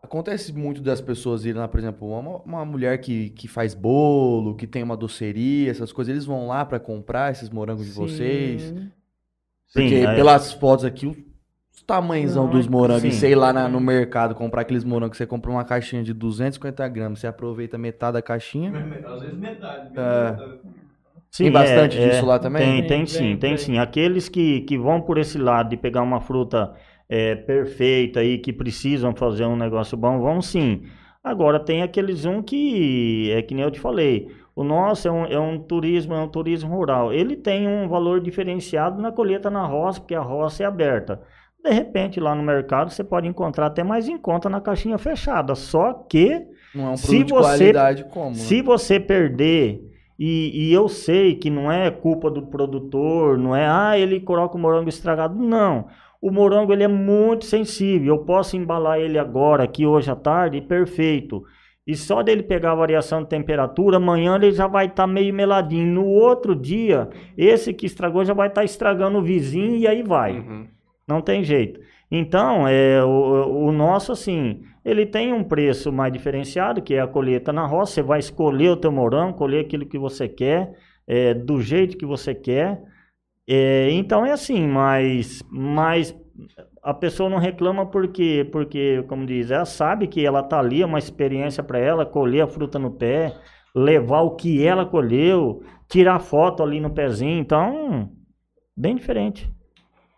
acontece 0.03 0.51
muito 0.51 0.81
das 0.81 0.99
pessoas 0.99 1.45
irem 1.45 1.61
lá, 1.61 1.69
por 1.69 1.79
exemplo, 1.79 2.09
uma, 2.09 2.37
uma 2.39 2.65
mulher 2.65 2.99
que, 2.99 3.29
que 3.29 3.47
faz 3.47 3.73
bolo, 3.73 4.55
que 4.55 4.67
tem 4.67 4.83
uma 4.83 4.97
doceria, 4.97 5.71
essas 5.71 5.93
coisas, 5.93 6.11
eles 6.11 6.25
vão 6.25 6.47
lá 6.47 6.65
pra 6.65 6.81
comprar 6.81 7.31
esses 7.31 7.49
morangos 7.49 7.85
de 7.85 7.91
vocês. 7.93 8.61
Sim. 8.61 8.91
Porque 9.73 9.89
Sim, 9.89 10.05
é. 10.05 10.15
pelas 10.15 10.53
fotos 10.53 10.85
aqui, 10.85 11.26
tamanhozão 11.87 12.43
Não, 12.43 12.51
dos 12.51 12.67
é- 12.67 12.69
morangos, 12.69 13.01
sim. 13.01 13.11
sei 13.11 13.33
lá 13.33 13.53
na- 13.53 13.67
no 13.69 13.79
mercado, 13.79 14.35
comprar 14.35 14.61
aqueles 14.61 14.83
morangos, 14.83 15.11
que 15.11 15.17
você 15.17 15.25
compra 15.25 15.49
uma 15.49 15.63
caixinha 15.63 16.03
de 16.03 16.13
250 16.13 16.87
gramas, 16.87 17.19
você 17.19 17.27
aproveita 17.27 17.77
metade 17.77 18.13
da 18.13 18.21
caixinha. 18.21 18.71
Às 19.05 19.21
vezes 19.21 19.39
metade. 19.39 19.87
É. 19.95 20.31
metade. 20.31 20.57
Sim, 21.31 21.43
Tem 21.43 21.51
bastante 21.51 21.97
é, 21.97 22.07
disso 22.07 22.19
é, 22.23 22.27
lá 22.27 22.39
também? 22.39 22.61
Tem, 22.63 22.87
Tem, 22.87 22.87
tem 22.87 22.97
tem, 22.99 23.05
sim, 23.05 23.37
tem 23.37 23.37
tem. 23.37 23.57
sim. 23.57 23.77
Aqueles 23.77 24.27
que, 24.29 24.61
que 24.61 24.77
vão 24.77 25.01
por 25.01 25.17
esse 25.17 25.37
lado 25.37 25.69
de 25.69 25.77
pegar 25.77 26.01
uma 26.01 26.19
fruta 26.21 26.73
é, 27.09 27.35
perfeita 27.35 28.23
e 28.23 28.37
que 28.39 28.51
precisam 28.51 29.15
fazer 29.15 29.45
um 29.45 29.55
negócio 29.55 29.97
bom, 29.97 30.19
vão 30.19 30.41
sim. 30.41 30.83
Agora 31.23 31.59
tem 31.59 31.81
aqueles 31.83 32.25
um 32.25 32.41
que, 32.41 33.31
é 33.31 33.41
que 33.41 33.53
nem 33.53 33.63
eu 33.63 33.71
te 33.71 33.79
falei, 33.79 34.31
o 34.55 34.63
nosso 34.63 35.07
é 35.07 35.11
um, 35.11 35.25
é 35.25 35.39
um 35.39 35.59
turismo, 35.59 36.13
é 36.13 36.19
um 36.21 36.27
turismo 36.29 36.73
rural. 36.73 37.13
Ele 37.13 37.35
tem 37.35 37.67
um 37.67 37.87
valor 37.87 38.21
diferenciado 38.21 39.01
na 39.01 39.11
colheita 39.11 39.49
na 39.49 39.65
roça, 39.65 39.99
porque 39.99 40.15
a 40.15 40.21
roça 40.21 40.63
é 40.63 40.65
aberta. 40.65 41.21
De 41.63 41.71
repente, 41.71 42.19
lá 42.19 42.33
no 42.33 42.43
mercado, 42.43 42.89
você 42.91 43.03
pode 43.03 43.27
encontrar 43.27 43.65
até 43.67 43.83
mais 43.83 44.07
em 44.07 44.17
conta 44.17 44.49
na 44.49 44.61
caixinha 44.61 44.97
fechada. 44.97 45.53
Só 45.55 45.93
que 45.93 46.45
Não 46.73 46.87
é 46.87 46.89
um 46.91 46.97
Se 46.97 47.07
produto 47.07 47.27
de 47.27 47.33
você- 47.33 47.41
qualidade 47.57 48.03
como? 48.05 48.29
né? 48.29 48.33
se 48.35 48.61
você 48.61 48.99
perder, 48.99 49.81
e, 50.19 50.69
e 50.69 50.73
eu 50.73 50.87
sei 50.87 51.35
que 51.35 51.49
não 51.49 51.71
é 51.71 51.89
culpa 51.91 52.29
do 52.31 52.43
produtor, 52.47 53.37
não 53.37 53.55
é, 53.55 53.67
ah, 53.67 53.97
ele 53.97 54.19
coloca 54.19 54.55
o 54.55 54.59
morango 54.59 54.89
estragado. 54.89 55.35
Não. 55.35 55.87
O 56.21 56.31
morango 56.31 56.73
ele 56.73 56.83
é 56.83 56.87
muito 56.87 57.45
sensível. 57.45 58.15
Eu 58.15 58.23
posso 58.25 58.55
embalar 58.57 58.99
ele 58.99 59.19
agora, 59.19 59.63
aqui 59.63 59.85
hoje 59.85 60.09
à 60.09 60.15
tarde, 60.15 60.61
perfeito. 60.61 61.43
E 61.85 61.95
só 61.95 62.21
dele 62.23 62.43
pegar 62.43 62.71
a 62.71 62.75
variação 62.75 63.21
de 63.23 63.29
temperatura, 63.29 63.97
amanhã 63.97 64.35
ele 64.35 64.51
já 64.51 64.67
vai 64.67 64.87
estar 64.87 65.07
meio 65.07 65.33
meladinho. 65.33 65.93
No 65.93 66.05
outro 66.05 66.55
dia, 66.55 67.07
esse 67.37 67.73
que 67.73 67.85
estragou 67.85 68.25
já 68.25 68.33
vai 68.33 68.47
estar 68.49 68.63
estragando 68.63 69.19
o 69.19 69.21
vizinho 69.23 69.75
e 69.75 69.87
aí 69.87 70.03
vai. 70.03 70.39
Uhum. 70.39 70.67
Não 71.07 71.21
tem 71.21 71.43
jeito. 71.43 71.79
Então, 72.11 72.67
é, 72.67 73.03
o, 73.03 73.67
o 73.67 73.71
nosso, 73.71 74.11
assim, 74.11 74.61
ele 74.83 75.05
tem 75.05 75.33
um 75.33 75.43
preço 75.43 75.91
mais 75.91 76.11
diferenciado, 76.11 76.81
que 76.81 76.93
é 76.93 77.01
a 77.01 77.07
colheita 77.07 77.51
na 77.53 77.65
roça. 77.65 77.93
Você 77.93 78.01
vai 78.01 78.19
escolher 78.19 78.69
o 78.69 78.77
teu 78.77 78.91
morango, 78.91 79.37
colher 79.37 79.65
aquilo 79.65 79.85
que 79.85 79.97
você 79.97 80.27
quer, 80.27 80.73
é, 81.05 81.33
do 81.33 81.61
jeito 81.61 81.97
que 81.97 82.05
você 82.05 82.33
quer. 82.35 82.81
É, 83.47 83.89
então, 83.91 84.25
é 84.25 84.31
assim, 84.31 84.67
mas, 84.67 85.41
mas 85.49 86.15
a 86.83 86.93
pessoa 86.93 87.29
não 87.29 87.37
reclama 87.37 87.85
porque, 87.85 88.47
porque, 88.51 89.03
como 89.07 89.25
diz, 89.25 89.51
ela 89.51 89.65
sabe 89.65 90.07
que 90.07 90.25
ela 90.25 90.43
tá 90.43 90.59
ali, 90.59 90.81
é 90.81 90.85
uma 90.85 90.99
experiência 90.99 91.63
para 91.63 91.79
ela, 91.79 92.05
colher 92.05 92.41
a 92.41 92.47
fruta 92.47 92.77
no 92.77 92.91
pé, 92.91 93.33
levar 93.75 94.21
o 94.21 94.35
que 94.35 94.65
ela 94.65 94.85
colheu, 94.85 95.63
tirar 95.89 96.19
foto 96.19 96.63
ali 96.63 96.79
no 96.79 96.89
pezinho. 96.89 97.39
Então, 97.39 98.11
bem 98.75 98.95
diferente. 98.95 99.49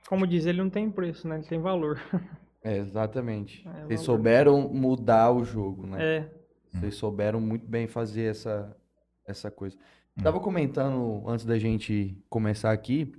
Como 0.09 0.25
diz, 0.25 0.47
ele 0.47 0.57
não 0.57 0.71
tem 0.71 0.89
preço, 0.89 1.27
né? 1.27 1.35
Ele 1.35 1.45
tem 1.45 1.61
valor. 1.61 2.01
É, 2.61 2.75
exatamente. 2.75 3.65
É, 3.65 3.71
Vocês 3.85 4.01
valor. 4.01 4.17
souberam 4.17 4.67
mudar 4.67 5.31
o 5.31 5.45
jogo, 5.45 5.87
né? 5.87 6.03
É, 6.03 6.29
Vocês 6.73 6.95
souberam 6.95 7.39
muito 7.39 7.65
bem 7.65 7.87
fazer 7.87 8.23
essa, 8.23 8.75
essa 9.25 9.49
coisa. 9.49 9.77
Hum. 10.17 10.21
Tava 10.21 10.41
comentando 10.41 11.23
antes 11.25 11.45
da 11.45 11.57
gente 11.57 12.21
começar 12.29 12.73
aqui 12.73 13.13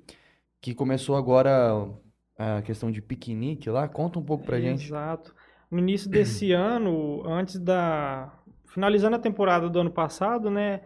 que 0.61 0.75
começou 0.75 1.17
agora 1.17 1.89
a 2.37 2.61
questão 2.61 2.91
de 2.91 3.01
piquenique 3.01 3.71
lá. 3.71 3.89
Conta 3.89 4.19
um 4.19 4.23
pouco 4.23 4.45
pra 4.45 4.61
gente. 4.61 4.85
Exato. 4.85 5.35
No 5.71 5.79
início 5.79 6.11
desse 6.11 6.53
ano, 6.53 7.27
antes 7.27 7.59
da. 7.59 8.31
Finalizando 8.67 9.17
a 9.17 9.19
temporada 9.19 9.71
do 9.71 9.81
ano 9.81 9.91
passado, 9.91 10.51
né? 10.51 10.83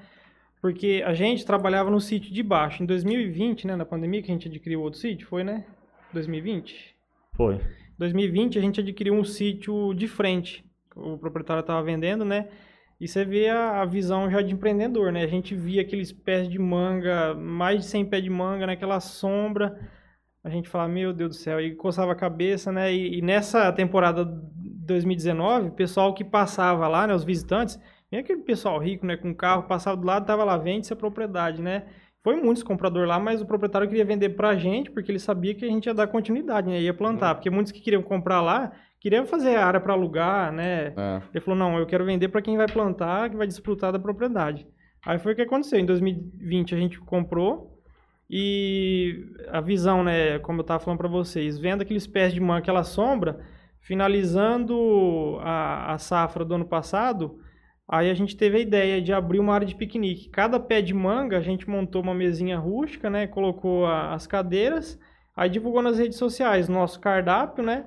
Porque 0.63 1.03
a 1.05 1.13
gente 1.13 1.45
trabalhava 1.45 1.91
no 1.91 2.01
sítio 2.01 2.33
de 2.33 2.43
baixo. 2.45 2.85
Em 2.85 2.87
2020, 2.87 3.67
né? 3.67 3.75
Na 3.75 3.85
pandemia 3.85 4.23
que 4.23 4.31
a 4.31 4.35
gente 4.35 4.47
adquiriu 4.47 4.81
outro 4.81 5.01
sítio, 5.01 5.27
foi, 5.27 5.43
né? 5.43 5.65
2020? 6.15 6.95
Foi. 7.35 7.61
2020 7.99 8.59
a 8.59 8.63
gente 8.63 8.81
adquiriu 8.81 9.15
um 9.15 9.25
sítio 9.25 9.93
de 9.95 10.09
frente. 10.09 10.65
O 10.97 11.19
proprietário 11.19 11.61
estava 11.61 11.83
vendendo, 11.83 12.25
né? 12.25 12.49
E 13.01 13.09
você 13.09 13.25
vê 13.25 13.49
a, 13.49 13.83
a 13.83 13.85
visão 13.85 14.31
já 14.31 14.41
de 14.41 14.55
empreendedor, 14.55 15.13
né? 15.13 15.23
A 15.23 15.27
gente 15.27 15.55
via 15.55 15.83
aqueles 15.83 16.13
pés 16.13 16.49
de 16.49 16.59
manga, 16.59 17.35
mais 17.35 17.81
de 17.81 17.87
100 17.87 18.07
pés 18.07 18.23
de 18.23 18.31
manga, 18.31 18.67
naquela 18.67 19.01
sombra. 19.01 19.79
A 20.43 20.49
gente 20.49 20.69
falava, 20.69 20.93
meu 20.93 21.13
Deus 21.13 21.31
do 21.31 21.35
céu, 21.35 21.61
e 21.61 21.75
coçava 21.75 22.13
a 22.13 22.17
cabeça, 22.17 22.71
né? 22.71 22.93
E, 22.95 23.19
e 23.19 23.23
nessa 23.23 23.73
temporada 23.73 24.25
2019, 24.25 25.69
o 25.69 25.73
pessoal 25.73 26.15
que 26.15 26.25
passava 26.25 26.87
lá, 26.87 27.07
né? 27.07 27.15
Os 27.15 27.25
visitantes, 27.25 27.79
nem 28.11 28.21
aquele 28.21 28.43
pessoal 28.43 28.79
rico, 28.79 29.05
né? 29.05 29.17
Com 29.17 29.35
carro, 29.35 29.65
passava 29.65 29.97
do 29.97 30.07
lado, 30.07 30.27
tava 30.27 30.45
lá, 30.45 30.57
vende 30.57 30.87
essa 30.87 30.97
propriedade, 30.97 31.61
né? 31.61 31.87
Foi 32.25 32.37
muitos 32.37 32.63
compradores 32.63 33.07
lá, 33.07 33.21
mas 33.21 33.43
o 33.43 33.47
proprietário 33.47 33.87
queria 33.87 34.05
vender 34.05 34.31
pra 34.31 34.57
gente, 34.57 34.91
porque 34.91 35.13
ele 35.13 35.19
sabia 35.19 35.55
que 35.55 35.63
a 35.63 35.69
gente 35.69 35.85
ia 35.85 35.93
dar 35.93 36.07
continuidade, 36.07 36.71
né? 36.71 36.81
Ia 36.81 36.95
plantar, 36.95 37.35
porque 37.35 37.51
muitos 37.51 37.71
que 37.71 37.83
queriam 37.83 38.03
comprar 38.03 38.41
lá, 38.41 38.73
queriam 38.99 39.27
fazer 39.27 39.57
área 39.57 39.79
para 39.79 39.93
alugar, 39.93 40.51
né? 40.51 40.95
É. 40.97 41.23
Ele 41.35 41.45
falou, 41.45 41.59
não, 41.59 41.79
eu 41.79 41.85
quero 41.85 42.03
vender 42.03 42.29
para 42.29 42.41
quem 42.41 42.57
vai 42.57 42.67
plantar, 42.67 43.29
que 43.29 43.37
vai 43.37 43.47
desfrutar 43.47 43.93
da 43.93 43.99
propriedade. 43.99 44.67
Aí 45.05 45.19
foi 45.19 45.35
o 45.35 45.37
que 45.37 45.43
aconteceu. 45.43 45.79
Em 45.79 45.85
2020 45.85 46.75
a 46.75 46.79
gente 46.79 46.99
comprou 46.99 47.79
e 48.31 49.27
a 49.51 49.61
visão, 49.61 50.03
né, 50.03 50.39
como 50.39 50.61
eu 50.61 50.63
estava 50.63 50.83
falando 50.83 50.99
para 50.99 51.09
vocês, 51.09 51.59
vendo 51.59 51.83
aqueles 51.83 52.07
pés 52.07 52.33
de 52.33 52.41
manga, 52.41 52.61
aquela 52.61 52.85
sombra, 52.85 53.39
finalizando 53.81 55.39
a, 55.43 55.93
a 55.93 55.99
safra 55.99 56.43
do 56.43 56.55
ano 56.55 56.65
passado, 56.65 57.39
aí 57.89 58.11
a 58.11 58.15
gente 58.15 58.37
teve 58.37 58.57
a 58.57 58.61
ideia 58.61 59.01
de 59.03 59.13
abrir 59.13 59.39
uma 59.39 59.55
área 59.55 59.67
de 59.67 59.75
piquenique. 59.75 60.29
Cada 60.31 60.59
pé 60.59 60.81
de 60.81 60.95
manga 60.95 61.39
a 61.39 61.43
gente 61.43 61.69
montou 61.69 62.03
uma 62.03 62.15
mesinha 62.15 62.59
rústica, 62.59 63.11
né, 63.11 63.27
colocou 63.27 63.87
a- 63.87 64.15
as 64.15 64.27
cadeiras, 64.27 64.99
aí 65.37 65.49
divulgou 65.51 65.83
nas 65.83 65.99
redes 65.99 66.19
sociais 66.19 66.69
nosso 66.69 67.01
cardápio, 67.01 67.63
né, 67.65 67.85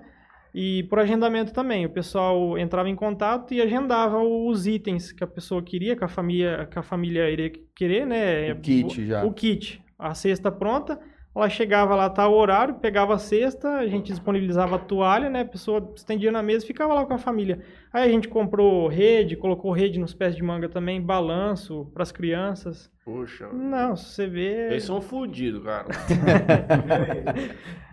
e 0.54 0.84
por 0.84 1.00
agendamento 1.00 1.54
também. 1.54 1.86
O 1.86 1.90
pessoal 1.90 2.58
entrava 2.58 2.90
em 2.90 2.96
contato 2.96 3.54
e 3.54 3.62
agendava 3.62 4.20
os 4.22 4.66
itens 4.66 5.12
que 5.12 5.24
a 5.24 5.28
pessoa 5.28 5.62
queria, 5.62 5.96
que 5.96 6.04
a 6.04 6.08
família, 6.08 6.68
que 6.72 6.80
a 6.80 6.84
família 6.84 7.30
iria 7.30 7.52
querer, 7.76 8.06
né? 8.08 8.54
O 8.54 8.58
kit 8.60 9.06
já. 9.06 9.24
O 9.24 9.32
kit. 9.34 9.82
A 10.00 10.14
cesta 10.14 10.52
pronta. 10.52 11.00
Ela 11.38 11.50
chegava 11.50 11.96
lá, 11.96 12.10
tá 12.10 12.28
o 12.28 12.34
horário, 12.36 12.76
pegava 12.76 13.14
a 13.14 13.18
cesta, 13.20 13.70
a 13.78 13.88
gente 13.88 14.08
disponibilizava 14.08 14.76
a 14.76 14.80
toalha, 14.80 15.30
né? 15.30 15.42
A 15.42 15.46
pessoa 15.46 15.94
estendia 15.96 16.32
na 16.32 16.42
mesa 16.42 16.66
e 16.66 16.68
ficava 16.68 16.94
lá 16.96 17.06
com 17.06 17.14
a 17.14 17.18
família. 17.20 17.62
Aí 17.94 18.10
a 18.10 18.12
gente 18.12 18.28
comprou 18.28 18.88
rede, 18.88 19.38
colocou 19.38 19.72
rede 19.72 20.00
nos 20.00 20.14
pés 20.14 20.36
de 20.36 20.44
manga 20.44 20.68
também, 20.68 21.00
balanço 21.02 21.86
para 21.94 22.04
as 22.04 22.12
crianças. 22.12 22.92
Poxa. 23.06 23.48
Não, 23.54 23.96
se 23.96 24.06
você 24.16 24.28
vê. 24.28 24.68
Eles 24.72 24.84
são 24.84 25.00
fodidos, 25.00 25.64
cara. 25.64 25.88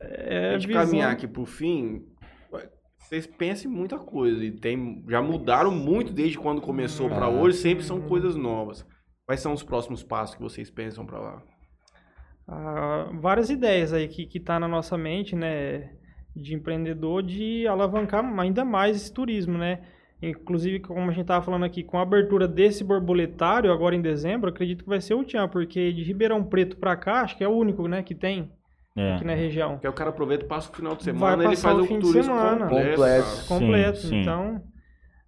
é 0.00 0.50
a 0.50 0.52
gente 0.58 0.66
visão- 0.68 0.84
caminhar 0.84 1.12
aqui 1.12 1.26
pro 1.26 1.44
fim, 1.44 2.02
vocês 2.98 3.26
pensam 3.26 3.70
em 3.70 3.74
muita 3.74 3.98
coisa. 3.98 4.44
E 4.44 4.52
tem, 4.52 5.04
já 5.08 5.20
mudaram 5.20 5.70
muito 5.72 6.12
desde 6.12 6.38
quando 6.38 6.60
começou 6.60 7.08
pra 7.08 7.26
Ah. 7.26 7.30
hoje, 7.30 7.56
sempre 7.58 7.84
são 7.84 8.00
coisas 8.00 8.36
novas. 8.36 8.86
Quais 9.26 9.40
são 9.40 9.52
os 9.52 9.62
próximos 9.62 10.02
passos 10.02 10.36
que 10.36 10.42
vocês 10.42 10.70
pensam 10.70 11.04
pra 11.04 11.18
lá? 11.18 11.42
Ah, 12.52 13.08
várias 13.20 13.48
ideias 13.48 13.92
aí 13.92 14.08
que, 14.08 14.26
que 14.26 14.40
tá 14.40 14.58
na 14.58 14.66
nossa 14.66 14.98
mente, 14.98 15.36
né, 15.36 15.90
de 16.34 16.54
empreendedor, 16.54 17.22
de 17.22 17.64
alavancar 17.68 18.24
ainda 18.40 18.64
mais 18.64 18.96
esse 18.96 19.12
turismo, 19.12 19.56
né? 19.56 19.80
Inclusive, 20.20 20.80
como 20.80 21.08
a 21.08 21.14
gente 21.14 21.26
tava 21.26 21.44
falando 21.44 21.64
aqui, 21.64 21.82
com 21.82 21.96
a 21.98 22.02
abertura 22.02 22.46
desse 22.48 22.82
borboletário 22.84 23.72
agora 23.72 23.94
em 23.94 24.02
dezembro, 24.02 24.50
acredito 24.50 24.82
que 24.82 24.88
vai 24.90 25.00
ser 25.00 25.14
o 25.14 25.24
tchan, 25.24 25.48
porque 25.48 25.92
de 25.92 26.02
Ribeirão 26.02 26.42
Preto 26.44 26.76
pra 26.76 26.96
cá, 26.96 27.22
acho 27.22 27.36
que 27.38 27.44
é 27.44 27.48
o 27.48 27.52
único, 27.56 27.86
né, 27.88 28.02
que 28.02 28.14
tem 28.14 28.50
É. 28.96 29.14
aqui 29.14 29.24
na 29.24 29.34
região. 29.34 29.72
Porque 29.74 29.88
o 29.88 29.92
cara 29.92 30.10
aproveita, 30.10 30.44
passa 30.44 30.70
o 30.70 30.74
final 30.74 30.94
de 30.96 31.04
Vai 31.04 31.14
semana, 31.14 31.42
ele 31.44 31.50
passar 31.52 31.68
faz 31.68 31.78
o 31.78 31.82
o 31.84 31.86
fim 31.86 31.94
de 32.00 32.00
turismo 32.00 32.34
semana. 32.34 32.66
completo. 32.68 33.46
Completo. 33.48 33.98
sim. 33.98 34.20
então... 34.20 34.60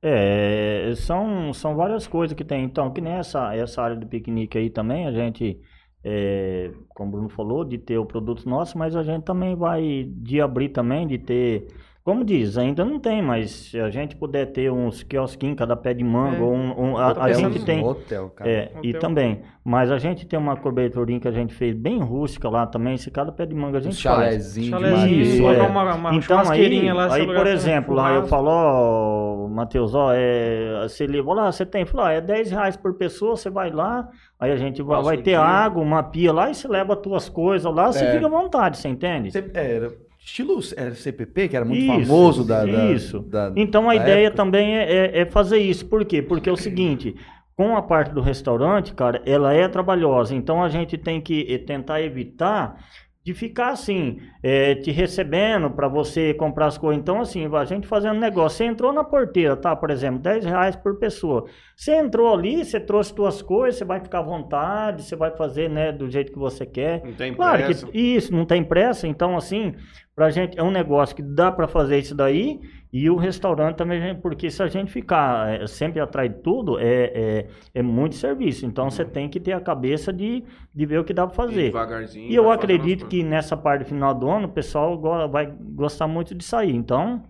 É, 0.05 0.93
são, 0.97 1.53
são 1.53 1.77
várias 1.77 2.09
coisas 2.09 2.37
que 2.37 2.43
tem. 2.45 2.65
Então, 2.65 2.93
que 2.93 3.01
nem 3.01 3.13
essa, 3.13 3.55
essa 3.55 3.81
área 3.81 3.97
de 3.97 4.05
piquenique 4.05 4.59
aí 4.59 4.69
também, 4.69 5.07
a 5.07 5.13
gente, 5.13 5.61
é, 6.05 6.71
como 6.89 7.09
o 7.09 7.13
Bruno 7.13 7.29
falou, 7.29 7.65
de 7.65 7.79
ter 7.79 7.99
o 7.99 8.05
produto 8.07 8.49
nosso, 8.49 8.77
mas 8.79 8.95
a 8.97 9.03
gente 9.03 9.23
também 9.25 9.55
vai 9.55 10.07
de 10.09 10.41
abrir 10.41 10.69
também, 10.71 11.07
de 11.07 11.19
ter. 11.19 11.67
Como 12.05 12.25
diz, 12.25 12.59
ainda 12.59 12.85
não 12.85 12.99
tem, 12.99 13.23
mas 13.23 13.53
se 13.53 13.79
a 13.79 13.89
gente 13.89 14.17
puder 14.17 14.47
ter 14.47 14.73
uns 14.73 15.05
quiosquinhos, 15.05 15.55
cada 15.57 15.77
pé 15.77 15.95
de 15.95 16.03
mango, 16.03 16.35
É. 16.35 16.49
um, 16.49 16.81
um- 16.91 16.97
a, 16.99 17.13
a 17.27 17.33
gente 17.33 17.65
tem. 17.65 17.81
Hotel, 17.85 18.29
cara. 18.31 18.51
É, 18.51 18.73
e 18.83 18.89
Hotel. 18.89 19.01
também. 19.01 19.41
Mas 19.65 19.89
a 19.89 19.99
gente 19.99 20.27
tem 20.27 20.37
uma 20.37 20.57
coberturinha 20.57 21.21
que 21.21 21.29
a 21.29 21.31
gente 21.31 21.55
fez 21.55 21.73
bem 21.77 22.01
rústica 22.01 22.49
lá 22.49 22.67
também. 22.67 22.97
Se 22.97 23.09
cada 23.09 23.31
pé 23.31 23.47
de 23.47 23.55
manga 23.55 23.79
a 23.79 23.81
Um 23.81 23.85
gente 23.85 24.03
faz. 24.03 24.19
chalézinho 24.19 25.13
Isso, 25.23 25.47
é. 25.47 25.63
uma, 25.63 25.95
uma 25.95 26.13
Então 26.17 26.41
aí, 26.51 26.91
lá. 26.91 27.15
aí 27.15 27.25
por 27.25 27.47
exemplo, 27.47 27.95
lá 27.95 28.13
eu 28.15 28.27
falo, 28.27 28.49
ó, 28.51 29.32
Matheus, 29.53 29.95
ó, 29.95 30.13
é, 30.13 30.83
você 30.89 31.07
levou 31.07 31.35
lá, 31.35 31.51
você 31.53 31.65
tem, 31.67 31.85
falou, 31.85 32.07
ó, 32.07 32.09
é 32.11 32.21
10 32.21 32.51
reais 32.51 32.77
por 32.77 32.95
pessoa, 32.95 33.37
você 33.37 33.51
vai 33.51 33.71
lá, 33.71 34.09
aí 34.41 34.51
a 34.51 34.57
gente 34.57 34.83
vai, 34.83 35.03
vai 35.03 35.17
ter 35.19 35.23
dia. 35.31 35.41
água, 35.41 35.83
uma 35.83 36.03
pia 36.03 36.33
lá 36.33 36.51
e 36.51 36.55
você 36.55 36.67
leva 36.69 36.95
as 36.95 37.01
tuas 37.01 37.29
coisas 37.29 37.73
lá, 37.75 37.93
você 37.93 38.05
É. 38.05 38.13
fica 38.15 38.27
à 38.27 38.31
vontade, 38.31 38.79
você 38.79 38.89
entende? 38.89 39.31
C- 39.31 39.51
Era 39.55 39.93
estilo 40.19 40.61
era 40.77 40.95
CPP, 40.95 41.49
que 41.49 41.57
era 41.57 41.65
muito 41.65 41.83
Isso, 41.83 42.07
famoso 42.09 42.45
da, 42.47 42.65
da- 42.65 42.91
isso. 42.93 43.21
da- 43.21 43.53
Então 43.57 43.89
a 43.91 43.97
ideia 43.97 44.27
época. 44.29 44.37
também 44.37 44.77
é, 44.77 44.93
é- 44.93 45.19
é 45.21 45.27
fazer 45.27 45.59
isso. 45.59 45.87
Por 45.87 46.05
quê? 46.05 46.23
Porque 46.23 46.49
é 46.49 46.53
o 46.53 46.57
seguinte, 46.57 47.17
com 47.57 47.77
a 47.77 47.83
parte 47.83 48.13
do 48.13 48.21
restaurante, 48.21 48.95
cara, 48.95 49.21
ela 49.27 49.53
é 49.53 49.67
trabalhosa. 49.69 50.35
Então 50.35 50.63
a 50.63 50.69
gente 50.69 50.97
tem 50.97 51.21
que 51.21 51.47
eh, 51.53 51.59
tentar 51.59 52.01
evitar 52.01 52.77
de 53.25 53.33
ficar 53.35 53.71
assim, 53.71 54.19
eh, 54.43 54.75
te 54.77 54.91
recebendo 54.91 55.71
para 55.71 55.87
você 55.87 56.35
comprar 56.35 56.67
as 56.67 56.77
coisas. 56.77 57.01
Então, 57.01 57.21
assim, 57.21 57.49
a 57.55 57.65
gente 57.65 57.87
fazendo 57.87 58.19
negócio. 58.19 58.59
Você 58.59 58.65
entrou 58.65 58.93
na 58.93 59.05
porteira, 59.05 59.57
tá? 59.57 59.77
Por 59.77 59.91
exemplo, 59.91 60.19
10 60.21 60.45
reais 60.45 60.75
por 60.75 60.99
pessoa. 60.99 61.45
Você 61.77 61.95
entrou 61.95 62.35
ali, 62.35 62.65
você 62.65 62.81
trouxe 62.81 63.15
suas 63.15 63.41
coisas, 63.41 63.79
você 63.79 63.85
vai 63.85 64.01
ficar 64.01 64.19
à 64.19 64.23
vontade, 64.23 65.05
você 65.05 65.15
vai 65.15 65.31
fazer, 65.37 65.71
né, 65.71 65.93
do 65.93 66.11
jeito 66.11 66.33
que 66.33 66.39
você 66.39 66.67
quer. 66.67 67.03
Não 67.05 67.13
tem 67.13 67.33
Claro 67.33 67.65
pressa. 67.65 67.87
que 67.87 67.99
isso, 67.99 68.33
não 68.33 68.45
tem 68.45 68.65
pressa, 68.65 69.07
então 69.07 69.37
assim, 69.37 69.75
pra 70.15 70.31
gente 70.31 70.59
é 70.59 70.63
um 70.63 70.71
negócio 70.71 71.17
que 71.17 71.23
dá 71.23 71.51
pra 71.51 71.67
fazer 71.67 71.99
isso 71.99 72.15
daí 72.15 72.61
e 72.93 73.09
o 73.09 73.17
restaurante 73.17 73.77
também, 73.77 74.15
porque 74.17 74.51
se 74.51 74.63
a 74.63 74.69
gente 74.69 74.93
ficar 74.93 75.63
eh, 75.63 75.67
sempre 75.67 75.99
atrás 75.99 76.31
de 76.31 76.41
tudo, 76.43 76.79
é, 76.79 77.05
é, 77.15 77.47
é 77.75 77.83
muito 77.83 78.17
serviço, 78.17 78.67
então 78.67 78.91
você 78.91 79.03
tem 79.05 79.31
que 79.31 79.41
ter 79.41 79.53
a 79.53 79.61
cabeça 79.61 80.13
de, 80.13 80.45
de 80.75 80.87
ver 80.87 80.99
o 80.99 81.05
que 81.05 81.15
dá 81.15 81.25
Ir 81.25 81.35
fazer. 81.35 81.65
Devagarzinho. 81.65 82.31
E 82.31 82.35
eu 82.35 82.51
as 82.51 82.59
acredito 82.59 83.07
que 83.07 83.23
nessa 83.25 83.57
parte 83.57 83.87
final 83.87 84.15
do 84.15 84.29
ano 84.29 84.47
o 84.47 84.53
pessoal 84.53 85.01
vai 85.31 85.47
gostar 85.47 86.07
muito 86.07 86.35
de 86.35 86.45
sair, 86.45 86.75
então 86.75 87.23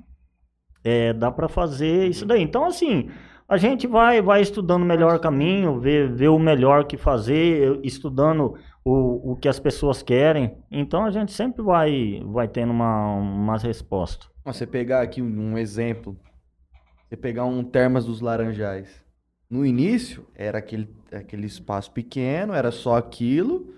é, 0.82 1.12
dá 1.12 1.30
pra 1.30 1.48
fazer 1.48 2.08
isso 2.08 2.26
daí. 2.26 2.42
Então 2.42 2.64
assim, 2.64 3.08
a 3.48 3.56
gente 3.56 3.86
vai 3.86 4.20
vai 4.20 4.42
estudando 4.42 4.82
o 4.82 4.86
melhor 4.86 5.20
caminho, 5.20 5.78
ver, 5.78 6.08
ver 6.08 6.28
o 6.28 6.40
melhor 6.40 6.86
que 6.86 6.96
fazer, 6.96 7.78
estudando 7.84 8.56
o, 8.84 9.32
o 9.32 9.36
que 9.36 9.48
as 9.48 9.58
pessoas 9.58 10.02
querem. 10.02 10.56
Então 10.70 11.04
a 11.04 11.10
gente 11.10 11.32
sempre 11.32 11.62
vai 11.62 12.22
vai 12.26 12.48
tendo 12.48 12.70
uma 12.72 13.14
umas 13.14 13.62
respostas. 13.62 14.28
Ó, 14.44 14.52
Você 14.52 14.66
pegar 14.66 15.02
aqui 15.02 15.22
um 15.22 15.52
um 15.52 15.58
exemplo, 15.58 16.16
você 17.08 17.16
pegar 17.16 17.44
um 17.44 17.62
Termas 17.62 18.04
dos 18.04 18.20
Laranjais. 18.20 19.02
No 19.48 19.66
início, 19.66 20.26
era 20.34 20.56
aquele, 20.56 20.88
aquele 21.12 21.46
espaço 21.46 21.92
pequeno, 21.92 22.54
era 22.54 22.70
só 22.70 22.96
aquilo. 22.96 23.74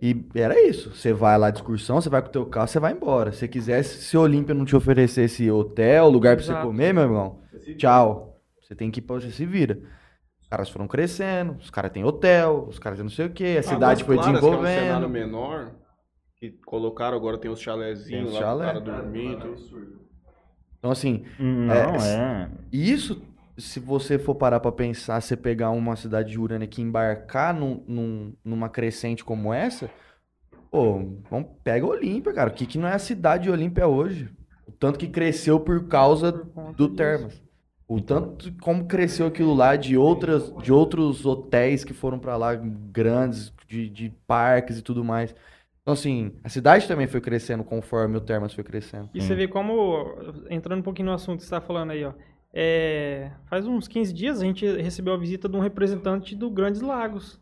E 0.00 0.24
era 0.34 0.58
isso. 0.66 0.94
Você 0.94 1.12
vai 1.12 1.36
lá 1.36 1.50
de 1.50 1.58
excursão, 1.58 2.00
você 2.00 2.08
vai 2.08 2.22
com 2.22 2.28
o 2.28 2.32
teu 2.32 2.46
carro, 2.46 2.66
você 2.66 2.80
vai 2.80 2.92
embora. 2.92 3.30
Se 3.30 3.40
você 3.40 3.48
quisesse, 3.48 4.02
se 4.02 4.16
a 4.16 4.20
Olímpia 4.20 4.54
não 4.54 4.64
te 4.64 4.74
oferecesse 4.74 5.50
hotel, 5.50 6.08
lugar 6.08 6.34
pra 6.34 6.44
você 6.44 6.54
comer, 6.54 6.94
meu 6.94 7.02
irmão, 7.02 7.40
tchau. 7.76 8.40
Você 8.62 8.74
tem 8.74 8.90
que 8.90 9.00
ir 9.00 9.02
pra 9.02 9.16
onde 9.16 9.26
você 9.26 9.32
se 9.32 9.44
vira. 9.44 9.78
Os 10.52 10.54
caras 10.54 10.68
foram 10.68 10.86
crescendo, 10.86 11.56
os 11.58 11.70
caras 11.70 11.90
têm 11.92 12.04
hotel, 12.04 12.66
os 12.68 12.78
caras 12.78 12.98
têm 12.98 13.04
não 13.04 13.10
sei 13.10 13.24
o 13.24 13.30
quê, 13.30 13.56
a 13.58 13.62
cidade 13.62 14.04
foi 14.04 14.16
Claras, 14.16 14.38
que 14.38 14.44
É 14.46 14.50
um 14.50 14.52
cenário 14.52 14.60
desenvolvendo. 14.66 15.08
menor, 15.08 15.72
que 16.36 16.50
colocaram 16.66 17.16
agora 17.16 17.38
tem 17.38 17.50
os 17.50 17.58
chalézinhos 17.58 18.10
Tem 18.10 18.22
os 18.24 18.32
lá 18.34 18.38
pro 18.38 18.46
chalé. 18.48 18.66
cara 18.66 18.80
dormir. 18.82 19.38
tudo. 19.40 20.02
Então, 20.78 20.90
assim, 20.90 21.24
Não, 21.38 21.72
é. 22.04 22.50
E 22.70 22.92
isso, 22.92 23.22
se 23.56 23.80
você 23.80 24.18
for 24.18 24.34
parar 24.34 24.60
pra 24.60 24.70
pensar, 24.70 25.22
você 25.22 25.38
pegar 25.38 25.70
uma 25.70 25.96
cidade 25.96 26.32
de 26.32 26.38
Urânia 26.38 26.68
que 26.68 26.82
embarcar 26.82 27.54
num, 27.54 27.82
num- 27.88 28.34
numa 28.44 28.68
crescente 28.68 29.24
como 29.24 29.54
essa, 29.54 29.88
pô, 30.70 30.98
vamos, 31.30 31.48
pega 31.64 31.86
Olímpia, 31.86 32.34
cara. 32.34 32.50
O 32.50 32.52
que, 32.52 32.66
que 32.66 32.76
não 32.76 32.88
é 32.88 32.92
a 32.92 32.98
cidade 32.98 33.44
de 33.44 33.50
Olímpia 33.50 33.86
hoje? 33.86 34.28
O 34.68 34.72
tanto 34.72 34.98
que 34.98 35.08
cresceu 35.08 35.58
por 35.58 35.88
causa 35.88 36.30
Por 36.30 36.74
do 36.74 36.84
disso. 36.88 36.96
Termas. 36.96 37.42
O 37.88 38.00
tanto 38.00 38.52
como 38.62 38.86
cresceu 38.86 39.26
aquilo 39.26 39.52
lá 39.54 39.76
de 39.76 39.96
outras, 39.96 40.52
de 40.62 40.72
outros 40.72 41.26
hotéis 41.26 41.84
que 41.84 41.92
foram 41.92 42.18
pra 42.18 42.36
lá, 42.36 42.54
grandes, 42.54 43.52
de, 43.66 43.88
de 43.88 44.10
parques 44.26 44.78
e 44.78 44.82
tudo 44.82 45.04
mais. 45.04 45.34
Então, 45.82 45.94
assim, 45.94 46.32
a 46.44 46.48
cidade 46.48 46.86
também 46.86 47.06
foi 47.06 47.20
crescendo 47.20 47.64
conforme 47.64 48.16
o 48.16 48.20
Termas 48.20 48.54
foi 48.54 48.62
crescendo. 48.64 49.10
E 49.12 49.20
você 49.20 49.34
vê 49.34 49.48
como, 49.48 50.16
entrando 50.48 50.78
um 50.78 50.82
pouquinho 50.82 51.06
no 51.08 51.14
assunto 51.14 51.38
que 51.38 51.42
você 51.42 51.46
está 51.54 51.60
falando 51.60 51.90
aí, 51.90 52.04
ó. 52.04 52.12
é, 52.54 53.30
faz 53.46 53.66
uns 53.66 53.88
15 53.88 54.12
dias 54.12 54.40
a 54.40 54.44
gente 54.44 54.64
recebeu 54.80 55.12
a 55.12 55.16
visita 55.18 55.48
de 55.48 55.56
um 55.56 55.60
representante 55.60 56.36
do 56.36 56.48
Grandes 56.50 56.80
Lagos. 56.80 57.40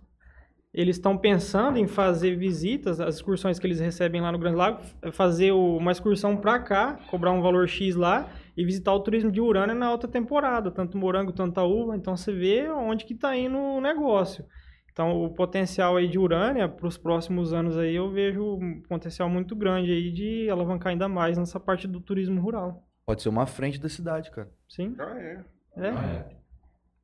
Eles 0.73 0.97
estão 0.97 1.19
pensando 1.19 1.79
em 1.79 1.87
fazer 1.89 2.37
visitas, 2.37 3.01
as 3.01 3.17
excursões 3.17 3.59
que 3.59 3.67
eles 3.67 3.81
recebem 3.81 4.21
lá 4.21 4.31
no 4.33 4.39
Grande 4.39 4.57
Lago, 4.57 4.81
fazer 5.13 5.51
o- 5.53 5.77
uma 5.77 5.91
excursão 5.93 6.37
para 6.37 6.61
cá, 6.61 6.99
cobrar 7.11 7.33
um 7.33 7.43
valor 7.43 7.69
X 7.69 7.95
lá 7.97 8.29
e 8.57 8.65
visitar 8.65 8.93
o 8.93 9.01
turismo 9.01 9.31
de 9.31 9.41
Urânia 9.41 9.75
na 9.75 9.87
alta 9.87 10.09
temporada, 10.09 10.71
tanto 10.71 10.99
morango, 10.99 11.33
tanto 11.33 11.59
a 11.59 11.65
uva. 11.65 11.97
Então 11.97 12.17
você 12.17 12.33
vê 12.33 12.69
onde 12.69 13.05
que 13.05 13.15
está 13.15 13.37
indo 13.37 13.57
o 13.57 13.81
negócio. 13.81 14.45
Então 14.93 15.23
o 15.23 15.33
potencial 15.33 15.97
aí 15.97 16.09
de 16.09 16.19
Urânia 16.19 16.69
para 16.69 16.87
os 16.87 16.99
próximos 16.99 17.53
anos 17.53 17.79
aí 17.79 17.95
eu 17.95 18.11
vejo 18.11 18.57
um 18.57 18.83
potencial 18.83 19.29
muito 19.29 19.55
grande 19.55 19.91
aí 19.93 20.11
de 20.11 20.51
alavancar 20.51 20.91
ainda 20.91 21.09
mais 21.09 21.39
nessa 21.39 21.61
parte 21.61 21.87
do 21.87 22.01
turismo 22.01 22.41
rural. 22.41 22.85
Pode 23.07 23.23
ser 23.23 23.29
uma 23.29 23.47
frente 23.47 23.81
da 23.81 23.89
cidade, 23.89 24.31
cara. 24.31 24.51
Sim, 24.69 24.95
Já 24.97 25.19
é. 25.19 25.45
é. 25.77 26.40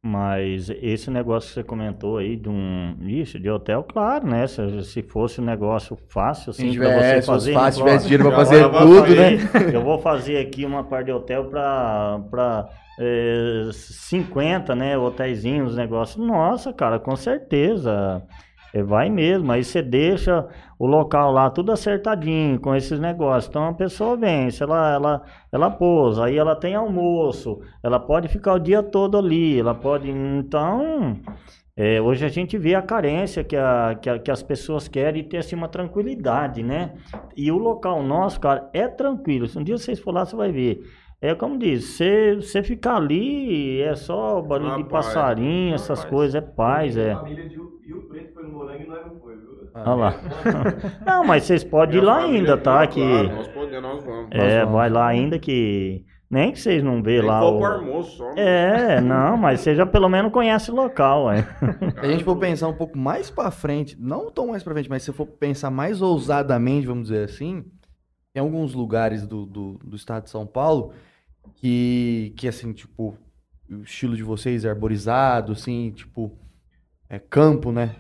Mas 0.07 0.71
esse 0.71 1.11
negócio 1.11 1.49
que 1.49 1.55
você 1.55 1.65
comentou 1.65 2.19
aí 2.19 2.37
de 2.37 2.49
um. 2.49 2.97
Isso, 3.01 3.41
de 3.41 3.51
hotel, 3.51 3.83
claro, 3.83 4.25
né? 4.25 4.47
Se, 4.47 4.85
se 4.85 5.03
fosse 5.03 5.41
um 5.41 5.45
negócio 5.45 5.99
fácil, 6.09 6.51
assim, 6.51 6.71
tivesse, 6.71 7.23
você 7.23 7.27
fazer. 7.27 7.53
fácil, 7.53 7.85
né? 7.85 7.91
tivesse 7.91 8.09
dinheiro 8.09 8.31
Já 8.31 8.37
fazer 8.37 8.71
tudo, 8.71 9.15
né? 9.17 9.75
Eu 9.75 9.83
vou 9.83 9.99
fazer 9.99 10.39
aqui 10.39 10.65
uma 10.65 10.85
parte 10.85 11.07
de 11.07 11.13
hotel 11.13 11.47
para 11.47 12.21
para 12.31 12.69
50, 13.73 14.77
né, 14.77 14.97
hotéisinhos, 14.97 15.77
negócios. 15.77 16.25
Nossa, 16.25 16.73
cara, 16.73 17.01
com 17.01 17.17
certeza. 17.17 18.23
É, 18.79 18.83
vai 18.83 19.09
mesmo. 19.09 19.51
Aí 19.53 19.63
você 19.65 19.81
deixa 19.83 20.47
o 20.79 20.87
local 20.87 21.31
lá 21.33 21.49
tudo 21.51 21.73
acertadinho 21.73 22.61
com 22.61 22.75
esses 22.75 22.99
negócios. 23.01 23.49
Então 23.49 23.65
a 23.69 23.73
pessoa 23.75 24.17
vem, 24.17 24.51
se 24.51 24.63
ela 24.63 24.93
ela 24.95 25.23
ela 25.53 25.71
pousa, 25.71 26.25
aí 26.27 26.37
ela 26.37 26.55
tem 26.57 26.75
almoço, 26.75 27.61
ela 27.83 27.99
pode 27.99 28.29
ficar 28.29 28.55
o 28.55 28.59
dia 28.59 28.83
todo 28.83 29.17
ali, 29.17 29.59
ela 29.59 29.75
pode, 29.75 30.11
então, 30.11 31.17
é, 31.77 32.01
hoje 32.01 32.25
a 32.25 32.29
gente 32.29 32.59
vê 32.59 32.75
a 32.75 32.83
carência 32.83 33.45
que, 33.45 33.57
a, 33.57 33.95
que, 34.01 34.11
a- 34.11 34.19
que 34.19 34.31
as 34.31 34.43
pessoas 34.43 34.89
querem 34.89 35.25
ter 35.25 35.39
assim, 35.39 35.57
uma 35.57 35.69
tranquilidade, 35.69 36.63
né? 36.63 36.95
E 37.37 37.51
o 37.53 37.59
local 37.59 38.03
nosso, 38.03 38.41
cara, 38.41 38.69
é 38.75 38.87
tranquilo. 38.89 39.47
Se 39.47 39.59
um 39.59 39.65
dia 39.65 39.79
vocês 39.79 39.99
for 40.01 40.13
lá, 40.13 40.25
você 40.27 40.37
vai 40.37 40.51
ver. 40.53 40.81
É 41.21 41.35
como 41.35 41.59
diz, 41.59 41.85
você, 41.85 42.37
você 42.37 42.63
ficar 42.63 42.97
ali, 42.97 43.81
é 43.81 43.95
só 43.97 44.41
barulho 44.43 44.77
de 44.77 44.85
passarinho, 44.85 45.75
essas 45.75 46.05
coisas, 46.05 46.35
é 46.35 46.41
paz, 46.41 46.97
é. 46.97 47.13
A 47.13 47.17
família 47.17 47.49
de 47.49 47.57
Rio 47.87 48.03
Preto 48.09 48.35
foi 48.35 48.43
no 48.45 48.51
Morango 48.51 48.83
e 48.83 48.87
nós 48.87 49.07
não 49.07 49.21
foi, 49.21 49.35
viu? 49.37 49.47
Olha 49.75 49.95
lá. 49.95 50.15
Não, 51.05 51.25
mas 51.25 51.45
vocês 51.45 51.63
podem 51.65 51.99
ir 51.99 52.05
lá 52.05 52.19
ainda, 52.19 52.57
tá? 52.57 52.79
foi, 52.79 52.89
Que, 52.89 53.23
nós 53.29 53.49
podemos, 53.49 53.83
nós 53.83 54.05
vamos. 54.05 54.29
é, 54.31 54.61
vamos. 54.61 54.73
vai 54.75 54.91
lá 54.91 55.07
ainda 55.07 55.39
que. 55.39 56.05
Nem 56.29 56.51
que 56.51 56.59
vocês 56.59 56.83
não 56.83 57.03
vê 57.03 57.21
Tem 57.21 57.29
lá. 57.29 57.49
o- 57.49 57.65
almoço 57.65 58.17
só. 58.17 58.33
É, 58.37 59.01
não, 59.01 59.37
mas 59.37 59.61
você 59.61 59.75
já 59.77 59.87
pelo 59.87 60.09
menos 60.09 60.33
conhece 60.33 60.71
o 60.73 60.75
local, 60.75 61.31
é. 61.31 61.43
Se 61.43 62.05
a 62.05 62.09
gente 62.09 62.25
for 62.25 62.37
pensar 62.37 62.69
um 62.69 62.75
pouco 62.77 62.99
mais 62.99 63.31
pra 63.31 63.51
frente, 63.51 63.97
não 64.01 64.29
tão 64.31 64.49
mais 64.49 64.63
pra 64.63 64.73
frente, 64.75 64.89
mas 64.91 65.03
se 65.05 65.13
for 65.13 65.27
pensar 65.27 65.71
mais 65.71 66.03
ousadamente, 66.03 66.87
vamos 66.87 67.05
dizer 67.09 67.25
assim, 67.27 67.65
tem 68.37 68.43
alguns 68.43 68.75
lugares 68.75 69.27
do, 69.27 69.47
do, 69.47 69.81
do 69.83 69.97
estado 69.97 70.25
de 70.25 70.31
São 70.31 70.47
Paulo 70.47 70.93
que, 71.55 72.35
que 72.37 72.47
assim, 72.47 72.71
tipo, 72.75 73.17
o 73.67 73.77
estilo 73.77 74.15
de 74.15 74.23
vocês 74.23 74.63
é 74.67 74.69
arborizado, 74.69 75.53
assim, 75.53 75.91
tipo, 75.93 76.39
é 77.09 77.19
campo, 77.19 77.73
né? 77.73 77.97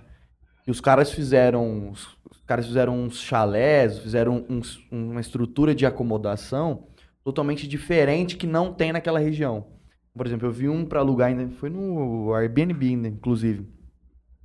E 0.66 0.70
os 0.70 0.78
caras 0.78 1.11
fizeram, 1.11 1.91
os 1.91 2.18
caras 2.47 2.66
fizeram 2.66 3.03
uns 3.03 3.18
chalés, 3.18 3.99
fizeram 3.99 4.45
uma 4.91 5.22
estrutura 5.22 5.74
de 5.74 5.87
acomodação 5.87 6.87
totalmente 7.24 7.66
diferente 7.66 8.37
que 8.37 8.47
não 8.47 8.74
tem 8.74 8.93
naquela 8.93 9.18
região. 9.18 9.68
Por 10.14 10.26
exemplo, 10.26 10.47
eu 10.49 10.53
vi 10.53 10.68
um 10.68 10.84
pra 10.84 11.01
alugar 11.01 11.28
ainda, 11.28 11.49
foi 11.55 11.70
no 11.70 12.34
Airbnb, 12.34 12.87
ainda, 12.87 13.09
inclusive. 13.09 13.66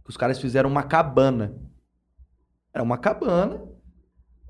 Os 0.07 0.15
caras 0.15 0.39
fizeram 0.39 0.69
uma 0.69 0.83
cabana. 0.83 1.53
Era 2.73 2.81
uma 2.81 2.97
cabana 2.97 3.61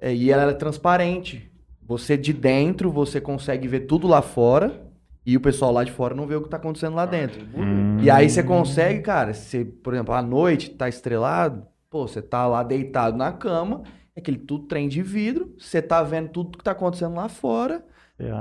é, 0.02 0.14
e 0.14 0.32
ela 0.32 0.41
era 0.41 0.54
transparente. 0.54 1.49
Você 1.84 2.18
de 2.18 2.34
dentro, 2.34 2.91
você 2.91 3.22
consegue 3.22 3.68
ver 3.68 3.82
tudo 3.82 4.08
lá 4.08 4.22
fora 4.22 4.91
E 5.26 5.38
o 5.38 5.41
pessoal 5.41 5.72
lá 5.72 5.84
de 5.84 5.91
fora 5.91 6.16
não 6.16 6.26
vê 6.26 6.36
o 6.36 6.41
que 6.41 6.49
tá 6.49 6.58
acontecendo 6.58 6.95
lá 6.95 7.06
dentro. 7.06 7.45
Hum. 7.56 7.97
E 8.02 8.10
aí 8.10 8.28
você 8.28 8.41
consegue, 8.41 9.02
cara, 9.02 9.34
você, 9.34 9.64
por 9.64 9.93
exemplo, 9.93 10.14
à 10.16 10.22
noite 10.22 10.72
tá 10.72 10.89
estrelado, 10.89 11.66
pô, 11.89 12.08
você 12.08 12.22
tá 12.22 12.47
lá 12.47 12.64
deitado 12.64 13.16
na 13.16 13.32
cama, 13.32 13.84
é 14.16 14.20
aquele 14.20 14.39
tudo 14.39 14.66
trem 14.66 14.88
de 14.88 15.04
vidro, 15.04 15.54
você 15.60 15.80
tá 15.82 16.02
vendo 16.02 16.30
tudo 16.30 16.58
que 16.58 16.64
tá 16.64 16.72
acontecendo 16.72 17.16
lá 17.16 17.30
fora. 17.30 17.86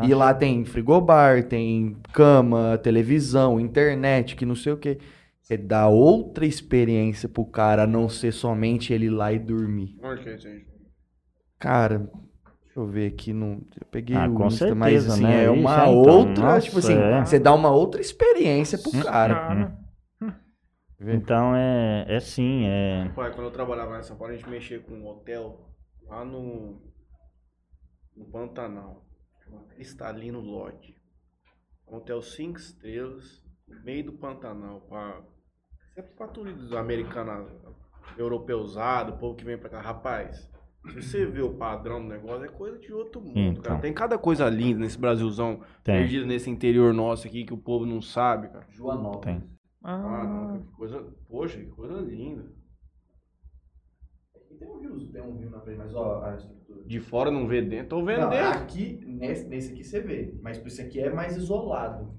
E 0.06 0.14
lá 0.14 0.34
tem 0.34 0.64
frigobar, 0.64 1.44
tem 1.44 1.96
cama, 2.12 2.78
televisão, 2.82 3.58
internet, 3.58 4.36
que 4.36 4.44
não 4.44 4.54
sei 4.54 4.72
o 4.72 4.76
quê. 4.76 4.98
Você 5.40 5.56
dá 5.56 5.88
outra 5.88 6.44
experiência 6.46 7.28
pro 7.28 7.46
cara, 7.46 7.84
a 7.84 7.86
não 7.86 8.08
ser 8.08 8.32
somente 8.32 8.92
ele 8.92 9.06
ir 9.06 9.10
lá 9.10 9.32
e 9.32 9.38
dormir. 9.38 9.96
Que 10.22 10.28
é 10.28 10.34
isso 10.36 10.48
aí? 10.48 10.69
Cara, 11.60 11.98
deixa 12.64 12.80
eu 12.80 12.86
ver 12.86 13.12
aqui 13.12 13.32
no. 13.32 13.62
Eu 13.80 13.86
peguei 13.90 14.16
Ah, 14.16 14.26
o 14.28 14.34
com 14.34 14.46
Insta, 14.46 14.74
mas 14.74 15.04
certeza, 15.04 15.12
assim, 15.14 15.22
né? 15.22 15.44
é 15.44 15.44
Isso, 15.44 15.52
uma 15.60 15.84
é, 15.84 15.92
então, 15.92 16.18
outra. 16.18 16.44
nossa, 16.44 16.60
tipo 16.62 16.78
assim, 16.78 16.96
é. 16.96 17.24
você 17.24 17.38
dá 17.38 17.54
uma 17.54 17.70
outra 17.70 18.00
experiência 18.00 18.78
pro 18.78 18.90
cara. 19.04 19.34
Cara, 19.34 19.78
Vê? 20.98 21.14
Então 21.14 21.54
é, 21.56 22.04
é 22.08 22.20
sim, 22.20 22.64
é. 22.66 23.08
Pai, 23.14 23.30
quando 23.34 23.46
eu 23.46 23.52
trabalhava 23.52 23.98
em 23.98 24.02
São 24.02 24.16
Paulo, 24.16 24.32
a 24.32 24.36
gente 24.36 24.48
mexia 24.48 24.80
com 24.80 24.92
um 24.94 25.06
hotel 25.06 25.70
lá 26.06 26.24
no, 26.24 26.80
no 28.16 28.24
Pantanal. 28.26 29.06
Chama 29.44 29.62
Cristalino 29.74 30.40
Lodge. 30.40 30.94
Um 31.88 31.96
hotel 31.96 32.20
cinco 32.22 32.58
estrelas, 32.58 33.42
no 33.66 33.82
meio 33.82 34.04
do 34.04 34.12
Pantanal. 34.12 34.80
Pra, 34.82 35.22
isso 35.88 36.00
é 36.00 36.02
pra 36.02 36.28
turistas 36.28 36.72
americanos, 36.72 37.50
europeusado, 38.18 39.12
o 39.14 39.18
povo 39.18 39.36
que 39.36 39.44
vem 39.44 39.56
pra 39.58 39.70
cá. 39.70 39.80
Rapaz, 39.80 40.49
se 40.88 41.02
você 41.02 41.26
vê 41.26 41.42
o 41.42 41.54
padrão 41.54 42.00
do 42.02 42.08
negócio, 42.08 42.44
é 42.44 42.48
coisa 42.48 42.78
de 42.78 42.92
outro 42.92 43.20
mundo, 43.20 43.38
Então. 43.38 43.62
cara. 43.62 43.80
Tem 43.80 43.92
cada 43.92 44.16
coisa 44.18 44.48
linda 44.48 44.80
nesse 44.80 44.98
Brasilzão, 44.98 45.60
Tem. 45.84 45.96
perdido 45.96 46.26
nesse 46.26 46.48
interior 46.50 46.92
nosso 46.94 47.26
aqui, 47.26 47.44
que 47.44 47.52
o 47.54 47.58
povo 47.58 47.84
não 47.84 48.00
sabe, 48.00 48.48
cara. 48.48 48.66
Joanópolis. 48.70 49.24
Tem. 49.24 49.50
Ah, 49.82 49.98
não, 49.98 50.54
ah, 50.54 50.58
que 50.58 50.72
coisa... 50.72 51.02
Poxa, 51.28 51.58
que 51.58 51.66
coisa 51.66 51.94
linda. 52.00 52.44
Tem 54.58 54.68
um 54.68 54.78
rio, 54.80 55.08
tem 55.10 55.22
um 55.22 55.36
rio 55.38 55.48
na 55.50 55.60
frente, 55.60 55.78
mas 55.78 55.94
ó, 55.94 56.22
a 56.22 56.34
estrutura. 56.36 56.84
De 56.84 57.00
fora 57.00 57.30
não 57.30 57.46
vê 57.46 57.62
dentro, 57.62 57.88
tô 57.90 57.98
Não, 57.98 58.04
vendo 58.04 58.28
dentro. 58.28 58.60
aqui, 58.60 59.02
nesse, 59.06 59.48
nesse 59.48 59.72
aqui 59.72 59.82
você 59.84 60.00
vê, 60.00 60.38
mas 60.42 60.58
esse 60.58 60.82
aqui 60.82 61.00
é 61.00 61.10
mais 61.10 61.36
isolado. 61.36 62.18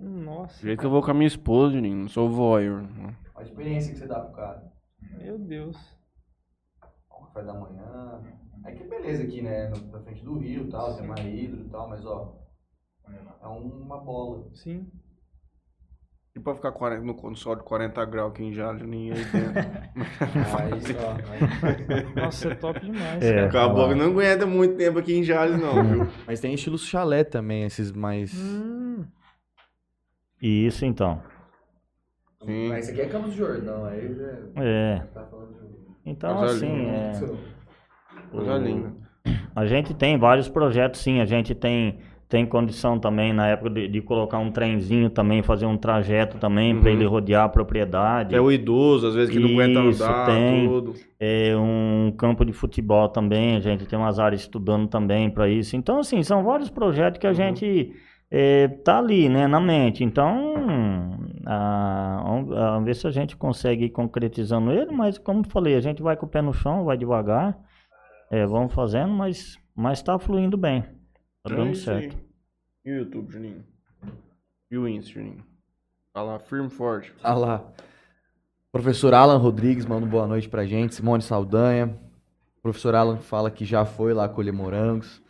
nossa, 0.00 0.58
Do 0.60 0.66
jeito 0.66 0.80
que 0.80 0.86
eu 0.86 0.90
vou 0.90 1.02
com 1.02 1.10
a 1.10 1.14
minha 1.14 1.26
esposa, 1.26 1.74
Juninho, 1.74 1.96
não 1.96 2.08
sou 2.08 2.28
voyeur. 2.28 2.84
A 3.34 3.42
experiência 3.42 3.92
que 3.92 3.98
você 3.98 4.06
dá 4.06 4.20
pro 4.20 4.34
cara. 4.34 4.72
Meu 5.18 5.38
Deus. 5.38 5.76
Ó, 7.10 7.24
Café 7.26 7.42
da 7.42 7.54
manhã. 7.54 8.22
É 8.64 8.72
que 8.72 8.84
beleza 8.84 9.22
aqui, 9.22 9.42
né? 9.42 9.68
Na 9.92 10.00
frente 10.00 10.24
do 10.24 10.38
rio 10.38 10.66
e 10.66 10.70
tal, 10.70 10.96
tem 10.96 11.06
mais 11.06 11.24
hidro 11.24 11.66
e 11.66 11.68
tal, 11.68 11.88
mas 11.88 12.04
ó. 12.04 12.36
É 13.42 13.46
uma 13.46 13.98
bola. 13.98 14.48
Sim. 14.54 14.90
E 16.34 16.40
pra 16.40 16.54
ficar 16.54 16.72
40 16.72 17.02
no 17.02 17.14
no 17.14 17.36
sol 17.36 17.56
de 17.56 17.62
40 17.62 18.04
graus 18.04 18.32
aqui 18.32 18.44
em 18.44 18.52
Jales, 18.52 18.80
Juninho 18.82 19.14
aí 19.16 19.24
dentro. 19.24 19.54
Nossa, 22.14 22.48
é 22.50 22.54
top 22.56 22.78
demais. 22.80 23.24
É. 23.24 23.32
cara. 23.34 23.46
Acabou 23.46 23.88
que 23.88 23.94
não 23.94 24.10
aguenta 24.10 24.44
muito 24.44 24.76
tempo 24.76 24.98
aqui 24.98 25.14
em 25.14 25.22
Jales, 25.22 25.58
não, 25.58 25.82
viu? 25.82 26.06
Mas 26.26 26.38
tem 26.40 26.52
estilo 26.52 26.76
chalé 26.76 27.24
também, 27.24 27.64
esses 27.64 27.90
mais. 27.92 28.34
Hum, 28.34 29.06
E 30.42 30.66
isso 30.66 30.84
então. 30.84 31.22
Sim. 32.46 32.68
Mas 32.68 32.88
esse 32.88 32.92
aqui 32.92 33.00
é 33.02 33.06
Campos 33.06 33.32
de 33.32 33.38
Jordão, 33.38 33.84
aí 33.84 34.16
é, 34.56 34.94
é. 34.94 35.02
Tá 35.12 35.24
falando 35.30 35.48
de. 35.48 36.10
Então 36.10 36.38
Coisa 36.38 36.54
assim, 36.54 36.66
linda. 36.66 36.92
é. 36.92 37.20
Coisa 38.30 38.54
O- 38.54 38.58
linda. 38.58 38.92
A 39.54 39.66
gente 39.66 39.92
tem 39.94 40.16
vários 40.18 40.48
projetos, 40.48 41.00
sim. 41.00 41.20
A 41.20 41.24
gente 41.24 41.54
tem, 41.54 41.98
tem 42.28 42.44
condição 42.46 42.98
também, 42.98 43.32
na 43.32 43.48
época, 43.48 43.70
de, 43.70 43.88
de 43.88 44.00
colocar 44.02 44.38
um 44.38 44.50
trenzinho 44.52 45.08
também, 45.10 45.42
fazer 45.42 45.64
um 45.66 45.76
trajeto 45.78 46.38
também, 46.38 46.78
para 46.78 46.90
Uhum. 46.90 46.96
ele 46.96 47.04
rodear 47.06 47.44
a 47.44 47.48
propriedade. 47.48 48.34
É 48.34 48.40
o 48.40 48.52
idoso, 48.52 49.06
às 49.08 49.14
vezes, 49.14 49.30
que 49.34 49.40
não 49.40 49.48
aguenta 49.50 49.80
Isso, 49.80 50.04
andar, 50.04 50.26
tem. 50.26 50.68
tudo. 50.68 50.92
É 51.18 51.56
um 51.56 52.12
campo 52.16 52.44
de 52.44 52.52
futebol 52.52 53.08
também, 53.08 53.56
a 53.56 53.60
gente 53.60 53.86
tem 53.86 53.98
umas 53.98 54.18
áreas 54.18 54.42
estudando 54.42 54.86
também 54.88 55.30
para 55.30 55.48
isso. 55.48 55.74
Então, 55.74 55.98
assim, 56.00 56.22
são 56.22 56.44
vários 56.44 56.68
projetos 56.70 57.18
que 57.18 57.26
a 57.26 57.32
gente 57.32 57.92
é, 58.30 58.68
tá 58.68 58.98
ali, 58.98 59.28
né, 59.28 59.46
na 59.46 59.58
mente. 59.58 60.04
Então, 60.04 61.25
ah, 61.48 62.22
vamos, 62.24 62.48
vamos 62.48 62.84
ver 62.84 62.96
se 62.96 63.06
a 63.06 63.10
gente 63.12 63.36
consegue 63.36 63.84
ir 63.84 63.90
concretizando 63.90 64.72
ele, 64.72 64.90
mas 64.90 65.16
como 65.16 65.40
eu 65.40 65.48
falei, 65.48 65.76
a 65.76 65.80
gente 65.80 66.02
vai 66.02 66.16
com 66.16 66.26
o 66.26 66.28
pé 66.28 66.42
no 66.42 66.52
chão, 66.52 66.84
vai 66.84 66.96
devagar, 66.96 67.56
é, 68.32 68.44
vamos 68.44 68.74
fazendo, 68.74 69.12
mas, 69.12 69.56
mas 69.72 70.02
tá 70.02 70.18
fluindo 70.18 70.56
bem, 70.56 70.82
tá 71.44 71.52
É 71.52 71.56
dando 71.56 71.76
certo. 71.76 72.16
E 72.84 72.90
o 72.90 72.96
YouTube, 72.96 73.30
Juninho? 73.30 73.64
E 74.68 74.76
o 74.76 74.88
Insta, 74.88 75.12
Juninho? 75.12 75.44
Tá 76.12 76.20
lá, 76.20 76.40
firme 76.40 76.66
e 76.66 76.70
forte. 76.70 77.14
Ah 77.22 77.34
lá. 77.34 77.64
Professor 78.72 79.14
Alan 79.14 79.36
Rodrigues 79.36 79.86
manda 79.86 80.04
boa 80.04 80.26
noite 80.26 80.48
pra 80.48 80.66
gente. 80.66 80.94
Simone 80.96 81.22
Saldanha. 81.22 81.96
Professor 82.60 82.94
Alan 82.94 83.18
fala 83.18 83.50
que 83.50 83.64
já 83.64 83.84
foi 83.84 84.12
lá 84.12 84.28
colher 84.28 84.52
morangos. 84.52 85.22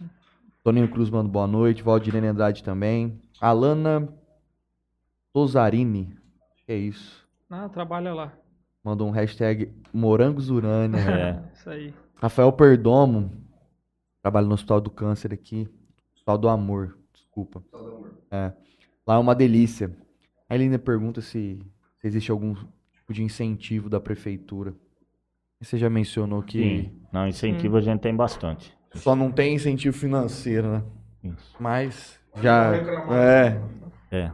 Toninho 0.65 0.89
Cruz 0.89 1.11
manda 1.11 1.29
boa 1.29 1.47
noite. 1.47 1.83
Valdirene 1.83 2.29
Andrade 2.29 2.63
também. 2.63 3.21
Alana 3.41 4.09
Tosarini. 5.37 6.17
Que 6.65 6.73
é 6.73 6.77
isso. 6.79 7.29
ah, 7.51 7.69
trabalha 7.69 8.15
lá. 8.15 8.33
Mandou 8.83 9.07
um 9.07 9.11
hashtag 9.11 9.71
Morangos 9.93 10.49
Urânia. 10.49 10.99
É. 10.99 11.43
Isso 11.53 11.69
aí. 11.69 11.95
Rafael 12.15 12.51
Perdomo. 12.53 13.31
Trabalha 14.23 14.47
no 14.47 14.55
Hospital 14.55 14.81
do 14.81 14.89
Câncer 14.89 15.35
aqui. 15.35 15.69
Hospital 16.15 16.39
do 16.39 16.49
Amor. 16.49 16.97
Desculpa. 17.13 17.63
É. 18.31 18.51
Lá 19.07 19.17
é 19.17 19.19
uma 19.19 19.35
delícia. 19.35 19.95
Aí 20.49 20.57
ele 20.57 20.65
ainda 20.65 20.79
pergunta 20.79 21.21
se, 21.21 21.59
se 22.01 22.07
existe 22.07 22.31
algum 22.31 22.55
tipo 22.95 23.13
de 23.13 23.23
incentivo 23.23 23.91
da 23.91 24.01
prefeitura. 24.01 24.73
Você 25.61 25.77
já 25.77 25.91
mencionou 25.91 26.43
que 26.43 26.59
Sim, 26.59 26.93
não, 27.13 27.29
incentivo 27.29 27.77
a 27.77 27.83
gente 27.83 28.01
tem 28.01 28.17
bastante. 28.17 28.75
só 28.95 29.15
não 29.15 29.31
tem 29.31 29.55
incentivo 29.55 29.95
financeiro, 29.95 30.67
né? 30.67 30.83
Isso. 31.23 31.57
Mas 31.61 32.19
já. 32.41 32.75
É. 33.15 33.61
É. 34.11 34.33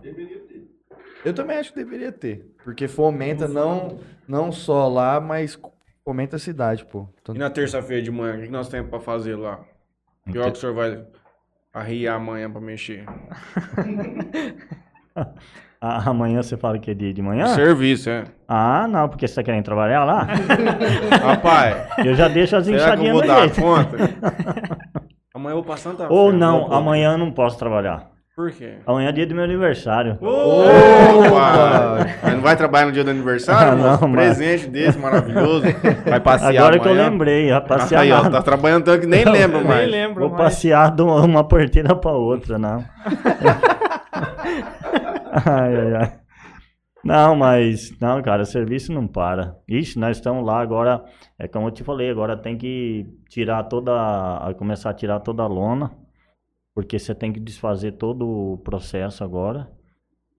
Eu 1.24 1.32
também 1.34 1.56
acho 1.58 1.72
que 1.72 1.78
deveria 1.78 2.10
ter. 2.12 2.46
Porque 2.64 2.88
fomenta 2.88 3.46
não, 3.48 3.98
não 4.26 4.50
só 4.52 4.88
lá, 4.88 5.20
mas 5.20 5.58
fomenta 6.04 6.36
a 6.36 6.38
cidade, 6.38 6.84
pô. 6.84 7.08
E 7.32 7.38
na 7.38 7.50
terça-feira 7.50 8.02
de 8.02 8.10
manhã, 8.10 8.38
o 8.38 8.42
que 8.42 8.48
nós 8.48 8.68
temos 8.68 8.90
pra 8.90 9.00
fazer 9.00 9.36
lá? 9.36 9.60
Pior 10.30 10.50
que 10.50 10.58
o 10.58 10.60
senhor 10.60 10.74
vai 10.74 11.04
arriar 11.72 12.14
amanhã 12.16 12.50
pra 12.50 12.60
mexer. 12.60 13.04
Ah, 15.84 16.10
amanhã 16.10 16.40
você 16.40 16.56
fala 16.56 16.78
que 16.78 16.92
é 16.92 16.94
dia 16.94 17.12
de 17.12 17.20
manhã? 17.20 17.44
Serviço, 17.56 18.08
é. 18.08 18.22
Ah, 18.46 18.86
não, 18.86 19.08
porque 19.08 19.26
você 19.26 19.34
tá 19.34 19.42
querendo 19.42 19.64
trabalhar 19.64 20.04
lá? 20.04 20.28
Rapaz, 21.20 21.88
Eu 22.06 22.14
já 22.14 22.28
deixo 22.28 22.54
as 22.54 22.64
será 22.66 22.96
que 22.96 23.04
eu 23.04 23.10
enxadinhas 23.10 23.12
vou 23.14 23.20
no 23.22 23.26
dar 23.26 23.40
jeito. 23.40 23.60
conta? 23.60 23.96
amanhã 25.34 25.50
eu 25.50 25.56
vou 25.56 25.64
pra 25.64 25.76
Santa 25.76 26.06
Ou 26.08 26.30
Fé, 26.30 26.36
não, 26.36 26.68
vou 26.68 26.74
amanhã 26.76 27.10
eu 27.14 27.18
não 27.18 27.32
posso 27.32 27.58
trabalhar. 27.58 28.11
Por 28.34 28.50
quê? 28.50 28.78
Amanhã 28.86 29.10
é 29.10 29.12
dia 29.12 29.26
do 29.26 29.34
meu 29.34 29.44
aniversário. 29.44 30.14
Opa! 30.14 31.98
Mas 32.24 32.34
não 32.34 32.40
vai 32.40 32.56
trabalhar 32.56 32.86
no 32.86 32.92
dia 32.92 33.04
do 33.04 33.10
aniversário? 33.10 33.84
Ah, 33.84 33.98
não, 34.00 34.10
Presente 34.12 34.68
desse 34.68 34.98
maravilhoso. 34.98 35.66
Vai 36.08 36.18
passear 36.18 36.48
Agora 36.56 36.78
que 36.80 36.88
eu 36.88 36.92
amanhã. 36.92 37.10
lembrei, 37.10 37.50
vai 37.50 37.60
passear 37.66 38.00
Aí, 38.00 38.10
ó, 38.10 38.30
tá 38.30 38.40
trabalhando 38.40 38.84
tanto 38.84 39.02
que 39.02 39.06
nem 39.06 39.22
lembra 39.28 39.58
Nem 39.58 39.68
mais. 39.68 39.90
lembro 39.90 40.20
Vou 40.20 40.30
mais. 40.30 40.44
passear 40.54 40.90
de 40.94 41.02
uma 41.02 41.20
uma 41.22 41.46
porteira 41.46 41.94
pra 41.94 42.12
outra, 42.12 42.58
não. 42.58 42.82
ai, 45.46 45.76
ai, 45.76 45.94
ai. 45.94 46.12
Não, 47.04 47.34
mas, 47.34 47.92
não, 48.00 48.22
cara, 48.22 48.42
o 48.42 48.46
serviço 48.46 48.92
não 48.92 49.06
para. 49.08 49.56
Ixi, 49.68 49.98
nós 49.98 50.16
estamos 50.18 50.46
lá 50.46 50.60
agora, 50.60 51.02
é 51.38 51.48
como 51.48 51.66
eu 51.66 51.72
te 51.72 51.82
falei, 51.82 52.08
agora 52.10 52.36
tem 52.36 52.56
que 52.56 53.04
tirar 53.28 53.64
toda, 53.64 53.90
a- 53.92 54.54
começar 54.56 54.90
a 54.90 54.94
tirar 54.94 55.18
toda 55.18 55.42
a 55.42 55.46
lona, 55.48 55.90
porque 56.74 56.98
você 56.98 57.14
tem 57.14 57.32
que 57.32 57.40
desfazer 57.40 57.92
todo 57.92 58.26
o 58.28 58.58
processo 58.58 59.22
agora. 59.24 59.70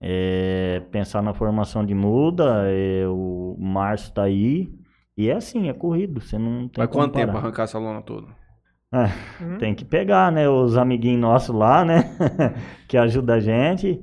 É, 0.00 0.80
pensar 0.92 1.22
na 1.22 1.32
formação 1.34 1.84
de 1.84 1.94
muda, 1.94 2.64
é, 2.68 3.06
o 3.08 3.56
março 3.58 4.12
tá 4.12 4.24
aí, 4.24 4.70
e 5.16 5.30
é 5.30 5.34
assim, 5.34 5.68
é 5.68 5.72
corrido, 5.72 6.20
você 6.20 6.36
não 6.38 6.68
tem 6.68 6.84
Mas 6.84 6.90
quanto 6.94 7.14
tempo 7.14 7.36
arrancar 7.36 7.62
essa 7.64 7.78
lona 7.78 8.02
toda? 8.02 8.26
Hum? 9.40 9.58
Tem 9.58 9.74
que 9.74 9.84
pegar, 9.84 10.30
né? 10.30 10.48
Os 10.48 10.76
amiguinhos 10.76 11.20
nossos 11.20 11.54
lá, 11.54 11.84
né? 11.84 12.16
que 12.88 12.96
ajudam 12.96 13.36
a 13.36 13.40
gente. 13.40 14.00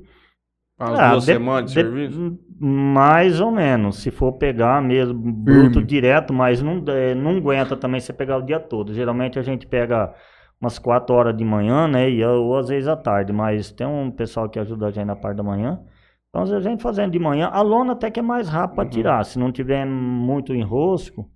Umas 0.80 1.00
Ah, 1.00 1.12
duas 1.12 1.24
de- 1.26 1.32
semanas 1.34 1.66
de 1.66 1.72
de- 1.76 1.82
serviço? 1.82 2.40
Mais 2.60 3.40
ou 3.40 3.52
menos. 3.52 3.98
Se 3.98 4.12
for 4.12 4.34
pegar 4.34 4.82
mesmo, 4.82 5.14
bruto 5.20 5.82
direto, 5.82 6.34
mas 6.34 6.62
não, 6.62 6.84
é, 6.90 7.16
não 7.16 7.38
aguenta 7.38 7.76
também 7.78 8.00
você 8.00 8.14
pegar 8.14 8.38
o 8.38 8.42
dia 8.46 8.60
todo. 8.60 8.94
Geralmente 8.94 9.40
a 9.40 9.42
gente 9.42 9.66
pega 9.66 10.14
umas 10.62 10.78
4 10.78 11.14
horas 11.14 11.36
de 11.36 11.44
manhã, 11.44 11.88
né? 11.88 12.10
E, 12.10 12.24
ou 12.24 12.56
às 12.58 12.70
vezes 12.70 12.88
à 12.88 12.96
tarde. 12.96 13.34
Mas 13.34 13.72
tem 13.72 13.88
um 13.88 14.12
pessoal 14.12 14.48
que 14.48 14.60
ajuda 14.60 14.88
a 14.88 14.92
gente 14.92 15.06
na 15.06 15.16
parte 15.16 15.38
da 15.38 15.44
manhã. 15.44 15.82
Então, 16.30 16.44
a 16.44 16.60
gente 16.62 16.82
fazendo 16.82 17.12
de 17.12 17.20
manhã, 17.20 17.50
a 17.52 17.62
lona 17.62 17.92
até 17.92 18.10
que 18.10 18.20
é 18.20 18.24
mais 18.24 18.48
rápida 18.48 18.76
para 18.76 18.90
tirar. 18.90 19.26
Se 19.26 19.38
não 19.38 19.52
tiver 19.52 19.86
muito 19.86 20.54
enrosco, 20.54 21.30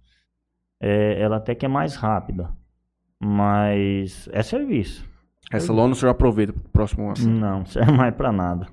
é, 0.82 1.20
ela 1.20 1.38
até 1.38 1.54
que 1.54 1.66
é 1.66 1.70
mais 1.70 1.96
rápida. 1.96 2.50
Mas 3.20 4.30
é 4.32 4.42
serviço. 4.42 5.06
Essa 5.52 5.74
lona 5.74 5.94
o 5.94 5.96
senhor 5.96 6.12
aproveita 6.12 6.54
pro 6.54 6.70
próximo 6.70 7.10
ano. 7.10 7.28
Não, 7.28 7.60
não 7.60 7.66
serve 7.66 7.92
mais 7.92 8.16
pra 8.16 8.32
nada. 8.32 8.68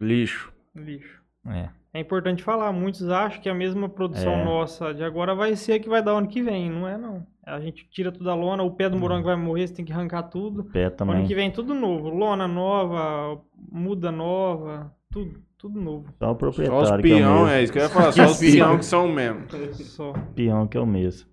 Lixo. 0.00 0.52
Lixo. 0.74 1.22
É. 1.46 1.68
É 1.94 2.00
importante 2.00 2.42
falar, 2.42 2.72
muitos 2.72 3.08
acham 3.08 3.40
que 3.40 3.48
a 3.48 3.54
mesma 3.54 3.88
produção 3.88 4.32
É. 4.32 4.44
nossa 4.44 4.92
de 4.92 5.04
agora 5.04 5.32
vai 5.34 5.54
ser 5.54 5.74
a 5.74 5.78
que 5.78 5.88
vai 5.88 6.02
dar 6.02 6.10
ano 6.12 6.26
que 6.26 6.42
vem. 6.42 6.68
Não 6.68 6.88
é, 6.88 6.98
não. 6.98 7.24
A 7.46 7.60
gente 7.60 7.86
tira 7.88 8.10
tudo 8.10 8.24
da 8.24 8.34
lona, 8.34 8.64
o 8.64 8.70
pé 8.72 8.88
do 8.88 8.98
morango 8.98 9.26
vai 9.26 9.36
morrer, 9.36 9.68
você 9.68 9.74
tem 9.74 9.84
que 9.84 9.92
arrancar 9.92 10.24
tudo. 10.24 10.64
Pé 10.64 10.86
Ano 10.86 10.90
também. 10.96 11.24
que 11.26 11.34
vem 11.34 11.50
tudo 11.52 11.72
novo. 11.72 12.08
Lona 12.08 12.48
nova, 12.48 13.40
muda 13.70 14.10
nova, 14.10 14.92
tudo, 15.12 15.40
tudo 15.56 15.80
novo. 15.80 16.06
Só 16.18 16.26
o 16.26 16.28
Só 16.30 16.34
proprietário 16.34 16.82
os 16.82 16.88
que 16.88 16.94
é 16.94 16.96
o 16.96 17.00
peão, 17.18 17.34
mesmo. 17.34 17.48
é 17.48 17.62
isso 17.62 17.72
que 17.72 17.78
eu 17.78 17.82
ia 17.84 17.88
falar. 17.88 18.10
Só 18.12 18.24
os 18.24 18.38
peão 18.40 18.78
que 18.78 18.84
são 18.84 19.08
mesmo. 19.08 19.44
Só 19.74 20.12
Peão 20.34 20.66
que 20.66 20.76
é 20.76 20.80
o 20.80 20.86
mesmo. 20.86 21.28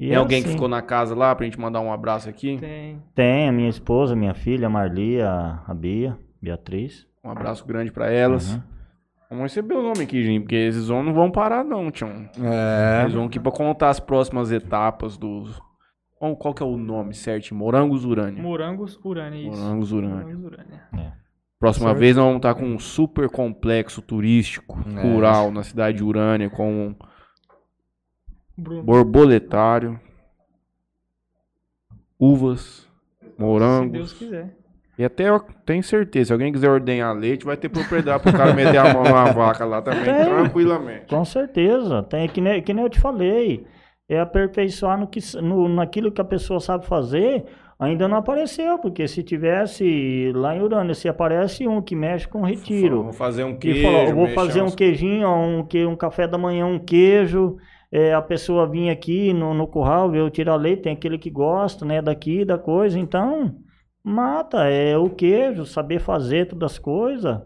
E 0.00 0.06
Tem 0.08 0.14
é 0.14 0.16
alguém 0.18 0.40
que 0.42 0.48
assim. 0.48 0.56
ficou 0.56 0.68
na 0.68 0.82
casa 0.82 1.14
lá 1.14 1.32
pra 1.34 1.44
gente 1.46 1.60
mandar 1.60 1.80
um 1.80 1.92
abraço 1.92 2.28
aqui? 2.28 2.58
tem. 2.58 3.00
Tem 3.14 3.48
a 3.48 3.52
minha 3.52 3.68
esposa, 3.68 4.16
minha 4.16 4.34
filha, 4.34 4.66
a 4.66 4.70
Marli, 4.70 5.20
a, 5.22 5.62
a 5.66 5.72
Bia, 5.72 6.18
Beatriz. 6.42 7.06
Um 7.24 7.30
abraço 7.30 7.64
grande 7.64 7.92
pra 7.92 8.10
elas. 8.10 8.52
Uhum. 8.54 8.62
Vamos 9.28 9.42
receber 9.44 9.74
o 9.74 9.82
nome 9.82 10.02
aqui, 10.04 10.22
gente, 10.22 10.42
porque 10.42 10.54
esses 10.54 10.88
homens 10.88 11.06
não 11.08 11.14
vão 11.14 11.30
parar 11.30 11.64
não, 11.64 11.90
tião. 11.90 12.28
É. 12.40 13.02
Eles 13.02 13.14
vão 13.14 13.24
aqui 13.26 13.40
pra 13.40 13.50
contar 13.50 13.88
as 13.90 13.98
próximas 14.00 14.52
etapas 14.52 15.16
dos... 15.16 15.60
Qual, 16.18 16.34
qual 16.36 16.54
que 16.54 16.62
é 16.62 16.66
o 16.66 16.76
nome 16.76 17.12
certo? 17.12 17.54
Morangos 17.54 18.04
Urânia. 18.04 18.42
Morangos 18.42 18.98
Urânia, 19.04 19.48
isso. 19.48 19.60
Morangos 19.60 19.92
Urânia. 19.92 20.16
Morangos 20.24 20.44
Urânia. 20.44 21.16
Próxima 21.58 21.88
Certo. 21.88 21.98
vez 21.98 22.16
nós 22.16 22.24
vamos 22.24 22.36
estar 22.38 22.54
com 22.54 22.66
um 22.66 22.78
super 22.78 23.28
complexo 23.30 24.00
turístico, 24.02 24.78
É. 24.96 25.02
rural, 25.02 25.50
na 25.50 25.62
cidade 25.62 25.96
de 25.98 26.04
Urânia, 26.04 26.48
com 26.50 26.70
um 26.88 26.94
Bruno. 28.56 28.82
borboletário, 28.82 29.98
uvas, 32.18 32.60
Se 33.20 33.24
Deus 33.26 33.38
morangos. 33.38 34.12
quiser. 34.12 34.56
E 34.98 35.04
até 35.04 35.28
eu 35.28 35.40
tenho 35.66 35.82
certeza, 35.82 36.26
se 36.26 36.32
alguém 36.32 36.50
quiser 36.50 36.70
ordenhar 36.70 37.14
leite, 37.14 37.44
vai 37.44 37.56
ter 37.56 37.68
propriedade 37.68 38.22
pro 38.22 38.32
cara 38.32 38.54
meter 38.54 38.78
a 38.78 38.94
mão 38.94 39.04
numa 39.04 39.26
vaca 39.32 39.64
lá 39.64 39.82
também, 39.82 40.04
tranquilamente. 40.04 41.06
Com 41.06 41.24
certeza. 41.24 42.02
Tem, 42.02 42.26
que, 42.28 42.40
nem, 42.40 42.62
que 42.62 42.72
nem 42.72 42.82
eu 42.82 42.90
te 42.90 42.98
falei. 42.98 43.66
É 44.08 44.18
aperfeiçoar 44.20 44.98
no 44.98 45.06
que, 45.06 45.20
no, 45.42 45.68
naquilo 45.68 46.10
que 46.10 46.20
a 46.20 46.24
pessoa 46.24 46.60
sabe 46.60 46.86
fazer. 46.86 47.44
Ainda 47.78 48.08
não 48.08 48.16
apareceu, 48.16 48.78
porque 48.78 49.06
se 49.06 49.22
tivesse 49.22 50.32
lá 50.34 50.56
em 50.56 50.62
Urânia, 50.62 50.94
se 50.94 51.08
aparece 51.08 51.68
um 51.68 51.82
que 51.82 51.94
mexe 51.94 52.26
com 52.26 52.40
retiro. 52.40 53.02
Vou 53.02 53.12
fazer 53.12 53.44
um 53.44 53.54
Que 53.54 53.74
queijo, 53.74 54.14
vou 54.14 54.28
fazer 54.28 54.62
um 54.62 54.70
queijinho, 54.70 55.28
um, 55.28 55.62
que, 55.62 55.84
um 55.84 55.94
café 55.94 56.26
da 56.26 56.38
manhã, 56.38 56.64
um 56.64 56.78
queijo. 56.78 57.58
É, 57.92 58.14
a 58.14 58.22
pessoa 58.22 58.66
vinha 58.66 58.92
aqui 58.92 59.34
no, 59.34 59.52
no 59.52 59.66
curral, 59.66 60.14
eu 60.14 60.30
tirar 60.30 60.56
leite, 60.56 60.82
tem 60.82 60.94
aquele 60.94 61.18
que 61.18 61.28
gosta, 61.28 61.84
né, 61.84 62.00
daqui, 62.00 62.46
da 62.46 62.56
coisa. 62.56 62.98
Então, 62.98 63.54
mata, 64.06 64.64
é 64.68 64.96
o 64.96 65.10
queijo, 65.10 65.66
saber 65.66 65.98
fazer 65.98 66.46
todas 66.46 66.72
as 66.72 66.78
coisas. 66.78 67.40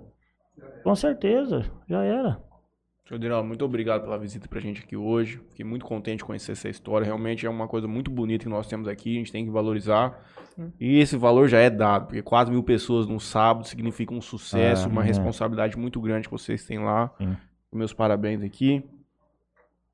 Com 0.84 0.94
certeza, 0.94 1.64
já 1.88 2.02
era. 2.02 2.38
Senhor 3.08 3.42
muito 3.42 3.64
obrigado 3.64 4.02
pela 4.02 4.16
visita 4.16 4.46
pra 4.46 4.60
gente 4.60 4.82
aqui 4.82 4.96
hoje. 4.96 5.40
Fiquei 5.48 5.64
muito 5.64 5.84
contente 5.84 6.18
de 6.18 6.24
conhecer 6.24 6.52
essa 6.52 6.68
história. 6.68 7.04
Realmente 7.04 7.44
é 7.44 7.50
uma 7.50 7.66
coisa 7.66 7.88
muito 7.88 8.08
bonita 8.08 8.44
que 8.44 8.48
nós 8.50 8.68
temos 8.68 8.86
aqui, 8.86 9.16
a 9.16 9.18
gente 9.18 9.32
tem 9.32 9.44
que 9.44 9.50
valorizar. 9.50 10.22
E 10.78 10.98
esse 10.98 11.16
valor 11.16 11.48
já 11.48 11.58
é 11.58 11.68
dado, 11.70 12.06
porque 12.06 12.22
4 12.22 12.52
mil 12.52 12.62
pessoas 12.62 13.08
num 13.08 13.18
sábado 13.18 13.66
significa 13.66 14.14
um 14.14 14.20
sucesso, 14.20 14.86
É, 14.86 14.90
uma 14.90 15.02
é. 15.02 15.06
responsabilidade 15.06 15.76
muito 15.76 16.00
grande 16.00 16.28
que 16.28 16.32
vocês 16.32 16.64
têm 16.64 16.78
lá. 16.78 17.10
Sim. 17.18 17.36
Meus 17.72 17.92
parabéns 17.92 18.42
aqui. 18.42 18.84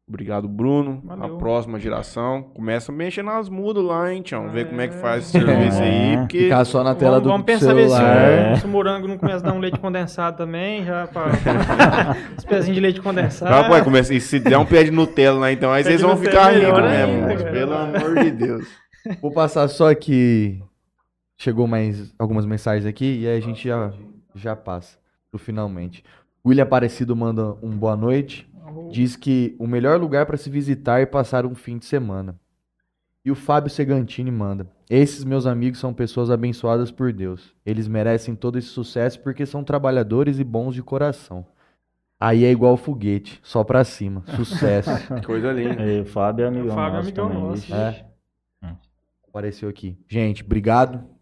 Obrigado, 0.08 0.46
Bruno. 0.48 1.02
Valeu. 1.04 1.34
A 1.34 1.38
próxima 1.38 1.80
geração. 1.80 2.44
Começa 2.54 2.92
a 2.92 2.94
mexer 2.94 3.24
nas 3.24 3.48
mudas 3.48 3.82
lá, 3.82 4.12
hein, 4.12 4.22
Tião? 4.22 4.48
Ver 4.50 4.68
como 4.68 4.80
é 4.80 4.86
que 4.86 4.94
É. 4.94 4.98
faz 4.98 5.24
esse 5.24 5.32
serviço 5.32 5.82
aí, 5.82 6.14
É. 6.14 6.16
porque... 6.18 6.38
Ficar 6.44 6.64
só 6.64 6.84
na 6.84 6.94
tela 6.94 7.18
Vamos, 7.18 7.22
do 7.24 7.28
vamos 7.30 7.46
pensar 7.46 7.74
ver 7.74 7.88
se. 7.88 8.00
É. 8.00 8.52
o- 8.52 8.56
se 8.60 8.64
o 8.66 8.68
morango 8.68 9.08
não 9.08 9.18
começa 9.18 9.38
a 9.44 9.50
dar 9.50 9.52
um 9.56 9.58
leite 9.58 9.80
condensado 9.80 10.36
também, 10.36 10.84
já 10.84 11.08
para 11.08 11.32
os 12.38 12.44
pezinhos 12.44 12.76
de 12.76 12.80
leite 12.80 13.00
condensado. 13.00 13.52
Ah, 13.52 13.68
pô, 13.68 13.84
começa, 13.84 14.14
e 14.14 14.20
se 14.20 14.38
der 14.38 14.56
um 14.58 14.64
pé 14.64 14.84
de 14.84 14.92
Nutella 14.92 15.40
lá, 15.40 15.52
então, 15.52 15.72
aí 15.72 15.82
Pé 15.82 15.90
vocês 15.90 16.00
vão 16.00 16.14
Nutella 16.14 16.30
ficar 16.30 16.54
é 16.54 16.58
ricos 16.66 16.82
mesmo, 16.82 17.26
ainda. 17.26 17.50
Pelo 17.50 17.74
amor 17.74 18.14
de 18.22 18.30
Deus. 18.30 18.68
Vou 19.20 19.32
passar 19.32 19.66
só 19.66 19.92
que 19.92 20.62
chegou 21.36 21.66
mais 21.66 22.14
algumas 22.16 22.46
mensagens 22.46 22.86
aqui 22.86 23.22
e 23.22 23.26
aí 23.28 23.36
a 23.38 23.40
gente 23.40 23.66
já, 23.66 23.92
já 24.36 24.54
passa 24.54 24.98
pro 25.32 25.38
finalmente. 25.40 26.04
William 26.46 26.62
Aparecido 26.62 27.16
manda 27.16 27.56
um 27.60 27.70
boa 27.70 27.96
noite. 27.96 28.48
Diz 28.90 29.16
que 29.16 29.56
o 29.58 29.66
melhor 29.66 30.00
lugar 30.00 30.26
para 30.26 30.36
se 30.36 30.50
visitar 30.50 31.00
e 31.00 31.06
passar 31.06 31.46
um 31.46 31.54
fim 31.54 31.78
de 31.78 31.84
semana. 31.84 32.38
E 33.24 33.30
o 33.30 33.34
Fábio 33.34 33.70
Segantini 33.70 34.30
manda: 34.30 34.68
Esses 34.88 35.24
meus 35.24 35.46
amigos 35.46 35.80
são 35.80 35.92
pessoas 35.92 36.30
abençoadas 36.30 36.90
por 36.90 37.12
Deus. 37.12 37.54
Eles 37.64 37.88
merecem 37.88 38.34
todo 38.34 38.58
esse 38.58 38.68
sucesso 38.68 39.20
porque 39.20 39.44
são 39.44 39.64
trabalhadores 39.64 40.38
e 40.38 40.44
bons 40.44 40.74
de 40.74 40.82
coração. 40.82 41.46
Aí 42.18 42.44
é 42.44 42.50
igual 42.50 42.76
foguete, 42.76 43.40
só 43.42 43.62
pra 43.62 43.84
cima. 43.84 44.22
Sucesso. 44.36 44.90
Coisa 45.24 45.52
linda. 45.52 45.84
E 45.84 46.00
o 46.00 46.06
Fábio 46.06 46.44
é 46.44 46.48
amigão 46.48 46.68
O 46.68 46.74
Fábio 46.74 46.98
é 46.98 47.22
nosso 47.22 47.74
amigão. 47.74 48.06
É. 48.62 48.76
Apareceu 49.28 49.68
aqui. 49.68 49.98
Gente, 50.08 50.42
obrigado 50.42 51.15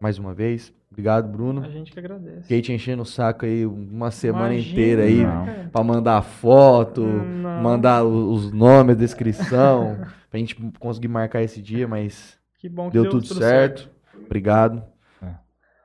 mais 0.00 0.18
uma 0.18 0.34
vez. 0.34 0.72
Obrigado, 0.90 1.28
Bruno. 1.28 1.62
A 1.62 1.68
gente 1.68 1.92
que 1.92 1.98
agradece. 1.98 2.42
Fiquei 2.42 2.60
te 2.62 2.72
enchendo 2.72 3.02
o 3.02 3.06
saco 3.06 3.44
aí 3.44 3.64
uma 3.66 4.10
semana 4.10 4.54
Imagina, 4.54 4.70
inteira 4.72 5.02
aí 5.04 5.22
Não. 5.22 5.44
cara. 5.46 5.68
pra 5.70 5.84
mandar 5.84 6.22
foto, 6.22 7.02
Não. 7.02 7.62
mandar 7.62 8.04
os 8.04 8.50
nomes, 8.52 8.96
a 8.96 8.98
descrição, 8.98 9.98
pra 10.30 10.40
gente 10.40 10.54
conseguir 10.78 11.08
marcar 11.08 11.42
esse 11.42 11.60
dia, 11.60 11.86
mas 11.86 12.38
Que 12.58 12.68
bom 12.68 12.86
que 12.90 12.94
deu, 12.94 13.08
tudo, 13.08 13.26
certo. 13.26 13.88
Obrigado. 14.24 14.82
É. 15.22 15.34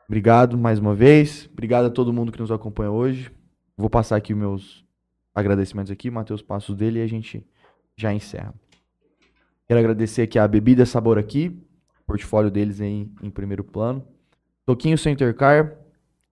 Obrigado 0.07 0.57
mais 0.57 0.79
uma 0.79 0.95
vez. 0.95 1.49
Obrigado 1.51 1.85
a 1.85 1.89
todo 1.89 2.13
mundo 2.13 2.31
que 2.31 2.39
nos 2.39 2.51
acompanha 2.51 2.91
hoje. 2.91 3.31
Vou 3.77 3.89
passar 3.89 4.15
aqui 4.15 4.33
os 4.33 4.39
meus 4.39 4.85
agradecimentos 5.35 5.91
aqui, 5.91 6.09
Matheus 6.09 6.41
Passos 6.41 6.75
dele 6.75 6.99
e 6.99 7.01
a 7.03 7.07
gente 7.07 7.45
já 7.95 8.13
encerra. 8.13 8.53
Quero 9.67 9.79
agradecer 9.79 10.23
aqui 10.23 10.37
a 10.37 10.47
Bebida 10.47 10.85
Sabor 10.85 11.17
aqui, 11.17 11.57
portfólio 12.13 12.51
deles 12.51 12.79
em, 12.79 13.09
em 13.23 13.29
primeiro 13.31 13.63
plano. 13.63 14.03
Toquinho 14.67 14.97
Center 14.97 15.33
Car, 15.35 15.73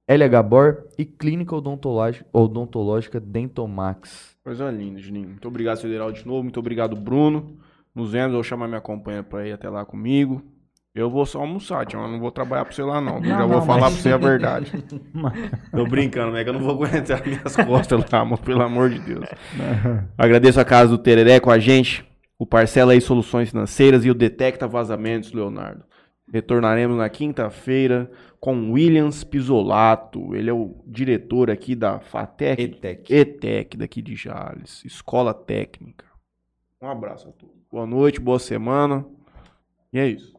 LH 0.08 0.44
Bor 0.44 0.84
e 0.98 1.04
Clínica 1.04 1.56
Odontológica, 1.56 2.26
Odontológica 2.32 3.20
Dentomax. 3.20 4.38
Coisa 4.44 4.70
linda, 4.70 5.00
Juninho. 5.00 5.30
Muito 5.30 5.48
obrigado, 5.48 5.80
Federal, 5.82 6.12
de 6.12 6.26
novo. 6.26 6.44
Muito 6.44 6.60
obrigado, 6.60 6.96
Bruno. 6.96 7.58
Nos 7.96 8.12
vemos. 8.12 8.28
Eu 8.30 8.34
vou 8.36 8.44
chamar 8.44 8.68
minha 8.68 8.80
companheira 8.82 9.24
pra 9.24 9.48
ir 9.48 9.52
até 9.54 9.70
lá 9.70 9.84
comigo. 9.84 10.44
Eu 10.94 11.10
vou 11.10 11.26
só 11.26 11.40
almoçar, 11.40 11.86
Tião. 11.86 12.04
Eu 12.04 12.10
não 12.12 12.20
vou 12.20 12.32
trabalhar 12.32 12.66
pra 12.66 12.74
você 12.74 12.84
lá, 12.84 13.00
não. 13.02 13.16
Eu 13.16 13.22
Não, 13.22 13.28
já 13.30 13.46
vou 13.46 13.58
não, 13.58 13.66
falar 13.66 13.82
mas- 13.82 13.94
pra 13.94 14.02
você 14.04 14.12
a 14.14 14.18
verdade. 14.18 14.72
Tô 15.72 15.86
brincando, 15.88 16.38
é 16.38 16.44
que 16.44 16.50
eu 16.50 16.54
não 16.54 16.62
vou 16.62 16.72
aguentar 16.84 17.22
minhas 17.26 17.56
costas 17.56 18.06
lá, 18.12 18.24
mano. 18.26 18.38
Pelo 18.38 18.62
amor 18.62 18.90
de 18.90 19.00
Deus. 19.00 19.26
Agradeço 20.18 20.60
a 20.60 20.66
casa 20.66 20.90
do 20.90 20.98
Tereré 20.98 21.40
com 21.40 21.50
a 21.50 21.58
gente. 21.60 22.06
O 22.42 22.46
Parcela 22.48 22.94
aí 22.94 23.00
Soluções 23.00 23.52
Financeiras 23.52 24.04
e 24.04 24.10
o 24.10 24.16
Detecta 24.16 24.68
Vazamentos, 24.68 25.32
Leonardo. 25.32 25.84
Retornaremos 26.34 26.98
na 26.98 27.08
quinta-feira 27.08 28.10
com 28.40 28.72
Williams 28.72 29.24
Pisolato. 29.24 30.34
Ele 30.34 30.50
é 30.50 30.54
o 30.54 30.84
diretor 30.88 31.52
aqui 31.52 31.76
da 31.76 32.00
FATEC. 32.00 32.64
ETEC. 32.64 33.14
ETEC 33.14 33.78
daqui 33.78 34.02
de 34.02 34.16
Jales, 34.16 34.84
Escola 34.84 35.36
Técnica. 35.36 36.04
Um 36.82 36.88
abraço 36.88 37.30
a 37.30 37.32
todos. 37.32 37.56
Boa 37.72 37.86
noite, 37.86 38.20
boa 38.20 38.40
semana. 38.40 39.06
E 39.94 40.00
é 40.00 40.08
isso. 40.08 40.34